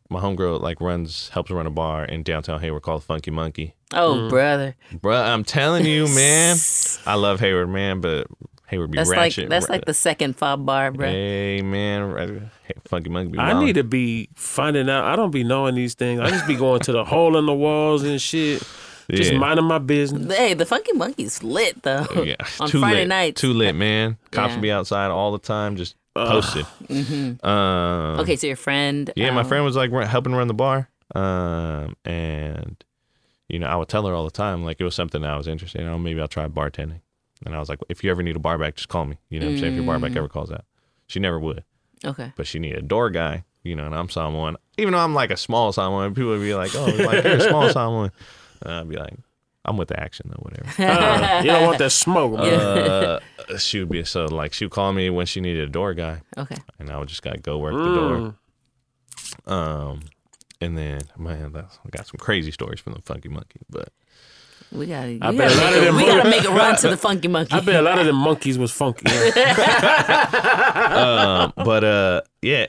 my 0.09 0.19
homegirl 0.19 0.61
like 0.61 0.79
runs, 0.81 1.29
helps 1.29 1.49
run 1.51 1.65
a 1.65 1.71
bar 1.71 2.05
in 2.05 2.23
downtown 2.23 2.59
Hayward 2.59 2.83
called 2.83 3.03
Funky 3.03 3.31
Monkey. 3.31 3.75
Oh, 3.93 4.15
mm. 4.15 4.29
brother. 4.29 4.75
bro, 5.01 5.15
I'm 5.21 5.43
telling 5.43 5.85
you, 5.85 6.07
man. 6.07 6.55
I 7.05 7.15
love 7.15 7.39
Hayward, 7.39 7.69
man, 7.69 8.01
but 8.01 8.27
Hayward 8.67 8.91
be 8.91 8.97
That's 8.97 9.09
ratchet. 9.09 9.43
like 9.43 9.49
that's 9.49 9.69
like 9.69 9.85
the 9.85 9.93
second 9.93 10.35
fob 10.35 10.65
bar, 10.65 10.91
bro. 10.91 11.07
Hey 11.07 11.61
man, 11.61 12.11
right- 12.11 12.29
hey, 12.63 12.73
funky 12.85 13.09
monkey. 13.09 13.33
Be 13.33 13.39
I 13.39 13.59
need 13.63 13.73
to 13.73 13.83
be 13.83 14.29
finding 14.35 14.89
out. 14.89 15.05
I 15.05 15.15
don't 15.15 15.31
be 15.31 15.43
knowing 15.43 15.75
these 15.75 15.93
things. 15.93 16.19
I 16.21 16.29
just 16.29 16.47
be 16.47 16.55
going 16.55 16.79
to 16.81 16.91
the 16.91 17.03
hole 17.13 17.37
in 17.37 17.45
the 17.45 17.53
walls 17.53 18.03
and 18.03 18.19
shit. 18.21 18.63
Just 19.11 19.33
Yeah. 19.33 19.37
minding 19.37 19.65
my 19.65 19.79
business. 19.79 20.33
Hey, 20.35 20.53
the 20.53 20.65
Funky 20.65 20.93
Monkey's 20.93 21.43
lit 21.43 21.83
though. 21.83 22.05
Oh, 22.15 22.23
yeah, 22.23 22.35
On 22.61 22.69
too 22.69 22.79
Friday 22.79 22.99
lit. 23.01 23.07
nights. 23.09 23.41
Too 23.41 23.53
lit, 23.53 23.75
man. 23.75 24.17
Cops 24.31 24.49
Yeah. 24.51 24.55
will 24.55 24.61
be 24.61 24.71
outside 24.71 25.11
all 25.11 25.31
the 25.33 25.39
time, 25.39 25.75
just 25.75 25.95
posted. 26.15 26.65
Um, 27.43 28.19
Okay, 28.19 28.35
so 28.35 28.47
your 28.47 28.55
friend. 28.55 29.11
Yeah, 29.15 29.31
my 29.31 29.41
um, 29.41 29.47
friend 29.47 29.63
was 29.65 29.75
like 29.75 29.91
helping 29.91 30.33
run 30.35 30.47
the 30.47 30.53
bar, 30.53 30.89
um, 31.15 31.95
and 32.05 32.83
you 33.47 33.59
know 33.59 33.67
I 33.67 33.75
would 33.75 33.89
tell 33.89 34.05
her 34.07 34.13
all 34.13 34.25
the 34.25 34.31
time 34.31 34.63
like 34.63 34.79
it 34.79 34.83
was 34.83 34.95
something 34.95 35.21
that 35.21 35.29
I 35.31 35.37
was 35.37 35.47
interested 35.47 35.81
in. 35.81 35.87
Oh, 35.87 35.97
maybe 35.97 36.21
I'll 36.21 36.27
try 36.27 36.47
bartending. 36.47 37.01
And 37.45 37.53
I 37.55 37.59
was 37.59 37.67
like, 37.67 37.79
if 37.89 38.03
you 38.05 38.09
ever 38.11 38.23
need 38.23 38.37
a 38.37 38.39
bar 38.39 38.57
back, 38.57 38.75
just 38.75 38.87
call 38.87 39.05
me. 39.05 39.17
You 39.29 39.39
know 39.41 39.47
what 39.47 39.51
I'm 39.53 39.57
saying? 39.59 39.73
If 39.73 39.77
your 39.77 39.85
bar 39.85 39.97
Mm. 39.97 40.01
back 40.03 40.15
ever 40.15 40.29
calls 40.29 40.49
out, 40.49 40.63
she 41.07 41.19
never 41.19 41.37
would. 41.39 41.63
Okay. 42.05 42.31
but 42.37 42.47
she 42.47 42.59
needed 42.59 42.79
a 42.79 42.81
door 42.81 43.09
guy, 43.09 43.43
you 43.63 43.75
know, 43.75 43.85
and 43.85 43.93
I'm 43.95 44.09
someone, 44.09 44.55
even 44.77 44.91
though 44.93 44.99
I'm 44.99 45.13
like 45.13 45.31
a 45.31 45.37
small 45.37 45.71
someone, 45.73 46.13
people 46.13 46.29
would 46.31 46.41
be 46.41 46.53
like, 46.53 46.71
oh, 46.75 46.85
like 46.85 47.23
you're 47.23 47.35
a 47.37 47.41
small 47.41 47.69
someone. 47.73 48.11
And 48.61 48.71
I'd 48.73 48.89
be 48.89 48.95
like, 48.97 49.13
I'm 49.65 49.75
with 49.77 49.87
the 49.89 49.99
action 49.99 50.29
though, 50.29 50.41
whatever. 50.41 50.69
Uh, 50.83 51.41
you 51.43 51.49
don't 51.51 51.65
want 51.65 51.77
that 51.79 51.91
smoke. 51.91 52.33
man. 52.33 52.43
uh, 52.53 53.19
she 53.57 53.79
would 53.79 53.89
be 53.89 54.03
so 54.03 54.25
like 54.25 54.53
she 54.53 54.65
would 54.65 54.71
call 54.71 54.93
me 54.93 55.09
when 55.09 55.25
she 55.25 55.41
needed 55.41 55.67
a 55.67 55.71
door 55.71 55.93
guy, 55.93 56.21
Okay. 56.37 56.55
and 56.79 56.89
I 56.89 56.97
would 56.97 57.09
just 57.09 57.21
gotta 57.21 57.39
go 57.39 57.57
work 57.57 57.73
the 57.73 57.89
Mm. 57.89 58.35
door. 59.45 59.53
Um, 59.53 60.01
and 60.61 60.77
then 60.77 61.01
man, 61.17 61.51
that's, 61.53 61.79
I 61.85 61.89
got 61.89 62.07
some 62.07 62.17
crazy 62.19 62.51
stories 62.51 62.79
from 62.79 62.93
the 62.93 63.01
Funky 63.01 63.29
Monkey, 63.29 63.59
but 63.69 63.89
We 64.71 64.85
gotta. 64.87 65.07
We 65.07 65.15
I 65.21 65.31
gotta, 65.33 65.37
bet 65.37 65.51
a 65.51 65.55
lot 65.55 65.71
make, 65.71 65.75
of 65.79 65.83
them 65.85 65.95
we 65.95 66.05
gotta 66.05 66.29
make 66.29 66.43
a 66.45 66.49
run 66.49 66.75
to 66.77 66.87
the 66.89 66.97
Funky 67.07 67.27
Monkey. 67.27 67.53
I 67.53 67.59
bet 67.59 67.75
a 67.75 67.81
lot 67.81 67.99
of 67.99 68.05
them 68.05 68.15
monkeys 68.15 68.57
was 68.57 68.71
funky. 68.71 69.05
um, 69.11 69.13
but 71.55 71.83
uh, 71.83 72.21
yeah. 72.41 72.67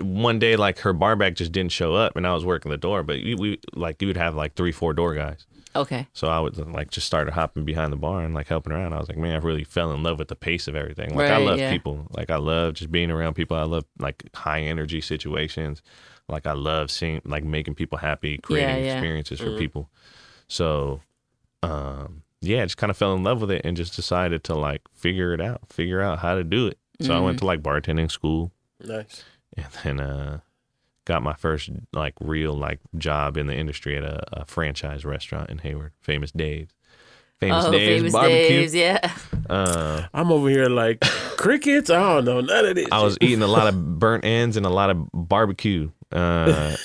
One 0.00 0.38
day, 0.38 0.56
like 0.56 0.78
her 0.80 0.94
bar 0.94 1.14
back 1.14 1.34
just 1.34 1.52
didn't 1.52 1.72
show 1.72 1.94
up, 1.94 2.16
and 2.16 2.26
I 2.26 2.32
was 2.32 2.42
working 2.44 2.70
the 2.70 2.78
door. 2.78 3.02
But 3.02 3.16
we, 3.16 3.34
we 3.34 3.58
like 3.74 4.00
you 4.00 4.08
would 4.08 4.16
have 4.16 4.34
like 4.34 4.54
three, 4.54 4.72
four 4.72 4.94
door 4.94 5.14
guys. 5.14 5.44
Okay. 5.74 6.06
So 6.12 6.28
I 6.28 6.38
would 6.40 6.56
like 6.72 6.90
just 6.90 7.06
started 7.06 7.32
hopping 7.32 7.64
behind 7.64 7.92
the 7.92 7.96
bar 7.96 8.22
and 8.22 8.34
like 8.34 8.48
helping 8.48 8.72
around. 8.72 8.92
I 8.92 8.98
was 8.98 9.08
like, 9.08 9.18
man, 9.18 9.34
I 9.34 9.38
really 9.38 9.64
fell 9.64 9.92
in 9.92 10.02
love 10.02 10.18
with 10.18 10.28
the 10.28 10.36
pace 10.36 10.68
of 10.68 10.76
everything. 10.76 11.14
Like 11.14 11.30
I 11.30 11.38
love 11.38 11.58
yeah. 11.58 11.70
people. 11.70 12.06
Like 12.10 12.30
I 12.30 12.36
love 12.36 12.74
just 12.74 12.92
being 12.92 13.10
around 13.10 13.34
people. 13.34 13.56
I 13.56 13.62
love 13.62 13.84
like 13.98 14.28
high 14.34 14.60
energy 14.60 15.00
situations. 15.00 15.82
Like 16.28 16.46
I 16.46 16.52
love 16.52 16.90
seeing 16.90 17.22
like 17.24 17.44
making 17.44 17.74
people 17.74 17.98
happy, 17.98 18.38
creating 18.38 18.84
yeah. 18.84 18.94
experiences 18.94 19.40
for 19.40 19.56
people. 19.56 19.88
So 20.48 21.00
um 21.62 22.22
yeah, 22.40 22.64
just 22.64 22.76
kind 22.76 22.90
of 22.90 22.96
fell 22.96 23.14
in 23.14 23.22
love 23.22 23.40
with 23.40 23.50
it 23.50 23.62
and 23.64 23.76
just 23.76 23.94
decided 23.94 24.44
to 24.44 24.54
like 24.54 24.82
figure 24.92 25.32
it 25.32 25.40
out, 25.40 25.60
figure 25.72 26.00
out 26.00 26.18
how 26.18 26.34
to 26.34 26.44
do 26.44 26.66
it. 26.66 26.78
So 27.00 27.16
I 27.16 27.20
went 27.20 27.38
to 27.40 27.46
like 27.46 27.62
bartending 27.62 28.10
school 28.10 28.52
nice. 28.80 29.24
and 29.56 29.66
then 29.82 30.00
uh 30.00 30.40
got 31.04 31.22
my 31.22 31.34
first 31.34 31.70
like 31.92 32.14
real 32.20 32.54
like 32.54 32.80
job 32.96 33.36
in 33.36 33.46
the 33.46 33.54
industry 33.54 33.96
at 33.96 34.04
a, 34.04 34.40
a 34.40 34.44
franchise 34.44 35.04
restaurant 35.04 35.50
in 35.50 35.58
Hayward, 35.58 35.92
Famous 36.00 36.30
Dave's. 36.30 36.72
Famous 37.40 37.64
oh, 37.64 37.72
Dave's 37.72 38.00
famous 38.00 38.12
barbecue. 38.12 38.48
Dave's, 38.48 38.74
yeah. 38.74 39.12
Uh, 39.50 40.06
I'm 40.14 40.30
over 40.30 40.48
here 40.48 40.68
like 40.68 41.00
crickets. 41.36 41.90
I 41.90 41.98
don't 41.98 42.24
know 42.24 42.40
none 42.40 42.66
of 42.66 42.76
this. 42.76 42.86
I 42.92 43.02
was 43.02 43.18
eating 43.20 43.42
a 43.42 43.48
lot 43.48 43.66
of 43.66 43.98
burnt 43.98 44.24
ends 44.24 44.56
and 44.56 44.64
a 44.64 44.70
lot 44.70 44.90
of 44.90 45.08
barbecue. 45.12 45.90
Uh, 46.12 46.76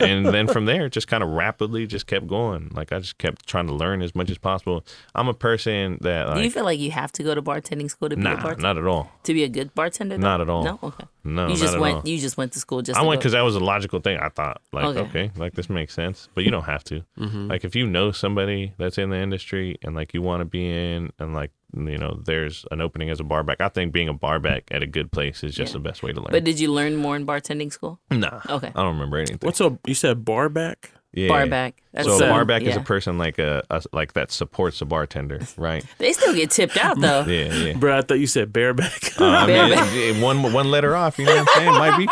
and 0.00 0.26
then 0.26 0.46
from 0.46 0.64
there, 0.66 0.88
just 0.88 1.08
kind 1.08 1.22
of 1.22 1.30
rapidly 1.30 1.86
just 1.86 2.06
kept 2.06 2.26
going. 2.26 2.70
Like 2.74 2.92
I 2.92 2.98
just 2.98 3.18
kept 3.18 3.46
trying 3.46 3.66
to 3.68 3.74
learn 3.74 4.02
as 4.02 4.14
much 4.14 4.30
as 4.30 4.38
possible. 4.38 4.84
I'm 5.14 5.28
a 5.28 5.34
person 5.34 5.98
that 6.02 6.34
Do 6.34 6.40
you 6.40 6.50
feel 6.50 6.64
like 6.64 6.78
you 6.78 6.90
have 6.90 7.12
to 7.12 7.22
go 7.22 7.34
to 7.34 7.42
bartending 7.42 7.90
school 7.90 8.08
to 8.08 8.16
be 8.16 8.22
a 8.22 8.24
nah, 8.24 8.36
bartender? 8.42 8.62
not 8.62 8.78
at 8.78 8.86
all. 8.86 9.10
to 9.24 9.34
be 9.34 9.44
a 9.44 9.48
good 9.48 9.74
bartender? 9.74 10.16
though? 10.16 10.22
Not 10.22 10.40
at 10.40 10.48
all. 10.50 10.64
No. 10.64 10.78
Okay. 10.82 11.04
No, 11.22 11.48
you 11.48 11.56
just 11.56 11.78
went. 11.78 11.96
all. 11.98 12.02
You 12.08 12.18
just 12.18 12.36
went 12.36 12.52
to 12.52 12.58
school 12.58 12.82
just. 12.82 12.98
I 12.98 13.02
went 13.02 13.20
because 13.20 13.32
that 13.32 13.42
was 13.42 13.54
a 13.54 13.60
logical 13.60 14.00
thing. 14.00 14.18
I 14.18 14.30
thought, 14.30 14.62
like, 14.72 14.84
Okay. 14.86 15.00
okay. 15.00 15.30
like 15.36 15.54
this 15.54 15.68
makes 15.68 15.92
sense, 15.94 16.28
but 16.34 16.44
you 16.44 16.50
don't 16.50 16.64
have 16.64 16.82
to. 16.84 17.02
Like, 17.16 17.64
if 17.64 17.76
you 17.76 17.86
know 17.86 18.10
somebody 18.10 18.72
that's 18.78 18.96
in 18.98 19.10
the 19.10 19.18
industry 19.18 19.76
and 19.82 19.94
like 19.94 20.14
you 20.14 20.22
want 20.22 20.40
to 20.40 20.44
be 20.46 20.64
in, 20.66 21.12
and 21.18 21.34
like 21.34 21.50
you 21.74 21.98
know, 21.98 22.20
there's 22.24 22.64
an 22.70 22.80
opening 22.80 23.10
as 23.10 23.20
a 23.20 23.24
barback. 23.24 23.60
I 23.60 23.68
think 23.68 23.92
being 23.92 24.08
a 24.08 24.14
barback 24.14 24.64
at 24.70 24.82
a 24.82 24.86
good 24.86 25.10
place 25.12 25.42
is 25.44 25.54
just 25.54 25.70
Yeah. 25.72 25.74
the 25.74 25.88
best 25.88 26.02
way 26.02 26.12
to 26.12 26.18
learn. 26.20 26.30
But 26.30 26.44
did 26.44 26.58
you 26.60 26.72
learn 26.72 26.96
more 26.96 27.16
in 27.16 27.24
bartending 27.26 27.72
school? 27.72 28.00
nah, 28.10 28.40
Okay. 28.48 28.68
I 28.74 28.82
don't 28.82 28.94
remember 28.94 29.16
anything. 29.18 29.38
What's 29.42 29.60
up? 29.60 29.74
You 29.86 29.94
said 29.94 30.24
bar 30.24 30.48
back? 30.48 30.90
yeah. 31.12 31.26
Bar 31.28 31.46
back. 31.48 31.82
That's 31.92 32.06
So 32.06 32.14
a 32.14 32.18
So- 32.18 32.28
bar 32.30 32.44
back 32.44 32.62
is 32.62 32.76
a 32.76 32.80
person 32.80 33.18
like 33.18 33.38
a, 33.40 33.62
a 33.70 33.82
like 33.92 34.12
that 34.12 34.30
supports 34.30 34.80
a 34.80 34.84
bartender, 34.84 35.40
right? 35.56 35.84
They 35.98 36.12
still 36.12 36.34
get 36.34 36.50
tipped 36.52 36.76
out 36.76 37.00
though. 37.00 37.24
Yeah, 37.28 37.52
yeah. 37.52 37.72
Bro, 37.74 37.98
I 37.98 38.02
thought 38.02 38.20
you 38.20 38.26
said 38.28 38.52
bareback. 38.52 39.20
Uh, 39.20 39.24
I 39.24 39.46
mean, 39.46 39.56
Bareback. 39.56 39.92
it- 39.92 40.16
it- 40.16 40.22
one 40.22 40.52
one 40.52 40.70
letter 40.70 40.94
off. 40.94 41.18
You 41.18 41.26
know 41.26 41.34
what 41.36 41.48
I'm 41.48 41.54
saying? 41.56 41.72
Might 41.72 41.98
be. 41.98 42.06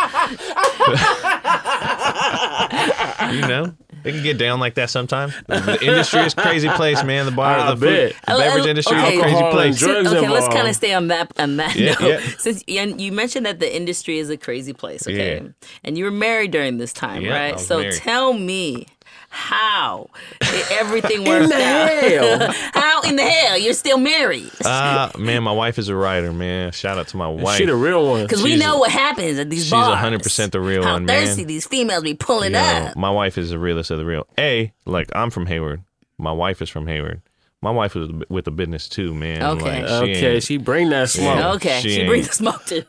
you 3.36 3.40
know, 3.46 3.74
they 4.02 4.12
can 4.12 4.22
get 4.22 4.38
down 4.38 4.60
like 4.60 4.74
that 4.74 4.90
sometimes. 4.90 5.34
The 5.46 5.78
industry 5.82 6.20
is 6.20 6.32
a 6.32 6.36
crazy 6.36 6.68
place, 6.68 7.02
man. 7.04 7.26
The 7.26 7.32
bar, 7.32 7.58
I 7.58 7.70
the 7.74 7.76
bet. 7.76 8.12
food, 8.12 8.20
the 8.26 8.38
beverage 8.38 8.66
industry 8.66 8.96
is 8.96 9.02
a 9.02 9.20
crazy 9.20 9.42
place. 9.50 9.78
drugs. 9.78 10.08
Since- 10.10 10.22
okay, 10.22 10.28
let's 10.28 10.48
kind 10.48 10.68
of 10.68 10.74
stay 10.76 10.94
on 10.94 11.08
that 11.08 11.32
on 11.38 11.56
that 11.56 11.74
Yeah, 11.76 11.94
note. 12.00 12.00
yeah. 12.08 12.20
Since 12.38 12.64
you 12.66 13.12
mentioned 13.12 13.46
that 13.46 13.58
the 13.60 13.74
industry 13.74 14.18
is 14.18 14.30
a 14.30 14.36
crazy 14.36 14.72
place, 14.72 15.06
okay? 15.06 15.40
Yeah. 15.42 15.48
And 15.84 15.96
you 15.98 16.04
were 16.04 16.10
married 16.10 16.50
during 16.50 16.78
this 16.78 16.92
time, 16.92 17.22
Yeah, 17.22 17.34
I 17.34 17.38
right? 17.40 17.54
was 17.54 17.66
So 17.66 17.78
married. 17.80 17.94
tell 17.94 18.32
me 18.34 18.86
how 19.28 20.08
i- 20.42 20.64
everything 20.72 21.24
worked 21.28 21.48
the 21.50 21.54
out. 21.54 21.88
hell? 21.90 22.52
how 22.74 23.02
in 23.02 23.16
the 23.16 23.22
hell 23.22 23.58
you're 23.58 23.72
still 23.74 23.98
married? 23.98 24.50
Ah, 24.64 25.10
man, 25.18 25.42
my 25.42 25.52
wife 25.52 25.78
is 25.78 25.88
a 25.88 25.94
writer, 25.94 26.32
man. 26.32 26.72
Shout 26.72 26.98
out 26.98 27.08
to 27.08 27.16
my 27.16 27.28
wife. 27.28 27.56
She 27.58 27.66
the 27.66 27.76
real 27.76 28.06
one. 28.08 28.22
Because 28.22 28.42
we 28.42 28.50
she's- 28.52 28.62
know 28.62 28.78
what 28.78 28.90
happens 28.90 29.38
at 29.38 29.50
these 29.50 29.64
she's 29.64 29.70
bars. 29.70 29.96
100% 29.98 30.50
the 30.50 30.60
real 30.60 30.82
how 30.82 30.94
one, 30.94 31.04
man. 31.04 31.26
thirsty 31.26 31.44
these 31.44 31.66
females 31.66 32.02
be 32.02 32.14
pulling 32.14 32.52
Yo, 32.52 32.58
up. 32.60 32.96
my 32.96 33.10
wife 33.10 33.36
is 33.38 33.50
the 33.50 33.58
realest 33.58 33.90
of 33.90 33.98
the 33.98 34.04
real. 34.04 34.26
A, 34.38 34.72
like 34.86 35.08
I'm 35.14 35.30
from 35.30 35.46
Hayward. 35.46 35.82
My 36.18 36.32
wife 36.32 36.60
is 36.62 36.68
from 36.68 36.86
Hayward. 36.86 37.22
My 37.60 37.70
wife 37.72 37.94
was 37.96 38.08
with 38.28 38.44
the 38.44 38.52
business 38.52 38.88
too, 38.88 39.12
man. 39.14 39.42
Okay. 39.42 39.82
Like, 39.82 39.88
she 39.88 40.10
okay, 40.16 40.40
she 40.40 40.56
bring 40.58 40.90
that 40.90 41.10
smoke. 41.10 41.38
Yeah. 41.38 41.52
okay, 41.54 41.80
she 41.80 41.90
she, 41.90 41.96
ain't- 42.00 42.08
brings 42.08 42.28
the 42.28 42.34
smoke 42.34 42.64
too. 42.64 42.84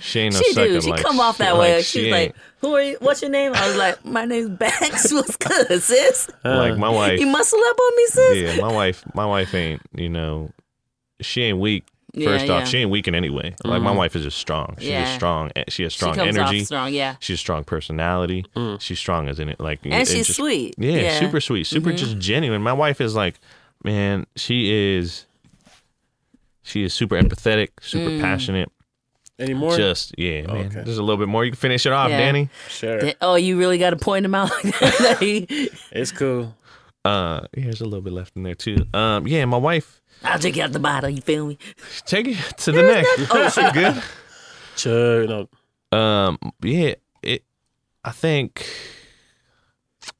She 0.00 0.20
ain't 0.20 0.34
no 0.34 0.40
She 0.40 0.52
sucker. 0.54 0.68
do. 0.68 0.80
She 0.80 0.90
like, 0.90 1.02
come 1.02 1.20
off 1.20 1.38
that 1.38 1.52
like, 1.52 1.60
way. 1.60 1.82
she 1.82 2.04
She's 2.04 2.12
like, 2.12 2.34
"Who 2.60 2.74
are 2.74 2.82
you? 2.82 2.96
What's 3.00 3.20
your 3.22 3.30
name?" 3.30 3.52
I 3.54 3.68
was 3.68 3.76
like, 3.76 4.04
"My 4.04 4.24
name's 4.24 4.48
Bax. 4.50 5.12
What's 5.12 5.36
good, 5.36 5.82
sis? 5.82 6.30
like 6.44 6.78
my 6.78 6.88
wife. 6.88 7.20
You 7.20 7.26
muscle 7.26 7.60
up 7.60 7.76
on 7.78 7.96
me, 7.96 8.06
sis." 8.06 8.36
yeah, 8.56 8.60
my 8.62 8.72
wife, 8.72 9.04
my 9.14 9.26
wife 9.26 9.54
ain't, 9.54 9.82
you 9.94 10.08
know, 10.08 10.50
she 11.20 11.42
ain't 11.42 11.58
weak. 11.58 11.84
Yeah, 12.14 12.26
First 12.28 12.44
off, 12.50 12.60
yeah. 12.60 12.64
she 12.64 12.78
ain't 12.78 12.90
weakened 12.90 13.16
anyway. 13.16 13.54
Like 13.64 13.80
my 13.80 13.90
wife 13.92 14.14
is 14.16 14.22
just 14.22 14.36
strong. 14.38 14.76
She's 14.78 14.88
Yeah. 14.88 15.04
just 15.04 15.14
strong. 15.14 15.50
She 15.68 15.82
has 15.84 15.94
strong 15.94 16.12
she 16.12 16.20
comes 16.20 16.36
energy. 16.36 16.60
off 16.60 16.66
strong, 16.66 16.92
yeah. 16.92 17.16
She's 17.20 17.34
a 17.34 17.38
strong 17.38 17.64
personality. 17.64 18.44
She's 18.80 18.98
strong 18.98 19.28
as 19.30 19.40
in 19.40 19.48
it. 19.48 19.58
Like 19.58 19.80
And 19.86 20.06
she's 20.06 20.26
just- 20.26 20.36
sweet. 20.36 20.74
Yeah, 20.76 20.92
Yeah. 20.92 21.20
super 21.20 21.40
sweet, 21.40 21.64
super 21.64 21.88
Mm-hmm. 21.88 21.96
just 21.96 22.18
genuine. 22.18 22.60
My 22.60 22.74
wife 22.74 23.00
is 23.00 23.14
like, 23.14 23.40
man, 23.82 24.26
she 24.36 24.94
is, 24.98 25.24
she 26.62 26.82
is 26.82 26.92
super 26.92 27.16
empathetic, 27.20 27.68
super 27.80 28.10
Mm. 28.10 28.20
passionate. 28.20 28.70
Any 29.38 29.54
more? 29.54 29.76
Just 29.76 30.14
yeah, 30.18 30.42
man. 30.46 30.66
Okay. 30.66 30.84
Just 30.84 30.98
a 30.98 31.02
little 31.02 31.16
bit 31.16 31.28
more. 31.28 31.44
You 31.44 31.50
can 31.50 31.58
finish 31.58 31.86
it 31.86 31.92
off, 31.92 32.10
Yeah. 32.10 32.18
Danny. 32.18 32.48
sure. 32.68 33.00
Th- 33.00 33.16
Oh, 33.20 33.34
you 33.34 33.58
really 33.58 33.78
got 33.78 33.90
to 33.90 33.96
point 33.96 34.24
him 34.24 34.34
out 34.34 34.50
like 34.64 34.78
that. 34.78 35.68
It's 35.92 36.12
cool. 36.12 36.54
Uh, 37.04 37.40
yeah, 37.56 37.64
there's 37.64 37.80
a 37.80 37.84
little 37.84 38.02
bit 38.02 38.12
left 38.12 38.36
in 38.36 38.44
there 38.44 38.54
too. 38.54 38.86
Um, 38.94 39.26
yeah, 39.26 39.44
my 39.46 39.56
wife. 39.56 40.00
I'll 40.22 40.38
drink 40.38 40.58
out 40.58 40.72
the 40.72 40.78
bottle. 40.78 41.10
You 41.10 41.20
feel 41.20 41.46
me? 41.46 41.58
Take 42.06 42.28
it 42.28 42.38
to 42.58 42.70
the 42.72 42.82
next. 42.82 43.26
oh, 43.32 43.48
she 43.48 43.70
good. 43.72 44.02
Chug. 44.76 45.48
No. 45.92 45.98
Um, 45.98 46.38
yeah, 46.62 46.94
it. 47.22 47.42
I 48.04 48.10
think. 48.12 48.64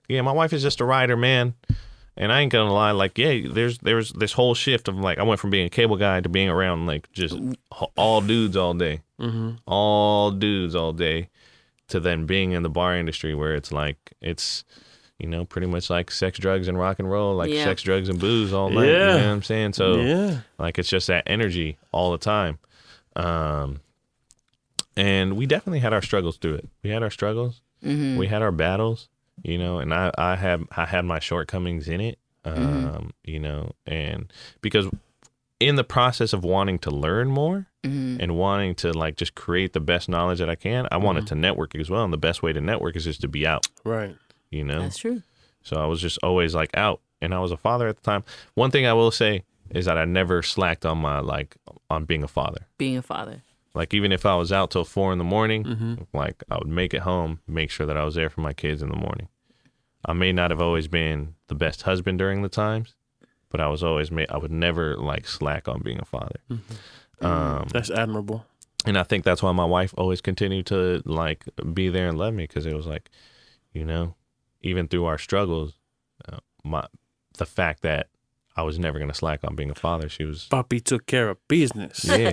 Yeah, 0.09 0.23
my 0.23 0.33
wife 0.33 0.53
is 0.53 0.63
just 0.63 0.81
a 0.81 0.85
writer, 0.85 1.17
man. 1.17 1.55
And 2.17 2.31
I 2.31 2.41
ain't 2.43 2.53
gonna 2.53 2.73
lie, 2.73 2.91
like, 2.91 3.17
yeah, 3.17 3.49
there's 3.51 3.79
there's 3.79 4.13
this 4.13 4.33
whole 4.33 4.55
shift 4.55 4.87
of 4.89 4.97
like 4.97 5.19
I 5.19 5.23
went 5.23 5.41
from 5.41 5.49
being 5.51 5.67
a 5.67 5.71
cable 5.71 5.97
guy 5.97 6.21
to 6.21 6.29
being 6.29 6.49
around 6.51 6.87
like 6.87 7.11
just 7.13 7.37
all 7.97 8.21
dudes 8.21 8.57
all 8.57 8.75
day, 8.75 9.01
Mm-hmm. 9.19 9.53
all 9.67 10.31
dudes 10.31 10.75
all 10.75 10.93
day, 10.93 11.31
to 11.89 12.01
then 12.01 12.27
being 12.27 12.53
in 12.53 12.63
the 12.63 12.69
bar 12.69 12.95
industry 12.97 13.35
where 13.35 13.55
it's 13.55 13.73
like 13.73 14.13
it's, 14.21 14.63
you 15.19 15.27
know, 15.27 15.47
pretty 15.47 15.67
much 15.67 15.89
like 15.89 16.11
sex, 16.11 16.39
drugs, 16.39 16.69
and 16.69 16.79
rock 16.79 16.99
and 16.99 17.11
roll, 17.11 17.35
like 17.35 17.51
Yeah. 17.51 17.65
sex, 17.65 17.81
drugs, 17.83 18.11
and 18.11 18.19
booze 18.21 18.53
all 18.53 18.69
night. 18.69 18.85
You 18.87 18.93
Yeah. 18.93 19.07
know 19.07 19.15
what 19.17 19.25
I'm 19.33 19.43
saying? 19.43 19.73
So 19.73 19.97
yeah. 20.03 20.41
like 20.59 20.79
it's 20.79 20.91
just 20.91 21.07
that 21.07 21.23
energy 21.27 21.79
all 21.93 22.13
the 22.13 22.19
time. 22.19 22.59
Um, 23.17 23.81
and 24.97 25.37
we 25.37 25.47
definitely 25.47 25.81
had 25.81 25.93
our 25.95 26.03
struggles 26.03 26.37
through 26.37 26.55
it. 26.57 26.69
We 26.83 26.91
had 26.91 27.03
our 27.03 27.11
struggles. 27.11 27.63
Mm-hmm. 27.83 28.19
We 28.19 28.27
had 28.27 28.43
our 28.43 28.53
battles, 28.53 29.09
you 29.43 29.59
know, 29.59 29.79
and 29.79 29.93
I, 29.93 30.11
I 30.17 30.37
have 30.37 30.65
I 30.77 30.87
had 30.87 31.05
my 31.05 31.19
shortcomings 31.19 31.89
in 31.89 32.01
it. 32.01 32.19
Um, 32.45 33.13
you 33.25 33.39
know, 33.39 33.71
and 33.87 34.33
because 34.63 34.89
in 35.61 35.77
the 35.77 35.85
process 35.85 36.33
of 36.33 36.43
wanting 36.45 36.79
to 36.81 36.91
learn 36.91 37.29
more 37.29 37.67
Mm-hmm. 37.85 38.21
and 38.21 38.37
wanting 38.37 38.77
to 38.77 38.93
like 38.93 39.17
just 39.17 39.35
create 39.35 39.73
the 39.73 39.81
best 39.81 40.09
knowledge 40.09 40.39
that 40.39 40.49
I 40.49 40.55
can, 40.55 40.87
I 40.93 40.99
wanted 40.99 41.27
to 41.27 41.35
network 41.35 41.75
as 41.75 41.91
well. 41.91 42.05
And 42.05 42.13
the 42.13 42.17
best 42.17 42.41
way 42.41 42.53
to 42.53 42.61
network 42.61 42.95
is 42.95 43.03
just 43.03 43.21
to 43.23 43.29
be 43.29 43.45
out, 43.45 43.67
Right. 43.83 44.15
you 44.51 44.63
know. 44.63 44.83
That's 44.83 44.99
true. 44.99 45.23
So 45.63 45.77
I 45.83 45.87
was 45.87 46.01
just 46.01 46.17
always 46.23 46.55
like 46.55 46.71
out, 46.77 47.01
and 47.21 47.35
I 47.35 47.41
was 47.41 47.51
a 47.51 47.57
father 47.57 47.89
at 47.89 47.97
the 47.97 48.03
time. 48.03 48.23
One 48.55 48.71
thing 48.71 48.87
I 48.87 48.93
will 48.93 49.11
say 49.11 49.43
is 49.71 49.87
that 49.87 49.99
I 49.99 50.05
never 50.05 50.43
slacked 50.43 50.87
on 50.87 50.99
my 50.99 51.19
like 51.19 51.57
on 51.91 52.05
being 52.05 52.23
a 52.23 52.29
father. 52.29 52.69
Being 52.79 52.99
a 52.99 53.03
father. 53.03 53.43
Like 53.75 53.93
even 53.95 54.13
if 54.13 54.25
I 54.27 54.37
was 54.37 54.53
out 54.53 54.71
till 54.71 54.85
four 54.85 55.11
in 55.13 55.19
the 55.19 55.25
morning, 55.25 55.65
Mm-hmm. 55.65 55.95
like 56.17 56.45
I 56.49 56.59
would 56.59 56.69
make 56.69 56.95
it 56.95 57.03
home, 57.03 57.41
make 57.49 57.71
sure 57.73 57.87
that 57.87 57.97
I 57.97 58.05
was 58.05 58.15
there 58.15 58.31
for 58.31 58.43
my 58.43 58.53
kids 58.53 58.81
in 58.81 58.91
the 58.91 58.97
morning. 58.97 59.27
I 60.05 60.13
may 60.13 60.33
not 60.33 60.51
have 60.51 60.61
always 60.61 60.89
been 60.89 61.35
the 61.49 61.55
best 61.55 61.83
husband 61.83 62.19
during 62.19 62.43
the 62.43 62.49
times, 62.49 62.95
but 63.51 63.61
I 63.61 63.69
was 63.69 63.83
always 63.85 64.11
made. 64.11 64.29
I 64.31 64.39
would 64.39 64.51
never 64.51 64.97
like 64.97 65.27
slack 65.29 65.69
on 65.69 65.81
being 65.83 66.01
a 66.01 66.05
father. 66.05 66.41
Um, 67.21 67.67
That's 67.73 67.91
admirable. 67.91 68.45
and 68.85 68.99
I 68.99 69.05
think 69.05 69.25
that's 69.25 69.43
why 69.43 69.53
my 69.53 69.65
wife 69.65 69.95
always 69.97 70.21
continued 70.21 70.67
to 70.67 71.03
like 71.05 71.45
be 71.73 71.89
there 71.89 72.09
and 72.09 72.19
love 72.19 72.35
me 72.35 72.45
because 72.45 72.67
it 72.67 72.75
was 72.75 72.87
like, 72.87 73.11
you 73.73 73.85
know, 73.85 74.17
even 74.63 74.89
through 74.89 75.05
our 75.05 75.19
struggles, 75.19 75.75
uh, 76.29 76.39
my 76.65 76.85
the 77.39 77.47
fact 77.47 77.83
that 77.83 78.09
I 78.57 78.63
was 78.63 78.79
never 78.81 78.99
gonna 78.99 79.15
slack 79.15 79.45
on 79.45 79.55
being 79.55 79.71
a 79.71 79.75
father, 79.77 80.09
she 80.09 80.25
was 80.25 80.49
Papi 80.51 80.83
took 80.83 81.07
care 81.07 81.29
of 81.31 81.39
business. 81.47 82.05
yeah. 82.05 82.33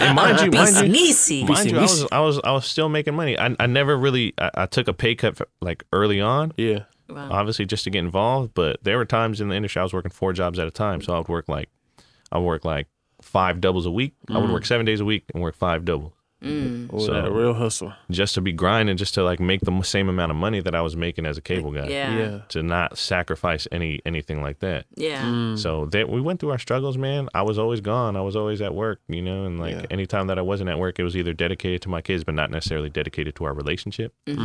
and 0.00 0.14
mind 0.14 0.40
you, 0.40 0.50
mind 0.52 0.76
you, 0.76 0.92
Beastie. 0.92 1.44
mind 1.44 1.70
you, 1.72 1.78
I 1.78 1.82
was 1.82 2.06
I 2.12 2.20
was 2.20 2.40
I 2.44 2.52
was 2.52 2.64
still 2.66 2.88
making 2.88 3.14
money. 3.16 3.36
I 3.36 3.56
I 3.58 3.66
never 3.66 3.96
really 3.98 4.34
I, 4.38 4.50
I 4.54 4.66
took 4.66 4.86
a 4.86 4.92
pay 4.92 5.16
cut 5.16 5.36
for, 5.36 5.48
like 5.60 5.82
early 5.92 6.20
on, 6.20 6.52
Yeah. 6.56 6.84
Wow. 7.08 7.30
obviously 7.30 7.64
just 7.64 7.84
to 7.84 7.90
get 7.90 8.00
involved. 8.00 8.52
But 8.54 8.82
there 8.82 8.98
were 8.98 9.04
times 9.04 9.40
in 9.40 9.48
the 9.48 9.54
industry 9.54 9.80
I 9.80 9.82
was 9.82 9.92
working 9.92 10.10
four 10.10 10.32
jobs 10.32 10.58
at 10.58 10.66
a 10.66 10.70
time, 10.70 11.00
so 11.00 11.14
I 11.14 11.18
would 11.18 11.28
work 11.28 11.48
like 11.48 11.70
I 12.30 12.38
would 12.38 12.44
work 12.44 12.64
like 12.64 12.86
five 13.22 13.60
doubles 13.60 13.86
a 13.86 13.90
week. 13.90 14.14
I 14.28 14.38
would 14.38 14.50
mm. 14.50 14.52
work 14.52 14.66
seven 14.66 14.86
days 14.86 15.00
a 15.00 15.04
week 15.04 15.24
and 15.32 15.42
work 15.42 15.56
five 15.56 15.84
doubles. 15.84 16.12
Mm. 16.42 16.88
So- 17.00 17.12
that 17.12 17.32
real 17.32 17.52
hustle. 17.54 17.92
just 18.10 18.34
to 18.36 18.40
be 18.40 18.52
grinding, 18.52 18.96
just 18.96 19.14
to 19.14 19.24
like 19.24 19.40
make 19.40 19.60
the 19.62 19.82
same 19.82 20.08
amount 20.08 20.30
of 20.30 20.36
money 20.36 20.60
that 20.60 20.72
I 20.74 20.80
was 20.82 20.96
making 20.96 21.26
as 21.26 21.36
a 21.36 21.40
cable 21.40 21.72
guy. 21.72 21.88
Yeah. 21.88 22.16
Yeah. 22.16 22.38
To 22.50 22.62
not 22.62 22.96
sacrifice 22.96 23.66
any 23.72 24.00
anything 24.06 24.40
like 24.40 24.60
that. 24.60 24.86
Yeah. 24.94 25.22
Mm. 25.24 25.58
So 25.58 25.86
that 25.86 26.08
we 26.08 26.20
went 26.20 26.38
through 26.38 26.50
our 26.50 26.58
struggles, 26.58 26.96
man. 26.96 27.28
I 27.34 27.42
was 27.42 27.58
always 27.58 27.80
gone. 27.80 28.14
I 28.16 28.20
was 28.20 28.36
always 28.36 28.62
at 28.62 28.72
work, 28.74 29.00
you 29.08 29.20
know, 29.20 29.44
and 29.46 29.58
like 29.58 29.74
Yeah. 29.74 29.86
anytime 29.90 30.28
that 30.28 30.38
I 30.38 30.42
wasn't 30.42 30.70
at 30.70 30.78
work, 30.78 31.00
it 31.00 31.02
was 31.02 31.16
either 31.16 31.32
dedicated 31.32 31.82
to 31.82 31.88
my 31.88 32.02
kids, 32.02 32.22
but 32.22 32.34
not 32.36 32.50
necessarily 32.52 32.88
dedicated 32.88 33.34
to 33.36 33.44
our 33.44 33.52
relationship. 33.52 34.14
Mm. 34.26 34.38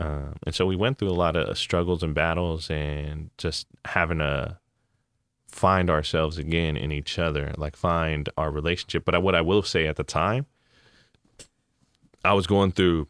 Um, 0.00 0.34
and 0.44 0.54
so 0.54 0.66
we 0.66 0.74
went 0.74 0.98
through 0.98 1.10
a 1.10 1.20
lot 1.20 1.36
of 1.36 1.56
struggles 1.56 2.02
and 2.02 2.14
battles, 2.14 2.68
and 2.68 3.30
just 3.38 3.68
having 3.84 4.18
to 4.18 4.58
find 5.46 5.88
ourselves 5.88 6.36
again 6.38 6.76
in 6.76 6.92
each 6.92 7.18
other, 7.18 7.52
like 7.56 7.74
find 7.76 8.28
our 8.36 8.50
relationship. 8.50 9.04
But 9.04 9.22
what 9.22 9.34
I 9.34 9.40
will 9.40 9.62
say 9.62 9.86
at 9.86 9.96
the 9.96 10.04
time, 10.04 10.46
I 12.24 12.34
was 12.34 12.46
going 12.46 12.72
through 12.72 13.08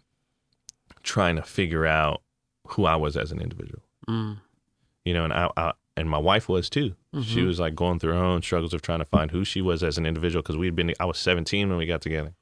trying 1.02 1.36
to 1.36 1.42
figure 1.42 1.86
out 1.86 2.22
who 2.68 2.84
I 2.84 2.96
was 2.96 3.16
as 3.16 3.32
an 3.32 3.40
individual, 3.40 3.82
Mm. 4.08 4.38
you 5.04 5.14
know, 5.14 5.24
and 5.24 5.32
I, 5.32 5.48
I 5.56 5.72
and 5.96 6.08
my 6.08 6.18
wife 6.18 6.48
was 6.48 6.70
too. 6.70 6.94
She 7.22 7.42
was 7.42 7.58
like 7.58 7.74
going 7.74 7.98
through 7.98 8.12
her 8.12 8.22
own 8.22 8.42
struggles 8.42 8.72
of 8.72 8.82
trying 8.82 9.00
to 9.00 9.04
find 9.04 9.30
who 9.32 9.44
she 9.44 9.60
was 9.60 9.82
as 9.82 9.98
an 9.98 10.06
individual 10.06 10.42
because 10.42 10.56
we'd 10.56 10.76
been. 10.76 10.92
I 11.00 11.06
was 11.06 11.18
17 11.18 11.68
when 11.68 11.76
we 11.78 11.86
got 11.86 12.00
together. 12.02 12.34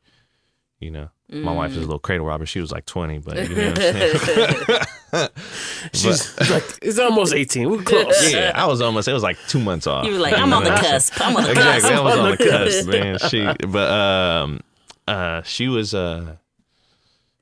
You 0.78 0.90
know, 0.90 1.08
my 1.30 1.52
wife 1.52 1.70
is 1.70 1.78
a 1.78 1.80
little 1.80 1.98
cradle 1.98 2.26
robber. 2.26 2.44
She 2.44 2.60
was 2.60 2.70
like 2.70 2.84
20, 2.84 3.18
but 3.20 3.48
you 3.48 3.54
know 3.56 3.68
what 3.70 3.78
I'm 3.78 4.18
saying. 4.18 5.28
She's 5.94 6.50
like, 6.50 6.64
it's 6.82 6.98
almost 6.98 7.32
18. 7.32 7.70
We're 7.70 7.82
close. 7.82 8.32
yeah, 8.34 8.52
I 8.54 8.66
was 8.66 8.82
almost. 8.82 9.08
It 9.08 9.14
was 9.14 9.22
like 9.22 9.38
two 9.48 9.60
months 9.60 9.86
off. 9.86 10.04
You 10.04 10.12
were 10.12 10.18
like, 10.18 10.34
I'm 10.36 10.52
on 10.52 10.64
the 10.64 10.70
cusp. 10.70 11.18
I'm 11.20 11.34
on 11.36 11.44
the 11.44 11.54
cusp. 11.54 11.76
exactly. 11.76 11.90
I 11.96 12.00
was 12.02 12.18
on 12.18 12.30
the 12.32 12.36
the 12.36 12.50
cusp, 12.50 12.88
man. 12.88 13.18
She, 13.30 13.66
but 13.68 13.90
um, 13.90 14.60
uh, 15.08 15.40
she 15.42 15.68
was 15.68 15.94
uh, 15.94 16.36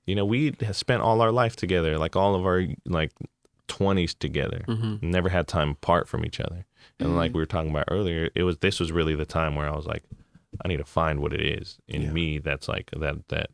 you 0.07 0.15
know, 0.15 0.25
we 0.25 0.55
spent 0.73 1.03
all 1.03 1.21
our 1.21 1.33
life 1.33 1.57
together, 1.57 1.99
like 1.99 2.15
all 2.17 2.35
of 2.35 2.45
our 2.45 2.65
like 2.87 3.13
twenties 3.69 4.15
together. 4.15 4.63
Never 5.01 5.29
had 5.31 5.47
time 5.49 5.71
apart 5.71 6.09
from 6.09 6.25
each 6.25 6.41
other. 6.41 6.67
And 7.01 7.17
like 7.17 7.33
we 7.33 7.41
were 7.41 7.47
talking 7.47 7.71
about 7.71 7.85
earlier, 7.91 8.31
it 8.35 8.43
was 8.45 8.59
this 8.59 8.79
was 8.81 8.93
really 8.93 9.15
the 9.15 9.25
time 9.27 9.55
where 9.57 9.69
I 9.69 9.75
was 9.75 9.87
like, 9.87 10.03
I 10.65 10.69
need 10.69 10.77
to 10.77 10.85
find 10.85 11.21
what 11.21 11.33
it 11.33 11.41
is 11.41 11.79
in 11.89 12.13
me 12.13 12.39
that's 12.39 12.69
like 12.69 12.91
that 12.97 13.27
that 13.29 13.51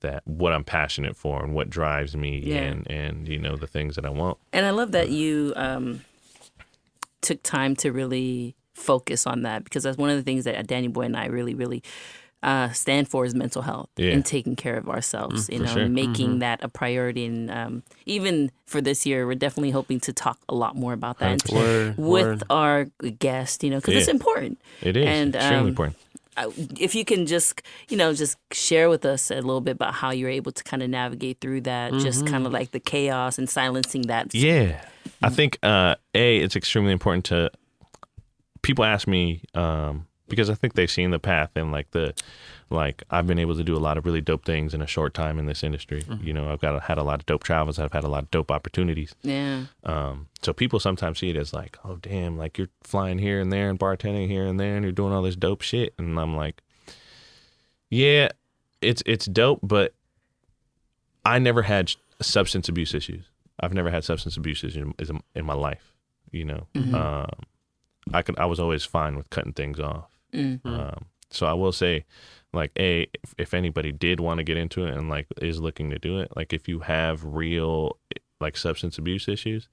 that 0.00 0.22
what 0.26 0.52
I'm 0.52 0.64
passionate 0.64 1.16
for 1.16 1.42
and 1.42 1.54
what 1.54 1.70
drives 1.70 2.14
me 2.16 2.38
Yeah. 2.44 2.56
and 2.62 2.90
and 2.90 3.28
you 3.28 3.38
know 3.38 3.56
the 3.56 3.66
things 3.66 3.94
that 3.96 4.04
I 4.04 4.10
want. 4.10 4.36
And 4.52 4.66
I 4.66 4.70
love 4.70 4.92
that 4.92 5.08
you 5.08 5.52
um, 5.56 6.04
took 7.22 7.42
time 7.42 7.74
to 7.76 7.90
really 7.92 8.54
focus 8.74 9.26
on 9.26 9.42
that 9.42 9.64
because 9.64 9.84
that's 9.84 9.96
one 9.96 10.10
of 10.10 10.16
the 10.16 10.22
things 10.22 10.44
that 10.44 10.66
Danny 10.66 10.88
Boy 10.88 11.02
and 11.02 11.16
I 11.16 11.26
really, 11.26 11.54
really 11.54 11.82
uh, 12.44 12.70
stand 12.72 13.08
for 13.08 13.24
is 13.24 13.34
mental 13.34 13.62
health 13.62 13.88
Yeah. 13.96 14.12
and 14.12 14.24
taking 14.24 14.54
care 14.56 14.76
of 14.76 14.88
ourselves. 14.88 15.48
you 15.48 15.58
know, 15.60 15.66
sure. 15.74 15.88
making 15.88 16.38
that 16.40 16.62
a 16.62 16.68
priority. 16.68 17.24
And 17.24 17.50
um, 17.50 17.82
even 18.06 18.50
for 18.66 18.80
this 18.80 19.06
year, 19.06 19.26
we're 19.26 19.34
definitely 19.46 19.70
hoping 19.72 19.98
to 20.00 20.12
talk 20.12 20.38
a 20.48 20.54
lot 20.54 20.76
more 20.76 20.92
about 20.92 21.18
that 21.20 21.42
Word, 21.50 21.96
with 22.12 22.26
word. 22.26 22.42
our 22.50 22.84
guest. 23.18 23.64
You 23.64 23.70
know, 23.70 23.76
because 23.80 23.94
it's 23.96 24.08
important. 24.08 24.60
It 24.82 24.96
is 24.96 25.06
And, 25.06 25.34
extremely 25.34 25.60
um, 25.60 25.68
important. 25.68 25.96
if 26.80 26.94
you 26.94 27.04
can 27.04 27.26
just 27.26 27.62
you 27.88 27.96
know 27.96 28.12
just 28.12 28.36
share 28.52 28.88
with 28.90 29.04
us 29.04 29.30
a 29.30 29.36
little 29.36 29.60
bit 29.60 29.76
about 29.80 29.94
how 29.94 30.10
you're 30.10 30.28
able 30.40 30.50
to 30.52 30.64
kind 30.64 30.82
of 30.82 30.90
navigate 30.90 31.40
through 31.40 31.60
that 31.62 31.92
just 32.02 32.26
kind 32.26 32.44
of 32.44 32.52
like 32.52 32.72
the 32.72 32.80
chaos 32.80 33.38
and 33.38 33.48
silencing 33.48 34.02
that 34.08 34.34
Yeah. 34.34 34.80
I 35.22 35.30
think 35.30 35.58
uh 35.62 35.94
A, 36.14 36.38
it's 36.44 36.56
extremely 36.56 36.92
important 36.92 37.24
to 37.26 37.50
people 38.62 38.84
ask 38.84 39.06
me, 39.06 39.42
um, 39.54 40.06
because 40.28 40.48
I 40.48 40.54
think 40.54 40.74
they've 40.74 40.90
seen 40.90 41.10
the 41.10 41.18
path 41.18 41.50
and 41.54 41.70
like 41.70 41.90
the 41.90 42.14
like 42.70 43.02
I've 43.10 43.26
been 43.26 43.38
able 43.38 43.54
to 43.56 43.62
do 43.62 43.76
a 43.76 43.78
lot 43.78 43.98
of 43.98 44.06
really 44.06 44.20
dope 44.20 44.44
things 44.44 44.72
in 44.74 44.80
a 44.82 44.86
short 44.86 45.12
time 45.14 45.38
in 45.38 45.46
this 45.46 45.62
industry. 45.62 46.02
You 46.22 46.32
know, 46.32 46.50
I've 46.50 46.60
got 46.60 46.80
had 46.82 46.98
a 46.98 47.02
lot 47.02 47.20
of 47.20 47.26
dope 47.26 47.44
travels, 47.44 47.78
I've 47.78 47.92
had 47.92 48.04
a 48.04 48.08
lot 48.08 48.22
of 48.24 48.30
dope 48.30 48.50
opportunities. 48.50 49.14
yeah 49.22 49.64
Um, 49.84 50.28
so 50.42 50.52
people 50.52 50.80
sometimes 50.80 51.18
see 51.18 51.30
it 51.30 51.36
as 51.36 51.52
like, 51.52 51.76
oh 51.84 51.96
damn, 51.96 52.38
like 52.38 52.56
you're 52.58 52.70
flying 52.82 53.18
here 53.18 53.40
and 53.40 53.52
there 53.52 53.68
and 53.70 53.78
bartending 53.78 54.28
here 54.28 54.46
and 54.46 54.58
there 54.58 54.76
and 54.76 54.82
you're 54.84 54.92
doing 54.92 55.12
all 55.12 55.22
this 55.22 55.36
dope 55.36 55.62
shit, 55.62 55.94
and 55.98 56.18
I'm 56.18 56.34
like, 56.36 56.62
yeah, 57.90 58.28
it's 58.80 59.02
it's 59.06 59.26
dope, 59.26 59.60
but 59.62 59.92
I 61.24 61.38
never 61.38 61.62
had 61.62 61.92
substance 62.20 62.68
abuse 62.68 62.94
issues. 62.94 63.24
I've 63.60 63.72
never 63.72 63.90
had 63.90 64.04
substance 64.04 64.36
abuse 64.36 64.64
issues 64.64 64.76
in, 64.76 65.20
in 65.34 65.44
my 65.44 65.54
life. 65.54 65.94
You 66.32 66.44
know, 66.44 66.66
um, 66.94 67.30
I 68.12 68.22
could 68.22 68.38
I 68.38 68.46
was 68.46 68.58
always 68.58 68.84
fine 68.84 69.16
with 69.16 69.30
cutting 69.30 69.52
things 69.52 69.78
off. 69.78 70.10
Um, 70.64 71.06
so 71.30 71.46
I 71.46 71.52
will 71.52 71.72
say, 71.72 72.04
like, 72.52 72.70
a 72.78 73.02
if, 73.22 73.34
if 73.38 73.54
anybody 73.54 73.92
did 73.92 74.20
want 74.20 74.38
to 74.38 74.44
get 74.44 74.56
into 74.56 74.84
it 74.84 74.94
and 74.94 75.08
like 75.08 75.26
is 75.40 75.60
looking 75.60 75.90
to 75.90 75.98
do 75.98 76.18
it, 76.18 76.32
like 76.36 76.52
if 76.52 76.68
you 76.68 76.80
have 76.80 77.24
real 77.24 77.98
like 78.40 78.56
substance 78.56 78.98
abuse 78.98 79.28
issues, 79.28 79.68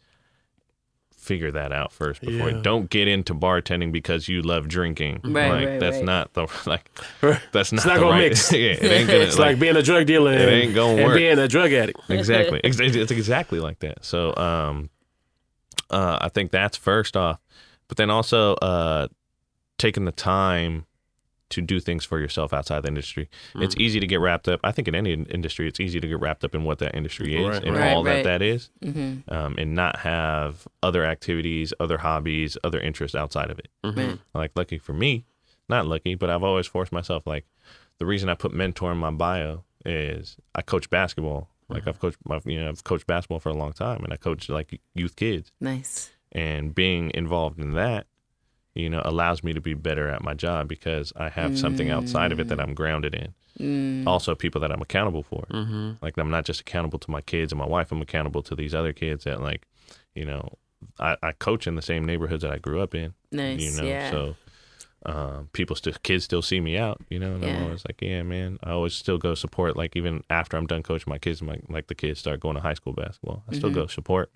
figure 1.14 1.52
that 1.52 1.72
out 1.72 1.92
first 1.92 2.20
before 2.22 2.50
Yeah. 2.50 2.62
don't 2.64 2.90
get 2.90 3.08
into 3.08 3.36
bartending 3.36 3.92
because 3.92 4.28
you 4.28 4.42
love 4.42 4.68
drinking 4.68 5.20
Right, 5.24 5.50
like 5.52 5.68
right, 5.68 5.80
that's 5.80 5.98
right. 5.98 6.06
not 6.06 6.34
the 6.34 6.48
like 6.66 6.90
that's 7.52 7.72
not 7.72 7.78
It's 7.80 7.86
not 7.86 7.94
the 7.96 8.00
gonna 8.00 8.10
right 8.12 8.30
mix. 8.30 8.52
yeah 8.54 8.60
it 8.72 8.84
ain't 8.84 9.08
gonna 9.08 9.20
It's 9.20 9.38
like, 9.38 9.60
being 9.60 9.76
a 9.76 9.84
drug 9.84 10.08
dealer 10.08 10.32
and, 10.32 10.42
ain't 10.50 10.74
gonna 10.74 10.96
and 10.96 11.04
work. 11.04 11.16
being 11.18 11.38
a 11.38 11.48
drug 11.48 11.72
addict. 11.74 12.00
exactly 12.10 12.60
it's 12.64 12.80
exactly 13.12 13.60
like 13.60 13.78
that 13.80 14.04
so 14.04 14.36
um 14.36 14.90
uh 15.92 16.18
i 16.22 16.30
think 16.30 16.50
that's 16.52 16.76
first 16.76 17.16
off 17.16 17.40
but 17.88 17.98
then 17.98 18.10
also 18.10 18.54
uh 18.56 19.08
taking 19.82 20.06
the 20.06 20.12
time 20.12 20.86
to 21.49 21.62
do 21.62 21.80
things 21.82 22.06
for 22.06 22.18
yourself 22.20 22.53
outside 22.53 22.82
the 22.84 22.88
industry 22.88 23.28
it's 23.56 23.76
Mm. 23.76 23.82
easy 23.82 23.99
to 23.99 24.08
get 24.08 24.20
wrapped 24.22 24.48
up 24.48 24.60
i 24.64 24.72
think 24.72 24.88
in 24.88 24.95
any 24.95 25.12
industry 25.12 25.68
it's 25.68 25.82
easy 25.82 25.99
to 25.99 26.08
get 26.08 26.20
wrapped 26.20 26.44
up 26.45 26.56
in 26.56 26.64
what 26.64 26.78
that 26.80 26.95
industry 26.95 27.36
is 27.36 27.49
Right, 27.56 27.64
and 27.66 27.76
right. 27.76 27.91
all 27.94 28.03
Right, 28.06 28.24
that 28.24 28.40
that 28.40 28.41
is 28.41 28.70
Mm-hmm. 28.82 29.34
um, 29.34 29.56
and 29.58 29.76
not 29.76 29.94
have 29.99 30.66
other 30.82 31.03
activities 31.03 31.74
other 31.80 31.98
hobbies 31.98 32.58
other 32.64 32.80
interests 32.80 33.16
outside 33.16 33.49
of 33.52 33.60
it 33.60 33.68
Right. 33.84 34.18
like 34.34 34.52
lucky 34.56 34.78
for 34.78 34.94
me 34.94 35.26
not 35.68 35.86
lucky 35.88 36.16
but 36.16 36.30
i've 36.30 36.44
always 36.44 36.68
forced 36.68 36.91
myself 36.94 37.28
like 37.28 37.45
the 37.98 38.06
reason 38.06 38.30
i 38.30 38.34
put 38.36 38.53
mentor 38.53 38.91
in 38.94 38.98
my 38.98 39.12
bio 39.12 39.64
is 39.86 40.38
i 40.56 40.62
coach 40.62 40.90
basketball 40.90 41.49
like 41.68 41.86
i've 41.88 41.99
coached 41.99 42.18
my 42.24 42.40
you 42.45 42.60
know 42.62 42.70
i've 42.70 42.84
coached 42.86 43.08
basketball 43.08 43.40
for 43.40 43.49
a 43.49 43.60
long 43.64 43.74
time 43.74 44.03
and 44.06 44.14
i 44.14 44.16
coach 44.16 44.48
like 44.48 44.80
youth 44.94 45.16
kids 45.18 45.52
Nice. 45.60 46.12
and 46.32 46.74
being 46.74 47.12
involved 47.14 47.60
in 47.60 47.72
that 47.74 48.06
you 48.76 48.89
know 48.89 49.02
allows 49.06 49.43
me 49.43 49.52
to 49.53 49.61
be 49.61 49.73
better 49.73 50.07
at 50.10 50.23
my 50.23 50.34
job 50.34 50.68
because 50.68 51.11
i 51.18 51.27
have 51.30 51.57
something 51.57 51.89
outside 51.89 52.31
of 52.31 52.39
it 52.39 52.48
that 52.48 52.60
i'm 52.60 52.73
grounded 52.73 53.14
in 53.15 53.34
Mm. 53.60 54.07
also 54.07 54.34
people 54.34 54.61
that 54.61 54.72
i'm 54.72 54.81
accountable 54.81 55.23
for 55.23 55.43
Mm-hmm. 55.52 55.91
like 56.02 56.18
i'm 56.18 56.30
not 56.31 56.45
just 56.45 56.61
accountable 56.61 56.99
to 56.99 57.11
my 57.11 57.19
kids 57.22 57.52
and 57.52 57.60
my 57.60 57.65
wife 57.68 57.91
i'm 57.91 58.02
accountable 58.02 58.41
to 58.43 58.56
these 58.56 58.73
other 58.73 58.93
kids 58.93 59.26
that 59.26 59.41
like 59.41 59.68
you 60.15 60.23
know 60.23 60.57
i, 60.99 61.18
I 61.22 61.31
coach 61.34 61.68
in 61.68 61.76
the 61.76 61.81
same 61.81 62.06
neighborhoods 62.06 62.43
that 62.43 62.52
i 62.52 62.57
grew 62.60 62.81
up 62.81 62.95
in 62.95 63.14
Nice. 63.31 63.60
you 63.61 63.72
know 63.81 63.88
yeah. 63.88 64.10
so 64.10 64.35
um, 65.06 65.49
people 65.52 65.76
still 65.76 65.93
kids 66.03 66.23
still 66.23 66.41
see 66.41 66.61
me 66.61 66.77
out 66.77 67.02
you 67.10 67.19
know 67.19 67.34
and 67.35 67.43
i'm 67.43 67.64
always 67.64 67.84
like 67.85 67.99
yeah 68.02 68.22
man 68.23 68.57
i 68.64 68.69
always 68.72 68.93
still 68.93 69.18
go 69.18 69.34
support 69.35 69.76
like 69.76 69.95
even 69.95 70.23
after 70.30 70.56
i'm 70.57 70.65
done 70.68 70.81
coaching 70.84 71.10
my 71.10 71.18
kids 71.18 71.41
my, 71.41 71.57
like 71.69 71.88
the 71.88 71.95
kids 71.95 72.19
start 72.19 72.39
going 72.39 72.56
to 72.56 72.61
high 72.61 72.76
school 72.76 72.93
basketball 72.93 73.43
i 73.49 73.53
still 73.56 73.69
Mm-hmm. 73.69 73.80
go 73.80 73.88
support 73.88 74.31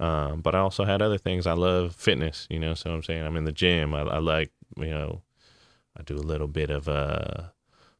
um, 0.00 0.40
but 0.40 0.54
i 0.54 0.58
also 0.58 0.84
had 0.84 1.00
other 1.02 1.18
things 1.18 1.46
i 1.46 1.52
love 1.52 1.94
fitness 1.94 2.46
you 2.50 2.58
know 2.58 2.74
so 2.74 2.90
i'm 2.92 3.02
saying 3.02 3.22
i'm 3.24 3.36
in 3.36 3.44
the 3.44 3.52
gym 3.52 3.94
i, 3.94 4.00
I 4.00 4.18
like 4.18 4.50
you 4.76 4.90
know 4.90 5.22
i 5.96 6.02
do 6.02 6.16
a 6.16 6.18
little 6.18 6.48
bit 6.48 6.70
of 6.70 6.88
uh 6.88 7.44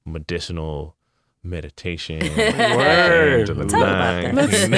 medicinal 0.04 0.96
meditation 1.42 2.18
Word. 2.36 3.48
into 3.50 3.54
Talk 3.54 3.64
about 3.64 4.34
that. 4.34 4.52
you 4.62 4.68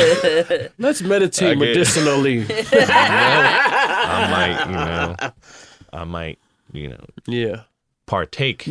know? 0.61 0.69
Let's 0.79 1.01
meditate 1.01 1.51
I 1.51 1.55
get- 1.55 1.59
medicinally. 1.61 2.45
I 2.51 4.29
might, 4.31 4.67
you 4.67 4.73
know, 4.75 5.17
I 5.93 6.05
might, 6.05 6.39
you 6.73 6.89
know, 6.89 7.05
yeah. 7.27 7.63
Partake 8.07 8.67
a 8.67 8.71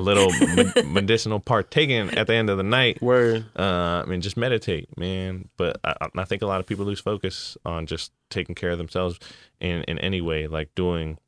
little 0.00 0.30
me- 0.30 0.82
medicinal 0.92 1.40
partaking 1.40 2.10
at 2.16 2.26
the 2.26 2.34
end 2.34 2.50
of 2.50 2.56
the 2.56 2.62
night. 2.64 3.00
Word. 3.00 3.46
Uh, 3.58 4.02
I 4.04 4.04
mean, 4.06 4.20
just 4.20 4.36
meditate, 4.36 4.96
man. 4.98 5.48
But 5.56 5.78
I, 5.84 6.08
I 6.16 6.24
think 6.24 6.42
a 6.42 6.46
lot 6.46 6.60
of 6.60 6.66
people 6.66 6.84
lose 6.84 7.00
focus 7.00 7.56
on 7.64 7.86
just 7.86 8.12
taking 8.30 8.54
care 8.54 8.70
of 8.70 8.78
themselves 8.78 9.18
in 9.60 9.82
in 9.84 9.98
any 9.98 10.20
way, 10.20 10.46
like 10.46 10.74
doing. 10.74 11.18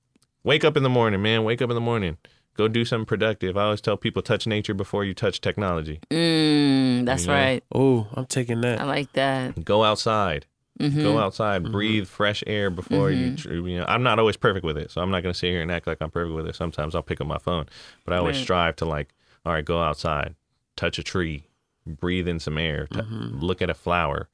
Wake 0.44 0.64
up 0.64 0.76
in 0.76 0.82
the 0.84 0.88
morning, 0.88 1.22
man. 1.22 1.42
Wake 1.44 1.60
up 1.62 1.70
in 1.70 1.74
the 1.74 1.80
morning. 1.80 2.18
Go 2.56 2.68
do 2.68 2.84
something 2.84 3.04
productive. 3.04 3.56
I 3.56 3.64
always 3.64 3.80
tell 3.80 3.96
people 3.96 4.22
touch 4.22 4.46
nature 4.46 4.74
before 4.74 5.04
you 5.04 5.12
touch 5.12 5.40
technology. 5.40 6.00
Mm, 6.10 7.04
that's 7.04 7.26
Yeah. 7.26 7.32
right. 7.34 7.64
Oh, 7.74 8.06
I'm 8.14 8.26
taking 8.26 8.60
that 8.62 8.80
I 8.80 8.84
like 8.84 9.12
that. 9.14 9.64
Go 9.64 9.82
outside. 9.84 10.46
Mm-hmm. 10.78 11.02
Go 11.02 11.18
outside, 11.18 11.72
breathe 11.72 12.06
fresh 12.06 12.44
air 12.46 12.68
before 12.68 13.10
you. 13.10 13.34
tr- 13.36 13.52
You 13.54 13.78
know, 13.78 13.86
I'm 13.88 14.02
not 14.02 14.18
always 14.18 14.36
perfect 14.36 14.64
with 14.64 14.76
it, 14.76 14.90
so 14.90 15.00
I'm 15.00 15.10
not 15.10 15.22
gonna 15.22 15.32
sit 15.34 15.50
here 15.50 15.62
and 15.62 15.70
act 15.72 15.86
like 15.86 15.98
I'm 16.02 16.10
perfect 16.10 16.34
with 16.34 16.46
it. 16.46 16.54
Sometimes 16.54 16.94
I'll 16.94 17.02
pick 17.02 17.20
up 17.20 17.26
my 17.26 17.38
phone, 17.38 17.66
but 18.04 18.12
I 18.12 18.18
always 18.18 18.36
Right. 18.36 18.42
strive 18.44 18.76
to 18.76 18.84
like, 18.84 19.14
all 19.46 19.52
right, 19.54 19.64
go 19.64 19.80
outside, 19.82 20.34
touch 20.76 20.98
a 20.98 21.02
tree, 21.02 21.44
breathe 21.86 22.28
in 22.28 22.38
some 22.40 22.58
air, 22.58 22.86
t- 22.88 23.00
look 23.08 23.62
at 23.62 23.70
a 23.70 23.74
flower, 23.74 24.28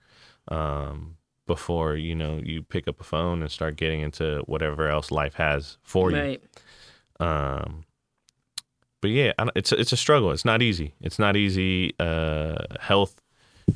um, 0.48 1.16
before 1.46 1.94
you 1.96 2.14
know 2.16 2.40
you 2.42 2.62
pick 2.62 2.88
up 2.88 3.00
a 3.00 3.04
phone 3.04 3.40
and 3.42 3.50
start 3.50 3.76
getting 3.76 4.00
into 4.00 4.42
whatever 4.46 4.88
else 4.88 5.10
life 5.12 5.34
has 5.34 5.76
for 5.82 6.10
you. 6.10 6.38
Um, 7.20 7.84
but 9.00 9.10
yeah, 9.10 9.32
I 9.38 9.48
it's 9.54 9.70
a, 9.70 9.78
it's 9.80 9.92
a 9.92 9.96
struggle. 9.96 10.32
It's 10.32 10.44
not 10.44 10.60
easy. 10.60 10.94
It's 11.00 11.20
not 11.20 11.36
easy. 11.36 11.94
Uh, 12.00 12.56
health 12.80 13.20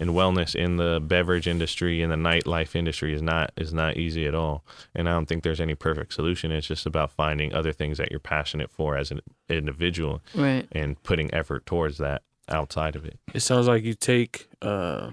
and 0.00 0.10
wellness 0.10 0.54
in 0.54 0.76
the 0.76 1.00
beverage 1.02 1.46
industry 1.48 2.02
and 2.02 2.12
the 2.12 2.16
nightlife 2.16 2.74
industry 2.76 3.14
is 3.14 3.22
not 3.22 3.50
is 3.56 3.72
not 3.72 3.96
easy 3.96 4.26
at 4.26 4.34
all. 4.34 4.64
And 4.94 5.08
I 5.08 5.12
don't 5.12 5.26
think 5.26 5.42
there's 5.42 5.60
any 5.60 5.74
perfect 5.74 6.12
solution. 6.12 6.50
It's 6.52 6.66
just 6.66 6.86
about 6.86 7.10
finding 7.10 7.54
other 7.54 7.72
things 7.72 7.98
that 7.98 8.10
you're 8.10 8.20
passionate 8.20 8.70
for 8.70 8.96
as 8.96 9.10
an 9.10 9.20
individual 9.48 10.20
Right. 10.34 10.66
and 10.72 11.02
putting 11.02 11.32
effort 11.34 11.66
towards 11.66 11.98
that 11.98 12.22
outside 12.48 12.96
of 12.96 13.04
it. 13.04 13.18
It 13.34 13.40
sounds 13.40 13.66
like 13.68 13.82
you 13.84 13.94
take 13.94 14.48
uh, 14.62 15.10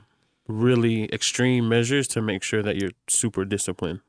really 0.48 1.06
extreme 1.14 1.68
measures 1.70 2.08
to 2.10 2.22
make 2.22 2.44
sure 2.44 2.62
that 2.62 2.76
you're 2.76 2.92
super 3.08 3.46
disciplined. 3.46 4.02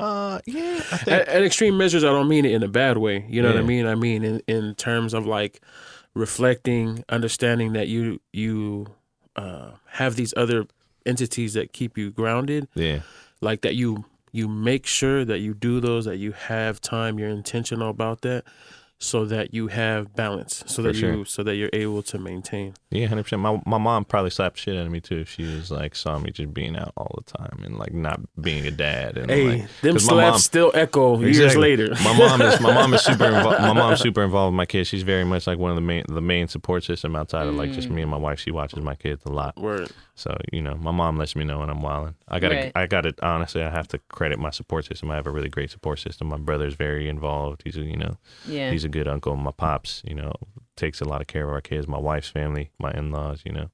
Uh, 0.00 0.38
yeah, 0.46 0.76
I 0.92 0.96
think 0.96 1.08
And, 1.08 1.28
and 1.28 1.44
extreme 1.44 1.76
measures, 1.76 2.04
I 2.04 2.08
don't 2.10 2.28
mean 2.28 2.44
it 2.44 2.52
in 2.52 2.62
a 2.62 2.68
bad 2.68 2.98
way. 2.98 3.26
You 3.28 3.42
know 3.42 3.48
what 3.48 3.58
I 3.58 3.62
mean? 3.62 3.84
I 3.84 3.96
mean 3.96 4.22
in, 4.22 4.40
in 4.46 4.74
terms 4.76 5.12
of 5.12 5.26
like 5.26 5.60
reflecting, 6.14 7.04
understanding 7.08 7.72
that 7.72 7.88
you 7.88 8.20
you 8.32 8.86
uh, 9.36 9.72
have 9.92 10.16
these 10.16 10.34
other 10.36 10.66
entities 11.06 11.54
that 11.54 11.72
keep 11.72 11.96
you 11.96 12.10
grounded, 12.10 12.68
yeah, 12.74 13.00
like 13.40 13.62
that 13.62 13.74
you 13.74 14.04
you 14.32 14.46
make 14.46 14.86
sure 14.86 15.24
that 15.24 15.38
you 15.38 15.54
do 15.54 15.80
those, 15.80 16.04
that 16.04 16.18
you 16.18 16.32
have 16.32 16.80
time, 16.80 17.18
you're 17.18 17.30
intentional 17.30 17.88
about 17.90 18.20
that, 18.22 18.44
so 19.00 19.24
that 19.26 19.54
you 19.54 19.68
have 19.68 20.14
balance, 20.16 20.64
so 20.66 20.82
that 20.82 20.96
sure. 20.96 21.12
you 21.14 21.24
so 21.24 21.44
that 21.44 21.54
you're 21.54 21.70
able 21.72 22.02
to 22.02 22.18
maintain. 22.18 22.74
yeah, 22.90 23.06
hundred 23.06 23.22
percent. 23.24 23.40
My 23.42 23.60
my 23.64 23.78
mom 23.78 24.04
probably 24.04 24.30
slapped 24.30 24.58
shit 24.58 24.76
out 24.76 24.86
of 24.86 24.90
me 24.92 25.00
too. 25.00 25.18
If 25.18 25.30
she 25.30 25.44
was 25.44 25.70
like 25.70 25.94
saw 25.94 26.18
me 26.18 26.30
just 26.32 26.52
being 26.52 26.76
out 26.76 26.92
all 26.96 27.14
the 27.24 27.38
time 27.38 27.62
and 27.64 27.78
like 27.78 27.92
not 27.94 28.20
being 28.40 28.66
a 28.66 28.70
dad 28.72 29.16
and 29.16 29.30
Hey, 29.30 29.60
like 29.60 29.80
them 29.82 29.94
'cause 29.94 30.06
my 30.06 30.12
slaps 30.14 30.32
mom- 30.32 30.38
still 30.40 30.70
echo 30.74 31.18
years 31.20 31.38
Exactly. 31.38 31.76
later. 31.76 31.94
my 32.02 32.18
mom 32.18 32.42
is 32.42 32.60
my 32.60 32.74
mom 32.74 32.92
is 32.94 33.02
super 33.02 33.24
involved. 33.32 33.60
My 33.60 33.72
mom's 33.72 34.00
super 34.00 34.24
involved 34.24 34.52
with 34.54 34.56
my 34.56 34.66
kids. 34.66 34.88
She's 34.88 35.04
very 35.04 35.24
much 35.24 35.46
like 35.46 35.58
one 35.58 35.70
of 35.70 35.76
the 35.76 35.80
main 35.82 36.02
the 36.08 36.20
main 36.20 36.48
support 36.48 36.82
system 36.82 37.14
outside 37.14 37.46
of 37.46 37.54
like 37.54 37.70
just 37.72 37.88
mm. 37.88 37.92
me 37.92 38.02
and 38.02 38.10
my 38.10 38.16
wife. 38.16 38.40
She 38.40 38.50
watches 38.50 38.82
my 38.82 38.96
kids 38.96 39.24
a 39.26 39.30
lot. 39.32 39.56
Word. 39.56 39.90
So 40.16 40.36
you 40.52 40.60
know, 40.60 40.74
my 40.74 40.90
mom 40.90 41.16
lets 41.18 41.36
me 41.36 41.44
know 41.44 41.60
when 41.60 41.70
I'm 41.70 41.82
wilding. 41.82 42.16
I 42.26 42.40
gotta 42.40 42.56
Right. 42.56 42.72
I 42.74 42.86
got 42.88 43.06
it. 43.06 43.20
honestly 43.22 43.62
I 43.62 43.70
have 43.70 43.86
to 43.88 43.98
credit 44.08 44.40
my 44.40 44.50
support 44.50 44.86
system. 44.86 45.08
I 45.12 45.14
have 45.14 45.28
a 45.28 45.30
really 45.30 45.48
great 45.48 45.70
support 45.70 46.00
system. 46.00 46.26
My 46.26 46.36
brother's 46.38 46.74
very 46.74 47.08
involved. 47.08 47.62
He's 47.64 47.76
a, 47.76 47.82
you 47.82 47.96
know 47.96 48.16
Yeah. 48.44 48.72
he's 48.72 48.87
a 48.88 48.90
good 48.98 49.06
uncle. 49.08 49.36
My 49.36 49.52
pops 49.52 50.02
you 50.04 50.14
know 50.14 50.32
takes 50.76 51.00
a 51.00 51.04
lot 51.04 51.20
of 51.20 51.26
care 51.26 51.44
of 51.44 51.50
our 51.50 51.60
kids. 51.60 51.86
My 51.86 51.98
wife's 51.98 52.28
family, 52.28 52.70
my 52.78 52.90
in 52.92 53.10
laws. 53.10 53.42
You 53.44 53.52
know. 53.52 53.70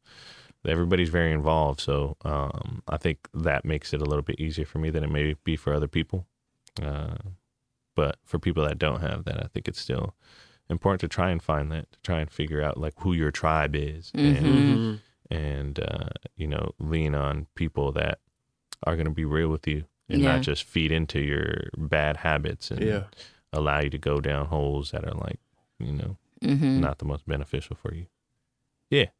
Everybody's 0.66 1.10
very 1.10 1.30
involved, 1.30 1.78
so 1.78 2.16
um, 2.24 2.82
I 2.88 2.96
think 2.96 3.28
that 3.34 3.66
makes 3.66 3.92
it 3.92 4.00
a 4.00 4.06
little 4.06 4.22
bit 4.22 4.40
easier 4.40 4.64
for 4.64 4.78
me 4.78 4.88
than 4.88 5.04
it 5.04 5.10
may 5.10 5.34
be 5.44 5.56
for 5.56 5.74
other 5.74 5.88
people. 5.88 6.24
Uh, 6.82 7.16
but 7.94 8.16
for 8.24 8.38
people 8.38 8.64
that 8.64 8.78
don't 8.78 9.02
have 9.02 9.26
that, 9.26 9.44
I 9.44 9.48
think 9.52 9.68
it's 9.68 9.78
still 9.78 10.14
important 10.70 11.02
to 11.02 11.08
try 11.08 11.28
and 11.30 11.42
find 11.42 11.70
that, 11.70 11.92
to 11.92 11.98
try 12.02 12.20
and 12.20 12.30
figure 12.30 12.62
out 12.62 12.78
like 12.78 12.94
who 13.00 13.12
your 13.12 13.30
tribe 13.30 13.76
is, 13.76 14.10
and 14.14 14.46
Mhm. 14.46 15.00
and 15.30 15.80
uh, 15.80 16.08
you 16.34 16.46
know 16.46 16.72
lean 16.78 17.14
on 17.14 17.46
people 17.56 17.92
that 17.92 18.20
are 18.84 18.96
going 18.96 19.04
to 19.12 19.12
be 19.12 19.26
real 19.26 19.50
with 19.50 19.66
you 19.68 19.84
and 20.08 20.22
Yeah. 20.22 20.32
not 20.36 20.40
just 20.42 20.64
feed 20.64 20.90
into 20.90 21.20
your 21.20 21.68
bad 21.76 22.16
habits 22.18 22.70
and 22.70 22.80
Yeah. 22.80 23.04
Allow 23.54 23.80
you 23.80 23.90
to 23.90 23.98
go 23.98 24.20
down 24.20 24.46
holes 24.46 24.90
that 24.90 25.04
are 25.04 25.14
like 25.14 25.38
you 25.78 25.92
know 25.92 26.16
Mm-hmm. 26.42 26.80
not 26.80 26.98
the 26.98 27.06
most 27.06 27.26
beneficial 27.26 27.74
for 27.74 27.94
you. 27.94 28.04
Yeah, 28.90 29.04
Does 29.04 29.10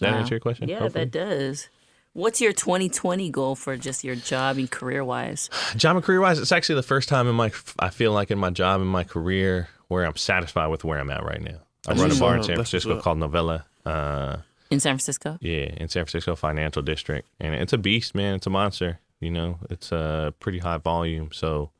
that 0.00 0.12
Wow. 0.12 0.18
answer 0.20 0.34
your 0.36 0.40
question? 0.40 0.66
Yeah, 0.68 0.78
hopefully? 0.78 1.04
that 1.04 1.10
does. 1.10 1.68
What's 2.14 2.40
your 2.40 2.52
2020 2.54 3.28
goal 3.30 3.54
for 3.54 3.76
just 3.76 4.02
your 4.04 4.14
job 4.14 4.56
and 4.56 4.70
career 4.70 5.04
wise? 5.04 5.50
job 5.76 5.96
and 5.96 6.04
career 6.04 6.20
wise, 6.22 6.38
it's 6.38 6.52
actually 6.52 6.76
the 6.76 6.82
first 6.84 7.08
time 7.08 7.28
in 7.28 7.34
my 7.34 7.50
I 7.78 7.90
feel 7.90 8.12
like 8.12 8.30
in 8.30 8.38
my 8.38 8.50
job 8.50 8.80
and 8.80 8.88
my 8.88 9.04
career 9.04 9.68
where 9.88 10.04
I'm 10.06 10.16
satisfied 10.16 10.68
with 10.68 10.84
where 10.84 10.98
I'm 10.98 11.10
at 11.10 11.22
right 11.24 11.42
now. 11.42 11.58
I 11.86 11.92
run 11.92 12.10
a 12.10 12.14
bar 12.14 12.36
in. 12.36 12.42
San 12.44 12.54
Francisco 12.56 12.96
up. 12.96 13.02
called 13.02 13.18
Novela. 13.18 13.64
Uh, 13.84 14.38
In 14.70 14.80
San 14.80 14.92
Francisco? 14.94 15.36
yeah, 15.42 15.64
in 15.76 15.88
San 15.90 16.04
Francisco 16.06 16.34
Financial 16.34 16.80
District, 16.80 17.28
and 17.38 17.54
it's 17.54 17.74
a 17.74 17.78
beast, 17.78 18.14
man. 18.14 18.36
It's 18.36 18.46
a 18.46 18.50
monster. 18.50 19.00
You 19.20 19.30
know, 19.32 19.58
it's 19.68 19.92
a 19.92 20.32
pretty 20.40 20.60
high 20.60 20.78
volume. 20.78 21.28
So, 21.32 21.70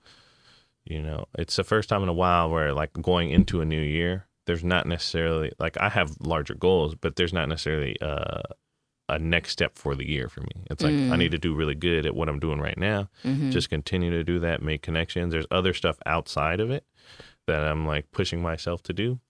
you 0.85 1.01
know, 1.03 1.27
it's 1.39 1.57
the 1.57 1.65
first 1.65 1.89
time 1.89 2.03
in 2.03 2.09
a 2.09 2.13
while 2.15 2.51
where 2.51 2.73
like 2.73 2.93
going 3.01 3.31
into 3.31 3.61
a 3.61 3.65
new 3.65 3.81
year, 3.81 4.27
there's 4.47 4.65
not 4.65 4.87
necessarily 4.87 5.53
like 5.59 5.77
I 5.79 5.89
have 5.89 6.17
larger 6.21 6.55
goals, 6.55 6.95
but 6.95 7.17
there's 7.17 7.33
not 7.33 7.49
necessarily 7.49 7.97
uh, 8.01 8.43
a 9.09 9.19
next 9.19 9.51
step 9.51 9.77
for 9.79 9.95
the 9.95 10.07
year 10.09 10.29
for 10.29 10.41
me. 10.43 10.65
It's 10.71 10.83
like 10.83 10.93
I 10.95 11.17
need 11.17 11.31
to 11.33 11.39
do 11.39 11.55
really 11.55 11.75
good 11.75 12.05
at 12.07 12.15
what 12.15 12.29
I'm 12.29 12.39
doing 12.39 12.61
right 12.61 12.77
now. 12.79 13.09
Just 13.51 13.71
continue 13.71 14.11
to 14.11 14.25
do 14.25 14.39
that, 14.41 14.63
make 14.63 14.83
connections. 14.83 15.33
There's 15.33 15.47
other 15.51 15.73
stuff 15.75 15.97
outside 16.07 16.61
of 16.61 16.71
it 16.71 16.85
that 17.47 17.65
I'm 17.65 17.87
like 17.87 18.11
pushing 18.13 18.41
myself 18.43 18.83
to 18.85 18.93
do. 18.93 19.21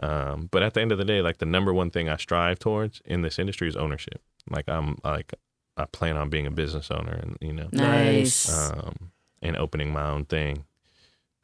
Um, 0.00 0.48
but 0.50 0.62
at 0.62 0.74
the 0.74 0.80
end 0.80 0.90
of 0.92 0.98
the 0.98 1.04
day, 1.04 1.20
like 1.22 1.38
the 1.38 1.46
number 1.46 1.72
one 1.72 1.90
thing 1.90 2.08
I 2.08 2.16
strive 2.16 2.58
towards 2.58 3.00
in 3.04 3.22
this 3.22 3.38
industry 3.38 3.68
is 3.68 3.76
ownership. 3.76 4.20
Like 4.50 4.68
I'm 4.68 4.98
like 5.04 5.32
I 5.76 5.84
plan 5.86 6.16
on 6.16 6.30
being 6.30 6.46
a 6.46 6.50
business 6.52 6.90
owner, 6.90 7.12
and 7.12 7.36
you 7.40 7.52
know, 7.52 7.68
Nice. 7.72 8.52
um, 8.52 9.12
and 9.42 9.56
opening 9.56 9.92
my 9.92 10.08
own 10.08 10.24
thing. 10.24 10.64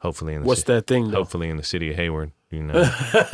Hopefully 0.01 0.33
in 0.33 0.41
the 0.41 0.47
What's 0.47 0.61
ci- 0.63 0.73
that 0.73 0.87
thing 0.87 1.09
though? 1.11 1.17
hopefully 1.17 1.49
in 1.49 1.57
the 1.57 1.63
city 1.63 1.89
of 1.91 1.95
Hayward. 1.95 2.31
You 2.49 2.63
know, 2.63 2.73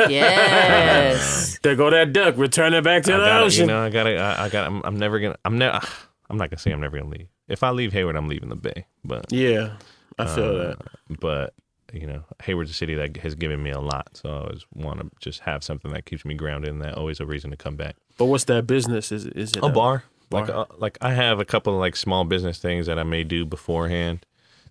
Yes. 0.09 1.59
There 1.63 1.75
go 1.75 1.89
that 1.89 2.13
duck. 2.13 2.37
Return 2.37 2.73
it 2.73 2.83
back 2.83 3.03
to 3.03 3.13
I 3.13 3.17
the 3.17 3.25
gotta, 3.25 3.45
ocean. 3.45 3.61
you 3.61 3.67
know, 3.67 3.81
I 3.83 3.89
gotta, 3.89 4.15
I, 4.17 4.45
I 4.45 4.49
got, 4.49 4.67
I'm, 4.67 4.81
I'm 4.83 4.97
never 4.97 5.19
gonna, 5.19 5.37
I'm 5.45 5.57
never, 5.57 5.79
I'm 6.29 6.37
not 6.37 6.49
gonna 6.49 6.59
say 6.59 6.71
I'm 6.71 6.81
never 6.81 6.97
gonna 6.97 7.09
leave. 7.09 7.27
If 7.47 7.63
I 7.63 7.71
leave 7.71 7.93
Hayward, 7.93 8.15
I'm 8.15 8.27
leaving 8.27 8.49
the 8.49 8.55
Bay. 8.55 8.85
But, 9.03 9.31
yeah, 9.31 9.73
I 10.19 10.25
feel 10.25 10.43
uh, 10.59 10.67
that. 10.75 11.19
but 11.19 11.53
you 11.93 12.05
know, 12.05 12.23
Hayward's 12.43 12.69
a 12.71 12.73
city 12.73 12.95
that 12.95 13.15
has 13.17 13.33
given 13.33 13.63
me 13.63 13.71
a 13.71 13.79
lot, 13.79 14.09
so 14.13 14.29
I 14.29 14.33
always 14.41 14.65
want 14.73 14.99
to 14.99 15.09
just 15.21 15.39
have 15.41 15.63
something 15.63 15.91
that 15.93 16.05
keeps 16.05 16.25
me 16.25 16.33
grounded, 16.35 16.69
and 16.71 16.81
that 16.81 16.95
always 16.95 17.19
a 17.21 17.25
reason 17.25 17.49
to 17.51 17.57
come 17.57 17.75
back. 17.77 17.95
But 18.17 18.25
what's 18.25 18.43
that 18.45 18.67
business? 18.67 19.11
Is 19.11 19.25
is 19.27 19.53
it 19.53 19.63
A 19.63 19.69
bar, 19.69 20.03
like, 20.29 20.47
Bar. 20.47 20.55
uh, 20.57 20.65
like 20.77 20.97
I 21.01 21.13
have 21.13 21.39
a 21.39 21.45
couple 21.45 21.73
of 21.73 21.79
like 21.79 21.95
small 21.95 22.25
business 22.25 22.59
things 22.59 22.87
that 22.87 22.99
I 22.99 23.03
may 23.03 23.23
do 23.23 23.45
beforehand 23.45 24.25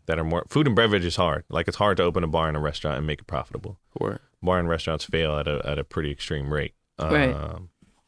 that 0.07 0.19
are 0.19 0.25
more 0.25 0.45
food 0.49 0.67
and 0.67 0.75
beverage 0.77 1.05
is 1.05 1.17
hard. 1.17 1.45
Like 1.49 1.69
it's 1.69 1.77
hard 1.77 1.97
to 1.99 2.03
open 2.03 2.25
a 2.25 2.29
bar 2.29 2.49
and 2.49 2.57
a 2.57 2.61
restaurant 2.61 2.99
and 2.99 3.07
make 3.07 3.21
it 3.21 3.27
profitable. 3.27 3.79
Or 3.95 4.21
bar 4.43 4.59
and 4.59 4.69
restaurants 4.69 5.05
fail 5.05 5.39
at 5.39 5.47
a 5.49 5.61
at 5.65 5.79
a 5.79 5.85
pretty 5.85 6.11
extreme 6.11 6.53
rate. 6.53 6.75
Um, 6.99 7.13
Right. 7.13 7.37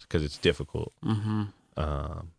Because 0.00 0.24
it's 0.24 0.38
difficult. 0.38 0.92
mm-hmm. 1.04 1.42
Um, 1.76 2.30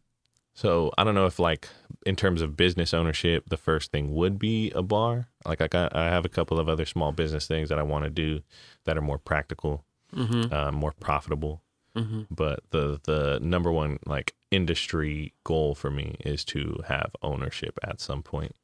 so 0.54 0.92
I 0.98 1.04
don't 1.04 1.14
know 1.16 1.28
if 1.28 1.38
like 1.40 1.70
in 2.06 2.16
terms 2.16 2.42
of 2.42 2.58
business 2.58 2.94
ownership, 2.94 3.48
the 3.50 3.58
first 3.58 3.92
thing 3.92 4.14
would 4.16 4.40
be 4.40 4.72
a 4.72 4.82
bar. 4.82 5.28
Like 5.46 5.62
I 5.62 5.68
got, 5.68 5.96
I 5.96 6.06
have 6.06 6.26
a 6.26 6.30
couple 6.30 6.60
of 6.60 6.68
other 6.68 6.86
small 6.86 7.12
business 7.12 7.48
things 7.48 7.70
that 7.70 7.78
I 7.80 7.84
want 7.84 8.04
to 8.06 8.10
do 8.10 8.42
that 8.86 8.98
are 8.98 9.02
more 9.02 9.18
practical, 9.20 9.86
Mm-hmm. 10.16 10.52
uh, 10.52 10.72
more 10.72 10.94
profitable. 11.00 11.62
Mm-hmm. 11.96 12.22
But 12.32 12.62
the 12.72 13.00
the 13.04 13.40
number 13.42 13.72
one 13.72 14.00
like 14.06 14.34
industry 14.52 15.34
goal 15.44 15.76
for 15.76 15.92
me 15.92 16.16
is 16.26 16.44
to 16.46 16.82
have 16.88 17.16
ownership 17.22 17.78
at 17.84 18.02
some 18.02 18.24
point. 18.24 18.56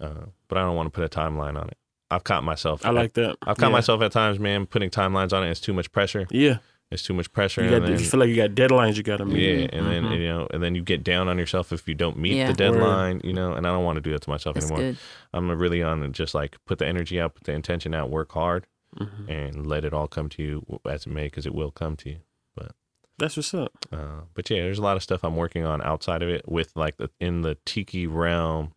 Uh, 0.00 0.26
but 0.48 0.58
I 0.58 0.62
don't 0.62 0.76
want 0.76 0.86
to 0.86 0.90
put 0.90 1.04
a 1.04 1.08
timeline 1.08 1.58
on 1.60 1.68
it. 1.68 1.76
I've 2.10 2.24
caught 2.24 2.44
myself. 2.44 2.84
I 2.84 2.90
like 2.90 3.14
that. 3.14 3.36
I've 3.42 3.56
caught 3.56 3.68
yeah. 3.68 3.72
myself 3.72 4.02
at 4.02 4.12
times, 4.12 4.38
man, 4.38 4.66
putting 4.66 4.90
timelines 4.90 5.32
on 5.32 5.42
it 5.44 5.50
is 5.50 5.60
too 5.60 5.72
much 5.72 5.90
pressure. 5.90 6.26
Yeah, 6.30 6.58
It's 6.90 7.02
too 7.02 7.14
much 7.14 7.32
pressure. 7.32 7.64
you 7.64 7.70
got. 7.70 7.76
and 7.76 7.86
then, 7.86 7.98
you 7.98 8.04
feel 8.06 8.20
like 8.20 8.28
you 8.28 8.36
got 8.36 8.50
deadlines 8.50 8.96
you 8.96 9.02
got 9.02 9.16
to 9.16 9.24
meet. 9.24 9.42
yeah, 9.42 9.68
and 9.72 9.86
then 9.86 10.04
Mhm. 10.04 10.18
you 10.20 10.28
know, 10.28 10.46
and 10.52 10.62
then 10.62 10.74
you 10.74 10.82
get 10.82 11.02
down 11.02 11.28
on 11.28 11.38
yourself 11.38 11.72
if 11.72 11.88
you 11.88 11.94
don't 11.94 12.18
meet 12.18 12.34
Yeah. 12.36 12.48
the 12.48 12.52
deadline, 12.52 13.20
you 13.24 13.32
know. 13.32 13.54
And 13.54 13.66
I 13.66 13.70
don't 13.70 13.84
want 13.84 13.96
to 13.96 14.00
do 14.02 14.12
that 14.12 14.22
to 14.22 14.30
myself 14.30 14.54
That's 14.54 14.66
anymore. 14.70 14.92
good. 14.92 14.98
I'm 15.32 15.50
really 15.50 15.82
on 15.82 16.00
to 16.02 16.08
just 16.08 16.34
like 16.34 16.56
put 16.66 16.78
the 16.78 16.86
energy 16.86 17.18
out, 17.18 17.34
put 17.34 17.44
the 17.44 17.52
intention 17.52 17.94
out, 17.94 18.10
work 18.10 18.32
hard, 18.32 18.66
Mhm. 19.00 19.28
and 19.28 19.66
let 19.66 19.84
it 19.84 19.92
all 19.94 20.06
come 20.06 20.28
to 20.30 20.42
you 20.42 20.80
as 20.88 21.06
it 21.06 21.10
may, 21.10 21.24
because 21.24 21.46
it 21.46 21.54
will 21.54 21.70
come 21.72 21.96
to 21.96 22.10
you. 22.10 22.18
But 22.54 22.72
that's 23.18 23.36
what's 23.36 23.54
up. 23.54 23.72
Uh, 23.90 24.20
but 24.34 24.48
yeah, 24.50 24.62
there's 24.62 24.78
a 24.78 24.82
lot 24.82 24.96
of 24.96 25.02
stuff 25.02 25.24
I'm 25.24 25.36
working 25.36 25.64
on 25.64 25.80
outside 25.82 26.22
of 26.22 26.28
it 26.28 26.46
with 26.46 26.70
like 26.76 26.98
the, 26.98 27.08
in 27.18 27.40
the 27.42 27.56
tiki 27.64 28.06
realm, 28.06 28.73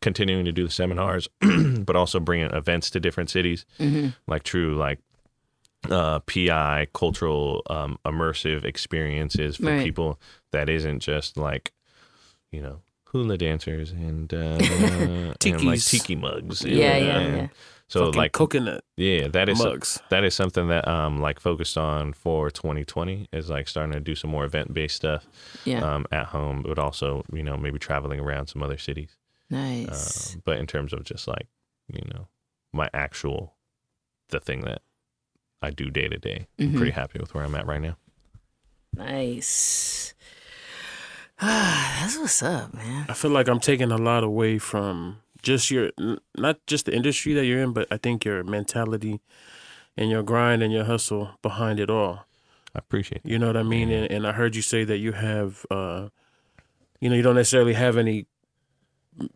continuing 0.00 0.44
to 0.44 0.52
do 0.52 0.64
the 0.64 0.70
seminars, 0.72 1.28
but 1.78 1.96
also 1.96 2.18
bringing 2.20 2.50
events 2.50 2.90
to 2.90 3.00
different 3.00 3.30
cities, 3.30 3.64
hmm 3.78 4.08
like 4.26 4.42
true 4.42 4.74
like 4.76 4.98
uh, 5.90 6.18
PI 6.20 6.88
cultural 6.94 7.62
um, 7.70 7.98
immersive 8.04 8.64
experiences 8.64 9.56
for 9.56 9.66
Right. 9.66 9.84
people 9.84 10.18
that 10.50 10.68
isn't 10.68 11.00
just 11.00 11.36
like 11.36 11.72
you 12.50 12.60
know 12.60 12.80
hula 13.12 13.38
dancers 13.38 13.92
and, 13.92 14.32
uh, 14.34 14.36
and 15.44 15.64
like 15.64 15.80
tiki 15.84 16.16
mugs. 16.16 16.62
and- 16.64 16.72
Yeah, 16.72 16.96
yeah, 16.96 17.18
and 17.18 17.36
yeah. 17.36 17.48
So 17.88 18.06
Fucking 18.06 18.18
like 18.18 18.32
coconut 18.32 18.82
yeah, 18.96 19.28
that 19.28 19.48
is 19.48 19.62
mugs. 19.62 20.00
that 20.10 20.24
is 20.24 20.34
something 20.34 20.66
that 20.68 20.88
um 20.88 21.20
like 21.20 21.38
focused 21.38 21.78
on 21.78 22.12
for 22.14 22.50
2020 22.50 23.28
is 23.32 23.48
like 23.48 23.68
starting 23.68 23.92
to 23.92 24.00
do 24.00 24.16
some 24.16 24.28
more 24.30 24.44
event 24.44 24.74
based 24.74 24.96
stuff 24.96 25.24
Yeah. 25.64 25.82
um 25.94 26.04
at 26.10 26.26
home, 26.26 26.64
but 26.66 26.80
also 26.80 27.24
you 27.32 27.44
know 27.44 27.56
maybe 27.56 27.78
traveling 27.78 28.18
around 28.18 28.48
some 28.48 28.60
other 28.64 28.76
cities. 28.78 29.16
Nice. 29.50 30.34
Uh, 30.34 30.40
but 30.44 30.58
in 30.58 30.66
terms 30.66 30.92
of 30.92 31.04
just 31.04 31.28
like 31.28 31.46
you 31.92 32.02
know 32.12 32.28
my 32.72 32.88
actual 32.92 33.54
the 34.28 34.40
thing 34.40 34.62
that 34.62 34.82
I 35.62 35.70
do 35.70 35.90
day 35.90 36.08
to 36.08 36.18
day, 36.18 36.48
I'm 36.58 36.74
pretty 36.74 36.92
happy 36.92 37.18
with 37.18 37.34
where 37.34 37.44
I'm 37.44 37.54
at 37.54 37.66
right 37.66 37.80
now. 37.80 37.96
Nice. 38.94 40.14
That's 41.40 42.18
what's 42.18 42.42
up, 42.42 42.72
man. 42.74 43.06
I 43.08 43.12
feel 43.12 43.30
like 43.30 43.48
I'm 43.48 43.60
taking 43.60 43.92
a 43.92 43.98
lot 43.98 44.24
away 44.24 44.58
from 44.58 45.18
just 45.42 45.70
your, 45.70 45.90
n- 45.98 46.18
not 46.36 46.64
just 46.66 46.86
the 46.86 46.94
industry 46.94 47.34
that 47.34 47.44
you're 47.44 47.62
in, 47.62 47.72
but 47.72 47.86
I 47.90 47.98
think 47.98 48.24
your 48.24 48.42
mentality 48.42 49.20
and 49.96 50.10
your 50.10 50.22
grind 50.22 50.62
and 50.62 50.72
your 50.72 50.84
hustle 50.84 51.32
behind 51.42 51.78
it 51.78 51.90
all. 51.90 52.26
I 52.74 52.78
appreciate 52.78 53.22
it. 53.24 53.30
You 53.30 53.38
know 53.38 53.46
what 53.48 53.56
I 53.56 53.62
mean? 53.62 53.90
And, 53.90 54.10
and 54.10 54.26
I 54.26 54.32
heard 54.32 54.56
you 54.56 54.62
say 54.62 54.84
that 54.84 54.98
you 54.98 55.12
have, 55.12 55.64
uh, 55.70 56.08
you 57.00 57.10
know, 57.10 57.16
you 57.16 57.22
don't 57.22 57.34
necessarily 57.36 57.74
have 57.74 57.96
any 57.96 58.26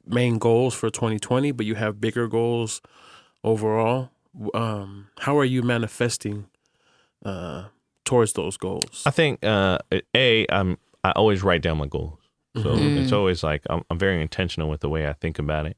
main 0.07 0.39
goals 0.39 0.74
for 0.74 0.90
2020, 0.90 1.52
but 1.52 1.66
you 1.66 1.74
have 1.77 2.01
bigger 2.01 2.28
goals 2.28 2.81
overall. 3.44 4.11
Um, 4.55 5.09
how 5.20 5.39
are 5.39 5.44
you 5.44 5.62
manifesting 5.62 6.47
uh, 7.24 7.65
towards 8.05 8.32
those 8.35 8.57
goals? 8.57 9.02
I 9.07 9.11
think 9.11 9.44
uh 9.44 9.78
a 10.15 10.47
I'm 10.51 10.78
I 11.02 11.12
always 11.12 11.43
write 11.43 11.62
down 11.62 11.78
my 11.78 11.86
goals. 11.86 12.19
So 12.57 12.62
Mhm. 12.77 12.97
it's 12.98 13.12
always 13.12 13.43
like 13.43 13.62
I'm, 13.70 13.82
I'm 13.90 13.98
very 13.98 14.20
intentional 14.20 14.69
with 14.69 14.81
the 14.81 14.89
way 14.89 15.09
I 15.09 15.12
think 15.15 15.39
about 15.39 15.66
it. 15.66 15.77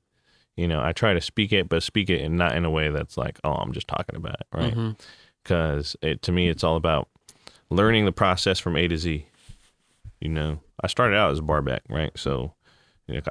You 0.56 0.66
know, 0.68 0.82
I 0.82 0.92
try 0.92 1.14
to 1.14 1.20
speak 1.20 1.52
it, 1.52 1.68
but 1.68 1.82
speak 1.82 2.10
it 2.10 2.20
and 2.22 2.36
not 2.36 2.54
in 2.56 2.64
a 2.64 2.70
way 2.70 2.90
that's 2.90 3.16
like, 3.16 3.38
oh, 3.44 3.52
I'm 3.52 3.72
just 3.72 3.88
talking 3.88 4.16
about 4.16 4.34
it, 4.40 4.46
right? 4.52 4.74
Because 5.42 5.96
it 6.02 6.22
to 6.22 6.32
me, 6.32 6.48
it's 6.48 6.64
all 6.64 6.76
about 6.76 7.08
learning 7.70 8.04
the 8.04 8.12
process 8.12 8.58
from 8.58 8.76
A 8.76 8.86
to 8.88 8.96
Z. 8.98 9.26
You 10.20 10.28
know, 10.28 10.60
I 10.82 10.86
started 10.88 11.16
out 11.16 11.30
as 11.32 11.38
a 11.38 11.42
barback, 11.42 11.82
right? 11.88 12.12
So 12.16 12.30
you 12.32 12.38
know, 12.42 12.52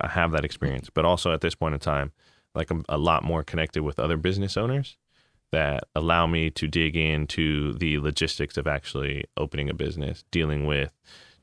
I 0.01 0.07
have 0.09 0.31
that 0.31 0.45
experience, 0.45 0.89
but 0.89 1.05
also 1.05 1.31
at 1.31 1.41
this 1.41 1.55
point 1.55 1.73
in 1.73 1.79
time, 1.79 2.11
like 2.55 2.69
I'm 2.69 2.83
a 2.89 2.97
lot 2.97 3.23
more 3.23 3.43
connected 3.43 3.83
with 3.83 3.99
other 3.99 4.17
business 4.17 4.57
owners 4.57 4.97
that 5.51 5.83
allow 5.95 6.27
me 6.27 6.49
to 6.49 6.67
dig 6.67 6.95
into 6.95 7.73
the 7.73 7.99
logistics 7.99 8.57
of 8.57 8.67
actually 8.67 9.25
opening 9.37 9.69
a 9.69 9.73
business, 9.73 10.23
dealing 10.31 10.65
with 10.65 10.91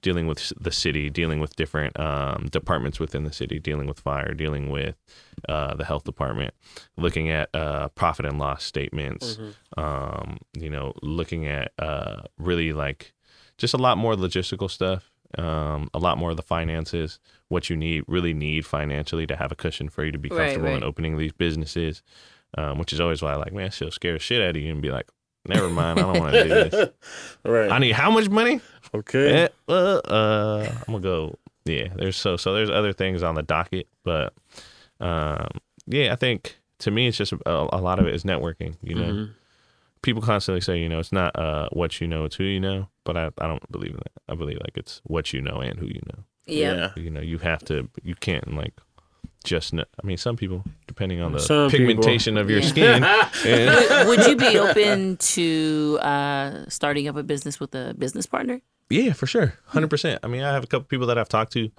dealing 0.00 0.28
with 0.28 0.52
the 0.60 0.70
city, 0.70 1.10
dealing 1.10 1.40
with 1.40 1.56
different 1.56 1.98
um, 1.98 2.46
departments 2.52 3.00
within 3.00 3.24
the 3.24 3.32
city, 3.32 3.58
dealing 3.58 3.88
with 3.88 3.98
fire, 3.98 4.32
dealing 4.32 4.70
with 4.70 4.94
uh, 5.48 5.74
the 5.74 5.84
health 5.84 6.04
department, 6.04 6.54
looking 6.96 7.30
at 7.30 7.52
uh, 7.54 7.88
profit 7.88 8.24
and 8.24 8.38
loss 8.38 8.62
statements, 8.64 9.38
um, 9.76 10.38
you 10.54 10.70
know, 10.70 10.92
looking 11.02 11.46
at 11.46 11.72
uh, 11.80 12.22
really 12.38 12.72
like 12.72 13.12
just 13.56 13.74
a 13.74 13.76
lot 13.78 13.98
more 13.98 14.14
logistical 14.14 14.70
stuff, 14.70 15.10
um, 15.36 15.90
a 15.92 15.98
lot 15.98 16.16
more 16.18 16.30
of 16.30 16.36
the 16.36 16.42
finances, 16.42 17.18
what 17.48 17.68
you 17.68 17.76
need, 17.76 18.04
really 18.06 18.32
need 18.32 18.64
financially 18.64 19.26
to 19.26 19.36
have 19.36 19.52
a 19.52 19.54
cushion 19.56 19.88
for 19.88 20.04
you 20.04 20.12
to 20.12 20.18
be 20.18 20.28
Right, 20.30 20.38
comfortable 20.54 20.74
in 20.74 20.82
opening 20.82 21.18
these 21.18 21.32
businesses, 21.32 22.02
um, 22.56 22.78
which 22.78 22.92
is 22.92 23.00
always 23.00 23.20
why 23.20 23.32
I 23.32 23.36
like, 23.36 23.52
man, 23.52 23.70
she'll 23.70 23.90
scare 23.90 24.18
shit 24.18 24.40
out 24.42 24.56
of 24.56 24.62
you 24.62 24.72
and 24.72 24.80
be 24.80 24.90
like, 24.90 25.08
never 25.46 25.68
mind, 25.68 25.98
I 25.98 26.02
don't 26.12 26.18
want 26.18 26.32
to 26.34 26.42
do 26.44 26.48
this. 26.48 26.90
right. 27.44 27.70
I 27.70 27.78
need 27.78 27.92
how 27.92 28.10
much 28.10 28.28
money? 28.30 28.60
okay. 28.94 29.42
Eh, 29.44 29.48
uh, 29.68 29.72
uh, 30.04 30.72
I'm 30.86 30.94
gonna 30.94 31.00
go. 31.02 31.38
Yeah, 31.66 31.88
there's 31.96 32.16
so 32.16 32.36
so 32.38 32.54
there's 32.54 32.70
other 32.70 32.94
things 32.94 33.22
on 33.22 33.34
the 33.34 33.42
docket, 33.42 33.86
but 34.02 34.32
um, 35.00 35.48
yeah, 35.86 36.12
I 36.12 36.16
think 36.16 36.56
to 36.80 36.90
me 36.90 37.08
it's 37.08 37.18
just 37.18 37.32
a, 37.32 37.40
a 37.76 37.80
lot 37.80 37.98
of 37.98 38.06
it 38.06 38.14
is 38.14 38.24
networking. 38.24 38.76
You 38.82 38.94
know, 38.94 39.12
Mhm. 39.12 39.30
People 40.02 40.22
constantly 40.22 40.60
say, 40.60 40.78
you 40.78 40.88
know, 40.88 40.98
it's 40.98 41.12
not 41.12 41.38
uh 41.38 41.68
what 41.72 42.00
you 42.00 42.06
know, 42.06 42.24
it's 42.24 42.36
who 42.36 42.44
you 42.44 42.60
know, 42.60 42.88
but 43.04 43.16
I 43.16 43.30
I 43.38 43.46
don't 43.46 43.70
believe 43.72 43.90
in 43.92 43.96
that. 43.98 44.12
I 44.28 44.34
believe 44.34 44.58
like 44.58 44.76
it's 44.76 45.00
what 45.04 45.32
you 45.32 45.40
know 45.40 45.58
and 45.60 45.78
who 45.78 45.86
you 45.86 46.00
know. 46.06 46.24
Yeah. 46.46 46.92
You 46.96 47.10
know, 47.10 47.20
you 47.20 47.38
have 47.38 47.62
to, 47.66 47.88
you 48.02 48.14
can't 48.14 48.54
like 48.56 48.72
just 49.44 49.72
know. 49.74 49.84
I 50.02 50.06
mean, 50.06 50.16
some 50.16 50.36
people, 50.36 50.64
depending 50.86 51.20
on 51.20 51.32
the 51.32 51.40
Some 51.40 51.70
people. 51.70 51.86
pigmentation 51.86 52.36
of 52.38 52.48
your 52.48 52.60
Yeah. 52.60 52.68
skin. 52.68 53.04
and- 53.46 54.08
Would 54.08 54.26
you 54.26 54.34
be 54.36 54.58
open 54.58 55.16
to 55.18 55.98
uh, 56.00 56.64
starting 56.68 57.06
up 57.06 57.16
a 57.16 57.22
business 57.22 57.60
with 57.60 57.74
a 57.74 57.94
business 57.98 58.26
partner? 58.26 58.60
Yeah, 58.90 59.12
for 59.12 59.26
sure, 59.26 59.54
hundred 59.66 59.90
percent. 59.90 60.20
I 60.22 60.28
mean, 60.28 60.42
I 60.42 60.52
have 60.54 60.64
a 60.64 60.66
couple 60.66 60.86
people 60.86 61.06
that 61.08 61.18
I've 61.18 61.28
talked 61.28 61.52
to, 61.52 61.70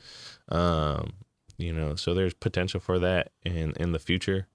um, 0.49 1.13
you 1.57 1.73
know, 1.73 1.95
so 1.95 2.13
there's 2.13 2.35
potential 2.35 2.79
for 2.79 2.99
that 2.99 3.31
in 3.43 3.73
in 3.79 3.91
the 3.91 3.99
future. 3.99 4.45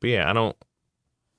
But 0.00 0.08
yeah, 0.10 0.30
I 0.30 0.32
don't. 0.32 0.56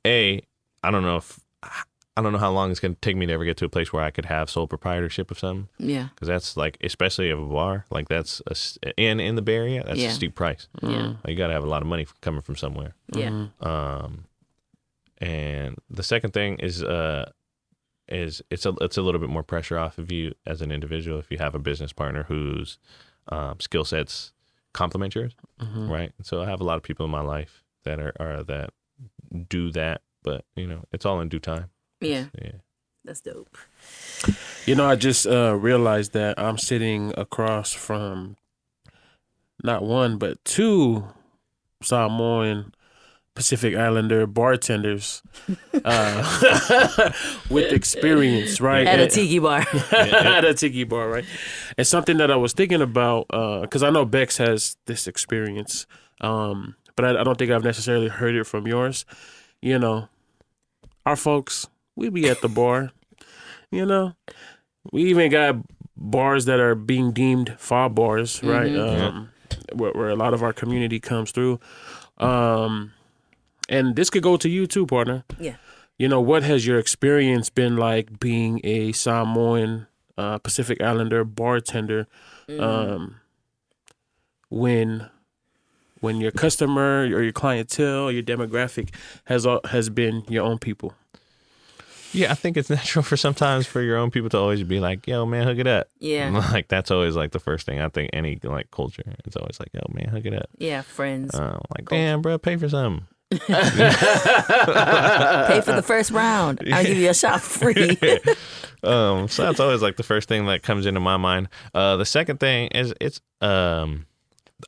A, 0.06 0.41
I 0.84 0.91
don't 0.91 1.01
know 1.03 1.18
if 1.18 1.39
I 1.64 2.22
don't 2.22 2.34
know 2.34 2.40
how 2.40 2.52
long 2.52 2.69
it's 2.69 2.81
going 2.81 2.95
to 2.95 3.02
take 3.02 3.15
me 3.15 3.26
to 3.27 3.31
ever 3.34 3.45
get 3.45 3.56
to 3.57 3.65
a 3.65 3.69
place 3.69 3.94
where 3.94 4.03
I 4.03 4.11
could 4.11 4.26
have 4.26 4.49
sole 4.49 4.68
proprietorship 4.68 5.31
of 5.31 5.40
something 5.40 5.69
Yeah. 5.77 6.10
because 6.14 6.27
that's 6.27 6.57
like, 6.57 6.77
especially 6.81 7.30
of 7.30 7.40
a 7.40 7.45
bar, 7.45 7.86
like 7.91 8.10
that's 8.10 8.41
a 8.48 8.52
s- 8.52 8.77
and 8.98 9.22
in 9.22 9.36
the 9.36 9.41
Bay 9.41 9.56
Area, 9.56 9.84
that's 9.86 9.99
Yeah. 9.99 10.10
a 10.10 10.11
steep 10.11 10.36
price. 10.36 10.68
Yeah. 10.81 11.07
Like, 11.23 11.27
you 11.30 11.36
got 11.36 11.48
to 11.48 11.53
have 11.53 11.64
a 11.64 11.69
lot 11.69 11.81
of 11.81 11.88
money 11.88 12.06
coming 12.22 12.41
from 12.41 12.57
somewhere. 12.57 12.94
Yeah. 13.14 13.48
Um, 13.61 14.26
and 15.19 15.77
the 15.90 16.03
second 16.03 16.31
thing 16.31 16.57
is 16.60 16.84
uh, 16.84 17.31
is 18.07 18.41
it's 18.49 18.65
a 18.65 18.73
it's 18.81 18.98
a 18.98 19.02
little 19.02 19.19
bit 19.19 19.30
more 19.30 19.44
pressure 19.44 19.77
off 19.77 19.98
of 19.98 20.11
you 20.11 20.34
as 20.45 20.61
an 20.61 20.72
individual 20.72 21.19
if 21.19 21.30
you 21.31 21.38
have 21.38 21.56
a 21.56 21.60
business 21.60 21.94
partner 21.94 22.23
whose 22.23 22.80
um, 23.30 23.60
skill 23.60 23.86
sets 23.86 24.31
complement 24.73 25.15
yours, 25.15 25.34
Mhm. 25.61 25.90
right? 25.90 26.11
And 26.18 26.26
so 26.26 26.41
I 26.41 26.45
have 26.45 26.61
a 26.61 26.64
lot 26.64 26.77
of 26.77 26.84
people 26.84 27.06
in 27.06 27.11
my 27.11 27.22
life 27.22 27.64
that 27.84 27.99
are, 27.99 28.14
are 28.19 28.44
that 28.44 28.72
do 29.48 29.72
that, 29.72 30.02
but 30.24 30.46
you 30.56 30.68
know, 30.68 30.86
it's 30.91 31.06
all 31.06 31.22
in 31.22 31.30
due 31.30 31.40
time. 31.40 31.70
Yeah. 32.02 32.26
Yeah. 32.41 32.52
That's 33.06 33.22
dope. 33.22 33.58
You 34.66 34.76
know, 34.76 34.86
I 34.86 34.96
just 34.96 35.26
uh, 35.26 35.56
realized 35.56 36.14
that 36.14 36.40
I'm 36.40 36.58
sitting 36.58 37.14
across 37.18 37.74
from 37.74 38.36
not 39.64 39.84
one 39.84 40.18
but 40.18 40.44
two 40.46 41.06
Samoan 41.82 42.74
Pacific 43.36 43.74
Islander 43.74 44.28
bartenders 44.28 45.24
uh, 45.86 47.12
with 47.50 47.72
experience, 47.72 48.60
right? 48.60 48.86
At 48.86 49.00
a 49.00 49.08
tiki 49.08 49.40
bar. 49.40 49.66
at 49.91 50.44
a 50.44 50.54
tiki 50.54 50.84
bar, 50.84 51.08
right? 51.08 51.26
And 51.78 51.88
something 51.88 52.18
that 52.18 52.30
I 52.30 52.36
was 52.36 52.52
thinking 52.52 52.82
about, 52.82 53.28
because 53.62 53.82
I 53.82 53.91
know 53.91 54.04
Bex 54.04 54.38
has 54.38 54.76
this 54.88 55.08
experience, 55.08 55.88
um, 56.20 56.76
but 56.98 57.06
I, 57.06 57.22
I 57.22 57.24
don't 57.24 57.38
think 57.38 57.50
I've 57.50 57.64
necessarily 57.64 58.10
heard 58.10 58.36
it 58.36 58.46
from 58.46 58.68
yours. 58.68 59.06
You 59.61 59.80
know, 59.80 60.07
our 61.06 61.15
folks, 61.15 61.68
we 61.95 62.10
be 62.10 62.30
at 62.30 62.41
the 62.41 62.49
bar. 62.49 62.91
You 63.72 63.86
know, 63.86 64.14
we 64.91 65.03
even 65.06 65.30
got 65.31 65.56
bars 65.95 66.45
that 66.45 66.60
are 66.60 66.76
being 66.76 67.11
deemed 67.11 67.56
fob 67.60 67.95
bars, 67.95 68.41
right? 68.44 68.76
Um, 68.76 69.30
where, 69.73 69.91
where 69.91 70.10
a 70.10 70.15
lot 70.15 70.34
of 70.34 70.44
our 70.44 70.53
community 70.53 70.99
comes 70.99 71.31
through. 71.31 71.60
Um, 72.18 72.94
and 73.68 73.95
this 73.95 74.10
could 74.10 74.23
go 74.23 74.38
to 74.38 74.49
you 74.49 74.65
too, 74.68 74.86
partner 74.86 75.23
yeah. 75.40 75.56
you 75.98 76.07
know, 76.07 76.19
what 76.19 76.44
has 76.44 76.65
your 76.65 76.80
experience 76.80 77.49
been 77.49 77.77
like 77.77 78.19
being 78.19 78.60
a 78.64 78.91
Samoan 78.91 79.88
uh, 80.18 80.38
Pacific 80.40 80.81
Islander 80.81 81.23
bartender 81.23 82.07
um, 82.60 83.15
when 84.49 85.10
when 86.01 86.21
your 86.21 86.31
customer 86.31 87.01
or 87.03 87.23
your 87.23 87.31
clientele 87.31 88.03
or 88.03 88.11
your 88.11 88.23
demographic 88.23 88.89
has 89.26 89.45
al- 89.45 89.61
has 89.65 89.89
been 89.89 90.23
your 90.27 90.45
own 90.45 90.57
people? 90.57 90.93
Yeah, 92.11 92.31
I 92.31 92.35
think 92.35 92.57
it's 92.57 92.69
natural 92.69 93.03
for 93.03 93.17
sometimes 93.17 93.67
for 93.67 93.81
your 93.81 93.97
own 93.97 94.11
people 94.11 94.30
to 94.30 94.38
always 94.38 94.63
be 94.63 94.80
like, 94.80 95.05
"Yo, 95.07 95.26
man, 95.26 95.45
hook 95.47 95.59
it 95.59 95.67
up." 95.67 95.88
Yeah. 95.99 96.30
like 96.51 96.67
that's 96.67 96.91
always 96.91 97.15
like 97.15 97.31
the 97.31 97.39
first 97.39 97.65
thing 97.65 97.80
I 97.80 97.89
think 97.89 98.09
any 98.13 98.39
like 98.43 98.71
culture. 98.71 99.15
It's 99.26 99.35
always 99.35 99.59
like, 99.59 99.69
"Yo, 99.73 99.81
man, 99.93 100.09
hook 100.09 100.26
it 100.26 100.34
up." 100.34 100.49
Yeah, 100.57 100.81
friends. 100.81 101.35
Uh, 101.35 101.59
like, 101.77 101.88
damn, 101.89 102.21
bro, 102.21 102.38
pay 102.38 102.57
for 102.57 102.69
something. 102.69 103.05
Pay 103.31 103.45
for 105.61 105.73
the 105.73 105.84
first 105.85 106.09
round. 106.09 106.67
I'll 106.73 106.84
give 106.84 106.97
you 106.97 107.11
a 107.11 107.13
shot 107.13 107.41
for 107.41 107.71
free. 107.71 107.95
Um, 108.81 109.27
so 109.27 109.43
that's 109.43 109.59
always 109.59 109.84
like 109.84 109.97
the 109.97 110.03
first 110.03 110.27
thing 110.27 110.47
that 110.47 110.63
comes 110.63 110.88
into 110.88 110.99
my 110.99 111.17
mind. 111.17 111.49
Uh, 111.73 111.97
the 111.97 112.05
second 112.05 112.39
thing 112.39 112.69
is 112.69 112.91
it's 112.99 113.21
um, 113.39 114.07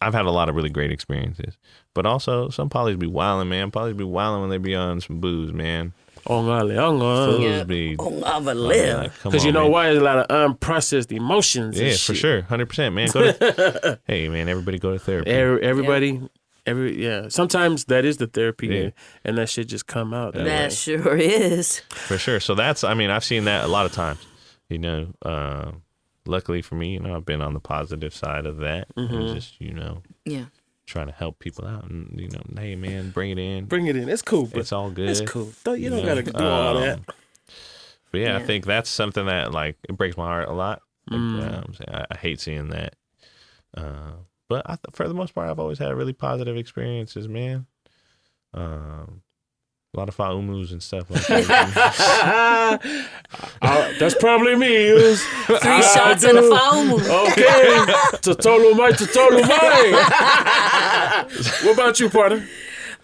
I've 0.01 0.13
had 0.13 0.26
a 0.26 0.31
lot 0.31 0.47
of 0.49 0.55
really 0.55 0.69
great 0.69 0.91
experiences, 0.91 1.57
but 1.93 2.05
also 2.05 2.49
some 2.49 2.69
polys 2.69 2.97
be 2.97 3.07
wilding, 3.07 3.49
man. 3.49 3.72
Polys 3.72 3.97
be 3.97 4.03
wilding 4.03 4.41
when 4.41 4.49
they 4.49 4.57
be 4.57 4.76
on 4.76 5.01
some 5.01 5.19
booze, 5.19 5.51
man. 5.51 5.93
Ongale, 6.27 6.76
ongale. 6.77 7.38
Fools 7.38 7.68
be 7.68 7.95
Oh, 7.97 8.22
I'm 8.23 8.47
a 8.47 8.53
live. 8.53 8.97
like, 8.99 9.23
Because 9.23 9.43
you 9.43 9.51
know 9.51 9.63
man. 9.63 9.72
why? 9.72 9.85
There's 9.88 9.97
a 9.97 10.03
lot 10.03 10.18
of 10.19 10.27
unprocessed 10.59 11.11
emotions. 11.11 11.80
and 11.80 11.88
Yeah, 11.89 11.95
for 11.97 12.13
sure, 12.13 12.43
hundred 12.43 12.69
percent, 12.69 12.93
man. 12.95 13.09
Go 13.11 13.31
to, 13.31 13.99
hey, 14.07 14.30
man, 14.30 14.47
everybody 14.47 14.77
go 14.77 14.91
to 14.93 14.99
therapy. 14.99 15.31
Every, 15.31 15.63
everybody, 15.63 16.22
every 16.68 17.03
yeah. 17.03 17.27
Sometimes 17.30 17.85
that 17.85 18.05
is 18.05 18.18
the 18.18 18.27
therapy, 18.27 18.68
Yeah. 18.68 18.76
and, 18.76 18.93
and 19.26 19.38
that 19.39 19.49
shit 19.49 19.68
just 19.68 19.88
come 19.88 20.13
out. 20.13 20.34
That 20.35 20.43
That 20.45 20.73
sure 20.73 21.18
is. 21.18 21.80
for 21.89 22.19
sure. 22.19 22.39
So 22.39 22.53
that's, 22.53 22.84
I 22.84 22.93
mean, 22.93 23.09
I've 23.09 23.23
seen 23.26 23.45
that 23.45 23.65
a 23.65 23.68
lot 23.68 23.88
of 23.88 23.91
times. 23.91 24.19
You 24.69 24.77
know, 24.77 25.07
uh, 25.23 25.72
luckily 26.31 26.61
for 26.61 26.75
me, 26.75 26.93
you 26.93 26.99
know, 26.99 27.15
I've 27.15 27.25
been 27.25 27.41
on 27.41 27.53
the 27.53 27.59
positive 27.59 28.13
side 28.15 28.45
of 28.45 28.57
that, 28.57 28.87
Mm-hmm. 28.95 29.13
and 29.13 29.27
just 29.35 29.61
you 29.61 29.73
know, 29.73 30.01
Yeah. 30.25 30.45
trying 30.87 31.07
to 31.07 31.13
help 31.13 31.39
people 31.39 31.67
out, 31.67 31.89
and 31.89 32.19
you 32.19 32.29
know, 32.29 32.41
hey, 32.55 32.75
man, 32.75 33.11
bring 33.11 33.29
it 33.31 33.37
in. 33.37 33.65
Bring 33.65 33.85
it 33.87 33.95
in. 33.95 34.09
It's 34.09 34.21
cool, 34.23 34.45
but 34.47 34.59
It's 34.61 34.71
all 34.71 34.89
good. 34.89 35.09
it's 35.09 35.21
cool. 35.21 35.51
Don't, 35.63 35.79
you 35.79 35.89
don't 35.89 36.05
gotta 36.05 36.23
know, 36.23 36.31
do 36.31 36.45
all 36.45 36.77
um, 36.77 36.83
that. 36.83 36.99
But 38.11 38.19
yeah, 38.21 38.37
I 38.37 38.43
think 38.43 38.65
that's 38.65 38.89
something 38.89 39.25
that 39.27 39.51
like 39.53 39.77
it 39.87 39.95
breaks 39.97 40.17
my 40.17 40.25
heart 40.25 40.49
a 40.49 40.53
lot. 40.53 40.81
Like, 41.09 41.19
Mm. 41.19 41.93
I, 41.93 42.05
I 42.11 42.17
hate 42.17 42.39
seeing 42.39 42.69
that. 42.69 42.95
Uh, 43.75 44.11
but 44.49 44.69
I, 44.69 44.77
for 44.91 45.07
the 45.07 45.13
most 45.13 45.33
part, 45.33 45.49
I've 45.49 45.59
always 45.59 45.79
had 45.79 45.93
really 45.95 46.13
positive 46.13 46.57
experiences, 46.57 47.27
man. 47.27 47.65
Um, 48.53 49.21
a 49.93 49.99
lot 49.99 50.07
of 50.07 50.15
faumus 50.15 50.72
and 50.72 50.81
stuff 50.81 51.09
like 51.11 51.27
that. 51.47 52.81
Uh, 53.61 53.91
that's 53.99 54.15
probably 54.15 54.55
me. 54.55 54.68
It 54.89 54.93
was- 54.93 55.22
Three 55.61 55.81
shots 55.81 56.23
and 56.23 56.38
a 56.38 56.49
foul 56.49 56.85
move. 56.88 57.01
Okay. 57.09 57.85
Totolomai, 58.22 58.91
Totolomai. 58.91 59.93
what 61.65 61.73
about 61.73 61.99
you, 61.99 62.09
partner? 62.09 62.38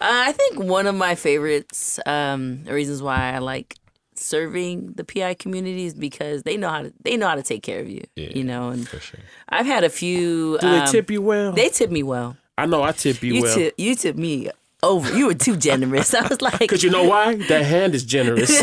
Uh, 0.00 0.06
I 0.28 0.32
think 0.32 0.58
one 0.60 0.86
of 0.86 0.94
my 0.94 1.14
favorites, 1.14 1.98
um, 2.06 2.64
reasons 2.64 3.02
why 3.02 3.32
I 3.32 3.38
like 3.38 3.76
serving 4.14 4.92
the 4.96 5.04
PI 5.04 5.34
community 5.34 5.86
is 5.86 5.94
because 5.94 6.42
they 6.42 6.56
know 6.56 6.68
how 6.68 6.82
to 6.82 6.92
they 7.02 7.16
know 7.16 7.28
how 7.28 7.34
to 7.36 7.42
take 7.42 7.62
care 7.62 7.80
of 7.80 7.88
you. 7.88 8.02
Yeah. 8.16 8.30
You 8.34 8.44
know, 8.44 8.68
and 8.70 8.86
for 8.88 8.98
sure. 9.00 9.20
I've 9.48 9.66
had 9.66 9.84
a 9.84 9.90
few. 9.90 10.58
Do 10.58 10.68
they 10.70 10.78
um, 10.80 10.86
tip 10.88 11.10
you 11.10 11.22
well? 11.22 11.52
They 11.52 11.68
tip 11.68 11.90
me 11.90 12.02
well. 12.02 12.36
I 12.56 12.66
know 12.66 12.82
I 12.82 12.92
tip 12.92 13.22
you, 13.22 13.34
You 13.34 13.42
well. 13.42 13.54
tip 13.54 13.74
you 13.78 13.94
tip 13.94 14.16
me 14.16 14.50
over. 14.82 15.16
You 15.16 15.26
were 15.26 15.34
too 15.34 15.56
generous. 15.56 16.14
I 16.14 16.26
was 16.26 16.40
like, 16.40 16.58
Because 16.58 16.82
you 16.82 16.90
know 16.90 17.04
why? 17.04 17.34
That 17.34 17.64
hand 17.64 17.94
is 17.94 18.04
generous. 18.04 18.62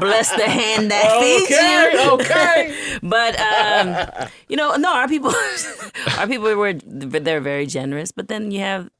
bless 0.00 0.30
the 0.30 0.48
hand 0.48 0.90
that 0.90 1.20
feeds 1.20 1.50
you. 1.50 2.10
okay. 2.12 2.98
But 3.02 3.38
um, 3.40 4.28
you 4.48 4.56
know, 4.56 4.76
no, 4.76 4.94
our 4.94 5.08
people, 5.08 5.32
our 6.18 6.26
people 6.26 6.54
were 6.54 6.74
they're 6.74 7.40
very 7.40 7.66
generous. 7.66 8.12
But 8.12 8.28
then 8.28 8.50
you 8.50 8.60
have 8.60 8.90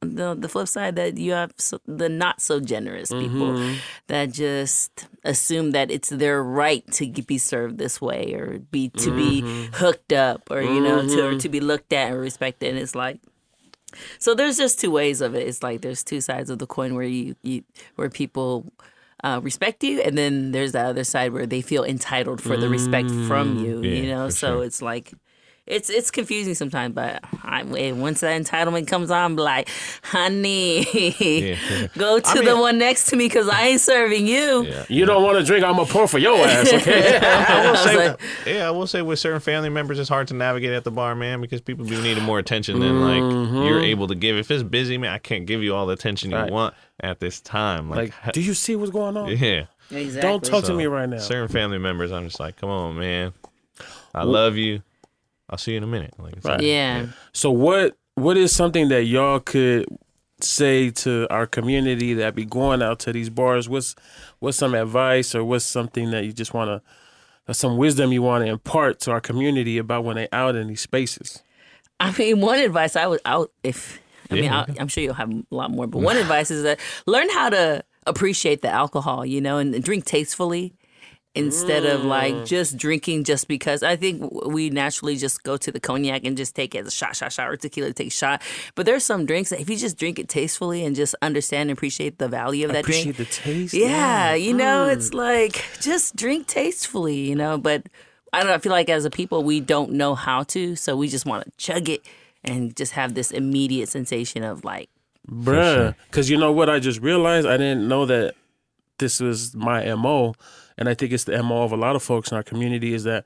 the 0.00 0.34
the 0.34 0.48
flip 0.48 0.68
side 0.68 0.96
that 0.96 1.18
you 1.18 1.32
have 1.32 1.52
so, 1.58 1.80
the 1.86 2.08
not 2.08 2.40
so 2.40 2.60
generous 2.60 3.10
people 3.10 3.52
mm-hmm. 3.52 3.74
that 4.06 4.32
just 4.32 5.06
assume 5.24 5.72
that 5.72 5.90
it's 5.90 6.08
their 6.08 6.42
right 6.42 6.86
to 6.92 7.06
be 7.06 7.36
served 7.36 7.76
this 7.76 8.00
way 8.00 8.32
or 8.32 8.60
be 8.70 8.88
to 8.88 9.14
be 9.14 9.42
mm-hmm. 9.42 9.74
hooked 9.74 10.12
up 10.12 10.50
or 10.50 10.62
you 10.62 10.80
know 10.80 11.02
to 11.06 11.20
or 11.20 11.30
mm-hmm. 11.30 11.38
to 11.38 11.48
be 11.48 11.60
looked 11.60 11.92
at 11.92 12.12
and 12.12 12.20
respected. 12.20 12.70
And 12.70 12.78
it's 12.78 12.94
like. 12.94 13.20
So 14.18 14.34
there's 14.34 14.56
just 14.56 14.80
two 14.80 14.90
ways 14.90 15.20
of 15.20 15.34
it. 15.34 15.46
It's 15.46 15.62
like 15.62 15.80
there's 15.80 16.02
two 16.02 16.20
sides 16.20 16.50
of 16.50 16.58
the 16.58 16.66
coin 16.66 16.94
where 16.94 17.04
you, 17.04 17.36
you 17.42 17.64
where 17.96 18.10
people 18.10 18.72
uh, 19.22 19.40
respect 19.42 19.82
you, 19.84 20.00
and 20.00 20.16
then 20.16 20.52
there's 20.52 20.72
the 20.72 20.80
other 20.80 21.04
side 21.04 21.32
where 21.32 21.46
they 21.46 21.60
feel 21.60 21.84
entitled 21.84 22.40
for 22.42 22.56
the 22.56 22.68
respect 22.68 23.10
from 23.26 23.64
you. 23.64 23.82
you 23.82 24.06
know, 24.06 24.30
so 24.30 24.56
sure. 24.56 24.64
it's 24.64 24.80
like 24.82 25.12
it's 25.66 25.88
it's 25.90 26.10
confusing 26.10 26.54
sometimes. 26.54 26.94
But 26.94 27.20
I, 27.44 27.62
eh, 27.62 27.92
once 27.92 28.20
that 28.20 28.40
entitlement 28.40 28.86
comes 28.88 29.10
on, 29.10 29.18
I'm 29.32 29.36
like, 29.36 29.68
honey, 30.02 30.84
Yeah. 31.20 31.86
go 31.98 32.18
to 32.18 32.42
the 32.42 32.56
one 32.56 32.78
next 32.78 33.06
to 33.10 33.16
me 33.16 33.26
because 33.26 33.48
I 33.48 33.68
ain't 33.68 33.80
serving 33.80 34.26
you. 34.26 34.64
Yeah. 34.64 34.84
You 34.88 35.06
don't 35.06 35.22
want 35.22 35.38
to 35.38 35.44
drink, 35.44 35.64
I'm 35.64 35.74
going 35.76 35.86
to 35.86 35.92
pour 35.92 36.08
for 36.08 36.18
your 36.18 36.36
ass, 36.46 36.72
okay? 36.72 37.18
I 37.22 37.66
will 37.66 37.76
I 37.76 37.84
say, 37.84 38.08
like- 38.08 38.20
yeah, 38.46 38.66
I 38.68 38.70
will 38.70 38.86
say 38.86 39.02
with 39.02 39.18
certain 39.18 39.40
family 39.40 39.68
members, 39.68 39.98
it's 39.98 40.08
hard 40.08 40.28
to 40.28 40.34
navigate 40.34 40.72
at 40.72 40.84
the 40.84 40.90
bar, 40.90 41.14
man, 41.14 41.40
because 41.40 41.60
people 41.60 41.84
be 41.84 42.00
needing 42.00 42.24
more 42.24 42.38
attention 42.38 42.80
than 42.80 43.00
like 43.00 43.64
you're 43.66 43.80
able 43.80 44.06
to 44.08 44.14
give. 44.14 44.36
If 44.36 44.50
it's 44.50 44.62
busy, 44.62 44.98
man, 44.98 45.12
I 45.12 45.18
can't 45.18 45.46
give 45.46 45.62
you 45.62 45.74
all 45.74 45.86
the 45.86 45.92
attention 45.92 46.30
you 46.30 46.46
want 46.46 46.74
at 47.00 47.20
this 47.20 47.40
time. 47.40 47.88
Like, 47.88 48.12
like, 48.24 48.34
do 48.34 48.40
you 48.40 48.54
see 48.54 48.76
what's 48.76 48.90
going 48.90 49.16
on? 49.16 49.28
yeah, 49.36 49.64
Exactly. 49.90 50.20
Don't 50.20 50.44
talk 50.44 50.64
to 50.64 50.74
me 50.74 50.86
right 50.86 51.08
now. 51.08 51.18
certain 51.18 51.48
family 51.48 51.78
members, 51.78 52.12
I'm 52.12 52.24
just 52.24 52.40
like, 52.40 52.56
come 52.56 52.70
on, 52.70 52.98
man, 52.98 53.32
I 54.14 54.24
love 54.24 54.56
you. 54.56 54.82
I'll 55.50 55.58
see 55.58 55.72
you 55.72 55.78
in 55.78 55.82
a 55.82 55.86
minute. 55.88 56.14
Like, 56.18 56.34
it's 56.36 56.46
Right. 56.46 56.58
like, 56.58 56.66
Yeah. 56.66 57.06
So 57.32 57.50
what 57.50 57.96
what 58.14 58.36
is 58.36 58.54
something 58.54 58.88
that 58.88 59.04
y'all 59.04 59.40
could 59.40 59.86
say 60.40 60.90
to 60.90 61.26
our 61.30 61.46
community 61.46 62.14
that 62.14 62.34
be 62.34 62.44
going 62.44 62.82
out 62.82 62.98
to 63.00 63.12
these 63.12 63.30
bars? 63.30 63.68
What's 63.68 63.94
what's 64.38 64.56
some 64.56 64.74
advice 64.74 65.34
or 65.34 65.44
what's 65.44 65.64
something 65.64 66.10
that 66.12 66.24
you 66.24 66.32
just 66.32 66.54
want 66.54 66.68
to 66.68 67.54
some 67.54 67.76
wisdom 67.76 68.12
you 68.12 68.22
want 68.22 68.44
to 68.44 68.50
impart 68.50 69.00
to 69.00 69.10
our 69.10 69.20
community 69.20 69.76
about 69.76 70.04
when 70.04 70.16
they 70.16 70.28
out 70.32 70.54
in 70.54 70.68
these 70.68 70.80
spaces? 70.80 71.42
I 71.98 72.16
mean, 72.16 72.40
one 72.40 72.58
advice 72.60 72.94
I 72.96 73.06
would 73.06 73.20
out 73.24 73.50
if 73.62 74.00
I 74.30 74.34
mean 74.34 74.44
Yeah. 74.44 74.64
I, 74.68 74.74
I'm 74.80 74.88
sure 74.88 75.02
you'll 75.02 75.14
have 75.14 75.30
a 75.30 75.42
lot 75.50 75.70
more, 75.70 75.86
but 75.86 75.98
one 75.98 76.16
advice 76.24 76.50
is 76.50 76.62
that 76.62 76.78
learn 77.06 77.28
how 77.30 77.50
to 77.50 77.84
appreciate 78.06 78.62
the 78.62 78.68
alcohol, 78.70 79.26
you 79.26 79.40
know, 79.40 79.58
and 79.58 79.82
drink 79.82 80.04
tastefully 80.04 80.74
instead 81.34 81.86
of 81.86 82.04
like 82.04 82.34
mm. 82.34 82.46
just 82.46 82.76
drinking 82.76 83.24
just 83.24 83.48
because. 83.48 83.82
I 83.82 83.96
think 83.96 84.46
we 84.46 84.70
naturally 84.70 85.16
just 85.16 85.42
go 85.42 85.56
to 85.56 85.70
the 85.70 85.80
cognac 85.80 86.24
and 86.24 86.36
just 86.36 86.54
take 86.54 86.74
it 86.74 86.80
as 86.80 86.88
a 86.88 86.90
shot, 86.90 87.16
shot, 87.16 87.32
shot, 87.32 87.48
or 87.48 87.56
tequila 87.56 87.92
take 87.92 88.08
a 88.08 88.10
shot. 88.10 88.42
But 88.74 88.86
there's 88.86 89.04
some 89.04 89.26
drinks 89.26 89.50
that 89.50 89.60
if 89.60 89.70
you 89.70 89.76
just 89.76 89.96
drink 89.96 90.18
it 90.18 90.28
tastefully 90.28 90.84
and 90.84 90.96
just 90.96 91.14
understand 91.22 91.70
and 91.70 91.78
appreciate 91.78 92.18
the 92.18 92.28
value 92.28 92.66
of 92.66 92.72
that 92.72 92.80
Appreciate 92.84 93.16
drink, 93.16 93.30
the 93.30 93.34
taste. 93.34 93.74
yeah, 93.74 94.34
you 94.34 94.52
know, 94.52 94.86
it's 94.86 95.10
mm. 95.10 95.14
like 95.14 95.64
just 95.80 96.16
drink 96.16 96.46
tastefully, 96.46 97.16
you 97.16 97.36
know. 97.36 97.58
But 97.58 97.86
I 98.32 98.40
don't 98.40 98.48
know. 98.48 98.54
I 98.54 98.58
feel 98.58 98.72
like 98.72 98.88
as 98.88 99.04
a 99.04 99.10
people, 99.10 99.42
we 99.44 99.60
don't 99.60 99.92
know 99.92 100.14
how 100.14 100.42
to, 100.44 100.76
so 100.76 100.96
we 100.96 101.08
just 101.08 101.26
want 101.26 101.44
to 101.44 101.50
chug 101.56 101.88
it 101.88 102.04
and 102.42 102.74
just 102.74 102.92
have 102.92 103.14
this 103.14 103.30
immediate 103.30 103.88
sensation 103.88 104.42
of 104.42 104.64
like, 104.64 104.88
bruh. 105.28 105.94
Because 106.06 106.30
you 106.30 106.38
know 106.38 106.52
what? 106.52 106.70
I 106.70 106.78
just 106.78 107.00
realized 107.00 107.46
I 107.46 107.56
didn't 107.56 107.86
know 107.86 108.06
that 108.06 108.34
this 108.98 109.20
was 109.20 109.54
my 109.54 109.94
mo, 109.94 110.34
and 110.80 110.88
I 110.88 110.94
think 110.94 111.12
it's 111.12 111.24
the 111.24 111.40
mo 111.42 111.62
of 111.62 111.72
a 111.72 111.76
lot 111.76 111.94
of 111.94 112.02
folks 112.02 112.30
in 112.32 112.36
our 112.36 112.42
community 112.42 112.94
is 112.94 113.04
that 113.04 113.24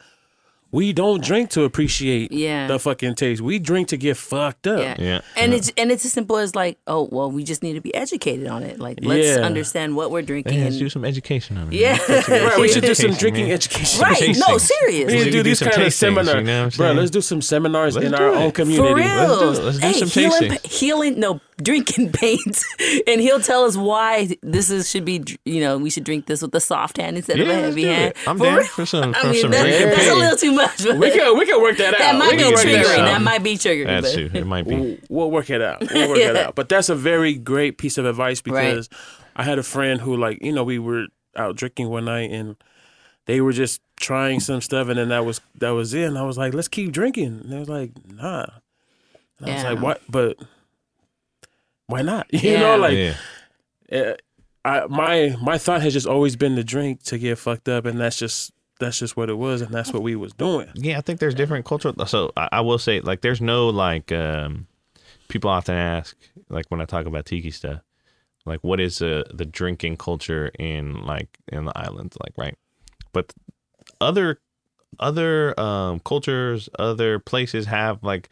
we 0.73 0.93
don't 0.93 1.23
drink 1.23 1.51
to 1.51 1.63
appreciate 1.63 2.33
Yeah. 2.33 2.67
the 2.67 2.81
fucking 2.81 3.15
taste. 3.15 3.41
We 3.41 3.61
drink 3.61 3.87
to 3.89 3.97
get 3.97 4.17
fucked 4.17 4.67
up. 4.67 4.81
yeah, 4.81 4.97
Yeah, 4.99 5.21
And 5.37 5.53
yeah. 5.53 5.59
it's 5.59 5.73
and 5.77 5.93
it's 5.93 6.05
as 6.05 6.13
simple 6.13 6.37
as 6.37 6.57
like, 6.57 6.79
oh 6.89 7.09
well, 7.13 7.31
we 7.31 7.45
just 7.45 7.63
need 7.63 7.75
to 7.75 7.81
be 7.81 7.95
educated 7.95 8.49
on 8.49 8.65
it. 8.65 8.81
Like, 8.81 8.99
let's 9.03 9.25
Yeah. 9.25 9.45
understand 9.47 9.95
what 9.95 10.11
we're 10.11 10.23
drinking. 10.23 10.59
Yeah, 10.59 10.65
let's 10.65 10.79
do 10.79 10.89
some 10.89 11.05
education 11.05 11.59
on 11.59 11.69
it. 11.73 11.75
Yeah. 11.75 11.97
Right, 12.29 12.59
we 12.59 12.67
should 12.69 12.83
do 12.83 12.95
some 12.95 13.13
drinking 13.13 13.45
man. 13.45 13.53
education. 13.55 14.01
right? 14.03 14.21
No, 14.21 14.59
Tasting. 14.59 14.59
serious. 14.59 15.13
We 15.13 15.19
need 15.19 15.25
to 15.25 15.31
do 15.31 15.39
do 15.39 15.43
these 15.45 15.61
some 15.61 15.69
kind 15.69 15.83
of 15.83 15.89
tastings, 15.89 15.93
seminars, 15.93 16.35
you 16.35 16.43
know 16.43 16.71
bro. 16.77 16.93
Let's 16.93 17.11
do 17.13 17.21
some 17.21 17.41
seminars 17.41 17.95
Let's 17.95 18.09
in 18.09 18.15
our 18.17 18.31
it. 18.33 18.37
own 18.37 18.51
For 18.51 18.55
community. 18.57 18.95
real. 18.95 19.05
Let's 19.07 19.59
do- 19.61 19.65
let's 19.65 19.79
do 19.79 19.87
hey, 19.87 19.93
some 19.93 20.09
healing, 20.09 20.51
tastings. 20.51 20.73
healing, 20.73 21.21
no, 21.21 21.41
drinking 21.63 22.13
paint, 22.13 22.63
and 23.07 23.21
he'll 23.21 23.41
tell 23.41 23.65
us 23.65 23.77
why 23.77 24.37
this 24.43 24.71
is 24.71 24.91
should 24.91 25.05
be. 25.05 25.23
You 25.45 25.61
know, 25.61 25.79
we 25.79 25.91
should 25.91 26.05
drink 26.05 26.27
this 26.27 26.43
with 26.43 26.55
a 26.55 26.61
soft 26.61 26.97
hand 26.99 27.17
instead 27.17 27.41
of 27.41 27.47
a 27.47 27.51
Yeah, 27.51 27.57
let's 27.57 27.67
heavy 27.69 27.83
do 27.83 27.89
hand. 27.89 28.11
it. 28.11 28.29
I'm 28.29 28.39
For 28.39 28.45
down 28.45 28.57
real. 28.59 28.67
for 28.67 28.87
some 28.87 29.15
I 29.17 29.31
mean, 29.31 29.41
some 29.41 29.51
that- 29.53 29.63
drinking 29.63 29.89
that's 29.89 30.09
a 30.11 30.15
little 30.15 30.37
too 30.39 30.53
much. 30.53 30.85
But 30.85 30.99
We 30.99 31.11
can 31.11 31.39
we 31.39 31.47
can 31.47 31.61
work 31.63 31.77
that 31.79 31.95
out. 31.95 31.99
that 31.99 32.15
might 32.17 32.31
we 32.33 32.37
be 32.39 32.43
can 32.43 32.55
that 32.55 32.65
triggering. 32.67 32.97
That 33.05 33.23
might 33.23 33.43
be 33.43 33.55
triggering. 33.57 33.87
That's 33.87 34.15
but- 34.15 34.31
true. 34.31 34.41
It 34.41 34.47
might 34.47 34.67
be. 34.69 34.75
We'll, 34.77 34.97
we'll 35.09 35.31
work 35.31 35.51
it 35.51 35.63
out. 35.63 35.81
We'll 35.93 36.09
work 36.09 36.19
it 36.19 36.37
out. 36.37 36.55
But 36.55 36.69
that's 36.69 36.89
a 36.89 36.95
very 36.97 37.35
great 37.35 37.79
piece 37.79 37.99
of 37.99 38.07
advice 38.07 38.43
Right. 38.47 38.71
because 38.71 38.89
I 39.37 39.43
had 39.45 39.59
a 39.59 39.63
friend 39.65 40.01
who, 40.01 40.17
like, 40.17 40.43
you 40.43 40.53
know, 40.53 40.65
we 40.65 40.79
were 40.79 41.07
out 41.37 41.57
drinking 41.57 41.89
one 41.89 42.05
night 42.05 42.31
and 42.31 42.57
they 43.27 43.41
were 43.41 43.53
just 43.53 43.81
trying 43.97 44.39
some 44.39 44.61
stuff, 44.61 44.89
and 44.89 44.99
then 44.99 45.09
that 45.09 45.25
was 45.25 45.41
that 45.61 45.71
was 45.71 45.95
it. 45.95 46.05
And 46.05 46.19
I 46.19 46.23
was 46.25 46.37
like, 46.37 46.53
let's 46.53 46.69
keep 46.69 46.93
drinking. 46.93 47.41
And 47.43 47.53
they 47.53 47.59
was 47.59 47.69
like, 47.69 47.91
nah. 48.13 48.47
And 49.41 49.51
I 49.51 49.55
was 49.55 49.65
like, 49.65 49.81
what? 49.83 50.03
But 50.09 50.37
why 51.87 52.03
not? 52.03 52.27
You 52.33 52.53
Yeah. 52.53 52.61
know, 52.61 52.77
like, 52.79 52.99
yeah. 52.99 53.15
uh, 53.93 54.15
I 54.65 54.87
my 54.87 55.37
my 55.43 55.59
thought 55.59 55.83
has 55.83 55.93
just 55.93 56.07
always 56.07 56.37
been 56.37 56.57
to 56.57 56.65
drink 56.65 57.03
to 57.05 57.19
get 57.19 57.39
fucked 57.39 57.69
up, 57.69 57.85
and 57.85 58.01
that's 58.01 58.19
just 58.19 58.53
that's 58.81 58.99
just 58.99 59.17
what 59.17 59.31
it 59.31 59.35
was, 59.35 59.61
and 59.61 59.73
that's 59.73 59.93
what 59.93 60.03
we 60.03 60.17
was 60.17 60.33
doing. 60.33 60.69
Yeah, 60.75 60.99
I 60.99 61.01
think 61.01 61.21
there's 61.21 61.35
different 61.35 61.65
cultural. 61.65 61.95
So 62.07 62.33
I, 62.37 62.49
I 62.53 62.61
will 62.63 62.79
say, 62.79 63.01
like, 63.01 63.21
there's 63.21 63.41
no 63.41 63.69
like. 63.69 64.13
um 64.13 64.67
People 65.29 65.49
often 65.51 65.75
ask, 65.75 66.15
like, 66.51 66.67
when 66.69 66.81
I 66.83 66.85
talk 66.85 67.07
about 67.07 67.25
tiki 67.25 67.51
stuff, 67.51 67.81
like, 68.45 68.61
what 68.63 68.79
is 68.79 69.01
uh, 69.01 69.23
the 69.33 69.47
drinking 69.47 69.97
culture 69.97 70.51
in 70.59 71.03
like 71.03 71.39
in 71.49 71.65
the 71.65 71.77
islands, 71.77 72.17
like, 72.23 72.35
right? 72.37 72.57
But 73.13 73.33
other 74.01 74.39
other 75.01 75.59
um 75.59 76.01
cultures, 76.01 76.69
other 76.79 77.19
places 77.19 77.67
have 77.67 78.03
like 78.03 78.29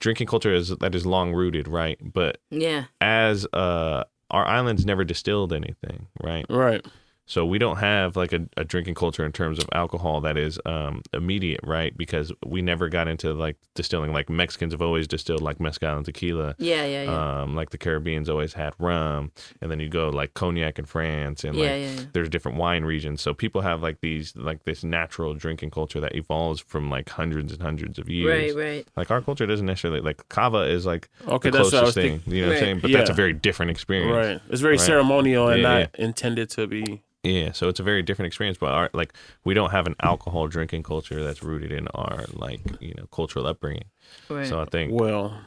drinking 0.00 0.26
culture 0.26 0.52
is 0.52 0.70
that 0.70 0.94
is 0.94 1.06
long 1.06 1.32
rooted, 1.32 1.68
right? 1.68 1.98
But 2.02 2.38
yeah, 2.50 2.84
as 3.00 3.46
uh 3.52 4.04
our 4.30 4.46
islands 4.46 4.86
never 4.86 5.04
distilled 5.04 5.52
anything, 5.52 6.06
right? 6.22 6.46
Right. 6.48 6.84
So 7.30 7.46
we 7.46 7.58
don't 7.58 7.76
have 7.76 8.16
like 8.16 8.32
a, 8.32 8.40
a 8.56 8.64
drinking 8.64 8.96
culture 8.96 9.24
in 9.24 9.30
terms 9.30 9.60
of 9.60 9.66
alcohol 9.72 10.20
that 10.22 10.36
is 10.36 10.58
um, 10.66 11.00
immediate, 11.12 11.60
right? 11.62 11.96
Because 11.96 12.32
we 12.44 12.60
never 12.60 12.88
got 12.88 13.06
into 13.06 13.32
like 13.32 13.56
distilling. 13.76 14.12
Like 14.12 14.28
Mexicans 14.28 14.72
have 14.72 14.82
always 14.82 15.06
distilled 15.06 15.40
like 15.40 15.60
mezcal 15.60 15.96
and 15.96 16.04
tequila. 16.04 16.56
yeah, 16.58 16.84
yeah, 16.84 17.04
yeah. 17.04 17.42
Um, 17.42 17.54
like 17.54 17.70
the 17.70 17.78
Caribbeans 17.78 18.28
always 18.28 18.54
had 18.54 18.74
rum, 18.80 19.30
and 19.62 19.70
then 19.70 19.78
you 19.78 19.88
go 19.88 20.08
like 20.08 20.34
cognac 20.34 20.80
in 20.80 20.86
France, 20.86 21.44
and 21.44 21.54
Yeah, 21.54 21.62
like 21.62 21.70
yeah, 21.70 21.90
yeah. 21.92 22.00
there's 22.14 22.28
different 22.28 22.58
wine 22.58 22.84
regions. 22.84 23.22
So 23.22 23.32
people 23.32 23.60
have 23.60 23.80
like 23.80 24.00
these 24.00 24.34
like 24.34 24.64
this 24.64 24.82
natural 24.82 25.32
drinking 25.34 25.70
culture 25.70 26.00
that 26.00 26.16
evolves 26.16 26.60
from 26.60 26.90
like 26.90 27.08
hundreds 27.10 27.52
and 27.52 27.62
hundreds 27.62 28.00
of 28.00 28.08
years. 28.08 28.54
right, 28.56 28.64
right. 28.64 28.88
Like 28.96 29.12
our 29.12 29.20
culture 29.22 29.46
doesn't 29.46 29.66
necessarily 29.66 30.00
like 30.00 30.28
kava 30.30 30.62
is 30.62 30.84
like 30.84 31.08
Okay, 31.28 31.50
the 31.50 31.58
that's 31.58 31.66
what 31.70 31.74
I 31.74 31.80
closest 31.82 31.84
was 31.84 31.94
thing. 31.94 32.18
thinking. 32.18 32.32
You 32.34 32.40
know 32.42 32.48
what 32.48 32.56
I'm 32.56 32.60
saying? 32.64 32.78
But 32.80 32.90
that's 32.90 33.10
a 33.10 33.12
very 33.14 33.34
different 33.34 33.70
experience. 33.70 34.16
Right. 34.16 34.40
It's 34.50 34.60
very 34.60 34.72
Right. 34.78 34.80
ceremonial 34.80 35.46
and 35.48 35.62
Yeah, 35.62 35.78
not 35.78 35.94
intended 35.96 36.50
to 36.50 36.66
be. 36.66 37.02
Yeah, 37.22 37.52
so 37.52 37.68
it's 37.68 37.80
a 37.80 37.82
very 37.82 38.02
different 38.02 38.28
experience. 38.28 38.56
But 38.58 38.72
our 38.72 38.90
like 38.94 39.12
we 39.44 39.52
don't 39.54 39.70
have 39.70 39.86
an 39.86 39.94
alcohol 40.02 40.48
drinking 40.48 40.82
culture 40.84 41.22
that's 41.22 41.42
rooted 41.42 41.70
in 41.72 41.86
our 41.88 42.24
like 42.32 42.60
you 42.80 42.94
know 42.96 43.06
cultural 43.12 43.46
upbringing. 43.46 43.84
right. 44.30 44.46
So 44.46 44.60
I 44.60 44.64
think 44.64 44.92
Well, 44.92 45.38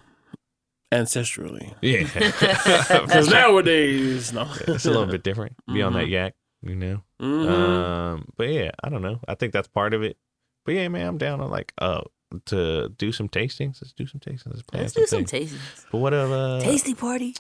ancestrally. 0.92 1.74
yeah, 1.82 2.04
Because 3.02 3.30
nowadays, 3.30 4.32
no. 4.34 4.48
it's 4.68 4.86
a 4.86 4.90
little 4.92 5.08
bit 5.08 5.24
different. 5.24 5.56
Be 5.72 5.82
on 5.82 5.94
that 5.94 6.08
yak, 6.10 6.36
you 6.62 6.76
know. 6.76 7.02
Mhm. 7.22 7.50
Um, 7.50 8.26
but 8.38 8.50
yeah, 8.50 8.72
I 8.84 8.90
don't 8.90 9.02
know. 9.02 9.20
I 9.28 9.36
think 9.36 9.54
that's 9.54 9.68
part 9.68 9.94
of 9.94 10.04
it. 10.04 10.18
But 10.66 10.76
yeah, 10.76 10.88
man, 10.90 11.08
I'm 11.08 11.18
down 11.18 11.42
on 11.42 11.50
like 11.50 11.74
oh 11.82 12.04
to 12.46 12.90
do 12.90 13.12
some 13.12 13.30
tastings. 13.30 13.82
Let's 13.82 13.94
do 13.94 14.06
some 14.08 14.20
tastings. 14.20 14.48
Let's 14.48 14.62
plan 14.64 14.84
Let's 14.84 14.94
do 14.94 15.06
some 15.06 15.26
things. 15.26 15.54
tastings. 15.54 15.86
But 15.92 15.98
what 15.98 16.14
uh, 16.14 16.60
Tasty 16.62 16.94
party. 16.94 17.36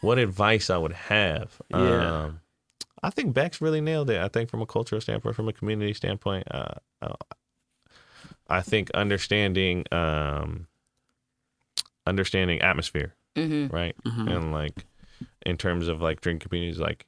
what 0.00 0.18
advice 0.18 0.68
I 0.70 0.76
would 0.78 0.92
have? 0.92 1.60
Yeah. 1.70 1.76
Um, 2.24 2.40
I 3.02 3.10
think 3.10 3.32
Bex 3.34 3.60
really 3.60 3.80
nailed 3.80 4.10
it. 4.10 4.20
I 4.20 4.28
think 4.28 4.50
from 4.50 4.60
a 4.62 4.66
cultural 4.66 5.00
standpoint, 5.00 5.36
from 5.36 5.48
a 5.48 5.52
community 5.52 5.94
standpoint, 5.94 6.46
uh, 6.50 6.74
uh, 7.02 7.14
I 8.48 8.60
think 8.62 8.90
understanding, 8.92 9.84
um, 9.92 10.66
understanding 12.06 12.60
atmosphere, 12.60 13.14
hmm 13.36 13.66
right, 13.68 13.94
Mhm. 14.04 14.30
and 14.36 14.52
like 14.52 14.86
in 15.44 15.56
terms 15.56 15.88
of 15.88 16.00
like 16.00 16.20
drink 16.20 16.42
communities, 16.42 16.78
like 16.80 17.04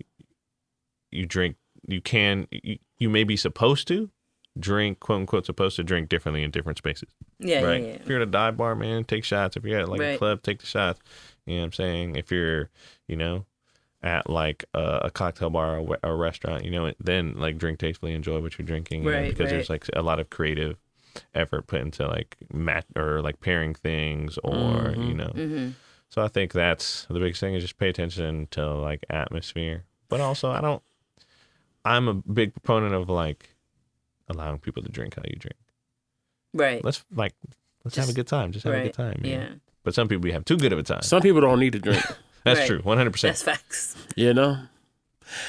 you 1.10 1.26
drink, 1.26 1.56
you 1.88 2.00
can, 2.00 2.46
you, 2.50 2.78
you 2.98 3.08
may 3.08 3.24
be 3.24 3.36
supposed 3.36 3.88
to 3.88 4.10
drink, 4.58 5.00
quote 5.00 5.20
unquote, 5.20 5.46
supposed 5.46 5.76
to 5.76 5.82
drink 5.84 6.08
differently 6.08 6.42
in 6.42 6.50
different 6.50 6.78
spaces 6.78 7.08
Yeah, 7.38 7.62
right? 7.62 7.82
yeah, 7.82 7.88
yeah. 7.88 7.94
If 7.94 8.08
you're 8.08 8.20
at 8.20 8.28
a 8.28 8.30
dive 8.30 8.56
bar, 8.56 8.74
man, 8.74 9.04
take 9.04 9.24
shots. 9.24 9.56
If 9.56 9.64
you're 9.64 9.80
at 9.80 9.88
like 9.88 10.00
a 10.00 10.18
club, 10.18 10.42
take 10.42 10.60
the 10.60 10.66
shots. 10.66 11.00
You 11.46 11.54
know 11.56 11.60
what 11.62 11.66
I'm 11.66 11.72
saying? 11.72 12.16
If 12.16 12.30
you're, 12.30 12.68
you 13.08 13.16
know, 13.16 13.46
at 14.02 14.28
like 14.30 14.64
a, 14.74 15.00
a 15.04 15.10
cocktail 15.10 15.50
bar 15.50 15.78
or 15.78 15.98
a 16.02 16.14
restaurant, 16.14 16.64
you 16.64 16.70
know, 16.70 16.92
then 17.00 17.34
like 17.36 17.58
drink 17.58 17.78
tastefully, 17.78 18.14
enjoy 18.14 18.40
what 18.40 18.58
you're 18.58 18.66
drinking, 18.66 19.04
you 19.04 19.10
know, 19.10 19.16
Right, 19.18 19.28
because 19.28 19.50
there's 19.50 19.68
like 19.70 19.86
a 19.94 20.02
lot 20.02 20.18
of 20.18 20.30
creative 20.30 20.78
effort 21.34 21.66
put 21.66 21.80
into 21.80 22.06
like 22.06 22.36
mat 22.52 22.86
or 22.96 23.20
like 23.20 23.40
pairing 23.40 23.74
things 23.74 24.38
or 24.44 24.94
Mhm. 24.96 25.08
you 25.08 25.14
know. 25.14 25.28
hmm 25.34 25.68
So 26.08 26.22
I 26.22 26.28
think 26.28 26.52
that's 26.52 27.04
the 27.10 27.18
biggest 27.20 27.40
thing 27.40 27.54
is 27.54 27.62
just 27.62 27.78
pay 27.78 27.88
attention 27.88 28.46
to 28.52 28.72
like 28.74 29.04
atmosphere, 29.10 29.84
but 30.08 30.20
also 30.20 30.50
I 30.50 30.60
don't. 30.60 30.82
I'm 31.84 32.08
a 32.08 32.14
big 32.14 32.52
proponent 32.54 32.94
of 32.94 33.08
like 33.08 33.54
allowing 34.28 34.58
people 34.58 34.82
to 34.82 34.88
drink 34.88 35.16
how 35.16 35.22
you 35.28 35.36
drink. 35.36 35.56
Right. 36.54 36.84
Let's 36.84 37.04
like 37.14 37.34
let's 37.84 37.96
have 37.96 38.08
a 38.08 38.12
good 38.12 38.26
time. 38.26 38.52
Just 38.52 38.64
have 38.64 38.74
a 38.74 38.82
good 38.82 38.92
time. 38.94 39.20
you 39.22 39.32
know? 39.36 39.42
Yeah. 39.42 39.48
But 39.82 39.94
some 39.94 40.08
people 40.08 40.22
we 40.22 40.32
have 40.32 40.44
too 40.44 40.56
good 40.56 40.72
of 40.72 40.78
a 40.78 40.82
time. 40.82 41.02
Some 41.02 41.22
people 41.22 41.40
don't 41.40 41.58
need 41.60 41.72
to 41.72 41.78
drink, 41.78 42.04
That's 42.44 42.60
Right. 42.60 42.66
true. 42.66 42.80
One 42.82 42.96
hundred 42.98 43.12
percent. 43.12 43.30
That's 43.36 43.42
facts. 43.42 43.96
you 44.16 44.32
know? 44.34 44.58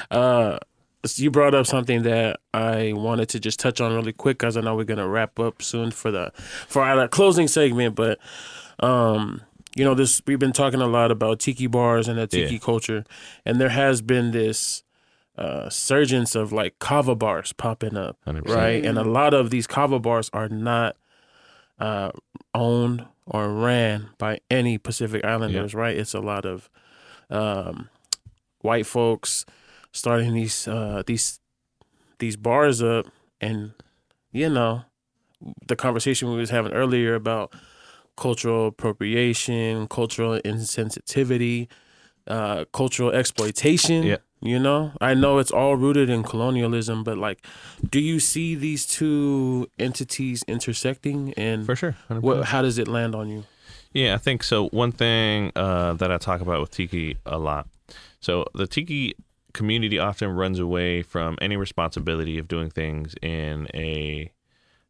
Uh, 0.09 0.57
so 1.05 1.23
you 1.23 1.31
brought 1.31 1.55
up 1.55 1.65
something 1.65 2.03
that 2.03 2.39
I 2.53 2.93
wanted 2.93 3.29
to 3.29 3.39
just 3.39 3.59
touch 3.59 3.81
on 3.81 3.93
really 3.95 4.13
quick 4.13 4.37
because 4.37 4.55
I 4.57 4.61
know 4.61 4.75
we're 4.75 4.83
gonna 4.83 5.07
wrap 5.07 5.39
up 5.39 5.61
soon 5.61 5.91
for 5.91 6.11
the 6.11 6.31
for 6.67 6.83
our 6.83 7.07
closing 7.07 7.47
segment. 7.47 7.95
But 7.95 8.19
um, 8.81 9.41
you 9.75 9.83
know, 9.83 9.95
this 9.95 10.21
we've 10.27 10.37
been 10.39 10.51
talking 10.51 10.81
a 10.81 10.87
lot 10.87 11.11
about 11.11 11.39
tiki 11.39 11.67
bars 11.67 12.07
and 12.07 12.19
the 12.19 12.27
tiki 12.27 12.53
Yeah. 12.53 12.59
culture, 12.59 13.03
and 13.45 13.59
there 13.59 13.69
has 13.69 14.01
been 14.01 14.31
this 14.31 14.83
uh 15.37 15.69
surgence 15.69 16.35
of 16.35 16.51
like 16.51 16.77
kava 16.79 17.15
bars 17.15 17.53
popping 17.53 17.95
up, 17.97 18.17
100%. 18.27 18.53
right? 18.53 18.85
And 18.85 18.97
a 18.99 19.03
lot 19.03 19.33
of 19.33 19.49
these 19.49 19.65
kava 19.65 19.97
bars 19.97 20.29
are 20.33 20.49
not 20.49 20.97
uh 21.79 22.11
owned 22.53 23.05
or 23.25 23.49
ran 23.51 24.09
by 24.17 24.39
any 24.51 24.77
Pacific 24.77 25.23
Islanders, 25.23 25.73
right? 25.73 25.95
It's 25.97 26.13
a 26.13 26.19
lot 26.19 26.45
of 26.45 26.69
um 27.31 27.89
white 28.61 28.85
folks 28.85 29.45
starting 29.91 30.33
these 30.33 30.67
uh 30.67 31.01
these 31.07 31.39
these 32.19 32.35
bars 32.37 32.81
up 32.81 33.05
and 33.39 33.71
you 34.31 34.49
know 34.49 34.83
the 35.67 35.75
conversation 35.75 36.29
we 36.29 36.37
was 36.37 36.49
having 36.51 36.71
earlier 36.73 37.15
about 37.15 37.53
cultural 38.17 38.67
appropriation 38.67 39.87
cultural 39.87 40.39
insensitivity 40.45 41.67
uh 42.27 42.65
cultural 42.73 43.11
exploitation 43.11 44.03
Yeah. 44.03 44.17
you 44.41 44.59
know 44.59 44.91
i 45.01 45.13
know 45.15 45.39
it's 45.39 45.49
all 45.51 45.75
rooted 45.75 46.09
in 46.09 46.21
colonialism 46.23 47.03
but 47.03 47.17
like 47.17 47.43
do 47.89 47.99
you 47.99 48.19
see 48.19 48.53
these 48.53 48.85
two 48.85 49.67
entities 49.79 50.43
intersecting 50.47 51.33
and 51.35 51.65
For 51.65 51.75
sure. 51.75 51.95
100%. 52.11 52.21
what 52.21 52.45
how 52.45 52.61
does 52.61 52.77
it 52.77 52.87
land 52.87 53.15
on 53.15 53.29
you 53.29 53.43
Yeah, 53.93 54.15
I 54.15 54.17
think 54.17 54.43
so. 54.43 54.69
One 54.69 54.91
thing 54.91 55.51
uh, 55.55 55.93
that 55.93 56.11
I 56.11 56.17
talk 56.17 56.41
about 56.41 56.61
with 56.61 56.71
Tiki 56.71 57.17
a 57.25 57.37
lot. 57.37 57.67
So 58.19 58.45
the 58.53 58.67
Tiki 58.67 59.15
community 59.53 59.99
often 59.99 60.29
runs 60.29 60.59
away 60.59 61.01
from 61.01 61.37
any 61.41 61.57
responsibility 61.57 62.37
of 62.37 62.47
doing 62.47 62.69
things 62.69 63.15
in 63.21 63.67
a 63.73 64.31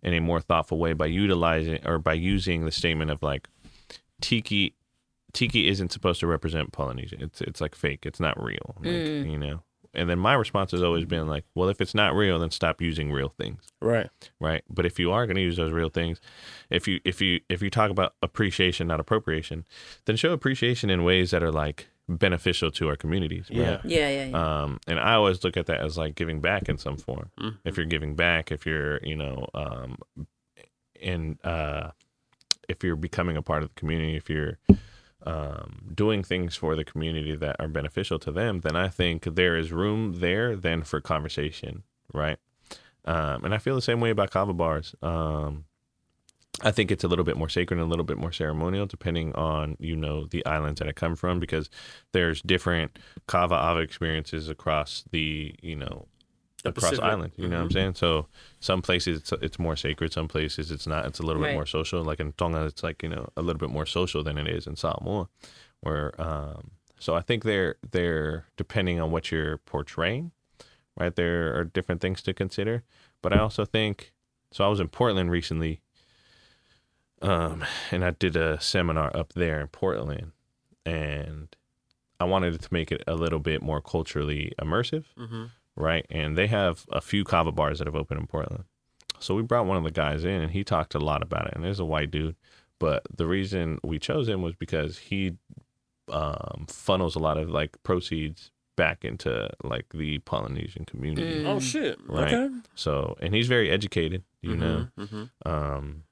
in 0.03 0.13
a 0.13 0.19
more 0.19 0.39
thoughtful 0.39 0.77
way 0.77 0.93
by 0.93 1.05
utilizing 1.05 1.79
or 1.85 1.99
by 1.99 2.13
using 2.13 2.65
the 2.65 2.71
statement 2.71 3.11
of 3.11 3.21
like 3.23 3.47
Tiki 4.21 4.75
Tiki 5.33 5.67
isn't 5.67 5.91
supposed 5.91 6.19
to 6.19 6.27
represent 6.27 6.71
Polynesia. 6.71 7.17
It's 7.19 7.41
it's 7.41 7.61
like 7.61 7.75
fake. 7.75 8.05
It's 8.05 8.19
not 8.19 8.41
real. 8.41 8.75
Like, 8.77 8.85
You 9.25 9.37
know. 9.37 9.63
And 9.93 10.09
then 10.09 10.19
my 10.19 10.33
response 10.35 10.71
has 10.71 10.81
always 10.81 11.03
been 11.05 11.27
like, 11.27 11.43
well, 11.53 11.67
if 11.69 11.81
it's 11.81 11.93
not 11.93 12.15
real, 12.15 12.39
then 12.39 12.49
stop 12.51 12.81
using 12.81 13.11
real 13.11 13.29
things 13.29 13.61
right 13.81 14.09
right 14.39 14.63
but 14.69 14.85
if 14.85 14.99
you 14.99 15.11
are 15.11 15.25
going 15.25 15.35
to 15.35 15.41
use 15.41 15.57
those 15.57 15.71
real 15.71 15.89
things 15.89 16.21
if 16.69 16.87
you 16.87 16.99
if 17.03 17.19
you 17.19 17.39
if 17.49 17.61
you 17.63 17.69
talk 17.69 17.89
about 17.89 18.13
appreciation 18.21 18.87
not 18.87 18.99
appropriation 18.99 19.65
then 20.05 20.15
show 20.15 20.31
appreciation 20.33 20.89
in 20.91 21.03
ways 21.03 21.31
that 21.31 21.41
are 21.41 21.51
like 21.51 21.87
beneficial 22.07 22.69
to 22.69 22.87
our 22.89 22.95
communities 22.95 23.47
right? 23.49 23.57
Yeah. 23.57 23.79
Yeah, 23.83 24.09
yeah, 24.09 24.25
yeah. 24.25 24.61
um 24.63 24.79
and 24.85 24.99
i 24.99 25.13
always 25.13 25.43
look 25.43 25.57
at 25.57 25.65
that 25.65 25.79
as 25.81 25.97
like 25.97 26.13
giving 26.13 26.41
back 26.41 26.69
in 26.69 26.77
some 26.77 26.95
form 26.97 27.31
Mhm. 27.39 27.57
if 27.65 27.75
you're 27.75 27.85
giving 27.87 28.15
back 28.15 28.51
if 28.51 28.65
you're 28.67 28.99
you 29.03 29.15
know 29.15 29.47
um 29.55 29.97
in 30.99 31.39
uh 31.43 31.89
if 32.69 32.83
you're 32.83 32.95
becoming 32.95 33.35
a 33.37 33.41
part 33.41 33.63
of 33.63 33.69
the 33.69 33.75
community 33.79 34.15
if 34.15 34.29
you're 34.29 34.59
um, 35.23 35.91
doing 35.93 36.23
things 36.23 36.55
for 36.55 36.75
the 36.75 36.83
community 36.83 37.35
that 37.35 37.55
are 37.59 37.67
beneficial 37.67 38.19
to 38.19 38.31
them, 38.31 38.61
then 38.61 38.75
I 38.75 38.87
think 38.87 39.23
there 39.23 39.57
is 39.57 39.71
room 39.71 40.19
there 40.19 40.55
then 40.55 40.83
for 40.83 40.99
conversation, 40.99 41.83
right? 42.13 42.37
Um, 43.05 43.45
and 43.45 43.53
I 43.53 43.57
feel 43.57 43.75
the 43.75 43.81
same 43.81 43.99
way 43.99 44.09
about 44.09 44.31
kava 44.31 44.53
bars. 44.53 44.95
Um, 45.01 45.65
I 46.63 46.71
think 46.71 46.91
it's 46.91 47.03
a 47.03 47.07
little 47.07 47.25
bit 47.25 47.37
more 47.37 47.49
sacred 47.49 47.77
and 47.77 47.85
a 47.85 47.89
little 47.89 48.05
bit 48.05 48.17
more 48.17 48.31
ceremonial, 48.31 48.85
depending 48.85 49.33
on 49.33 49.77
you 49.79 49.95
know 49.95 50.25
the 50.25 50.45
islands 50.45 50.79
that 50.79 50.87
I 50.87 50.91
come 50.91 51.15
from, 51.15 51.39
because 51.39 51.69
there's 52.11 52.41
different 52.41 52.99
kava 53.27 53.55
ava 53.55 53.79
experiences 53.79 54.49
across 54.49 55.03
the 55.11 55.55
you 55.61 55.75
know 55.75 56.07
across 56.65 56.91
Pacific. 56.91 57.03
islands. 57.03 57.35
You 57.37 57.47
know 57.47 57.57
what 57.57 57.63
I'm 57.63 57.71
saying? 57.71 57.95
So 57.95 58.27
some 58.59 58.81
places 58.81 59.19
it's 59.19 59.31
it's 59.41 59.59
more 59.59 59.75
sacred, 59.75 60.13
some 60.13 60.27
places 60.27 60.71
it's 60.71 60.87
not. 60.87 61.05
It's 61.05 61.19
a 61.19 61.23
little 61.23 61.41
Right. 61.41 61.49
bit 61.49 61.55
more 61.55 61.65
social. 61.65 62.03
Like 62.03 62.19
in 62.19 62.33
Tonga, 62.33 62.65
it's 62.65 62.83
like 62.83 63.01
you 63.03 63.09
know 63.09 63.29
a 63.37 63.41
little 63.41 63.59
bit 63.59 63.69
more 63.69 63.85
social 63.85 64.23
than 64.23 64.37
it 64.37 64.47
is 64.47 64.67
in 64.67 64.75
Samoa. 64.75 65.27
Where 65.81 66.13
um, 66.21 66.71
so 66.99 67.15
I 67.15 67.21
think 67.21 67.43
they're 67.43 67.75
they're 67.91 68.45
depending 68.57 68.99
on 68.99 69.11
what 69.11 69.31
you're 69.31 69.57
portraying, 69.57 70.31
right? 70.97 71.15
There 71.15 71.55
are 71.57 71.63
different 71.63 72.01
things 72.01 72.21
to 72.23 72.33
consider, 72.33 72.83
but 73.21 73.33
I 73.33 73.39
also 73.39 73.65
think 73.65 74.13
so. 74.51 74.63
I 74.63 74.67
was 74.67 74.79
in 74.79 74.87
Portland 74.89 75.31
recently, 75.31 75.81
um, 77.21 77.63
and 77.91 78.03
I 78.03 78.11
did 78.11 78.35
a 78.35 78.59
seminar 78.61 79.15
up 79.15 79.33
there 79.33 79.59
in 79.61 79.67
Portland, 79.67 80.31
and 80.85 81.55
I 82.19 82.25
wanted 82.25 82.59
to 82.61 82.67
make 82.71 82.91
it 82.91 83.03
a 83.07 83.15
little 83.15 83.39
bit 83.39 83.61
more 83.61 83.81
culturally 83.81 84.51
immersive, 84.61 85.05
right? 85.81 86.05
And 86.09 86.37
they 86.37 86.47
have 86.47 86.85
a 86.91 87.01
few 87.01 87.23
kava 87.23 87.51
bars 87.51 87.79
that 87.79 87.87
have 87.87 87.95
opened 87.95 88.19
in 88.21 88.27
Portland. 88.27 88.63
So 89.19 89.35
we 89.35 89.41
brought 89.41 89.65
one 89.65 89.77
of 89.77 89.83
the 89.83 89.91
guys 89.91 90.23
in, 90.23 90.41
and 90.41 90.51
he 90.51 90.63
talked 90.63 90.95
a 90.95 90.99
lot 90.99 91.21
about 91.21 91.47
it. 91.47 91.53
And 91.55 91.63
there's 91.63 91.79
a 91.79 91.85
white 91.85 92.09
dude, 92.11 92.35
but 92.79 93.03
the 93.15 93.27
reason 93.27 93.77
we 93.83 93.99
chose 93.99 94.27
him 94.27 94.41
was 94.41 94.55
because 94.55 94.97
he 94.97 95.37
um, 96.09 96.65
funnels 96.67 97.15
a 97.15 97.19
lot 97.19 97.37
of 97.37 97.49
like 97.49 97.81
proceeds 97.83 98.51
back 98.77 99.05
into 99.05 99.49
like 99.63 99.85
the 99.93 100.19
Polynesian 100.19 100.85
community. 100.85 101.45
Oh 101.45 101.59
shit. 101.59 101.99
Right. 102.07 102.33
Okay. 102.33 102.55
So, 102.75 103.15
and 103.21 103.35
he's 103.35 103.47
very 103.47 103.69
educated, 103.69 104.23
you 104.41 104.55
know. 104.55 104.87
hmm 104.97 105.23
Um, 105.45 106.03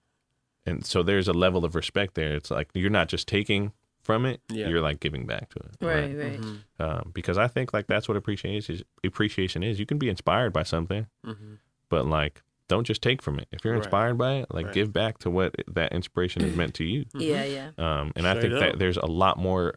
and 0.66 0.86
so 0.86 1.02
there's 1.02 1.28
a 1.28 1.34
level 1.34 1.66
of 1.66 1.74
respect 1.74 2.14
there. 2.16 2.36
It's 2.36 2.52
like 2.52 2.70
you're 2.76 2.90
not 2.91 3.08
just 3.08 3.28
taking 3.28 3.72
from 4.04 4.26
it; 4.26 4.42
Yeah. 4.50 4.68
you're 4.70 4.82
like 4.82 5.00
giving 5.00 5.26
back 5.26 5.50
to 5.50 5.60
it. 5.60 5.76
Right, 5.82 6.16
right. 6.18 6.42
Um, 6.80 7.12
because 7.14 7.38
I 7.38 7.48
think 7.48 7.74
like 7.74 7.88
that's 7.88 8.08
what 8.08 8.18
appreciation 8.18 8.76
is. 8.76 8.84
Appreciation 9.04 9.64
is. 9.64 9.80
You 9.80 9.86
can 9.86 9.98
be 9.98 10.10
inspired 10.10 10.54
by 10.54 10.64
something, 10.64 11.08
hmm 11.24 11.56
but 11.90 12.06
like 12.06 12.42
don't 12.68 12.84
just 12.86 13.02
take 13.02 13.22
from 13.22 13.40
it. 13.40 13.48
If 13.52 13.66
you're 13.66 13.74
Right. 13.74 13.84
inspired 13.84 14.18
by 14.18 14.34
it, 14.36 14.54
like 14.54 14.68
Right. 14.68 14.74
give 14.76 14.94
back 14.94 15.18
to 15.20 15.30
what 15.32 15.56
that 15.68 15.92
inspiration 15.92 16.44
has 16.44 16.56
meant 16.56 16.76
to 16.76 16.84
you. 16.84 17.06
Yeah, 17.16 17.44
yeah. 17.46 17.72
Um, 17.80 18.12
and 18.16 18.28
I 18.28 18.40
think 18.40 18.54
up. 18.54 18.60
that 18.60 18.80
there's 18.80 18.98
a 18.98 19.08
lot 19.08 19.38
more 19.40 19.74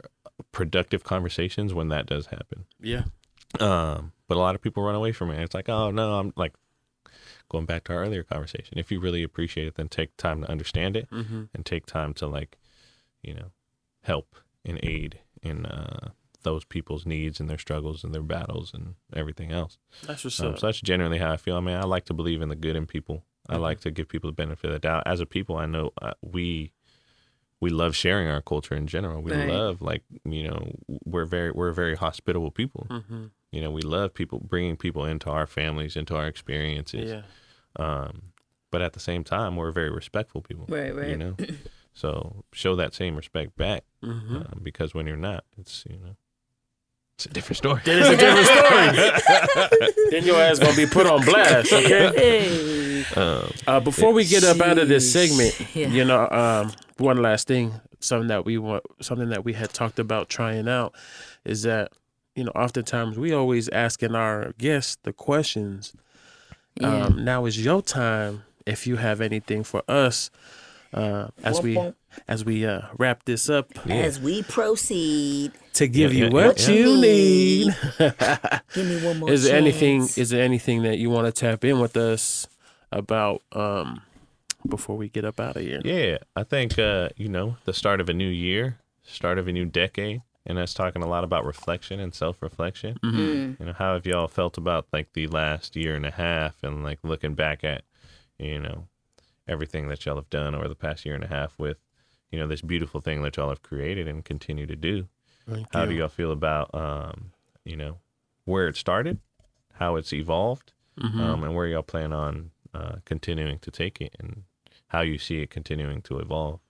productive 0.53 1.03
conversations 1.03 1.73
when 1.73 1.89
that 1.89 2.05
does 2.05 2.27
happen. 2.27 2.67
Yeah. 2.81 3.05
Um, 3.61 4.13
but 4.29 4.37
a 4.37 4.41
lot 4.41 4.55
of 4.55 4.61
people 4.61 4.83
run 4.83 4.95
away 4.95 5.13
from 5.13 5.31
it. 5.31 5.43
It's 5.43 5.55
like, 5.55 5.71
oh 5.71 5.91
no, 5.91 6.19
I'm 6.19 6.33
like 6.37 6.53
going 7.49 7.65
back 7.65 7.85
to 7.85 7.95
our 7.95 8.01
earlier 8.03 8.23
conversation. 8.23 8.79
If 8.79 8.91
you 8.93 9.01
really 9.01 9.23
appreciate 9.23 9.67
it, 9.67 9.75
then 9.77 9.89
take 9.89 10.17
time 10.19 10.43
to 10.43 10.51
understand 10.51 10.97
it 10.97 11.09
hmm 11.11 11.45
and 11.55 11.65
take 11.65 11.87
time 11.87 12.13
to 12.15 12.27
like, 12.27 12.59
you 13.23 13.33
know, 13.35 13.53
help 14.03 14.37
and 14.65 14.79
aid 14.83 15.21
in 15.43 15.67
uh, 15.67 16.11
those 16.43 16.65
people's 16.65 17.05
needs 17.07 17.41
and 17.41 17.49
their 17.49 17.59
struggles 17.59 18.03
and 18.05 18.15
their 18.15 18.23
battles 18.23 18.73
and 18.75 18.95
everything 19.15 19.53
else. 19.53 19.79
That's 20.07 20.25
what's 20.25 20.41
Um, 20.41 20.57
so 20.57 20.67
that's 20.67 20.81
generally 20.81 21.19
how 21.19 21.33
I 21.33 21.37
feel. 21.37 21.57
I 21.57 21.61
mean, 21.61 21.77
I 21.77 21.83
like 21.85 22.05
to 22.07 22.15
believe 22.15 22.43
in 22.43 22.49
the 22.49 22.57
good 22.57 22.77
in 22.77 22.87
people. 22.87 23.25
I 23.49 23.57
like 23.57 23.81
to 23.81 23.91
give 23.91 24.09
people 24.09 24.31
the 24.31 24.35
benefit 24.35 24.67
of 24.69 24.73
the 24.73 24.79
doubt. 24.79 25.03
As 25.05 25.21
a 25.21 25.27
people, 25.27 25.57
I 25.57 25.67
know 25.67 25.93
uh, 26.01 26.13
we 26.23 26.73
we 27.61 27.71
love 27.71 27.95
sharing 27.95 28.29
our 28.29 28.41
culture 28.41 28.75
in 28.75 28.87
general. 28.87 29.21
We 29.23 29.33
Right. 29.33 29.49
love 29.49 29.83
like 29.83 30.03
you 30.25 30.49
know 30.49 30.73
we're 31.05 31.25
very 31.25 31.51
we're 31.51 31.73
very 31.73 31.97
hospitable 31.97 32.51
people. 32.51 32.87
hmm 32.89 33.27
You 33.51 33.61
know, 33.61 33.71
we 33.71 33.83
love 33.83 34.15
people 34.15 34.39
bringing 34.41 34.77
people 34.77 35.05
into 35.05 35.29
our 35.29 35.47
families, 35.47 35.97
into 35.97 36.17
our 36.17 36.27
experiences. 36.27 37.11
Yeah. 37.11 37.23
Um, 37.77 38.33
but 38.71 38.81
at 38.81 38.93
the 38.95 39.01
same 39.01 39.23
time, 39.25 39.57
we're 39.57 39.71
very 39.73 39.91
respectful 39.91 40.41
people. 40.41 40.67
Right, 40.69 40.95
right. 40.95 41.09
You 41.09 41.17
know, 41.19 41.37
so 41.95 42.45
show 42.53 42.75
that 42.77 42.95
same 42.95 43.17
respect 43.17 43.57
back 43.57 43.85
hmm 44.03 44.37
um, 44.37 44.61
because 44.63 44.95
when 44.95 45.07
you're 45.07 45.17
not, 45.17 45.45
it's 45.59 45.85
you 45.89 45.97
know, 45.99 46.17
it's 47.15 47.27
a 47.27 47.29
different 47.29 47.59
story. 47.59 47.81
Then 47.85 48.01
it's 48.01 48.09
a 48.09 48.17
different 48.17 48.47
story. 48.47 49.93
then 50.11 50.25
your 50.25 50.37
ass 50.41 50.59
gonna 50.59 50.75
be 50.77 50.87
put 50.87 51.07
on 51.07 51.25
blast. 51.25 51.73
Okay. 51.73 52.13
Hey. 52.17 53.05
um, 53.17 53.51
Uh, 53.67 53.81
before 53.81 54.13
we 54.13 54.25
get 54.25 54.43
up 54.45 54.61
out 54.61 54.79
of 54.79 54.89
this 54.89 55.13
segment, 55.13 55.55
Yeah. 55.75 55.89
you 55.89 56.05
know, 56.05 56.29
um, 56.31 56.73
one 56.99 57.19
last 57.19 57.47
thing, 57.47 57.75
something 58.01 58.29
that 58.29 58.45
we 58.45 58.59
want, 58.59 58.83
something 59.01 59.29
that 59.29 59.45
we 59.45 59.53
had 59.53 59.73
talked 59.73 59.99
about 59.99 60.29
trying 60.29 60.69
out, 60.69 60.95
is 61.45 61.63
that 61.63 61.93
you 62.35 62.45
know, 62.45 62.53
oftentimes 62.53 63.19
we 63.19 63.33
always 63.33 63.69
asking 63.69 64.15
our 64.15 64.53
guests 64.57 64.97
the 65.03 65.13
questions. 65.13 65.93
Yeah. 66.81 67.05
Um, 67.05 67.25
now 67.25 67.45
is 67.45 67.63
your 67.63 67.83
time. 67.83 68.45
If 68.65 68.87
you 68.87 68.97
have 68.97 69.21
anything 69.21 69.65
for 69.65 69.83
us, 69.87 70.31
uh, 70.93 71.29
as 71.43 71.61
we 71.63 71.79
as 72.29 72.45
we 72.45 72.67
uh, 72.67 72.83
wrap 72.99 73.25
this 73.25 73.49
up, 73.49 73.71
As 73.89 74.21
we 74.21 74.43
proceed, 74.43 75.53
to 75.75 75.89
give 75.89 76.13
Yeah, 76.13 76.19
you 76.19 76.25
yeah, 76.27 76.33
what 76.47 76.69
yeah, 76.69 76.75
you 76.75 77.01
need. 77.01 77.77
give 78.75 78.87
me 78.87 79.05
one 79.05 79.19
more. 79.19 79.31
is 79.31 79.45
there 79.45 79.57
anything? 79.57 80.03
Is 80.17 80.31
there 80.31 80.43
anything 80.43 80.83
that 80.83 80.99
you 80.99 81.09
want 81.11 81.27
to 81.27 81.33
tap 81.33 81.65
in 81.65 81.79
with 81.81 81.97
us 81.97 82.47
about 82.91 83.43
um, 83.53 84.03
before 84.69 84.97
we 84.97 85.09
get 85.09 85.25
up 85.25 85.41
out 85.41 85.57
of 85.57 85.63
here? 85.63 85.81
Yeah, 85.85 86.19
I 86.37 86.43
think 86.45 86.79
uh, 86.79 87.09
you 87.17 87.29
know 87.29 87.57
the 87.65 87.73
start 87.73 88.01
of 88.01 88.09
a 88.09 88.15
new 88.15 88.29
year, 88.29 88.79
start 89.03 89.39
of 89.39 89.49
a 89.49 89.53
new 89.53 89.65
decade, 89.65 90.21
and 90.45 90.59
us 90.59 90.75
talking 90.75 91.03
a 91.03 91.09
lot 91.09 91.25
about 91.25 91.47
reflection 91.47 92.01
and 92.01 92.15
self-reflection. 92.15 92.99
Mm. 93.03 93.59
You 93.61 93.67
know, 93.67 93.73
how 93.73 93.95
have 93.95 94.05
y'all 94.07 94.29
felt 94.29 94.59
about 94.59 94.87
like 94.93 95.15
the 95.15 95.27
last 95.29 95.75
year 95.77 95.95
and 95.97 96.05
a 96.05 96.11
half, 96.11 96.63
and 96.63 96.85
like 96.85 96.99
looking 97.03 97.35
back 97.35 97.65
at, 97.65 97.85
you 98.39 98.61
know, 98.61 98.89
everything 99.49 99.89
that 99.89 100.05
y'all 100.07 100.17
have 100.17 100.31
done 100.31 100.55
over 100.55 100.69
the 100.69 100.75
past 100.75 101.05
year 101.05 101.15
and 101.15 101.25
a 101.25 101.29
half 101.29 101.59
with, 101.59 101.79
you 102.31 102.39
know, 102.39 102.47
this 102.47 102.63
beautiful 102.63 103.01
thing 103.01 103.23
that 103.23 103.37
y'all 103.37 103.49
have 103.49 103.63
created 103.63 104.09
and 104.09 104.25
continue 104.25 104.67
to 104.67 104.77
do. 104.77 105.09
Thank 105.49 105.67
How 105.73 105.85
do 105.87 105.93
you. 105.93 106.01
y'all 106.01 106.09
feel 106.09 106.33
about, 106.33 106.71
um, 106.75 107.33
you 107.65 107.77
know, 107.77 107.99
where 108.45 108.69
it 108.69 108.77
started, 108.77 109.19
how 109.75 109.97
it's 109.97 110.13
evolved, 110.13 110.73
Mhm. 110.99 111.21
um, 111.21 111.43
and 111.45 111.55
where 111.55 111.67
y'all 111.67 111.83
plan 111.83 112.13
on 112.13 112.51
uh, 112.75 112.97
continuing 113.05 113.59
to 113.59 113.71
take 113.71 114.01
it, 114.01 114.15
and 114.19 114.45
how 114.89 115.01
you 115.03 115.19
see 115.19 115.41
it 115.43 115.51
continuing 115.51 116.01
to 116.03 116.19
evolve. 116.19 116.61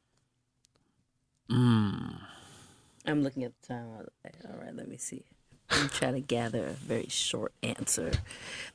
Mm. 1.50 2.18
I'm 3.06 3.22
looking 3.22 3.44
at 3.44 3.52
the 3.62 3.68
time. 3.68 4.06
All 4.48 4.56
right, 4.64 4.74
let 4.74 4.88
me 4.88 4.96
see. 4.96 5.24
I'm 5.70 5.88
trying 5.88 6.14
to 6.14 6.20
gather 6.20 6.66
a 6.66 6.72
very 6.72 7.06
short 7.08 7.52
answer. 7.62 8.12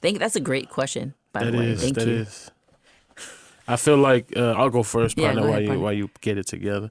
Thank. 0.01 0.19
That's 0.19 0.35
a 0.35 0.39
great 0.39 0.69
question. 0.69 1.13
By 1.31 1.43
That 1.45 1.51
the 1.51 1.57
way, 1.57 1.65
is. 1.71 1.81
thank 1.81 1.95
That 1.95 2.07
you. 2.07 2.13
is. 2.13 2.51
I 3.67 3.75
feel 3.75 3.97
like 3.97 4.31
uh, 4.37 4.51
I'll 4.53 4.69
go 4.69 4.83
first, 4.83 5.17
Yeah, 5.17 5.25
partner, 5.25 5.41
go 5.41 5.47
while 5.47 5.51
ahead, 5.53 5.63
you 5.63 5.67
partner. 5.69 5.83
while 5.83 5.93
you 5.93 6.09
get 6.21 6.37
it 6.37 6.47
together. 6.47 6.89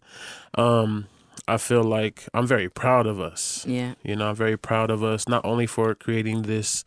Um, 0.54 1.06
I 1.48 1.56
feel 1.58 1.82
like 1.84 2.28
I'm 2.34 2.46
very 2.46 2.68
proud 2.68 3.06
of 3.06 3.20
us. 3.20 3.64
Yeah. 3.66 3.94
You 4.02 4.16
know, 4.16 4.28
I'm 4.30 4.34
very 4.36 4.56
proud 4.58 4.90
of 4.90 5.02
us 5.02 5.28
not 5.28 5.44
only 5.44 5.66
for 5.66 5.94
creating 5.94 6.42
this, 6.42 6.84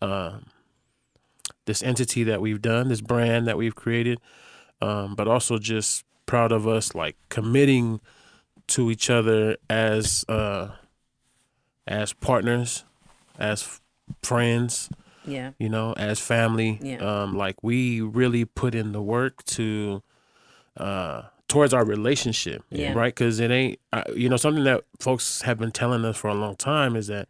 um, 0.00 0.46
this 1.66 1.82
entity 1.82 2.24
that 2.24 2.40
we've 2.40 2.62
done, 2.62 2.88
this 2.88 3.00
brand 3.00 3.46
that 3.48 3.56
we've 3.58 3.74
created, 3.74 4.18
um, 4.80 5.14
but 5.14 5.26
also 5.28 5.58
just 5.58 6.04
proud 6.26 6.52
of 6.52 6.66
us 6.68 6.94
like 6.94 7.16
committing 7.28 8.00
to 8.68 8.90
each 8.90 9.10
other 9.10 9.56
as 9.68 10.24
uh, 10.28 10.68
as 11.86 12.12
partners, 12.12 12.84
as 13.38 13.80
friends, 14.22 14.88
Yeah. 15.28 15.50
you 15.58 15.68
know, 15.68 15.92
as 15.94 16.18
family. 16.20 16.78
Yeah. 16.82 16.96
Um, 17.22 17.36
like 17.36 17.62
we 17.62 18.00
really 18.00 18.44
put 18.44 18.74
in 18.74 18.92
the 18.92 19.02
work 19.02 19.44
to 19.46 20.02
uh 20.76 21.22
towards 21.48 21.72
our 21.72 21.84
relationship, 21.84 22.62
Yeah. 22.70 22.92
right? 22.92 23.14
Because 23.14 23.40
it 23.40 23.50
ain't, 23.50 23.78
uh, 23.92 24.02
you 24.14 24.28
know, 24.28 24.36
something 24.36 24.64
that 24.64 24.84
folks 25.00 25.40
have 25.42 25.58
been 25.58 25.70
telling 25.72 26.04
us 26.04 26.16
for 26.18 26.28
a 26.28 26.34
long 26.34 26.56
time 26.56 26.94
is 26.94 27.06
that 27.06 27.26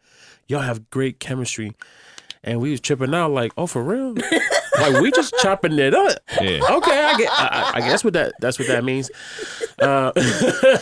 y'all 0.47 0.59
have 0.59 0.89
great 0.89 1.21
chemistry, 1.21 1.73
and 2.43 2.59
we 2.59 2.71
was 2.71 2.81
tripping 2.81 3.13
out 3.13 3.31
like, 3.31 3.53
oh, 3.57 3.65
for 3.65 3.81
real, 3.81 4.13
like 4.79 5.01
we 5.01 5.09
just 5.11 5.33
chopping 5.41 5.79
it 5.79 5.93
up. 5.95 6.17
Yeah. 6.41 6.59
Okay, 6.69 6.99
I 6.99 7.17
get, 7.17 7.29
I, 7.31 7.71
I- 7.73 7.77
I 7.77 7.79
guess 7.81 8.03
what 8.03 8.11
that 8.13 8.33
that's 8.41 8.59
what 8.59 8.67
that 8.67 8.83
means. 8.83 9.09
Uh, 9.81 10.11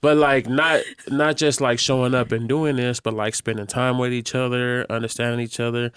but 0.00 0.16
like 0.16 0.48
not 0.48 0.80
not 1.08 1.36
just 1.36 1.60
like 1.60 1.78
showing 1.78 2.14
up 2.14 2.32
and 2.32 2.48
doing 2.48 2.76
this, 2.76 3.00
but 3.00 3.12
like 3.14 3.34
spending 3.34 3.66
time 3.66 3.98
with 3.98 4.12
each 4.14 4.34
other, 4.34 4.86
understanding 4.90 5.40
each 5.40 5.60
other. 5.60 5.92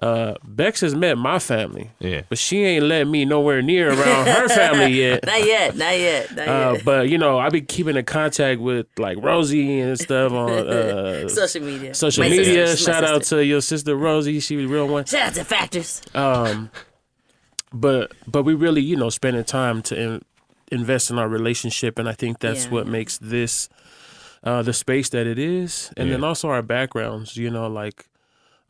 Uh, 0.00 0.34
Bex 0.42 0.80
has 0.80 0.94
met 0.94 1.18
my 1.18 1.38
family, 1.38 1.90
Yeah. 1.98 2.22
but 2.30 2.38
she 2.38 2.64
ain't 2.64 2.86
let 2.86 3.06
me 3.06 3.26
nowhere 3.26 3.60
near 3.60 3.88
around 3.90 4.26
her 4.28 4.48
family 4.48 4.92
yet. 4.98 5.26
Not 5.26 5.44
yet. 5.46 5.76
Not 5.76 5.98
yet. 5.98 6.34
Not 6.34 6.48
Uh, 6.48 6.72
yet. 6.72 6.84
but 6.86 7.08
you 7.10 7.18
know, 7.18 7.38
I 7.38 7.50
be 7.50 7.60
keeping 7.60 7.96
in 7.96 8.04
contact 8.06 8.60
with 8.62 8.86
like 8.98 9.18
Rosie 9.20 9.78
and 9.80 9.98
stuff 10.00 10.32
on 10.32 10.50
uh, 10.50 11.28
Social 11.28 11.62
media. 11.62 11.92
social 11.94 12.24
My 12.24 12.30
media. 12.30 12.68
sister. 12.68 12.92
Shout 12.92 13.04
out 13.04 13.24
to 13.24 13.44
your 13.44 13.60
sister 13.60 13.94
Rosie. 13.94 14.40
She 14.40 14.56
was 14.56 14.66
real 14.66 14.88
one. 14.88 15.04
Shout 15.04 15.28
out 15.28 15.34
to 15.34 15.44
Factors. 15.44 16.00
Um, 16.14 16.70
but 17.72 18.12
but 18.26 18.44
we 18.44 18.54
really, 18.54 18.80
you 18.82 18.96
know, 18.96 19.10
spending 19.10 19.44
time 19.44 19.82
to 19.82 20.00
in, 20.00 20.22
invest 20.72 21.10
in 21.10 21.18
our 21.18 21.28
relationship, 21.28 21.98
and 21.98 22.08
I 22.08 22.12
think 22.12 22.38
that's 22.40 22.64
Yeah, 22.64 22.70
what 22.70 22.86
makes 22.86 23.18
this 23.18 23.68
uh, 24.42 24.62
the 24.62 24.72
space 24.72 25.10
that 25.10 25.26
it 25.26 25.38
is, 25.38 25.92
and 25.96 26.10
then 26.10 26.24
also 26.24 26.48
our 26.48 26.62
backgrounds. 26.62 27.36
You 27.36 27.50
know, 27.50 27.68
like 27.68 28.06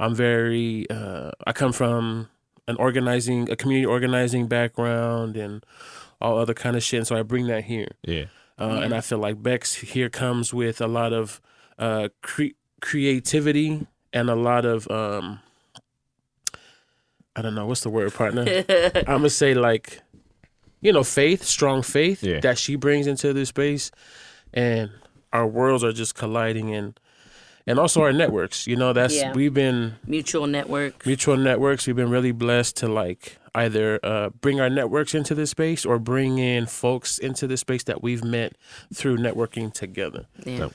I'm 0.00 0.14
very, 0.14 0.88
uh, 0.90 1.30
I 1.46 1.52
come 1.52 1.72
from 1.72 2.28
an 2.66 2.76
organizing, 2.76 3.50
a 3.50 3.56
community 3.56 3.86
organizing 3.86 4.48
background, 4.48 5.36
and 5.36 5.64
all 6.20 6.38
other 6.38 6.54
kind 6.54 6.74
of 6.76 6.82
shit. 6.82 6.98
And 6.98 7.06
so 7.06 7.16
I 7.16 7.22
bring 7.22 7.46
that 7.48 7.64
here. 7.64 7.88
Yeah. 8.02 8.24
Uh, 8.58 8.80
And 8.84 8.92
I 8.94 9.00
feel 9.00 9.18
like 9.18 9.42
Bex 9.42 9.74
here 9.74 10.08
comes 10.10 10.52
with 10.54 10.80
a 10.80 10.86
lot 10.86 11.12
of 11.12 11.40
uh, 11.78 12.08
cre- 12.22 12.56
creativity 12.80 13.86
and 14.12 14.28
a 14.30 14.34
lot 14.34 14.64
of 14.64 14.90
um, 14.90 15.40
I 17.36 17.42
don't 17.42 17.54
know 17.54 17.66
what's 17.66 17.82
the 17.82 17.90
word, 17.90 18.12
partner. 18.12 18.44
I'm 18.94 19.04
gonna 19.22 19.30
say 19.30 19.54
like, 19.54 20.00
you 20.80 20.92
know, 20.92 21.04
faith, 21.04 21.44
strong 21.44 21.82
faith 21.82 22.22
Yeah. 22.22 22.40
that 22.40 22.58
she 22.58 22.76
brings 22.76 23.06
into 23.06 23.32
this 23.32 23.48
space, 23.50 23.90
and 24.52 24.90
our 25.32 25.46
worlds 25.46 25.84
are 25.84 25.92
just 25.92 26.14
colliding 26.14 26.74
and 26.74 26.98
and 27.70 27.78
also 27.78 28.02
our 28.02 28.12
networks. 28.12 28.66
You 28.66 28.76
know, 28.76 28.92
that's 28.92 29.14
Yeah. 29.14 29.32
we've 29.32 29.54
been 29.54 29.94
Mutual 30.06 30.46
network. 30.46 31.06
mutual 31.06 31.36
networks. 31.36 31.86
We've 31.86 31.96
been 31.96 32.10
really 32.10 32.32
blessed 32.32 32.76
to 32.78 32.88
like 32.88 33.38
either 33.54 33.98
uh, 34.02 34.30
bring 34.40 34.60
our 34.60 34.70
networks 34.70 35.14
into 35.14 35.34
this 35.34 35.50
space 35.50 35.84
or 35.86 35.98
bring 35.98 36.38
in 36.38 36.66
folks 36.66 37.18
into 37.18 37.46
this 37.46 37.60
space 37.60 37.84
that 37.84 38.02
we've 38.02 38.22
met 38.24 38.52
through 38.94 39.16
networking 39.18 39.72
together. 39.72 40.26
Yeah. 40.44 40.68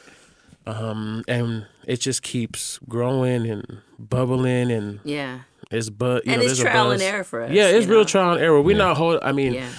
Um, 0.67 1.23
and 1.27 1.67
it 1.85 1.97
just 2.01 2.23
keeps 2.23 2.79
growing 2.89 3.47
and 3.49 3.79
bubbling 3.99 4.71
and 4.71 4.99
Yeah. 5.03 5.39
it's 5.71 5.89
but 5.91 6.25
you 6.25 6.31
And 6.33 6.41
know, 6.41 6.47
it's 6.47 6.57
there's 6.57 6.67
a 6.67 6.71
trial 6.71 6.89
buzz. 6.89 7.01
and 7.01 7.13
error 7.13 7.23
for 7.23 7.43
us. 7.43 7.51
Yeah, 7.51 7.67
it's 7.67 7.85
real 7.87 7.99
know? 7.99 8.03
trial 8.05 8.31
and 8.33 8.41
error. 8.41 8.59
We're 8.61 8.75
not 8.77 8.97
hold. 8.97 9.19
I 9.21 9.31
mean, 9.31 9.53
Yeah. 9.53 9.69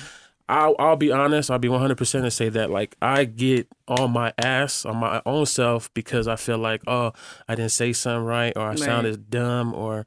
I'll 0.49 0.77
I'll 0.79 0.97
be 0.97 1.11
honest. 1.11 1.51
I'll 1.51 1.59
be 1.59 1.69
100 1.69 1.97
percent 1.99 2.25
and 2.25 2.33
say 2.33 2.49
that 2.51 2.71
like 2.71 2.97
I 3.03 3.25
get 3.25 3.67
on 3.89 4.13
my 4.13 4.33
ass 4.39 4.85
on 4.85 4.97
my 4.99 5.21
own 5.27 5.47
self 5.47 5.93
because 5.95 6.29
I 6.29 6.37
feel 6.37 6.59
like 6.59 6.83
oh 6.87 7.13
I 7.49 7.55
didn't 7.57 7.73
say 7.73 7.93
something 7.93 8.25
right 8.25 8.53
or 8.57 8.63
I 8.63 8.69
Right. 8.71 8.79
sounded 8.79 9.29
dumb 9.31 9.75
or 9.75 10.07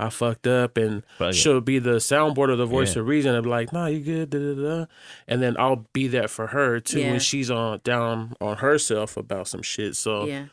I 0.00 0.10
fucked 0.10 0.46
up 0.46 0.76
and 0.76 1.02
Fuck 1.18 1.34
she'll 1.34 1.60
be 1.60 1.78
the 1.78 1.96
soundboard 1.96 2.48
or 2.48 2.56
the 2.56 2.66
voice 2.66 2.94
Yeah. 2.96 3.00
of 3.02 3.08
reason 3.08 3.34
and 3.34 3.42
be 3.44 3.50
like 3.50 3.72
nah 3.72 3.86
you 3.86 4.00
good 4.00 4.30
da, 4.30 4.38
da, 4.38 4.54
da. 4.80 4.86
and 5.28 5.42
then 5.42 5.56
I'll 5.58 5.86
be 5.92 6.08
that 6.08 6.28
for 6.30 6.48
her 6.48 6.80
too 6.80 7.00
Yeah. 7.00 7.10
when 7.12 7.20
she's 7.20 7.50
on 7.50 7.80
down 7.84 8.34
on 8.40 8.56
herself 8.58 9.16
about 9.16 9.46
some 9.48 9.62
shit. 9.62 9.94
So 9.96 10.24
Yeah. 10.26 10.46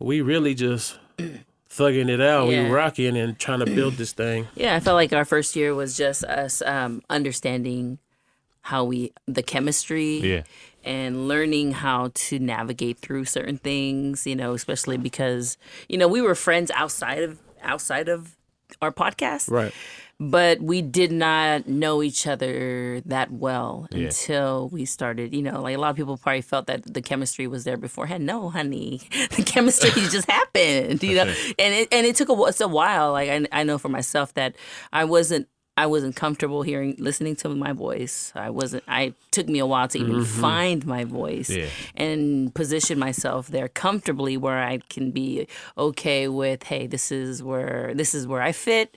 we 0.00 0.20
really 0.22 0.54
just 0.54 0.98
thugging 1.70 2.08
it 2.08 2.20
out. 2.20 2.48
Yeah. 2.48 2.64
We 2.64 2.70
rocking 2.70 3.16
and 3.16 3.38
trying 3.38 3.60
to 3.60 3.66
build 3.66 3.94
this 3.94 4.12
thing. 4.12 4.48
Yeah, 4.56 4.74
I 4.74 4.80
felt 4.80 4.96
like 4.96 5.12
our 5.12 5.24
first 5.24 5.54
year 5.54 5.72
was 5.74 5.96
just 5.96 6.24
us 6.24 6.62
um, 6.62 7.02
understanding 7.08 7.98
how 8.62 8.84
we 8.84 9.12
the 9.26 9.42
chemistry 9.42 10.18
Yeah. 10.18 10.42
and 10.84 11.28
learning 11.28 11.72
how 11.72 12.10
to 12.14 12.38
navigate 12.38 12.98
through 12.98 13.24
certain 13.24 13.58
things, 13.58 14.26
you 14.26 14.36
know, 14.36 14.52
especially 14.54 14.96
because, 14.98 15.56
you 15.88 15.96
know, 15.98 16.08
we 16.08 16.20
were 16.20 16.34
friends 16.34 16.70
outside 16.72 17.22
of 17.22 17.38
outside 17.62 18.08
of 18.08 18.36
our 18.80 18.92
podcast. 18.92 19.50
Right. 19.50 19.72
But 20.22 20.60
we 20.60 20.82
did 20.82 21.10
not 21.12 21.66
know 21.66 22.02
each 22.02 22.26
other 22.26 23.00
that 23.06 23.32
well 23.32 23.88
Yeah. 23.90 24.08
until 24.08 24.68
we 24.70 24.84
started, 24.84 25.34
you 25.34 25.40
know, 25.42 25.62
like 25.62 25.74
a 25.74 25.80
lot 25.80 25.88
of 25.90 25.96
people 25.96 26.18
probably 26.18 26.42
felt 26.42 26.66
that 26.66 26.92
the 26.92 27.00
chemistry 27.00 27.46
was 27.46 27.64
there 27.64 27.78
beforehand. 27.78 28.26
No, 28.26 28.50
honey. 28.50 29.00
The 29.36 29.42
chemistry 29.42 29.90
just 30.10 30.30
happened, 30.30 31.02
you 31.02 31.14
know. 31.16 31.22
And 31.58 31.74
it 31.74 31.88
and 31.90 32.06
it 32.06 32.16
took 32.16 32.28
a 32.28 32.34
it's 32.44 32.60
a 32.60 32.68
while. 32.68 33.12
Like 33.12 33.30
I 33.30 33.60
I 33.60 33.62
know 33.64 33.78
for 33.78 33.88
myself 33.88 34.34
that 34.34 34.54
I 34.92 35.04
wasn't 35.04 35.48
I 35.82 35.86
wasn't 35.94 36.14
comfortable 36.24 36.62
hearing 36.70 36.90
listening 37.08 37.34
to 37.42 37.48
my 37.66 37.72
voice. 37.86 38.16
I 38.34 38.50
wasn't 38.60 38.84
I 39.02 39.02
took 39.36 39.46
me 39.54 39.58
a 39.66 39.66
while 39.72 39.88
to 39.92 39.98
even 39.98 40.24
find 40.46 40.80
my 40.96 41.04
voice 41.22 41.48
Yeah. 41.50 41.68
and 42.04 42.54
position 42.62 42.96
myself 43.08 43.42
there 43.56 43.68
comfortably 43.68 44.34
where 44.44 44.60
I 44.72 44.74
can 44.94 45.06
be 45.20 45.46
okay 45.86 46.22
with 46.40 46.60
hey 46.70 46.86
this 46.94 47.06
is 47.20 47.42
where 47.50 47.92
this 48.00 48.10
is 48.18 48.22
where 48.30 48.42
I 48.50 48.52
fit 48.66 48.88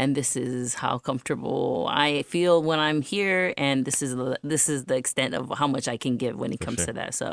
and 0.00 0.08
this 0.18 0.30
is 0.36 0.74
how 0.82 0.94
comfortable 1.08 1.88
I 1.90 2.22
feel 2.34 2.54
when 2.68 2.78
I'm 2.86 3.00
here 3.14 3.42
and 3.66 3.84
this 3.88 3.98
is 4.06 4.10
the 4.20 4.38
this 4.52 4.64
is 4.74 4.84
the 4.90 4.96
extent 5.02 5.34
of 5.34 5.44
how 5.60 5.66
much 5.74 5.86
I 5.94 5.96
can 6.04 6.14
give 6.22 6.34
when 6.42 6.52
it 6.52 6.60
comes 6.66 6.80
to 6.86 6.92
that. 6.98 7.14
So 7.20 7.28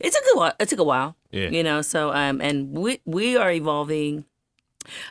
it 0.00 0.10
took 0.14 0.24
a 0.34 0.36
while 0.38 0.54
it 0.62 0.68
took 0.70 0.80
a 0.80 0.88
while. 0.92 1.10
Yeah. 1.30 1.50
You 1.56 1.62
know, 1.68 1.82
so 1.82 2.00
um 2.22 2.40
and 2.40 2.56
we 2.84 2.92
we 3.04 3.36
are 3.42 3.52
evolving 3.62 4.24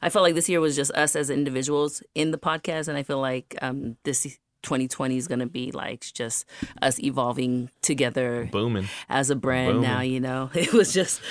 I 0.01 0.09
felt 0.09 0.23
like 0.23 0.35
this 0.35 0.49
year 0.49 0.59
was 0.59 0.75
just 0.75 0.91
us 0.91 1.15
as 1.15 1.29
individuals 1.29 2.03
in 2.15 2.31
the 2.31 2.37
podcast, 2.37 2.87
and 2.87 2.97
I 2.97 3.03
feel 3.03 3.19
like 3.19 3.55
um, 3.61 3.97
this 4.03 4.23
2020 4.63 5.17
is 5.17 5.27
going 5.27 5.39
to 5.39 5.45
be 5.45 5.71
like 5.71 6.01
just 6.13 6.45
us 6.81 6.99
evolving 7.01 7.69
together 7.81 8.49
Booming. 8.51 8.89
as 9.09 9.29
a 9.29 9.35
brand 9.35 9.73
Boom. 9.73 9.81
now. 9.81 10.01
You 10.01 10.19
know, 10.19 10.49
it 10.55 10.73
was 10.73 10.93
just. 10.93 11.21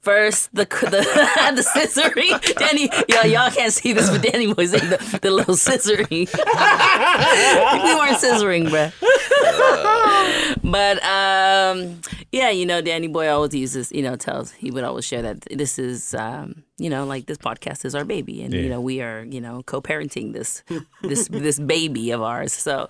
First, 0.00 0.50
the 0.54 0.66
the 0.66 1.00
the 1.54 1.62
scissoring. 1.62 2.56
Danny, 2.56 2.90
y'all, 3.08 3.24
y'all 3.24 3.50
can't 3.50 3.72
see 3.72 3.94
this, 3.94 4.10
but 4.10 4.20
Danny 4.20 4.48
was 4.52 4.74
in 4.74 4.90
the, 4.90 5.18
the 5.22 5.30
little 5.30 5.54
scissoring. 5.54 6.10
we 6.28 7.94
weren't 7.94 8.18
scissoring, 8.18 8.68
bruh. 8.68 8.92
but 10.64 11.02
um, 11.04 12.00
yeah, 12.32 12.50
you 12.50 12.66
know, 12.66 12.80
Danny 12.80 13.08
Boy 13.08 13.28
always 13.28 13.54
uses, 13.54 13.92
you 13.92 14.02
know, 14.02 14.16
tells 14.16 14.52
he 14.52 14.70
would 14.70 14.84
always 14.84 15.04
share 15.04 15.22
that 15.22 15.40
this 15.50 15.78
is, 15.78 16.14
um, 16.14 16.62
you 16.78 16.90
know, 16.90 17.04
like 17.04 17.26
this 17.26 17.38
podcast 17.38 17.84
is 17.84 17.94
our 17.94 18.04
baby, 18.04 18.42
and 18.42 18.52
you 18.52 18.68
know, 18.68 18.80
we 18.80 19.00
are, 19.00 19.24
you 19.24 19.40
know, 19.40 19.62
co-parenting 19.64 20.32
this 20.32 20.62
this 21.02 21.28
this 21.28 21.58
baby 21.58 22.10
of 22.10 22.22
ours. 22.22 22.52
So, 22.52 22.88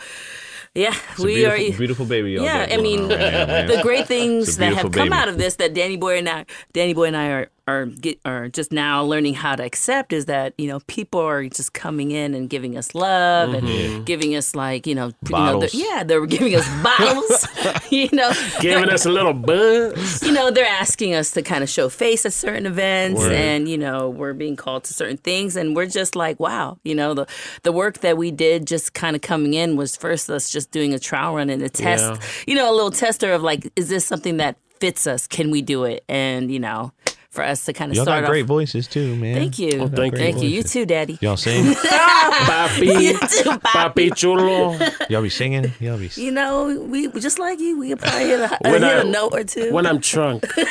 yeah, 0.75 0.95
It's 1.13 1.21
we 1.21 1.45
are. 1.47 1.57
beautiful 1.57 2.07
baby. 2.07 2.33
Yeah, 2.33 2.67
I 2.71 2.77
mean, 2.79 3.05
on 3.05 3.09
right 3.11 3.19
now, 3.47 3.67
the 3.77 3.81
great 3.83 4.07
things 4.07 4.57
that 4.59 4.73
have 4.73 4.91
come 4.93 5.11
baby. 5.11 5.13
out 5.13 5.29
of 5.29 5.39
this 5.39 5.57
that 5.57 5.75
Danny 5.75 5.97
Boy 5.97 6.19
and 6.19 6.29
I, 6.29 6.47
Danny 6.73 6.95
Boy 6.95 7.05
and 7.09 7.17
I 7.17 7.29
are 7.29 7.51
are 7.67 7.87
get 7.87 8.21
are 8.25 8.49
just 8.49 8.73
now 8.73 9.03
learning 9.03 9.35
how 9.35 9.57
to 9.57 9.65
accept 9.65 10.13
is 10.13 10.27
that 10.27 10.53
you 10.59 10.69
know 10.69 10.81
people 10.87 11.21
are 11.21 11.45
just 11.49 11.73
coming 11.73 12.11
in 12.11 12.35
and 12.35 12.51
giving 12.51 12.77
us 12.77 12.95
love 12.95 13.55
and 13.55 13.67
mm-hmm. 13.67 14.03
giving 14.05 14.35
us 14.37 14.55
like 14.55 14.87
you 14.87 14.95
know, 14.95 15.07
you 15.29 15.31
know 15.31 15.61
they're- 15.61 15.71
yeah 15.73 16.05
they're 16.05 16.27
giving 16.27 16.55
us 16.55 16.69
bottles 16.83 17.47
you 17.91 18.09
know 18.13 18.31
Giving 18.61 18.91
us 18.91 19.07
a 19.07 19.11
little 19.11 19.33
buzz. 19.33 20.23
you 20.23 20.33
know 20.33 20.51
they're 20.51 20.67
asking 20.67 21.15
us 21.15 21.31
to 21.33 21.43
kind 21.43 21.63
of 21.63 21.71
show 21.71 21.89
face 21.89 22.27
at 22.27 22.33
certain 22.35 22.67
events 22.67 23.21
Word. 23.21 23.33
and 23.33 23.69
you 23.69 23.79
know 23.79 24.11
we're 24.11 24.35
being 24.35 24.57
called 24.57 24.85
to 24.85 24.95
certain 24.95 25.17
things 25.17 25.57
and 25.57 25.75
we're 25.75 25.87
just 25.87 26.15
like 26.17 26.39
wow 26.39 26.79
you 26.85 26.95
know 26.95 27.15
the 27.15 27.27
the 27.63 27.73
work 27.73 28.01
that 28.01 28.19
we 28.19 28.31
did 28.31 28.67
just 28.67 28.93
kind 28.93 29.17
of 29.17 29.23
coming 29.23 29.55
in 29.55 29.77
was 29.77 29.97
first 29.97 30.29
us 30.29 30.51
just 30.51 30.71
doing 30.71 30.93
a 30.93 30.99
trial 30.99 31.35
run 31.35 31.49
and 31.49 31.63
a 31.63 31.71
test 31.71 32.05
Yeah. 32.05 32.21
you 32.47 32.55
know 32.57 32.71
a 32.71 32.75
little 32.75 32.91
tester 32.91 33.33
of 33.33 33.43
like 33.43 33.71
is 33.75 33.89
this 33.89 34.05
something 34.05 34.37
that 34.37 34.57
fits 34.81 35.07
us 35.07 35.27
can 35.27 35.51
we 35.51 35.63
do 35.63 35.85
it 35.85 36.05
and 36.09 36.51
you 36.53 36.59
know 36.59 36.93
for 37.35 37.43
us 37.45 37.65
to 37.65 37.73
kind 37.73 37.91
of 37.91 37.97
Y'all 37.97 38.05
start 38.05 38.21
got 38.23 38.29
off 38.29 38.31
great 38.31 38.47
voices 38.47 38.87
too, 38.87 39.17
man. 39.17 39.35
thank 39.35 39.59
you 39.59 39.71
Y'all 39.79 39.89
thank 39.89 40.15
great 40.15 40.33
thank 40.35 40.43
you 40.43 40.49
you 40.49 40.63
too 40.63 40.87
daddy 40.87 41.19
Y'all 41.21 41.37
sing? 41.37 41.65
you 41.75 41.75
Papi, 41.75 43.43
too 43.43 43.51
Pop. 43.59 43.95
papi 43.97 44.15
chulo. 44.17 44.79
Y'all 45.11 45.21
be 45.23 45.29
singing? 45.29 45.73
Y'all 45.81 45.99
be. 45.99 46.09
you 46.15 46.31
know 46.31 46.67
we 46.89 47.09
we 47.09 47.21
just 47.21 47.39
like 47.39 47.59
you 47.61 47.79
we 47.79 47.91
could 47.91 47.99
probably 47.99 48.29
hit 48.29 48.41
a, 48.41 48.49
When 48.63 48.83
hit 48.83 48.85
I- 48.85 49.01
a 49.01 49.05
note 49.05 49.35
or 49.35 49.45
two 49.45 49.71
When 49.73 49.85
I'm 49.87 49.99
drunk. 49.99 50.45
all 50.57 50.65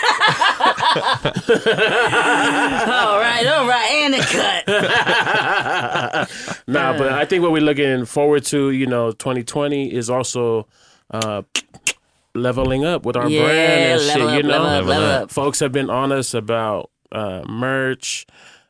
right 3.19 3.45
all 3.47 3.67
right 3.67 3.89
and 3.91 4.15
a 4.15 4.19
cut 4.23 4.63
Nah, 6.67 6.97
but 6.97 7.11
I 7.11 7.25
think 7.25 7.43
what 7.43 7.51
we're 7.51 7.61
looking 7.61 8.05
forward 8.05 8.43
to, 8.45 8.71
you 8.71 8.87
know, 8.87 9.11
2020 9.11 9.93
is 9.93 10.09
also 10.09 10.65
uh, 11.11 11.41
leveling 12.35 12.83
up 12.85 13.05
with 13.05 13.15
our 13.15 13.29
Yeah, 13.29 13.43
brand 13.43 13.83
and 13.83 14.01
shit. 14.01 14.17
level 14.21 14.35
you 14.35 14.43
know, 14.43 14.49
level 14.49 14.67
up, 14.67 14.85
level 14.85 15.05
up. 15.23 15.31
folks 15.31 15.59
have 15.59 15.71
been 15.71 15.89
on 15.89 16.11
us 16.11 16.33
about 16.33 16.89
uh, 17.11 17.43
merch, 17.47 18.25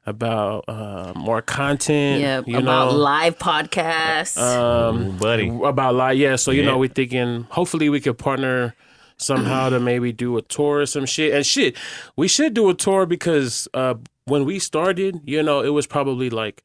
about 0.06 0.66
uh, 0.68 1.14
more 1.16 1.42
content. 1.42 2.22
yeah 2.22 2.42
you 2.46 2.58
about 2.60 2.92
know, 2.92 2.98
live 2.98 3.38
podcasts 3.38 4.38
um, 4.38 5.02
Ooh, 5.08 5.12
buddy. 5.14 5.48
about 5.64 5.96
live. 5.96 6.18
Yeah, 6.18 6.36
so 6.36 6.52
you 6.52 6.62
Yeah. 6.62 6.72
know, 6.72 6.78
we're 6.78 6.90
thinking 6.90 7.48
hopefully 7.52 7.90
we 7.90 8.02
could 8.02 8.18
partner 8.18 8.76
somehow 9.18 9.70
to 9.70 9.80
maybe 9.80 10.12
do 10.12 10.36
a 10.38 10.42
tour 10.42 10.80
or 10.82 10.86
some 10.86 11.06
shit. 11.06 11.34
And 11.34 11.46
shit, 11.46 11.78
we 12.18 12.28
should 12.28 12.54
do 12.54 12.70
a 12.70 12.74
tour 12.74 13.06
because 13.06 13.68
uh, 13.74 13.94
when 14.26 14.44
we 14.44 14.60
started, 14.60 15.22
you 15.24 15.42
know, 15.42 15.62
it 15.62 15.70
was 15.70 15.88
probably 15.88 16.30
like 16.30 16.62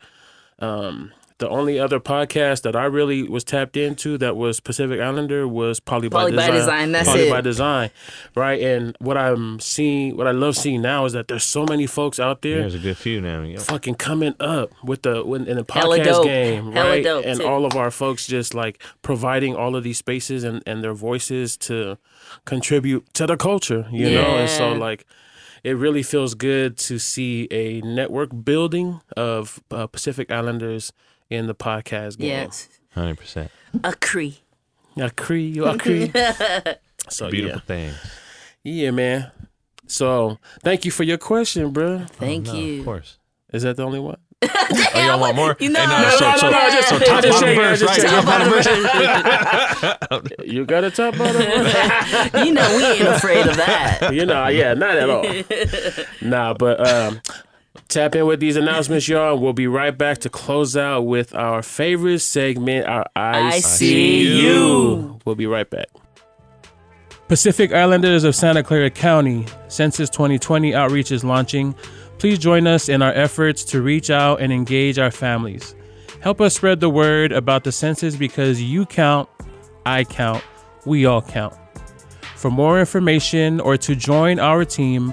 um, 0.58 1.12
the 1.38 1.48
only 1.48 1.78
other 1.78 2.00
podcast 2.00 2.62
that 2.62 2.74
I 2.74 2.84
really 2.84 3.22
was 3.22 3.44
tapped 3.44 3.76
into 3.76 4.18
that 4.18 4.36
was 4.36 4.58
Pacific 4.58 5.00
Islander 5.00 5.46
was 5.46 5.78
Poly 5.78 6.08
by 6.08 6.20
Poly 6.22 6.32
by 6.36 6.50
Design. 6.50 6.54
Design, 6.54 6.92
that's 6.92 7.08
Poly 7.08 7.28
it. 7.28 7.30
by 7.30 7.40
Design, 7.40 7.90
right? 8.34 8.60
And 8.60 8.96
what 9.00 9.16
I'm 9.16 9.60
seeing, 9.60 10.16
what 10.16 10.26
I 10.26 10.32
love 10.32 10.56
seeing 10.56 10.82
now 10.82 11.04
is 11.04 11.12
that 11.12 11.28
there's 11.28 11.44
so 11.44 11.64
many 11.64 11.86
folks 11.86 12.18
out 12.18 12.42
there 12.42 12.60
There's 12.60 12.74
a 12.74 12.80
good 12.80 12.96
few 12.96 13.20
now. 13.20 13.42
Yo. 13.42 13.58
fucking 13.60 13.94
coming 13.94 14.34
up 14.40 14.72
with 14.82 15.02
the 15.02 15.24
when, 15.24 15.46
in 15.46 15.56
the 15.58 15.72
Hella 15.72 15.98
podcast 15.98 16.04
dope. 16.04 16.24
game, 16.24 16.72
Hella 16.72 16.90
right? 16.90 17.04
dope, 17.04 17.24
and 17.24 17.38
too. 17.40 17.46
all 17.46 17.64
of 17.64 17.76
our 17.76 17.90
folks 17.92 18.26
just 18.26 18.52
like 18.54 18.82
providing 19.02 19.54
all 19.54 19.76
of 19.76 19.84
these 19.84 19.98
spaces 19.98 20.42
and, 20.42 20.62
and 20.66 20.82
their 20.82 20.94
voices 20.94 21.56
to 21.58 21.98
contribute 22.46 23.12
to 23.14 23.26
the 23.26 23.36
culture, 23.36 23.86
you 23.92 24.10
know? 24.10 24.22
And 24.22 24.50
so 24.50 24.72
like 24.72 25.06
it 25.62 25.76
really 25.76 26.02
feels 26.02 26.34
good 26.34 26.76
to 26.78 26.98
see 26.98 27.46
a 27.50 27.80
network 27.82 28.30
building 28.44 29.00
of 29.16 29.62
uh, 29.70 29.86
Pacific 29.86 30.30
Islanders 30.30 30.92
in 31.30 31.46
the 31.46 31.54
podcast 31.54 32.18
game. 32.18 32.28
yes 32.30 32.68
100%. 32.96 33.48
a 33.84 33.92
cree 33.94 34.38
Yeah, 34.96 35.10
Cree, 35.14 35.46
you 35.46 35.64
are 35.66 35.76
Cree. 35.78 36.10
so 37.08 37.30
Beautiful 37.30 37.58
yeah. 37.60 37.66
thing. 37.66 37.94
Yeah, 38.64 38.90
man. 38.90 39.30
So 39.86 40.38
thank 40.62 40.84
you 40.84 40.90
for 40.90 41.04
your 41.04 41.18
question, 41.18 41.70
bro. 41.70 42.04
thank 42.06 42.46
No, 42.46 42.54
you 42.54 42.80
Of 42.80 42.84
course. 42.84 43.18
Is 43.52 43.62
that 43.62 43.76
the 43.76 43.84
only 43.84 44.00
one? 44.00 44.18
Oh, 44.94 45.00
y'all 45.06 45.18
want 45.20 45.36
more? 45.36 45.56
You 45.60 45.70
know- 45.70 45.80
Hey, 45.80 45.86
No, 45.86 46.10
so, 46.18 46.30
no, 46.30 46.36
so, 46.36 46.50
no, 46.50 46.58
no, 46.58 46.70
just- 46.70 46.88
so 46.88 46.98
just 46.98 47.10
top 47.10 47.22
check, 47.22 47.32
bottom 47.32 47.54
verse, 47.56 47.82
right? 47.82 48.00
Top 48.02 48.24
bottom 48.24 48.48
verse. 48.50 48.66
You 50.44 50.64
got 50.66 50.84
a 50.84 50.90
top 50.90 51.16
bottom? 51.16 51.40
you 52.46 52.52
know 52.52 52.76
we 52.76 52.84
ain't 52.84 53.08
afraid 53.08 53.46
of 53.46 53.56
that. 53.56 54.10
you 54.12 54.26
know, 54.26 54.46
yeah, 54.48 54.74
not 54.74 54.96
at 54.96 55.08
all. 55.10 55.24
nah, 56.28 56.54
but 56.54 56.86
um, 56.86 57.20
tap 57.86 58.14
in 58.14 58.26
with 58.26 58.40
these 58.40 58.56
announcements, 58.56 59.08
y'all. 59.08 59.38
We'll 59.38 59.52
be 59.52 59.66
right 59.66 59.96
back 59.96 60.18
to 60.18 60.28
close 60.28 60.76
out 60.76 61.02
with 61.02 61.34
our 61.34 61.62
favorite 61.62 62.18
segment, 62.20 62.86
our 62.86 63.06
I, 63.14 63.48
I 63.48 63.58
See 63.60 64.22
See 64.22 64.22
You. 64.22 64.42
You. 64.42 65.18
We'll 65.24 65.36
be 65.36 65.46
right 65.46 65.68
back. 65.68 65.86
Pacific 67.28 67.72
Islanders 67.72 68.24
of 68.24 68.34
Santa 68.34 68.62
Clara 68.62 68.90
County, 68.90 69.44
Census 69.68 70.08
2020 70.08 70.74
outreach 70.74 71.12
is 71.12 71.22
launching. 71.22 71.74
Please 72.18 72.38
join 72.38 72.66
us 72.66 72.88
in 72.88 73.02
our 73.02 73.12
efforts 73.12 73.62
to 73.64 73.82
reach 73.82 74.08
out 74.10 74.40
and 74.40 74.52
engage 74.52 74.98
our 74.98 75.10
families. 75.10 75.74
Help 76.20 76.40
us 76.40 76.56
spread 76.56 76.80
the 76.80 76.90
word 76.90 77.30
about 77.30 77.64
the 77.64 77.70
census 77.70 78.16
because 78.16 78.60
you 78.62 78.86
count, 78.86 79.28
I 79.84 80.04
count, 80.04 80.42
we 80.84 81.04
all 81.04 81.22
count. 81.22 81.54
For 82.34 82.50
more 82.50 82.80
information 82.80 83.60
or 83.60 83.76
to 83.76 83.94
join 83.94 84.38
our 84.38 84.64
team, 84.64 85.12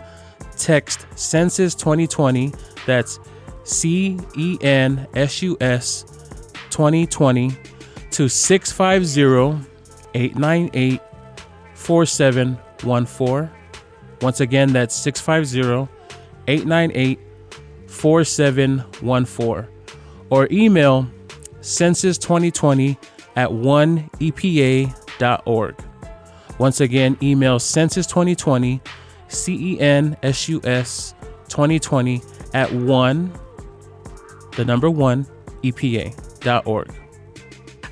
text 0.58 1.06
Census 1.16 1.76
2020. 1.76 2.54
That's 2.86 3.20
C 3.64 4.20
E 4.38 4.58
N 4.62 5.08
S 5.14 5.42
U 5.42 5.58
S 5.60 6.06
2020 6.70 7.52
to 8.12 8.30
650 8.30 9.68
898 10.14 11.02
4714. 11.74 13.50
Once 14.22 14.40
again, 14.40 14.72
that's 14.72 14.96
650 14.96 15.92
898 16.48 17.20
4714. 17.88 19.68
Or 20.30 20.48
email 20.52 21.08
census2020 21.62 22.98
at 23.36 23.50
1epa.org. 23.50 24.96
Once 26.58 26.80
again, 26.80 27.18
email 27.22 27.60
census2020, 27.60 28.80
C 29.36 29.74
E 29.74 29.80
N 29.80 30.18
S 30.24 30.50
U 30.50 30.62
S 30.64 31.14
2020 31.50 32.22
at 32.54 32.72
1, 32.72 33.34
the 34.56 34.66
number 34.66 34.90
1, 34.90 35.26
EPA.org. 35.64 37.05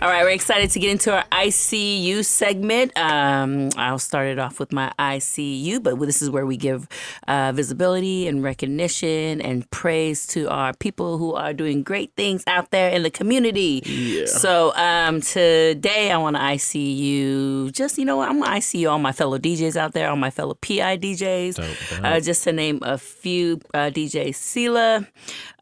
All 0.03 0.09
right, 0.09 0.25
we're 0.25 0.31
excited 0.31 0.69
to 0.71 0.79
get 0.81 0.91
into 0.91 1.13
our 1.13 1.23
ICU 1.31 2.25
segment. 2.25 2.91
Um, 2.97 3.69
I'll 3.77 3.97
start 3.97 4.27
it 4.27 4.37
off 4.37 4.59
with 4.59 4.73
my 4.73 4.91
ICU, 4.99 5.81
but 5.81 5.97
this 5.97 6.21
is 6.21 6.29
where 6.29 6.45
we 6.45 6.57
give 6.57 6.89
uh, 7.29 7.53
visibility 7.55 8.27
and 8.27 8.43
recognition 8.43 9.39
and 9.39 9.69
praise 9.71 10.27
to 10.27 10.49
our 10.49 10.73
people 10.73 11.17
who 11.17 11.35
are 11.35 11.53
doing 11.53 11.83
great 11.83 12.11
things 12.17 12.43
out 12.47 12.71
there 12.71 12.89
in 12.89 13.03
the 13.03 13.09
community. 13.09 13.81
Yeah. 13.85 14.25
So 14.25 14.73
um, 14.75 15.21
today 15.21 16.11
I 16.11 16.17
want 16.17 16.35
to 16.35 16.41
ICU. 16.41 17.71
Just 17.71 17.97
you 17.97 18.03
know, 18.03 18.19
I'm 18.19 18.41
gonna 18.41 18.57
ICU 18.57 18.91
all 18.91 18.99
my 18.99 19.13
fellow 19.13 19.39
DJs 19.39 19.77
out 19.77 19.93
there, 19.93 20.09
all 20.09 20.17
my 20.17 20.31
fellow 20.31 20.55
PI 20.55 20.97
DJs. 20.97 22.03
Uh, 22.03 22.19
just 22.19 22.43
to 22.43 22.51
name 22.51 22.79
a 22.81 22.97
few, 22.97 23.61
uh, 23.73 23.89
DJ 23.89 24.31
Sela. 24.31 25.07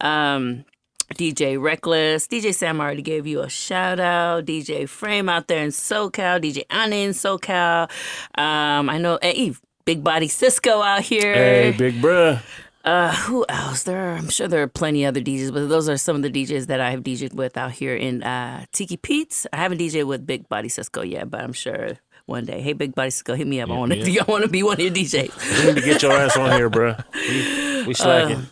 Um, 0.03 0.65
DJ 1.13 1.61
Reckless, 1.61 2.27
DJ 2.27 2.53
Sam 2.53 2.79
already 2.79 3.01
gave 3.01 3.27
you 3.27 3.41
a 3.41 3.49
shout 3.49 3.99
out. 3.99 4.45
DJ 4.45 4.87
Frame 4.87 5.29
out 5.29 5.47
there 5.47 5.63
in 5.63 5.69
SoCal, 5.69 6.41
DJ 6.41 6.63
Anna 6.69 6.95
in 6.95 7.11
SoCal. 7.11 7.89
Um, 8.35 8.89
I 8.89 8.97
know 8.97 9.19
hey, 9.21 9.53
Big 9.85 10.03
Body 10.03 10.27
Cisco 10.27 10.81
out 10.81 11.01
here. 11.01 11.33
Hey, 11.33 11.71
big 11.77 12.01
bruh. 12.01 12.41
Uh, 12.83 13.13
who 13.13 13.45
else? 13.47 13.83
There, 13.83 13.99
are, 13.99 14.15
I'm 14.15 14.29
sure 14.29 14.47
there 14.47 14.63
are 14.63 14.67
plenty 14.67 15.05
other 15.05 15.21
DJs, 15.21 15.53
but 15.53 15.69
those 15.69 15.87
are 15.87 15.97
some 15.97 16.15
of 16.15 16.21
the 16.23 16.31
DJs 16.31 16.67
that 16.67 16.79
I 16.79 16.91
have 16.91 17.01
DJed 17.01 17.33
with 17.33 17.55
out 17.55 17.71
here 17.71 17.95
in 17.95 18.23
uh, 18.23 18.65
Tiki 18.71 18.97
Pete's. 18.97 19.45
I 19.53 19.57
haven't 19.57 19.77
DJed 19.77 20.07
with 20.07 20.25
Big 20.25 20.49
Body 20.49 20.67
Cisco 20.67 21.03
yet, 21.03 21.29
but 21.29 21.41
I'm 21.41 21.53
sure 21.53 21.97
one 22.25 22.45
day. 22.45 22.61
Hey, 22.61 22.73
Big 22.73 22.95
Body 22.95 23.11
Cisco, 23.11 23.35
hit 23.35 23.45
me 23.45 23.61
up. 23.61 23.69
I 23.69 23.73
want 23.73 23.91
to. 23.91 24.19
I 24.19 24.23
want 24.23 24.43
to 24.43 24.49
be 24.49 24.63
one 24.63 24.73
of 24.73 24.79
your 24.79 24.91
DJs. 24.91 25.59
We 25.59 25.65
need 25.67 25.75
to 25.75 25.85
get 25.85 26.01
your 26.01 26.13
ass 26.13 26.35
on 26.37 26.51
here, 26.53 26.69
bruh. 26.69 27.03
We, 27.13 27.87
we 27.87 27.93
slacking. 27.93 28.47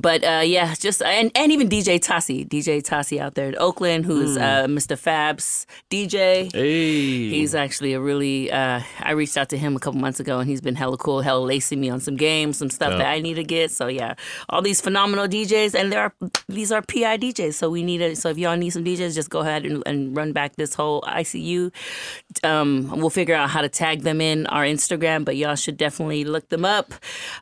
But 0.00 0.24
uh, 0.24 0.42
yeah, 0.44 0.74
just 0.74 1.02
and, 1.02 1.30
and 1.34 1.52
even 1.52 1.68
DJ 1.68 2.00
Tassi, 2.00 2.46
DJ 2.48 2.82
Tassi 2.82 3.20
out 3.20 3.34
there 3.34 3.48
in 3.48 3.56
Oakland, 3.58 4.04
who's 4.04 4.36
uh, 4.36 4.66
Mr. 4.66 4.98
Fab's 4.98 5.66
DJ. 5.88 6.52
hey. 6.52 7.28
He's 7.30 7.54
actually 7.54 7.92
a 7.92 8.00
really. 8.00 8.50
Uh, 8.50 8.80
I 9.00 9.12
reached 9.12 9.36
out 9.36 9.48
to 9.50 9.58
him 9.58 9.76
a 9.76 9.78
couple 9.78 10.00
months 10.00 10.18
ago, 10.18 10.40
and 10.40 10.48
he's 10.48 10.60
been 10.60 10.74
hella 10.74 10.96
cool, 10.96 11.20
hella 11.20 11.44
lacing 11.44 11.80
me 11.80 11.90
on 11.90 12.00
some 12.00 12.16
games, 12.16 12.58
some 12.58 12.70
stuff 12.70 12.90
that 12.90 13.06
I 13.06 13.20
need 13.20 13.34
to 13.34 13.44
get. 13.44 13.70
So 13.70 13.86
yeah, 13.86 14.14
all 14.48 14.62
these 14.62 14.80
phenomenal 14.80 15.28
DJs, 15.28 15.74
and 15.78 15.92
there 15.92 16.00
are 16.00 16.12
these 16.48 16.72
are 16.72 16.82
PI 16.82 17.18
DJs. 17.18 17.54
So 17.54 17.70
we 17.70 17.84
need 17.84 18.00
it. 18.00 18.18
So 18.18 18.30
if 18.30 18.38
y'all 18.38 18.56
need 18.56 18.70
some 18.70 18.84
DJs, 18.84 19.14
just 19.14 19.30
go 19.30 19.40
ahead 19.40 19.64
and, 19.64 19.82
and 19.86 20.16
run 20.16 20.32
back 20.32 20.56
this 20.56 20.74
whole 20.74 21.02
ICU. 21.02 21.72
Um, 22.42 22.90
we'll 22.96 23.10
figure 23.10 23.36
out 23.36 23.50
how 23.50 23.62
to 23.62 23.68
tag 23.68 24.02
them 24.02 24.20
in 24.20 24.46
our 24.48 24.64
Instagram, 24.64 25.24
but 25.24 25.36
y'all 25.36 25.54
should 25.54 25.76
definitely 25.76 26.24
look 26.24 26.48
them 26.48 26.64
up. 26.64 26.92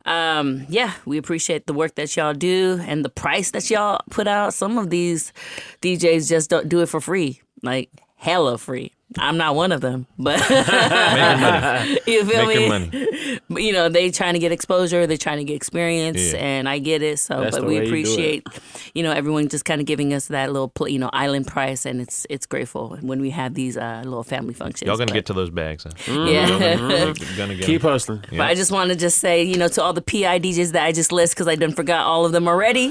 Um, 0.05 0.67
yeah, 0.69 0.93
we 1.07 1.17
appreciate 1.17 1.67
the 1.67 1.73
work 1.73 1.95
that 1.95 2.15
y'all 2.15 2.35
do 2.35 2.42
and 2.45 3.05
the 3.05 3.09
price 3.09 3.51
that 3.53 3.69
y'all 3.71 4.01
put 4.11 4.27
out. 4.27 4.55
Some 4.55 4.79
of 4.79 4.91
these 4.91 5.33
DJs 5.81 6.29
just 6.29 6.51
don't 6.51 6.69
do 6.69 6.81
it 6.81 6.87
for 6.87 7.01
free, 7.01 7.41
like 7.63 7.91
hella 8.17 8.59
free. 8.59 8.93
I'm 9.19 9.37
not 9.37 9.55
one 9.55 9.73
of 9.73 9.81
them, 9.81 10.07
but 10.19 10.39
you 12.07 12.25
feel 12.25 12.47
Making 12.47 12.63
me? 12.63 12.69
money. 12.69 13.09
But, 13.49 13.63
you 13.63 13.73
know, 13.73 13.89
they 13.91 14.11
trying 14.11 14.33
to 14.35 14.39
get 14.39 14.51
exposure, 14.53 15.07
they're 15.07 15.17
trying 15.19 15.37
to 15.39 15.45
get 15.45 15.55
experience, 15.57 16.33
Yeah. 16.33 16.39
and 16.39 16.69
I 16.69 16.79
get 16.79 17.03
it. 17.03 17.19
So, 17.19 17.41
That's 17.43 17.57
but 17.59 17.67
we 17.67 17.75
way 17.75 17.81
you 17.83 17.87
appreciate, 17.89 18.47
you 18.95 19.03
know, 19.03 19.13
everyone 19.13 19.49
just 19.49 19.65
kind 19.67 19.81
of 19.81 19.87
giving 19.87 20.15
us 20.15 20.29
that 20.29 20.53
little, 20.53 20.69
pl- 20.69 20.89
you 20.89 20.99
know, 20.99 21.11
island 21.13 21.47
price, 21.47 21.85
and 21.85 22.01
it's 22.01 22.27
it's 22.31 22.47
grateful 22.47 22.97
when 23.03 23.21
we 23.21 23.29
have 23.31 23.53
these 23.55 23.77
uh, 23.77 24.01
little 24.05 24.23
family 24.23 24.55
functions. 24.55 24.87
Y'all 24.87 24.97
gonna 24.97 25.07
But- 25.09 25.15
get 25.15 25.27
to 25.27 25.33
those 25.35 25.51
bags. 25.51 25.85
Huh? 25.85 26.25
yeah. 26.25 26.49
Gonna, 26.49 27.15
gonna 27.37 27.55
get 27.57 27.67
Keep 27.67 27.85
'em. 27.85 27.91
hustling. 27.91 28.25
But 28.31 28.41
I 28.41 28.55
just 28.55 28.71
want 28.73 28.91
to 28.91 28.97
just 28.97 29.19
say, 29.19 29.43
you 29.43 29.57
know, 29.57 29.69
to 29.69 29.83
all 29.83 29.93
the 29.93 30.03
PI 30.03 30.39
DJs 30.41 30.73
that 30.73 30.85
I 30.85 30.93
just 30.93 31.13
list 31.13 31.35
because 31.35 31.49
I 31.49 31.55
done 31.57 31.73
forgot 31.73 32.07
all 32.07 32.25
of 32.25 32.33
them 32.33 32.49
already. 32.49 32.91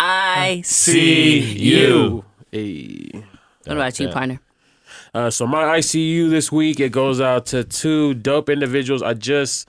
I 0.00 0.62
see 0.64 1.40
you. 1.40 2.24
Hey. 2.52 3.24
What 3.68 3.76
about 3.76 3.98
you, 4.00 4.08
partner? 4.14 4.40
Uh, 5.14 5.30
so 5.30 5.46
my 5.46 5.78
ICU 5.78 6.30
this 6.30 6.50
week 6.52 6.80
it 6.80 6.92
goes 6.92 7.20
out 7.20 7.46
to 7.46 7.64
two 7.64 8.14
dope 8.14 8.48
individuals. 8.48 9.02
I 9.02 9.14
just 9.14 9.68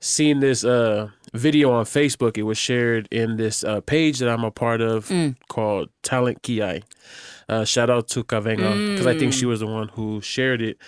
seen 0.00 0.40
this 0.40 0.64
uh, 0.64 1.08
video 1.32 1.72
on 1.72 1.84
Facebook. 1.84 2.36
It 2.36 2.42
was 2.42 2.58
shared 2.58 3.08
in 3.10 3.36
this 3.36 3.64
uh, 3.64 3.80
page 3.80 4.18
that 4.18 4.28
I'm 4.28 4.44
a 4.44 4.50
part 4.50 4.80
of 4.80 5.10
called 5.48 5.88
Talent 6.02 6.42
Ki. 6.42 6.82
Uh, 7.48 7.64
shout 7.64 7.90
out 7.90 8.08
to 8.08 8.24
Kavenga 8.24 8.92
because 8.92 9.06
I 9.06 9.18
think 9.18 9.32
she 9.32 9.46
was 9.46 9.60
the 9.60 9.66
one 9.66 9.88
who 9.88 10.20
shared 10.20 10.62
it. 10.62 10.78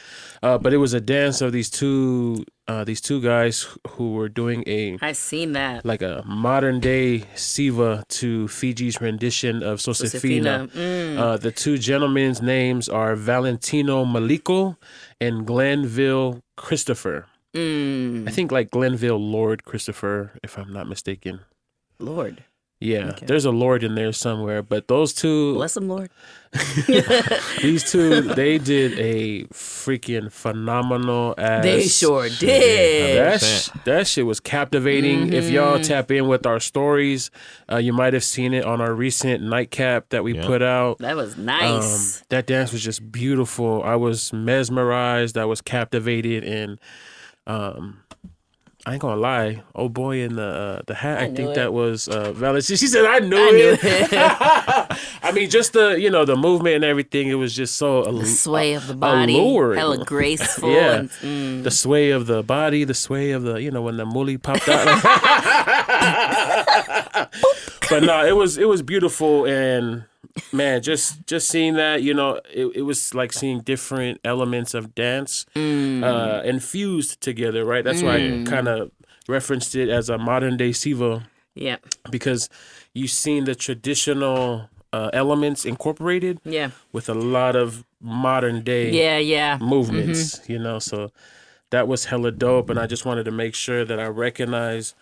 Uh, 0.42 0.58
but 0.58 0.72
it 0.72 0.78
was 0.78 0.94
a 0.94 1.00
dance 1.00 1.40
of 1.40 1.52
these 1.52 1.68
two 1.70 2.44
uh, 2.68 2.82
these 2.84 3.00
two 3.00 3.20
guys 3.20 3.66
who 3.90 4.12
were 4.14 4.28
doing 4.28 4.64
a 4.66 4.98
I 5.00 5.12
seen 5.12 5.52
that. 5.52 5.84
like 5.84 6.02
a 6.02 6.22
modern 6.26 6.80
day 6.80 7.24
Siva 7.34 8.04
to 8.08 8.48
Fiji's 8.48 9.00
rendition 9.00 9.62
of 9.62 9.78
Josefina. 9.80 10.66
Josefina, 10.66 11.20
Uh, 11.22 11.36
the 11.36 11.52
two 11.52 11.78
gentlemen's 11.78 12.42
names 12.42 12.88
are 12.88 13.14
Valentino 13.14 14.04
Maliko 14.04 14.76
and 15.20 15.46
Glenville 15.46 16.40
Christopher. 16.56 17.26
Mm, 17.54 18.28
I 18.28 18.32
think 18.32 18.50
like 18.52 18.70
Glenville 18.70 19.18
Lord 19.20 19.64
Christopher, 19.64 20.32
if 20.42 20.58
I'm 20.58 20.72
not 20.72 20.88
mistaken. 20.88 21.40
Lord, 21.98 22.44
Yeah, 22.78 23.08
Okay. 23.10 23.24
there's 23.26 23.46
a 23.46 23.50
Lord 23.50 23.82
in 23.82 23.94
there 23.94 24.12
somewhere, 24.12 24.62
but 24.62 24.86
those 24.86 25.14
two, 25.14 25.54
bless 25.54 25.76
him, 25.78 25.88
Lord. 25.88 26.10
these 27.62 27.90
two, 27.90 28.20
they 28.20 28.58
did 28.58 28.98
a 28.98 29.44
freaking 29.46 30.30
phenomenal 30.30 31.34
ass. 31.38 31.62
They 31.64 31.82
sure 31.86 32.28
did. 32.28 33.18
That, 33.18 33.40
sh- 33.40 33.70
that 33.84 34.06
shit 34.06 34.26
was 34.26 34.40
captivating. 34.40 35.32
If 35.32 35.50
y'all 35.50 35.80
tap 35.80 36.10
in 36.10 36.28
with 36.28 36.46
our 36.46 36.60
stories, 36.60 37.30
uh, 37.70 37.76
you 37.78 37.92
might 37.92 38.12
have 38.12 38.24
seen 38.24 38.52
it 38.54 38.64
on 38.64 38.80
our 38.80 38.92
recent 38.94 39.42
nightcap 39.42 40.10
that 40.10 40.22
we 40.24 40.34
Yeah. 40.34 40.46
put 40.46 40.62
out. 40.62 40.98
That 40.98 41.16
was 41.16 41.34
Um, 41.36 41.44
nice. 41.46 42.22
that 42.28 42.46
dance 42.46 42.72
was 42.72 42.82
just 42.82 43.10
beautiful. 43.10 43.82
I 43.82 43.96
was 43.96 44.32
mesmerized. 44.32 45.36
I 45.38 45.44
was 45.46 45.60
captivated, 45.60 46.44
and 46.44 46.78
um, 47.46 47.98
I 48.88 48.92
ain't 48.92 49.02
gonna 49.02 49.20
lie. 49.20 49.64
Oh 49.74 49.88
boy, 49.88 50.20
in 50.20 50.36
the 50.36 50.46
uh, 50.46 50.82
the 50.86 50.94
hat. 50.94 51.18
I, 51.18 51.26
knew 51.26 51.34
think 51.34 51.50
it. 51.50 51.54
that 51.56 51.72
was 51.72 52.06
uh, 52.06 52.30
Val. 52.30 52.60
She, 52.60 52.76
she 52.76 52.86
said, 52.86 53.04
"I 53.04 53.18
knew 53.18 53.36
I 53.36 53.50
knew 53.50 53.76
it." 53.82 53.82
I 55.24 55.32
mean, 55.32 55.50
just 55.50 55.72
the 55.72 56.00
you 56.00 56.08
know 56.08 56.24
the 56.24 56.36
movement 56.36 56.76
and 56.76 56.84
everything. 56.84 57.26
It 57.26 57.34
was 57.34 57.52
just 57.52 57.74
so 57.74 58.04
the 58.04 58.24
sway 58.24 58.74
of 58.74 58.86
the 58.86 58.94
body, 58.94 59.36
alluring. 59.36 59.80
hella 59.80 60.04
graceful. 60.04 60.70
Yeah. 60.70 60.98
and, 60.98 61.10
mm, 61.10 61.64
the 61.64 61.72
sway 61.72 62.10
of 62.10 62.28
the 62.28 62.44
body, 62.44 62.84
the 62.84 62.94
sway 62.94 63.32
of 63.32 63.42
the 63.42 63.56
you 63.56 63.72
know 63.72 63.82
when 63.82 63.96
the 63.96 64.04
mully 64.04 64.40
popped 64.40 64.68
out. 64.68 64.86
but 67.90 68.04
no, 68.04 68.24
it 68.24 68.36
was 68.36 68.56
it 68.56 68.68
was 68.68 68.82
beautiful 68.82 69.46
and 69.46 70.04
man, 70.52 70.82
just 70.82 71.26
just 71.26 71.48
seeing 71.48 71.74
that 71.74 72.02
you 72.02 72.14
know 72.14 72.40
it, 72.52 72.66
it 72.76 72.82
was 72.82 73.14
like 73.14 73.32
seeing 73.32 73.60
different 73.60 74.20
elements 74.24 74.74
of 74.74 74.94
dance 74.94 75.46
uh, 75.56 76.42
infused 76.44 77.20
together. 77.20 77.64
Right, 77.64 77.84
that's 77.84 78.02
why 78.02 78.16
I 78.16 78.44
kind 78.46 78.68
of 78.68 78.90
referenced 79.28 79.74
it 79.74 79.88
as 79.88 80.08
a 80.08 80.18
modern 80.18 80.56
day 80.56 80.72
Siva 80.72 81.26
Yeah. 81.54 81.76
because 82.10 82.48
you've 82.94 83.10
seen 83.10 83.44
the 83.44 83.54
traditional 83.56 84.68
uh, 84.92 85.10
elements 85.12 85.64
incorporated 85.64 86.38
Yeah. 86.44 86.70
with 86.92 87.08
a 87.08 87.14
lot 87.14 87.56
of 87.56 87.84
modern 88.00 88.62
day 88.62 88.90
Yeah. 88.92 89.18
Yeah. 89.18 89.58
movements, 89.60 90.40
you 90.48 90.58
know. 90.60 90.78
So 90.78 91.10
that 91.70 91.88
was 91.88 92.04
hella 92.04 92.30
dope, 92.30 92.70
and 92.70 92.78
I 92.78 92.86
just 92.86 93.04
wanted 93.04 93.24
to 93.24 93.32
make 93.32 93.54
sure 93.56 93.84
that 93.84 93.98
I 93.98 94.06
recognize 94.06 94.94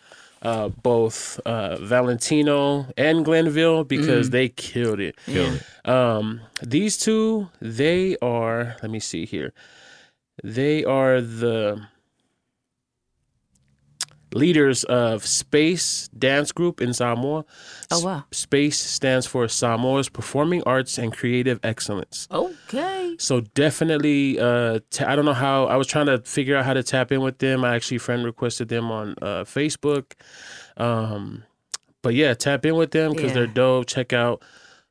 uh, 0.45 0.69
both 0.69 1.41
uh, 1.47 1.77
Valentino 1.77 2.87
and 2.97 3.25
Glenville 3.25 3.85
because 3.85 4.31
they 4.31 4.49
killed 4.51 5.01
it. 5.01 5.17
Killed 5.27 5.61
it. 5.61 5.89
Um, 5.89 6.41
these 6.63 6.97
two, 6.99 7.49
they 7.61 8.17
are. 8.23 8.77
Let 8.83 8.91
me 8.91 9.01
see 9.01 9.27
here. 9.27 9.53
They 10.43 10.85
are 10.85 11.21
the 11.21 11.87
leaders 14.35 14.85
of 14.85 15.25
Space 15.25 16.09
Dance 16.19 16.53
Group 16.53 16.81
in 16.81 16.93
Samoa. 16.93 17.45
Oh, 17.91 18.05
wow. 18.05 18.25
S- 18.33 18.39
Space 18.39 18.79
stands 18.79 19.27
for 19.27 19.49
Samoa's 19.49 20.09
Performing 20.09 20.63
Arts 20.65 20.99
and 20.99 21.17
Creative 21.17 21.59
Excellence. 21.63 22.29
Okay. 22.31 23.15
So 23.19 23.41
definitely, 23.55 24.39
uh, 24.41 24.81
ta- 24.91 25.07
I 25.11 25.17
don't 25.17 25.25
know 25.25 25.33
how. 25.33 25.65
I 25.67 25.77
was 25.77 25.87
trying 25.87 26.07
to 26.07 26.19
figure 26.19 26.57
out 26.57 26.65
how 26.65 26.75
to 26.75 26.83
tap 26.83 27.13
in 27.13 27.21
with 27.23 27.39
them. 27.39 27.65
I 27.65 27.75
actually 27.75 27.99
friend 27.99 28.25
requested 28.25 28.69
them 28.69 28.91
on 28.91 29.15
uh, 29.23 29.45
Facebook. 29.45 30.13
Um, 30.77 31.45
but 32.03 32.15
yeah, 32.15 32.35
tap 32.35 32.67
in 32.67 32.75
with 32.77 32.91
them 32.91 33.13
because 33.13 33.29
Yeah. 33.31 33.35
they're 33.35 33.47
dope. 33.47 33.87
Check 33.87 34.13
out 34.13 34.43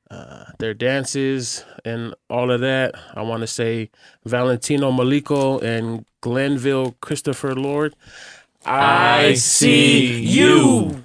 uh, 0.09 0.45
their 0.59 0.73
dances 0.73 1.65
and 1.85 2.13
all 2.29 2.51
of 2.51 2.61
that. 2.61 2.93
I 3.13 3.21
want 3.23 3.41
to 3.41 3.47
say 3.47 3.89
Valentino 4.25 4.91
Maliko 4.91 5.61
and 5.61 6.05
Glenville 6.21 6.95
Christopher 7.01 7.55
Lord. 7.55 7.93
I 8.65 9.33
see 9.33 10.21
you. 10.21 11.03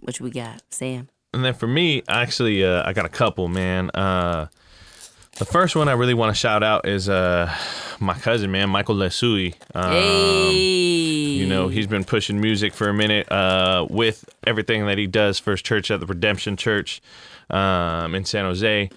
What 0.00 0.20
we 0.20 0.30
got, 0.30 0.62
Sam? 0.70 1.08
And 1.34 1.44
then 1.44 1.54
for 1.54 1.66
me, 1.66 2.02
actually, 2.08 2.64
uh, 2.64 2.82
I 2.86 2.92
got 2.92 3.04
a 3.04 3.10
couple, 3.10 3.48
man. 3.48 3.90
Uh, 3.90 4.46
the 5.38 5.44
first 5.44 5.76
one 5.76 5.88
I 5.88 5.92
really 5.92 6.14
want 6.14 6.34
to 6.34 6.38
shout 6.38 6.62
out 6.62 6.88
is 6.88 7.08
uh, 7.08 7.52
my 8.00 8.14
cousin, 8.14 8.50
man, 8.50 8.70
Michael 8.70 8.94
Lesui. 8.94 9.54
Um, 9.74 9.92
hey. 9.92 10.52
You 10.52 11.46
know, 11.46 11.68
he's 11.68 11.86
been 11.86 12.04
pushing 12.04 12.40
music 12.40 12.72
for 12.72 12.88
a 12.88 12.94
minute 12.94 13.30
uh, 13.30 13.86
with 13.90 14.24
everything 14.46 14.86
that 14.86 14.96
he 14.96 15.06
does 15.06 15.38
for 15.38 15.50
his 15.50 15.60
church 15.60 15.90
at 15.90 16.00
the 16.00 16.06
Redemption 16.06 16.56
Church 16.56 17.02
um, 17.50 18.14
in 18.14 18.24
San 18.24 18.44
Jose. 18.44 18.88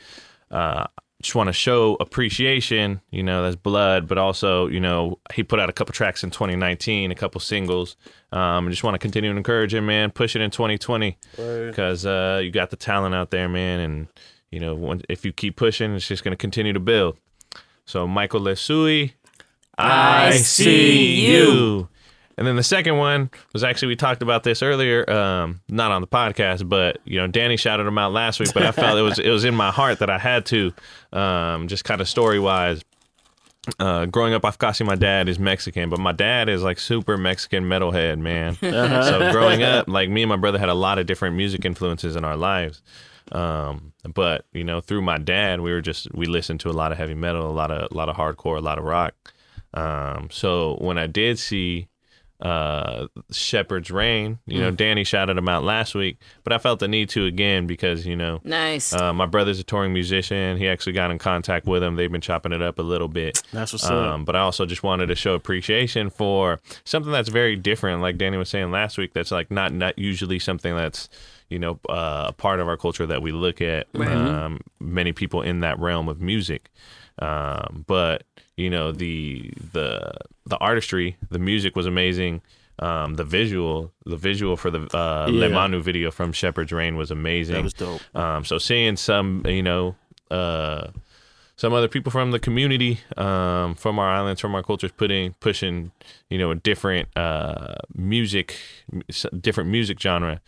Uh, 0.49 0.85
just 1.21 1.35
want 1.35 1.47
to 1.47 1.53
show 1.53 1.97
appreciation, 1.99 3.01
you 3.11 3.23
know, 3.23 3.43
that's 3.43 3.57
blood, 3.57 4.07
but 4.07 4.17
also, 4.17 4.67
you 4.67 4.79
know, 4.79 5.19
he 5.33 5.43
put 5.43 5.59
out 5.59 5.69
a 5.69 5.73
couple 5.73 5.93
tracks 5.93 6.23
in 6.23 6.29
2019, 6.29 7.11
a 7.11 7.15
couple 7.15 7.41
singles. 7.41 7.97
Um, 8.31 8.67
I 8.67 8.69
just 8.69 8.83
want 8.83 8.95
to 8.95 8.99
continue 8.99 9.31
to 9.31 9.37
encourage 9.37 9.73
him, 9.73 9.85
man. 9.85 10.11
Push 10.11 10.35
it 10.35 10.41
in 10.41 10.49
2020 10.49 11.17
because 11.35 12.05
uh, 12.05 12.39
you 12.41 12.51
got 12.51 12.69
the 12.69 12.77
talent 12.77 13.15
out 13.15 13.31
there, 13.31 13.49
man. 13.49 13.81
And, 13.81 14.07
you 14.49 14.61
know, 14.61 14.75
when, 14.75 15.01
if 15.09 15.25
you 15.25 15.33
keep 15.33 15.57
pushing, 15.57 15.93
it's 15.93 16.07
just 16.07 16.23
going 16.23 16.31
to 16.31 16.37
continue 16.37 16.71
to 16.71 16.79
build. 16.79 17.17
So, 17.85 18.07
Michael 18.07 18.39
Lesui, 18.41 19.13
I 19.77 20.31
see 20.37 21.25
you. 21.27 21.89
And 22.39 22.47
then 22.47 22.55
the 22.55 22.63
second 22.63 22.95
one 22.95 23.29
was 23.51 23.65
actually 23.65 23.89
we 23.89 23.95
talked 23.97 24.21
about 24.21 24.43
this 24.43 24.63
earlier, 24.63 25.07
um, 25.11 25.59
not 25.67 25.91
on 25.91 25.99
the 25.99 26.07
podcast, 26.07 26.69
but 26.69 26.99
you 27.03 27.19
know, 27.19 27.27
Danny 27.27 27.57
shouted 27.57 27.85
him 27.85 27.97
out 27.97 28.13
last 28.13 28.39
week, 28.39 28.53
but 28.53 28.63
I 28.63 28.71
felt 28.71 28.97
it 28.97 29.01
was 29.01 29.19
it 29.19 29.29
was 29.29 29.43
in 29.43 29.53
my 29.53 29.71
heart 29.71 29.99
that 29.99 30.09
I 30.09 30.17
had 30.17 30.45
to, 30.45 30.71
um, 31.11 31.67
just 31.67 31.83
kind 31.83 31.99
of 31.99 32.07
story 32.07 32.39
wise. 32.39 32.81
Uh, 33.77 34.05
growing 34.05 34.33
up, 34.33 34.43
afakasi, 34.43 34.85
my 34.85 34.95
dad 34.95 35.27
is 35.27 35.37
Mexican, 35.37 35.89
but 35.89 35.99
my 35.99 36.13
dad 36.13 36.47
is 36.47 36.63
like 36.63 36.79
super 36.79 37.17
Mexican 37.17 37.65
metalhead, 37.65 38.19
man. 38.19 38.57
So 38.61 39.31
growing 39.33 39.61
up, 39.61 39.89
like 39.89 40.09
me 40.09 40.23
and 40.23 40.29
my 40.29 40.37
brother 40.37 40.59
had 40.59 40.69
a 40.69 40.73
lot 40.73 40.97
of 40.97 41.05
different 41.05 41.35
music 41.35 41.65
influences 41.65 42.15
in 42.15 42.23
our 42.23 42.37
lives. 42.37 42.81
Um, 43.33 43.91
but 44.13 44.45
you 44.53 44.63
know, 44.63 44.79
through 44.79 45.01
my 45.01 45.17
dad, 45.17 45.59
we 45.59 45.73
were 45.73 45.81
just 45.81 46.07
we 46.15 46.25
listened 46.25 46.61
to 46.61 46.69
a 46.69 46.71
lot 46.71 46.93
of 46.93 46.97
heavy 46.97 47.15
metal, 47.15 47.49
a 47.49 47.51
lot 47.51 47.69
of 47.69 47.91
a 47.91 47.93
lot 47.93 48.07
of 48.07 48.15
hardcore, 48.15 48.57
a 48.57 48.61
lot 48.61 48.77
of 48.77 48.85
rock. 48.85 49.13
Um, 49.73 50.29
so 50.31 50.77
when 50.79 50.97
I 50.97 51.05
did 51.05 51.37
see 51.37 51.89
uh 52.41 53.07
Shepherds 53.31 53.91
Reign, 53.91 54.39
you 54.45 54.59
know, 54.61 54.71
Danny 54.71 55.03
shouted 55.03 55.37
him 55.37 55.49
out 55.49 55.63
last 55.63 55.93
week, 55.93 56.17
but 56.43 56.53
I 56.53 56.57
felt 56.57 56.79
the 56.79 56.87
need 56.87 57.09
to 57.09 57.25
again 57.25 57.67
because, 57.67 58.05
you 58.05 58.15
know, 58.15 58.39
Nice. 58.43 58.93
uh, 58.93 59.11
my 59.13 59.25
brother's 59.25 59.59
a 59.59 59.63
touring 59.63 59.91
musician. 59.93 60.57
He 60.57 60.67
actually 60.67 60.93
got 60.93 61.11
in 61.11 61.17
contact 61.17 61.65
with 61.65 61.83
him. 61.83 61.95
They've 61.95 62.11
been 62.11 62.21
chopping 62.21 62.53
it 62.53 62.61
up 62.61 62.79
a 62.79 62.83
little 62.83 63.09
bit. 63.09 63.41
That's 63.51 63.73
what's 63.73 63.85
up. 63.85 63.91
Um, 63.91 64.25
but 64.25 64.35
I 64.35 64.39
also 64.39 64.65
just 64.65 64.83
wanted 64.83 65.07
to 65.07 65.15
show 65.15 65.33
appreciation 65.33 66.09
for 66.09 66.59
something 66.85 67.11
that's 67.11 67.29
very 67.29 67.55
different, 67.57 68.01
like 68.01 68.17
Danny 68.17 68.37
was 68.37 68.49
saying 68.49 68.71
last 68.71 68.97
week. 68.97 69.13
That's 69.13 69.31
like 69.31 69.51
not 69.51 69.73
not 69.73 69.99
usually 69.99 70.39
something 70.39 70.75
that's 70.75 71.09
you 71.49 71.59
know 71.59 71.79
uh, 71.89 72.25
a 72.29 72.31
part 72.33 72.59
of 72.59 72.67
our 72.67 72.77
culture 72.77 73.05
that 73.05 73.21
we 73.21 73.31
look 73.31 73.59
at. 73.61 73.87
Um, 73.95 74.61
many 74.79 75.11
people 75.11 75.41
in 75.41 75.59
that 75.61 75.77
realm 75.79 76.07
of 76.07 76.21
music, 76.21 76.69
um, 77.21 77.85
but 77.87 78.23
you 78.57 78.69
know 78.69 78.91
the 78.91 79.51
the 79.73 80.11
the 80.45 80.57
artistry, 80.57 81.17
the 81.29 81.39
music 81.39 81.75
was 81.75 81.85
amazing. 81.85 82.41
Um, 82.79 83.15
the 83.15 83.25
visual, 83.25 83.91
the 84.05 84.15
visual 84.15 84.55
for 84.55 84.71
the 84.71 84.81
uh, 84.95 85.27
Yeah. 85.29 85.47
Le 85.47 85.49
Manu 85.49 85.81
video 85.81 86.11
from 86.11 86.31
Shepherds 86.31 86.71
Reign 86.71 86.95
was 86.95 87.11
amazing. 87.11 87.55
That 87.55 87.63
was 87.63 87.73
dope. 87.73 88.01
Um, 88.15 88.45
so 88.45 88.57
seeing 88.57 88.95
some, 88.95 89.43
you 89.45 89.61
know, 89.61 89.95
uh, 90.31 90.87
some 91.57 91.73
other 91.73 91.89
people 91.89 92.09
from 92.09 92.31
the 92.31 92.39
community, 92.39 93.01
um, 93.17 93.75
from 93.75 93.99
our 93.99 94.09
islands, 94.09 94.39
from 94.39 94.55
our 94.55 94.63
cultures, 94.63 94.93
putting 94.95 95.33
pushing, 95.41 95.91
you 96.29 96.37
know, 96.37 96.51
a 96.51 96.55
different 96.55 97.09
uh, 97.17 97.75
music, 97.93 98.55
different 99.41 99.69
music 99.69 99.99
genre. 99.99 100.39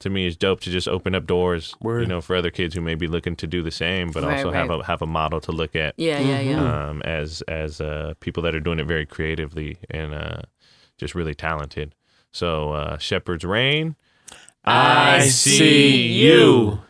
To 0.00 0.10
me, 0.10 0.26
is 0.26 0.36
dope 0.36 0.60
to 0.62 0.70
just 0.70 0.88
open 0.88 1.14
up 1.14 1.26
doors, 1.26 1.74
Word. 1.80 2.00
you 2.00 2.06
know, 2.06 2.20
for 2.22 2.34
other 2.34 2.50
kids 2.50 2.74
who 2.74 2.80
may 2.80 2.94
be 2.94 3.06
looking 3.06 3.36
to 3.36 3.46
do 3.46 3.62
the 3.62 3.70
same, 3.70 4.10
but 4.10 4.22
Right, 4.24 4.38
also 4.38 4.50
have 4.50 4.70
a 4.70 4.82
have 4.84 5.02
a 5.02 5.06
model 5.06 5.40
to 5.42 5.52
look 5.52 5.76
at 5.76 5.94
yeah, 5.98 6.18
yeah, 6.20 6.40
yeah. 6.40 6.88
um, 6.88 7.02
as 7.02 7.42
as 7.42 7.80
uh, 7.82 8.14
people 8.20 8.42
that 8.44 8.54
are 8.54 8.60
doing 8.60 8.78
it 8.80 8.86
very 8.86 9.04
creatively 9.04 9.76
and 9.90 10.14
uh, 10.14 10.40
just 10.96 11.14
really 11.14 11.34
talented. 11.34 11.94
So 12.32 12.72
uh, 12.72 12.96
Shepherds 12.98 13.44
Reign, 13.44 13.94
I 14.64 15.28
see 15.28 16.06
you. 16.08 16.80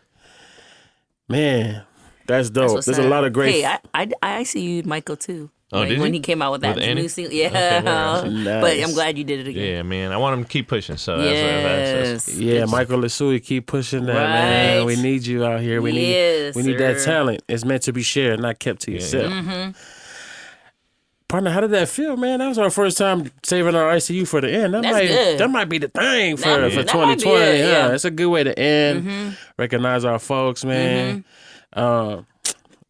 Man, 1.29 1.85
that's 2.27 2.51
That's 2.51 2.51
dope. 2.51 2.75
what's 2.75 2.87
There's 2.87 2.99
a 2.99 3.09
lot 3.09 3.25
of 3.25 3.33
great. 3.33 3.55
Hey, 3.55 3.65
I, 3.65 3.79
I, 3.95 4.11
I 4.23 4.43
see 4.45 4.61
you, 4.61 4.83
Michael, 4.85 5.17
too. 5.17 5.51
Oh, 5.73 5.79
when, 5.81 5.89
did 5.89 6.01
when 6.01 6.13
he 6.13 6.19
came 6.21 6.43
out 6.43 6.51
with 6.51 6.63
that 6.63 6.75
With 6.75 6.97
new 6.97 7.09
single, 7.09 7.33
yeah. 7.33 7.47
Okay, 7.47 7.81
word. 7.85 8.45
But 8.61 8.81
I'm 8.81 8.93
glad 8.93 9.17
you 9.17 9.23
did 9.23 9.41
it 9.41 9.47
again. 9.49 9.65
Yeah, 9.77 9.83
man. 9.83 10.11
I 10.11 10.17
want 10.17 10.37
him 10.39 10.45
to 10.45 10.51
keep 10.51 10.67
pushing. 10.67 10.97
So 10.97 11.17
that's, 11.19 12.27
that's, 12.27 12.29
Yes. 12.29 12.39
yeah, 12.41 12.65
Michael 12.65 12.99
Lesui, 12.99 13.41
keep 13.45 13.67
pushing 13.69 14.07
that, 14.07 14.15
man. 14.15 14.85
We 14.85 14.97
need 15.01 15.25
you 15.25 15.45
out 15.45 15.61
here. 15.61 15.81
We 15.81 15.93
Yes, 15.93 16.57
need 16.57 16.65
we 16.65 16.73
need 16.73 16.79
that 16.81 17.01
talent. 17.05 17.43
It's 17.49 17.65
meant 17.65 17.83
to 17.83 17.93
be 17.93 18.03
shared, 18.03 18.41
not 18.41 18.59
kept 18.59 18.81
to 18.83 18.91
yourself. 18.91 19.33
Mm-hmm. 19.33 19.71
Partner, 21.29 21.51
how 21.51 21.61
did 21.61 21.71
that 21.71 21.89
feel, 21.89 22.17
man? 22.17 22.41
That 22.41 22.49
was 22.49 22.59
our 22.59 22.71
first 22.71 22.99
time 22.99 23.31
saving 23.45 23.77
our 23.77 23.95
ICU 23.95 24.27
for 24.27 24.41
the 24.41 24.51
end. 24.51 24.75
That 24.75 24.83
That's 24.83 24.93
might 24.93 25.07
good. 25.07 25.39
that 25.39 25.49
might 25.51 25.69
be 25.69 25.79
the 25.79 25.87
thing 25.87 26.37
for, 26.37 26.47
That- 26.49 26.73
for 26.73 26.83
that 26.83 26.89
2020. 26.89 27.37
it, 27.45 27.59
yeah. 27.59 27.65
yeah. 27.69 27.85
Mm-hmm. 27.85 27.95
it's 27.95 28.05
a 28.05 28.11
good 28.11 28.27
way 28.29 28.43
to 28.43 28.59
end. 28.59 29.37
Recognize 29.57 30.05
our 30.05 30.19
folks, 30.19 30.65
man. 30.65 31.25
Uh, 31.73 32.23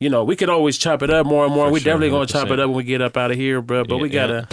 you 0.01 0.09
know, 0.09 0.25
we 0.25 0.35
could 0.35 0.49
always 0.49 0.79
chop 0.79 1.03
it 1.03 1.11
up 1.11 1.27
more 1.27 1.45
and 1.45 1.55
more. 1.55 1.67
For 1.67 1.73
we 1.73 1.81
sure, 1.81 1.93
definitely 1.93 2.11
gonna 2.11 2.27
chop 2.27 2.49
it 2.51 2.59
up 2.59 2.69
when 2.69 2.77
we 2.79 2.85
get 2.85 3.03
up 3.03 3.17
out 3.19 3.31
of 3.31 3.37
here, 3.37 3.61
bro. 3.61 3.85
But 3.85 3.97
Yeah, 3.97 4.03
we 4.03 4.09
gotta, 4.09 4.49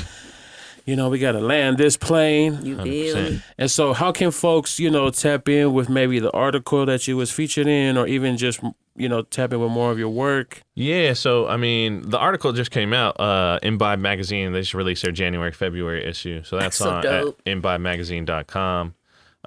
you 0.85 0.97
know, 0.97 1.09
we 1.09 1.19
gotta 1.19 1.39
land 1.39 1.77
this 1.77 1.95
plane. 1.95 2.59
You 2.63 2.77
feel 2.77 3.39
And 3.57 3.71
so, 3.71 3.93
how 3.93 4.11
can 4.11 4.31
folks, 4.31 4.77
you 4.77 4.91
know, 4.91 5.09
tap 5.09 5.47
in 5.47 5.73
with 5.73 5.87
maybe 5.87 6.19
the 6.19 6.31
article 6.31 6.85
that 6.85 7.07
you 7.07 7.15
was 7.15 7.31
featured 7.31 7.65
in, 7.67 7.97
or 7.97 8.05
even 8.07 8.35
just, 8.35 8.59
you 8.97 9.07
know, 9.07 9.21
tap 9.21 9.53
in 9.53 9.61
with 9.61 9.71
more 9.71 9.89
of 9.89 9.97
your 9.97 10.09
work? 10.09 10.61
Yeah, 10.75 11.13
so 11.13 11.47
I 11.47 11.55
mean, 11.55 12.09
the 12.09 12.17
article 12.17 12.51
just 12.51 12.71
came 12.71 12.91
out. 12.91 13.17
Uh, 13.17 13.57
Imbibe 13.63 13.99
magazine. 13.99 14.51
They 14.51 14.59
just 14.59 14.73
released 14.73 15.03
their 15.03 15.13
January, 15.13 15.53
February 15.53 16.03
issue. 16.03 16.43
So 16.43 16.59
that's, 16.59 16.75
so 16.75 16.89
on 16.89 17.03
dope. 17.03 17.39
at 17.45 17.53
imbibemagazine.com. 17.53 18.95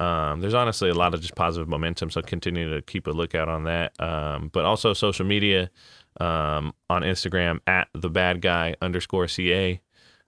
Um, 0.01 0.41
there's 0.41 0.55
honestly 0.55 0.89
a 0.89 0.95
lot 0.95 1.15
of 1.15 1.21
just 1.21 1.35
positive 1.35 1.69
momentum, 1.69 2.11
so 2.11 2.23
continue 2.23 2.73
to 2.75 2.81
keep 2.81 3.07
a 3.07 3.11
lookout 3.11 3.49
on 3.49 3.65
that. 3.65 3.93
Um, 4.01 4.49
but 4.53 4.65
also 4.65 4.95
social 4.95 5.27
media 5.27 5.71
um, 6.19 6.73
on 6.89 7.03
Instagram 7.03 7.61
at 7.67 7.89
the 7.95 8.09
bad 8.09 8.41
guy 8.41 8.75
underscore 8.81 9.29
ca. 9.29 9.81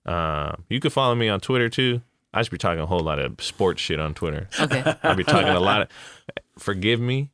Um, 0.04 0.64
you 0.68 0.78
can 0.78 0.90
follow 0.90 1.14
me 1.14 1.28
on 1.28 1.40
Twitter 1.40 1.70
too. 1.70 2.02
I 2.34 2.40
just 2.40 2.50
be 2.50 2.58
talking 2.58 2.80
a 2.80 2.86
whole 2.86 3.00
lot 3.00 3.18
of 3.18 3.42
sports 3.42 3.80
shit 3.80 3.98
on 3.98 4.14
Twitter. 4.14 4.48
Okay. 4.60 4.94
I'll 5.02 5.16
be 5.16 5.24
talking 5.24 5.48
a 5.48 5.60
lot 5.60 5.82
of. 5.82 5.88
Forgive 6.58 7.00
me, 7.00 7.30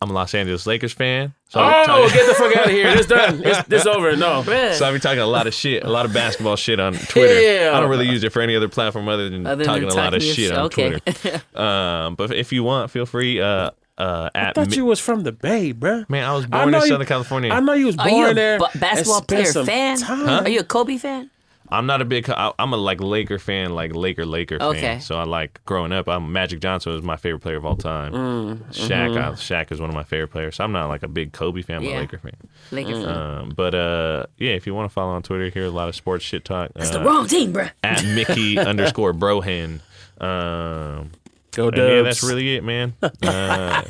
I'm 0.00 0.10
a 0.10 0.12
Los 0.12 0.34
Angeles 0.34 0.66
Lakers 0.66 0.92
fan. 0.92 1.32
So 1.48 1.60
I'll 1.60 1.82
Oh, 1.82 1.86
talking- 1.86 2.14
get 2.14 2.26
the 2.26 2.34
fuck 2.34 2.56
out 2.56 2.66
of 2.66 2.72
here! 2.72 2.88
It's 2.88 3.06
done. 3.06 3.40
It's, 3.44 3.68
it's 3.70 3.86
over. 3.86 4.14
No. 4.16 4.42
Bruh. 4.42 4.74
so 4.74 4.84
I'll 4.84 4.92
be 4.92 4.98
talking 4.98 5.20
a 5.20 5.26
lot 5.26 5.46
of 5.46 5.54
shit, 5.54 5.82
a 5.84 5.88
lot 5.88 6.04
of 6.04 6.12
basketball 6.12 6.56
shit 6.56 6.78
on 6.78 6.92
Twitter. 7.08 7.40
Yeah. 7.40 7.72
I 7.74 7.80
don't 7.80 7.88
really 7.88 8.08
use 8.08 8.22
it 8.22 8.30
for 8.32 8.42
any 8.42 8.54
other 8.56 8.68
platform 8.68 9.08
other 9.08 9.30
than 9.30 9.46
Other 9.46 9.64
than 9.64 9.66
talking 9.66 9.88
a 9.88 9.94
lot 9.94 10.12
of 10.12 10.22
shit 10.22 10.34
shit. 10.34 10.52
on 10.52 10.66
Okay. 10.66 10.98
Twitter. 10.98 11.42
Um, 11.58 12.16
but 12.16 12.32
if 12.34 12.52
you 12.52 12.64
want, 12.64 12.90
feel 12.90 13.06
free. 13.06 13.40
Uh, 13.40 13.70
uh, 13.96 14.28
I 14.34 14.52
thought 14.52 14.70
Mi- 14.70 14.76
you 14.76 14.84
was 14.84 14.98
from 14.98 15.22
the 15.22 15.30
Bay, 15.32 15.72
bruh. 15.72 16.08
man, 16.10 16.24
I 16.28 16.34
was 16.34 16.46
born 16.46 16.70
know 16.72 16.78
in 16.78 16.82
you- 16.84 16.88
Southern 16.90 17.06
California. 17.06 17.52
I 17.52 17.60
know 17.60 17.72
you 17.74 17.86
was 17.86 17.96
Are 17.96 18.08
born 18.08 18.20
you 18.24 18.30
a 18.30 18.34
there. 18.34 18.58
ba- 18.58 18.68
and 18.72 18.80
basketball 18.80 19.22
player 19.22 19.52
fan? 19.52 19.98
time. 19.98 20.44
Are 20.44 20.48
you 20.48 20.60
a 20.60 20.64
Kobe 20.64 20.98
fan? 20.98 21.30
I'm 21.70 21.86
not 21.86 22.02
a 22.02 22.04
big. 22.04 22.28
I- 22.28 22.52
I'm 22.58 22.72
a 22.72 22.76
like 22.76 23.00
Laker 23.00 23.38
fan, 23.38 23.74
like 23.74 23.94
Laker 23.94 24.26
Laker 24.26 24.58
Okay. 24.60 24.80
fan. 24.80 25.00
So 25.00 25.16
I 25.16 25.24
like 25.24 25.60
growing 25.64 25.92
up. 25.92 26.08
I'm 26.08 26.32
Magic 26.32 26.60
Johnson 26.60 26.92
was 26.92 27.02
my 27.02 27.16
favorite 27.16 27.40
player 27.40 27.56
of 27.56 27.64
all 27.64 27.76
time. 27.76 28.12
Mm, 28.12 28.56
Shaq, 28.72 29.16
I, 29.16 29.30
Shaq 29.32 29.72
is 29.72 29.80
one 29.80 29.88
of 29.88 29.94
my 29.94 30.04
favorite 30.04 30.28
players. 30.28 30.56
So 30.56 30.64
I'm 30.64 30.72
not 30.72 30.88
like 30.88 31.02
a 31.02 31.08
big 31.08 31.32
Kobe 31.32 31.62
fan, 31.62 31.76
I'm 31.78 31.82
Yeah. 31.84 31.98
Laker 32.00 32.18
fan. 32.18 32.32
Lakers. 32.70 32.98
Mm. 33.04 33.08
Um, 33.08 33.48
but 33.56 33.74
uh, 33.74 34.26
yeah, 34.36 34.50
if 34.52 34.66
you 34.66 34.74
want 34.74 34.90
to 34.90 34.92
follow 34.92 35.12
on 35.12 35.22
Twitter, 35.22 35.48
hear 35.48 35.64
a 35.64 35.70
lot 35.70 35.88
of 35.88 35.96
sports 35.96 36.24
shit 36.24 36.44
talk. 36.44 36.70
It's 36.76 36.90
uh, 36.90 36.98
the 36.98 37.04
wrong 37.04 37.26
team, 37.26 37.52
bro. 37.52 37.66
at 37.82 38.04
Mickey 38.14 38.58
underscore 38.58 39.12
Brohan. 39.14 39.80
Um, 40.20 41.10
Go 41.52 41.68
and 41.68 41.76
Dubs. 41.76 41.90
yeah, 41.92 42.02
that's 42.02 42.22
really 42.22 42.56
it, 42.56 42.64
man. 42.64 42.94
Uh, 43.22 43.82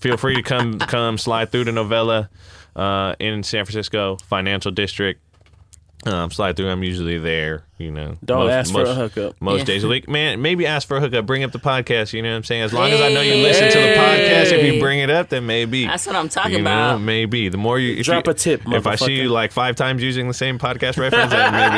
feel 0.00 0.16
free 0.16 0.34
to 0.36 0.42
come 0.42 0.78
come 0.78 1.16
slide 1.18 1.50
through 1.50 1.64
the 1.64 1.70
Novela 1.70 2.28
uh, 2.76 3.14
in 3.18 3.42
San 3.42 3.64
Francisco 3.64 4.16
Financial 4.28 4.70
District. 4.70 5.20
Um, 6.06 6.30
slide 6.30 6.56
through. 6.56 6.70
I'm 6.70 6.82
usually 6.84 7.18
there. 7.18 7.64
You 7.76 7.90
know, 7.90 8.16
Don't 8.24 8.44
most- 8.46 8.52
ask 8.52 8.72
for 8.72 8.82
a 8.84 8.94
hookup. 8.94 9.34
Most 9.40 9.58
Yeah. 9.60 9.64
days 9.64 9.82
a 9.82 9.88
week, 9.88 10.08
man. 10.08 10.40
Maybe 10.40 10.64
ask 10.64 10.86
for 10.86 10.96
a 10.98 11.00
hookup. 11.00 11.26
Bring 11.26 11.42
up 11.42 11.50
the 11.50 11.58
podcast. 11.58 12.12
You 12.12 12.22
know 12.22 12.30
what 12.30 12.36
I'm 12.36 12.44
saying? 12.44 12.62
As 12.62 12.72
long 12.72 12.88
as 12.92 13.00
I 13.00 13.08
know 13.12 13.20
you 13.20 13.34
listen 13.34 13.68
to 13.68 13.78
the 13.78 13.94
podcast, 13.96 14.52
if 14.52 14.72
you 14.74 14.80
bring 14.80 15.00
it 15.00 15.10
up, 15.10 15.28
then 15.28 15.44
maybe. 15.44 15.84
That's 15.84 16.06
what 16.06 16.14
I'm 16.14 16.28
talking 16.28 16.52
you 16.52 16.60
about. 16.60 16.92
Know, 16.92 16.98
maybe 17.00 17.48
the 17.48 17.58
more 17.58 17.80
you 17.80 17.96
if 17.96 18.06
Drop 18.06 18.26
you- 18.26 18.30
a 18.30 18.34
tip, 18.34 18.62
If 18.68 18.86
I 18.86 18.94
see 18.94 19.14
you 19.14 19.28
like 19.28 19.50
five 19.50 19.74
times 19.74 20.04
using 20.04 20.28
the 20.28 20.34
same 20.34 20.56
podcast 20.56 20.98
reference, 20.98 21.32
then 21.32 21.52
maybe 21.52 21.74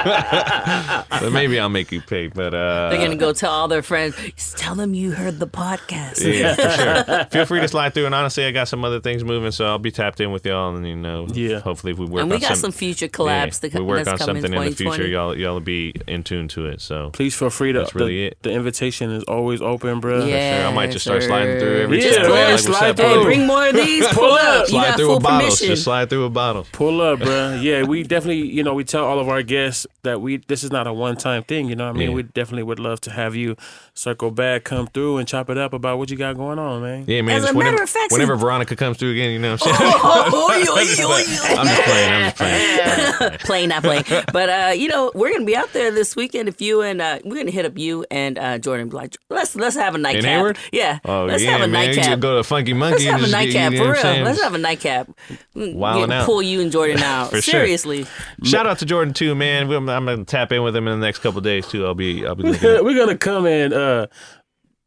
uh, 0.00 1.02
then 1.20 1.32
maybe 1.34 1.58
I'll 1.60 1.68
make 1.68 1.92
you 1.92 2.00
pay. 2.00 2.28
But 2.28 2.54
uh, 2.54 2.88
They're 2.90 2.98
gonna 2.98 3.16
go 3.16 3.32
tell 3.34 3.50
all 3.50 3.68
their 3.68 3.82
friends. 3.82 4.16
Just 4.36 4.56
tell 4.56 4.74
them 4.74 4.94
you 4.94 5.10
heard 5.12 5.38
the 5.38 5.46
podcast. 5.48 6.20
yeah, 6.24 6.54
for 6.54 6.70
sure. 7.14 7.24
Feel 7.30 7.44
free 7.46 7.60
to 7.60 7.68
slide 7.68 7.92
through. 7.94 8.06
And 8.06 8.14
honestly, 8.14 8.44
I 8.46 8.52
got 8.52 8.68
some 8.68 8.84
other 8.86 9.00
things 9.00 9.22
moving, 9.24 9.50
so 9.50 9.66
I'll 9.66 9.78
be 9.78 9.90
tapped 9.90 10.20
in 10.20 10.32
with 10.32 10.46
y'all. 10.46 10.74
And 10.74 10.86
you 10.88 10.96
know, 10.96 11.26
Yeah. 11.32 11.60
hopefully, 11.60 11.92
if 11.92 11.98
we 11.98 12.06
work 12.06 12.22
And 12.22 12.30
we 12.30 12.36
on 12.36 12.40
got 12.40 12.48
some 12.48 12.56
some 12.56 12.72
future 12.72 13.08
collabs. 13.08 13.62
yeah, 13.62 13.68
that 13.70 13.74
we 13.74 13.80
work 13.84 14.06
on 14.06 14.16
coming 14.18 14.29
something 14.34 14.52
in 14.54 14.64
the 14.70 14.76
future. 14.76 15.06
Y'all, 15.06 15.36
y'all 15.36 15.54
will 15.54 15.60
be 15.60 15.94
in 16.06 16.22
tune 16.22 16.48
to 16.48 16.66
it. 16.66 16.80
So 16.80 17.10
Please 17.10 17.34
feel 17.34 17.50
free 17.50 17.72
to. 17.72 17.80
That's 17.80 17.94
really 17.94 18.16
the, 18.16 18.24
it. 18.26 18.42
the 18.42 18.50
invitation 18.52 19.10
is 19.10 19.24
always 19.24 19.60
open, 19.62 20.00
bro. 20.00 20.24
Yeah. 20.24 20.60
sure, 20.62 20.70
I 20.70 20.74
might 20.74 20.90
just 20.90 21.04
start 21.04 21.22
sir. 21.22 21.28
sliding 21.28 21.58
through 21.58 21.82
every 21.82 22.02
Yeah, 22.04 22.12
channel. 22.12 22.30
man, 22.30 22.50
Like, 22.52 22.60
slide 22.60 22.96
through. 22.96 23.06
Hey, 23.06 23.14
bro? 23.14 23.24
bring 23.24 23.46
more 23.46 23.66
of 23.68 23.74
these. 23.74 24.06
Pull 24.12 24.32
up. 24.32 24.60
You 24.62 24.66
Slide 24.68 24.88
got 24.88 24.96
through 24.96 25.06
full 25.06 25.14
with 25.16 25.22
bottles. 25.22 25.42
permission. 25.58 25.66
Just 25.68 25.84
slide 25.84 26.10
through 26.10 26.24
with 26.24 26.34
bottles. 26.34 26.68
Pull 26.72 27.00
up, 27.00 27.18
bro. 27.20 27.50
Yeah, 27.60 27.82
we 27.84 28.02
definitely, 28.02 28.46
you 28.48 28.62
know, 28.62 28.74
we 28.74 28.84
tell 28.84 29.04
all 29.04 29.18
of 29.18 29.28
our 29.28 29.42
guests 29.42 29.86
that 30.02 30.20
we 30.20 30.38
this 30.48 30.64
is 30.64 30.70
not 30.70 30.86
a 30.86 30.92
one 30.92 31.16
time 31.16 31.42
thing. 31.44 31.68
You 31.68 31.76
know, 31.76 31.86
what 31.86 31.96
I 31.96 31.98
mean, 31.98 32.10
Yeah. 32.10 32.14
we 32.16 32.22
definitely 32.22 32.62
would 32.62 32.78
love 32.78 33.00
to 33.02 33.10
have 33.10 33.34
you 33.36 33.56
circle 33.94 34.30
back, 34.30 34.64
come 34.64 34.86
through, 34.86 35.18
and 35.18 35.28
chop 35.28 35.50
it 35.50 35.58
up 35.58 35.72
about 35.72 35.98
what 35.98 36.10
you 36.10 36.16
got 36.16 36.36
going 36.36 36.58
on, 36.58 36.82
man. 36.82 37.04
Yeah, 37.06 37.22
man. 37.22 37.36
As 37.36 37.44
a 37.44 37.46
just 37.48 37.58
matter 37.58 37.82
of 37.82 37.90
fact, 37.90 38.12
whenever 38.12 38.36
Veronica 38.36 38.76
comes 38.76 38.96
through 38.98 39.12
again, 39.12 39.30
you 39.32 39.38
know 39.38 39.52
what 39.52 39.66
I'm 39.66 39.74
saying? 39.76 39.92
Oh. 39.94 40.48
I'm 40.50 40.86
just 40.86 41.00
playing. 41.02 41.58
I'm 41.58 41.66
just 41.66 42.36
playing. 42.36 43.38
playing, 43.40 43.68
not 43.68 43.82
playing. 43.82 44.04
But 44.32 44.48
uh, 44.48 44.72
you 44.74 44.88
know, 44.88 45.10
we're 45.14 45.32
gonna 45.32 45.44
be 45.44 45.56
out 45.56 45.72
there 45.72 45.90
this 45.90 46.14
weekend. 46.16 46.48
If 46.48 46.60
you 46.60 46.82
and 46.82 47.00
uh, 47.02 47.18
we're 47.24 47.36
gonna 47.36 47.50
hit 47.50 47.64
up 47.66 47.76
you 47.78 48.04
and 48.10 48.38
uh, 48.38 48.58
Jordan. 48.58 48.88
Be 48.88 48.96
like, 48.96 49.16
let's 49.28 49.54
let's 49.56 49.76
have 49.76 49.94
a 49.94 49.96
In 49.96 50.02
nightcap. 50.02 50.24
Hayward? 50.24 50.58
Yeah. 50.72 50.98
Oh 51.04 51.24
let's 51.24 51.42
yeah, 51.42 51.50
have 51.52 51.60
a 51.62 51.68
man. 51.68 51.82
You 51.90 51.96
nightcap. 51.96 52.04
can 52.04 52.20
go 52.20 52.36
to 52.36 52.44
Funky 52.44 52.72
Monkey. 52.72 53.04
Let's 53.04 53.06
and 53.06 53.12
have 53.12 53.20
a 53.20 53.22
just 53.24 53.32
get- 53.32 53.38
nightcap 53.38 53.72
you 53.72 53.78
for 53.78 53.84
know 53.84 53.88
what 53.90 53.94
real. 53.94 54.02
Saying? 54.02 54.24
Let's 54.24 54.42
have 54.42 54.54
a 54.54 54.58
nightcap. 54.58 55.08
Wildin' 55.56 56.06
Get- 56.08 56.16
out. 56.16 56.26
Pull 56.26 56.42
you 56.42 56.60
and 56.60 56.70
Jordan 56.72 56.98
out. 57.02 57.30
For 57.30 57.40
sure. 57.40 57.52
Seriously. 57.52 58.06
Shout 58.44 58.66
out 58.66 58.78
to 58.78 58.86
Jordan 58.86 59.14
too, 59.14 59.34
man. 59.34 59.70
I'm, 59.72 59.88
I'm 59.88 60.04
gonna 60.06 60.24
tap 60.24 60.52
in 60.52 60.62
with 60.62 60.76
him 60.76 60.86
in 60.88 60.98
the 61.00 61.04
next 61.06 61.18
couple 61.20 61.40
days 61.40 61.66
too. 61.66 61.86
I'll 61.86 61.94
be 61.94 62.26
I'll 62.26 62.34
be 62.34 62.44
looking. 62.44 62.62
We're 62.84 62.96
gonna 62.96 63.18
come 63.18 63.46
and 63.46 63.72
uh, 63.72 64.06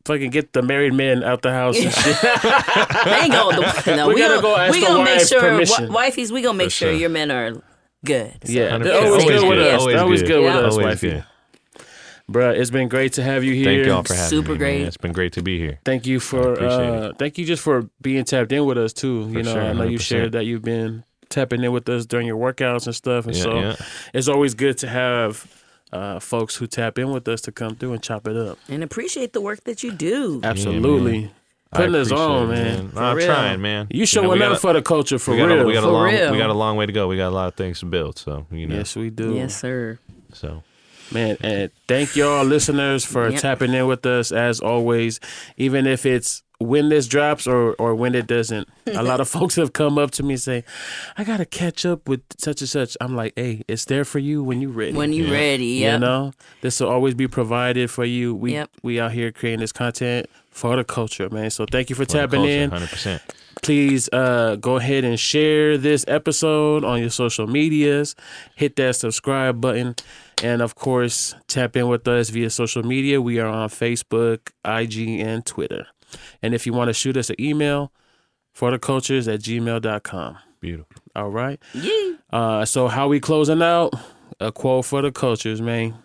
fucking 0.05 0.29
get 0.31 0.53
the 0.53 0.61
married 0.61 0.93
men 0.93 1.23
out 1.23 1.41
the 1.41 1.51
house 1.51 1.79
and 1.79 1.91
shit. 1.93 2.21
They 2.21 3.11
ain't 3.21 3.31
gonna, 3.31 3.73
no, 3.95 4.07
We 4.07 4.15
we, 4.15 4.21
gotta 4.21 4.35
gonna, 4.35 4.41
go 4.41 4.57
ask 4.57 4.73
we 4.73 4.79
the 4.81 4.87
gonna 4.87 5.03
make 5.05 5.27
sure, 5.27 5.39
permission. 5.41 5.85
wi- 5.87 6.09
wifeys, 6.09 6.31
we 6.31 6.41
gonna 6.41 6.57
make 6.57 6.71
sure 6.71 6.89
sure. 6.89 6.97
your 6.97 7.09
men 7.09 7.31
are 7.31 7.61
good. 8.05 8.31
So- 8.45 8.51
Yeah, 8.51 8.69
100%. 8.77 8.83
they're 8.83 8.95
always, 9.05 9.11
Always 9.23 9.39
good 9.41 9.49
with 9.49 9.59
us. 9.59 9.79
Always 9.81 9.93
They're 9.95 10.03
always 10.03 10.21
good. 10.21 10.27
good 10.27 10.43
with 10.43 10.53
Yeah. 10.53 10.59
us, 10.59 10.73
Always 10.73 10.85
wifey. 10.85 11.09
good. 11.09 11.23
Bruh, 12.31 12.57
it's 12.57 12.69
been 12.71 12.87
great 12.87 13.13
to 13.13 13.23
have 13.23 13.43
you 13.43 13.53
here. 13.53 13.65
Thank 13.65 13.85
y'all 13.85 14.03
for 14.03 14.13
having 14.13 14.29
Super 14.29 14.51
me. 14.53 14.57
great. 14.57 14.77
Man. 14.79 14.87
It's 14.87 14.97
been 14.97 15.11
great 15.11 15.33
to 15.33 15.41
be 15.43 15.57
here. 15.59 15.79
Thank 15.83 16.07
you 16.07 16.19
for 16.21 16.53
appreciate 16.53 16.69
uh, 16.71 17.13
thank 17.19 17.37
you 17.37 17.45
just 17.45 17.61
for 17.61 17.89
being 18.01 18.23
tapped 18.23 18.51
in 18.53 18.65
with 18.65 18.77
us 18.77 18.93
too. 18.93 19.25
For 19.29 19.37
you 19.37 19.43
know, 19.43 19.53
sure, 19.53 19.61
I 19.61 19.73
know 19.73 19.83
you 19.83 19.97
100%. 19.97 20.01
shared 20.01 20.31
that 20.31 20.45
you've 20.45 20.61
been 20.61 21.03
tapping 21.29 21.61
in 21.63 21.73
with 21.73 21.89
us 21.89 22.05
during 22.05 22.25
your 22.25 22.37
workouts 22.37 22.85
and 22.85 22.95
stuff, 22.95 23.25
and 23.27 23.35
Yeah, 23.35 23.43
so 23.43 23.59
yeah. 23.59 23.75
it's 24.13 24.29
always 24.29 24.53
good 24.53 24.77
to 24.79 24.87
have 24.87 25.45
uh, 25.91 26.19
folks 26.19 26.55
who 26.55 26.65
tap 26.65 26.97
in 26.97 27.11
with 27.11 27.27
us 27.27 27.41
to 27.41 27.51
come 27.51 27.75
through 27.75 27.91
and 27.93 28.01
chop 28.01 28.25
it 28.27 28.37
up. 28.37 28.57
And 28.69 28.83
appreciate 28.83 29.33
the 29.33 29.41
work 29.41 29.65
that 29.65 29.83
you 29.83 29.91
do. 29.91 30.39
Absolutely, 30.43 31.25
I 31.25 31.31
putting 31.73 31.95
us 31.95 32.11
on, 32.11 32.45
it, 32.45 32.47
man. 32.53 32.91
No, 32.93 33.01
I'm 33.01 33.17
real. 33.17 33.25
trying, 33.27 33.61
man. 33.61 33.87
You 33.89 33.99
know, 33.99 34.05
showing 34.05 34.39
we 34.39 34.45
up 34.45 34.59
for 34.59 34.73
the 34.73 34.81
culture 34.81 35.19
for 35.19 35.31
we 35.31 35.37
got, 35.37 35.45
real. 35.45 35.61
a, 35.61 35.65
we 35.65 35.73
got 35.73 35.79
a 35.83 35.87
For 35.87 35.91
long 35.91 36.13
real. 36.13 36.31
we 36.31 36.37
got 36.37 36.49
a 36.49 36.53
long 36.53 36.77
way 36.77 36.85
to 36.85 36.91
go. 36.91 37.07
We 37.07 37.17
got 37.17 37.29
a 37.29 37.35
lot 37.35 37.47
of 37.47 37.55
things 37.55 37.79
to 37.79 37.85
build. 37.85 38.17
So 38.17 38.45
you 38.51 38.67
know, 38.67 38.75
yes, 38.75 38.95
we 38.95 39.09
do. 39.09 39.35
Yes, 39.35 39.55
sir. 39.59 39.99
so 40.33 40.63
Man, 41.11 41.37
and 41.41 41.69
thank 41.87 42.15
y'all 42.15 42.43
listeners 42.45 43.05
for 43.05 43.29
Yep. 43.29 43.39
tapping 43.41 43.73
in 43.73 43.85
with 43.87 44.03
us 44.05 44.31
as 44.31 44.59
always, 44.61 45.19
even 45.57 45.85
if 45.85 46.05
it's 46.07 46.41
when 46.59 46.89
this 46.89 47.07
drops 47.07 47.45
or 47.45 47.73
or 47.73 47.93
when 47.93 48.15
it 48.15 48.25
doesn't. 48.25 48.67
A 48.87 49.03
lot 49.03 49.19
of 49.19 49.27
folks 49.37 49.55
have 49.57 49.73
come 49.73 49.97
up 49.99 50.11
to 50.11 50.23
me 50.23 50.35
and 50.35 50.41
say, 50.41 50.63
"I 51.17 51.23
gotta 51.25 51.45
catch 51.45 51.85
up 51.85 52.07
with 52.07 52.21
such 52.37 52.61
and 52.61 52.69
such." 52.69 52.95
I'm 53.01 53.15
like, 53.15 53.33
"Hey, 53.35 53.63
it's 53.67 53.85
there 53.85 54.05
for 54.05 54.17
you 54.19 54.41
when 54.43 54.61
you 54.61 54.69
ready." 54.69 54.93
When 54.93 55.13
you 55.13 55.25
Yeah. 55.25 55.33
ready, 55.33 55.65
you 55.65 55.99
know, 55.99 56.31
this 56.61 56.79
will 56.79 56.87
always 56.89 57.13
be 57.13 57.27
provided 57.27 57.91
for 57.91 58.05
you. 58.05 58.33
We 58.33 58.53
Yep. 58.53 58.69
we 58.81 58.99
out 58.99 59.11
here 59.11 59.31
creating 59.31 59.59
this 59.59 59.73
content 59.73 60.27
for 60.53 60.75
the 60.75 60.83
culture, 60.83 61.29
man. 61.29 61.49
So 61.49 61.65
thank 61.65 61.89
you 61.89 61.95
for, 61.95 62.05
tapping 62.05 62.45
in 62.45 62.69
hundred 62.69 62.89
percent. 62.89 63.21
please 63.61 64.09
uh, 64.13 64.55
go 64.57 64.77
ahead 64.77 65.03
and 65.03 65.19
share 65.19 65.77
this 65.77 66.05
episode 66.07 66.83
on 66.83 67.01
your 67.01 67.09
social 67.09 67.47
medias. 67.47 68.15
Hit 68.55 68.75
that 68.77 68.95
subscribe 68.95 69.59
button. 69.59 69.95
And 70.43 70.61
of 70.61 70.75
course, 70.75 71.35
tap 71.47 71.75
in 71.75 71.87
with 71.87 72.07
us 72.07 72.29
via 72.29 72.49
social 72.49 72.83
media. 72.83 73.21
We 73.21 73.39
are 73.39 73.47
on 73.47 73.69
Facebook, 73.69 74.49
IG, 74.65 75.21
and 75.21 75.45
Twitter. 75.45 75.87
And 76.41 76.53
if 76.53 76.65
you 76.65 76.73
want 76.73 76.89
to 76.89 76.93
shoot 76.93 77.17
us 77.17 77.29
an 77.29 77.37
email, 77.39 77.91
for 78.53 78.71
the 78.71 78.79
cultures 78.79 79.27
at 79.27 79.41
gmail.com. 79.41 80.37
Beautiful. 80.59 80.95
All 81.15 81.29
right. 81.29 81.59
Yeah. 81.73 82.13
Uh, 82.31 82.65
so, 82.65 82.87
how 82.87 83.07
we 83.07 83.19
closing 83.19 83.61
out? 83.61 83.93
A 84.39 84.51
quote 84.51 84.85
for 84.85 85.01
the 85.01 85.11
cultures, 85.11 85.61
man. 85.61 85.95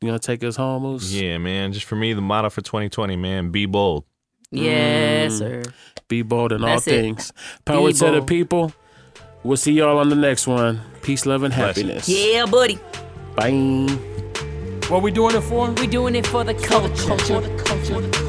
You 0.00 0.08
gonna 0.08 0.18
take 0.18 0.44
us 0.44 0.56
home, 0.56 0.82
Moose? 0.82 1.10
Yeah, 1.12 1.38
man. 1.38 1.72
Just 1.72 1.86
for 1.86 1.96
me, 1.96 2.12
the 2.12 2.20
motto 2.20 2.50
for 2.50 2.60
2020, 2.60 3.16
man, 3.16 3.50
be 3.50 3.64
bold. 3.66 4.04
Yes, 4.50 5.32
Mm. 5.34 5.38
sir. 5.38 5.62
Be 6.08 6.22
bold 6.22 6.52
in 6.52 6.62
all 6.62 6.76
it. 6.76 6.82
things. 6.82 7.32
Power 7.64 7.88
Be 7.88 7.92
to 7.94 8.10
the 8.12 8.22
people. 8.22 8.72
We'll 9.42 9.56
see 9.56 9.72
y'all 9.72 9.98
on 9.98 10.08
the 10.08 10.16
next 10.16 10.46
one. 10.46 10.80
Peace, 11.02 11.24
love, 11.26 11.42
and 11.44 11.52
happiness. 11.54 12.08
Yeah, 12.08 12.46
buddy. 12.46 12.78
Bye. 13.36 13.50
What 14.88 15.02
we 15.02 15.10
doing 15.10 15.34
it 15.34 15.40
for? 15.42 15.70
We 15.72 15.86
doing 15.86 16.14
it 16.14 16.26
for 16.26 16.44
the 16.44 16.54
culture. 16.54 17.16
For 17.18 17.40
the 17.40 17.62
culture. 17.64 18.25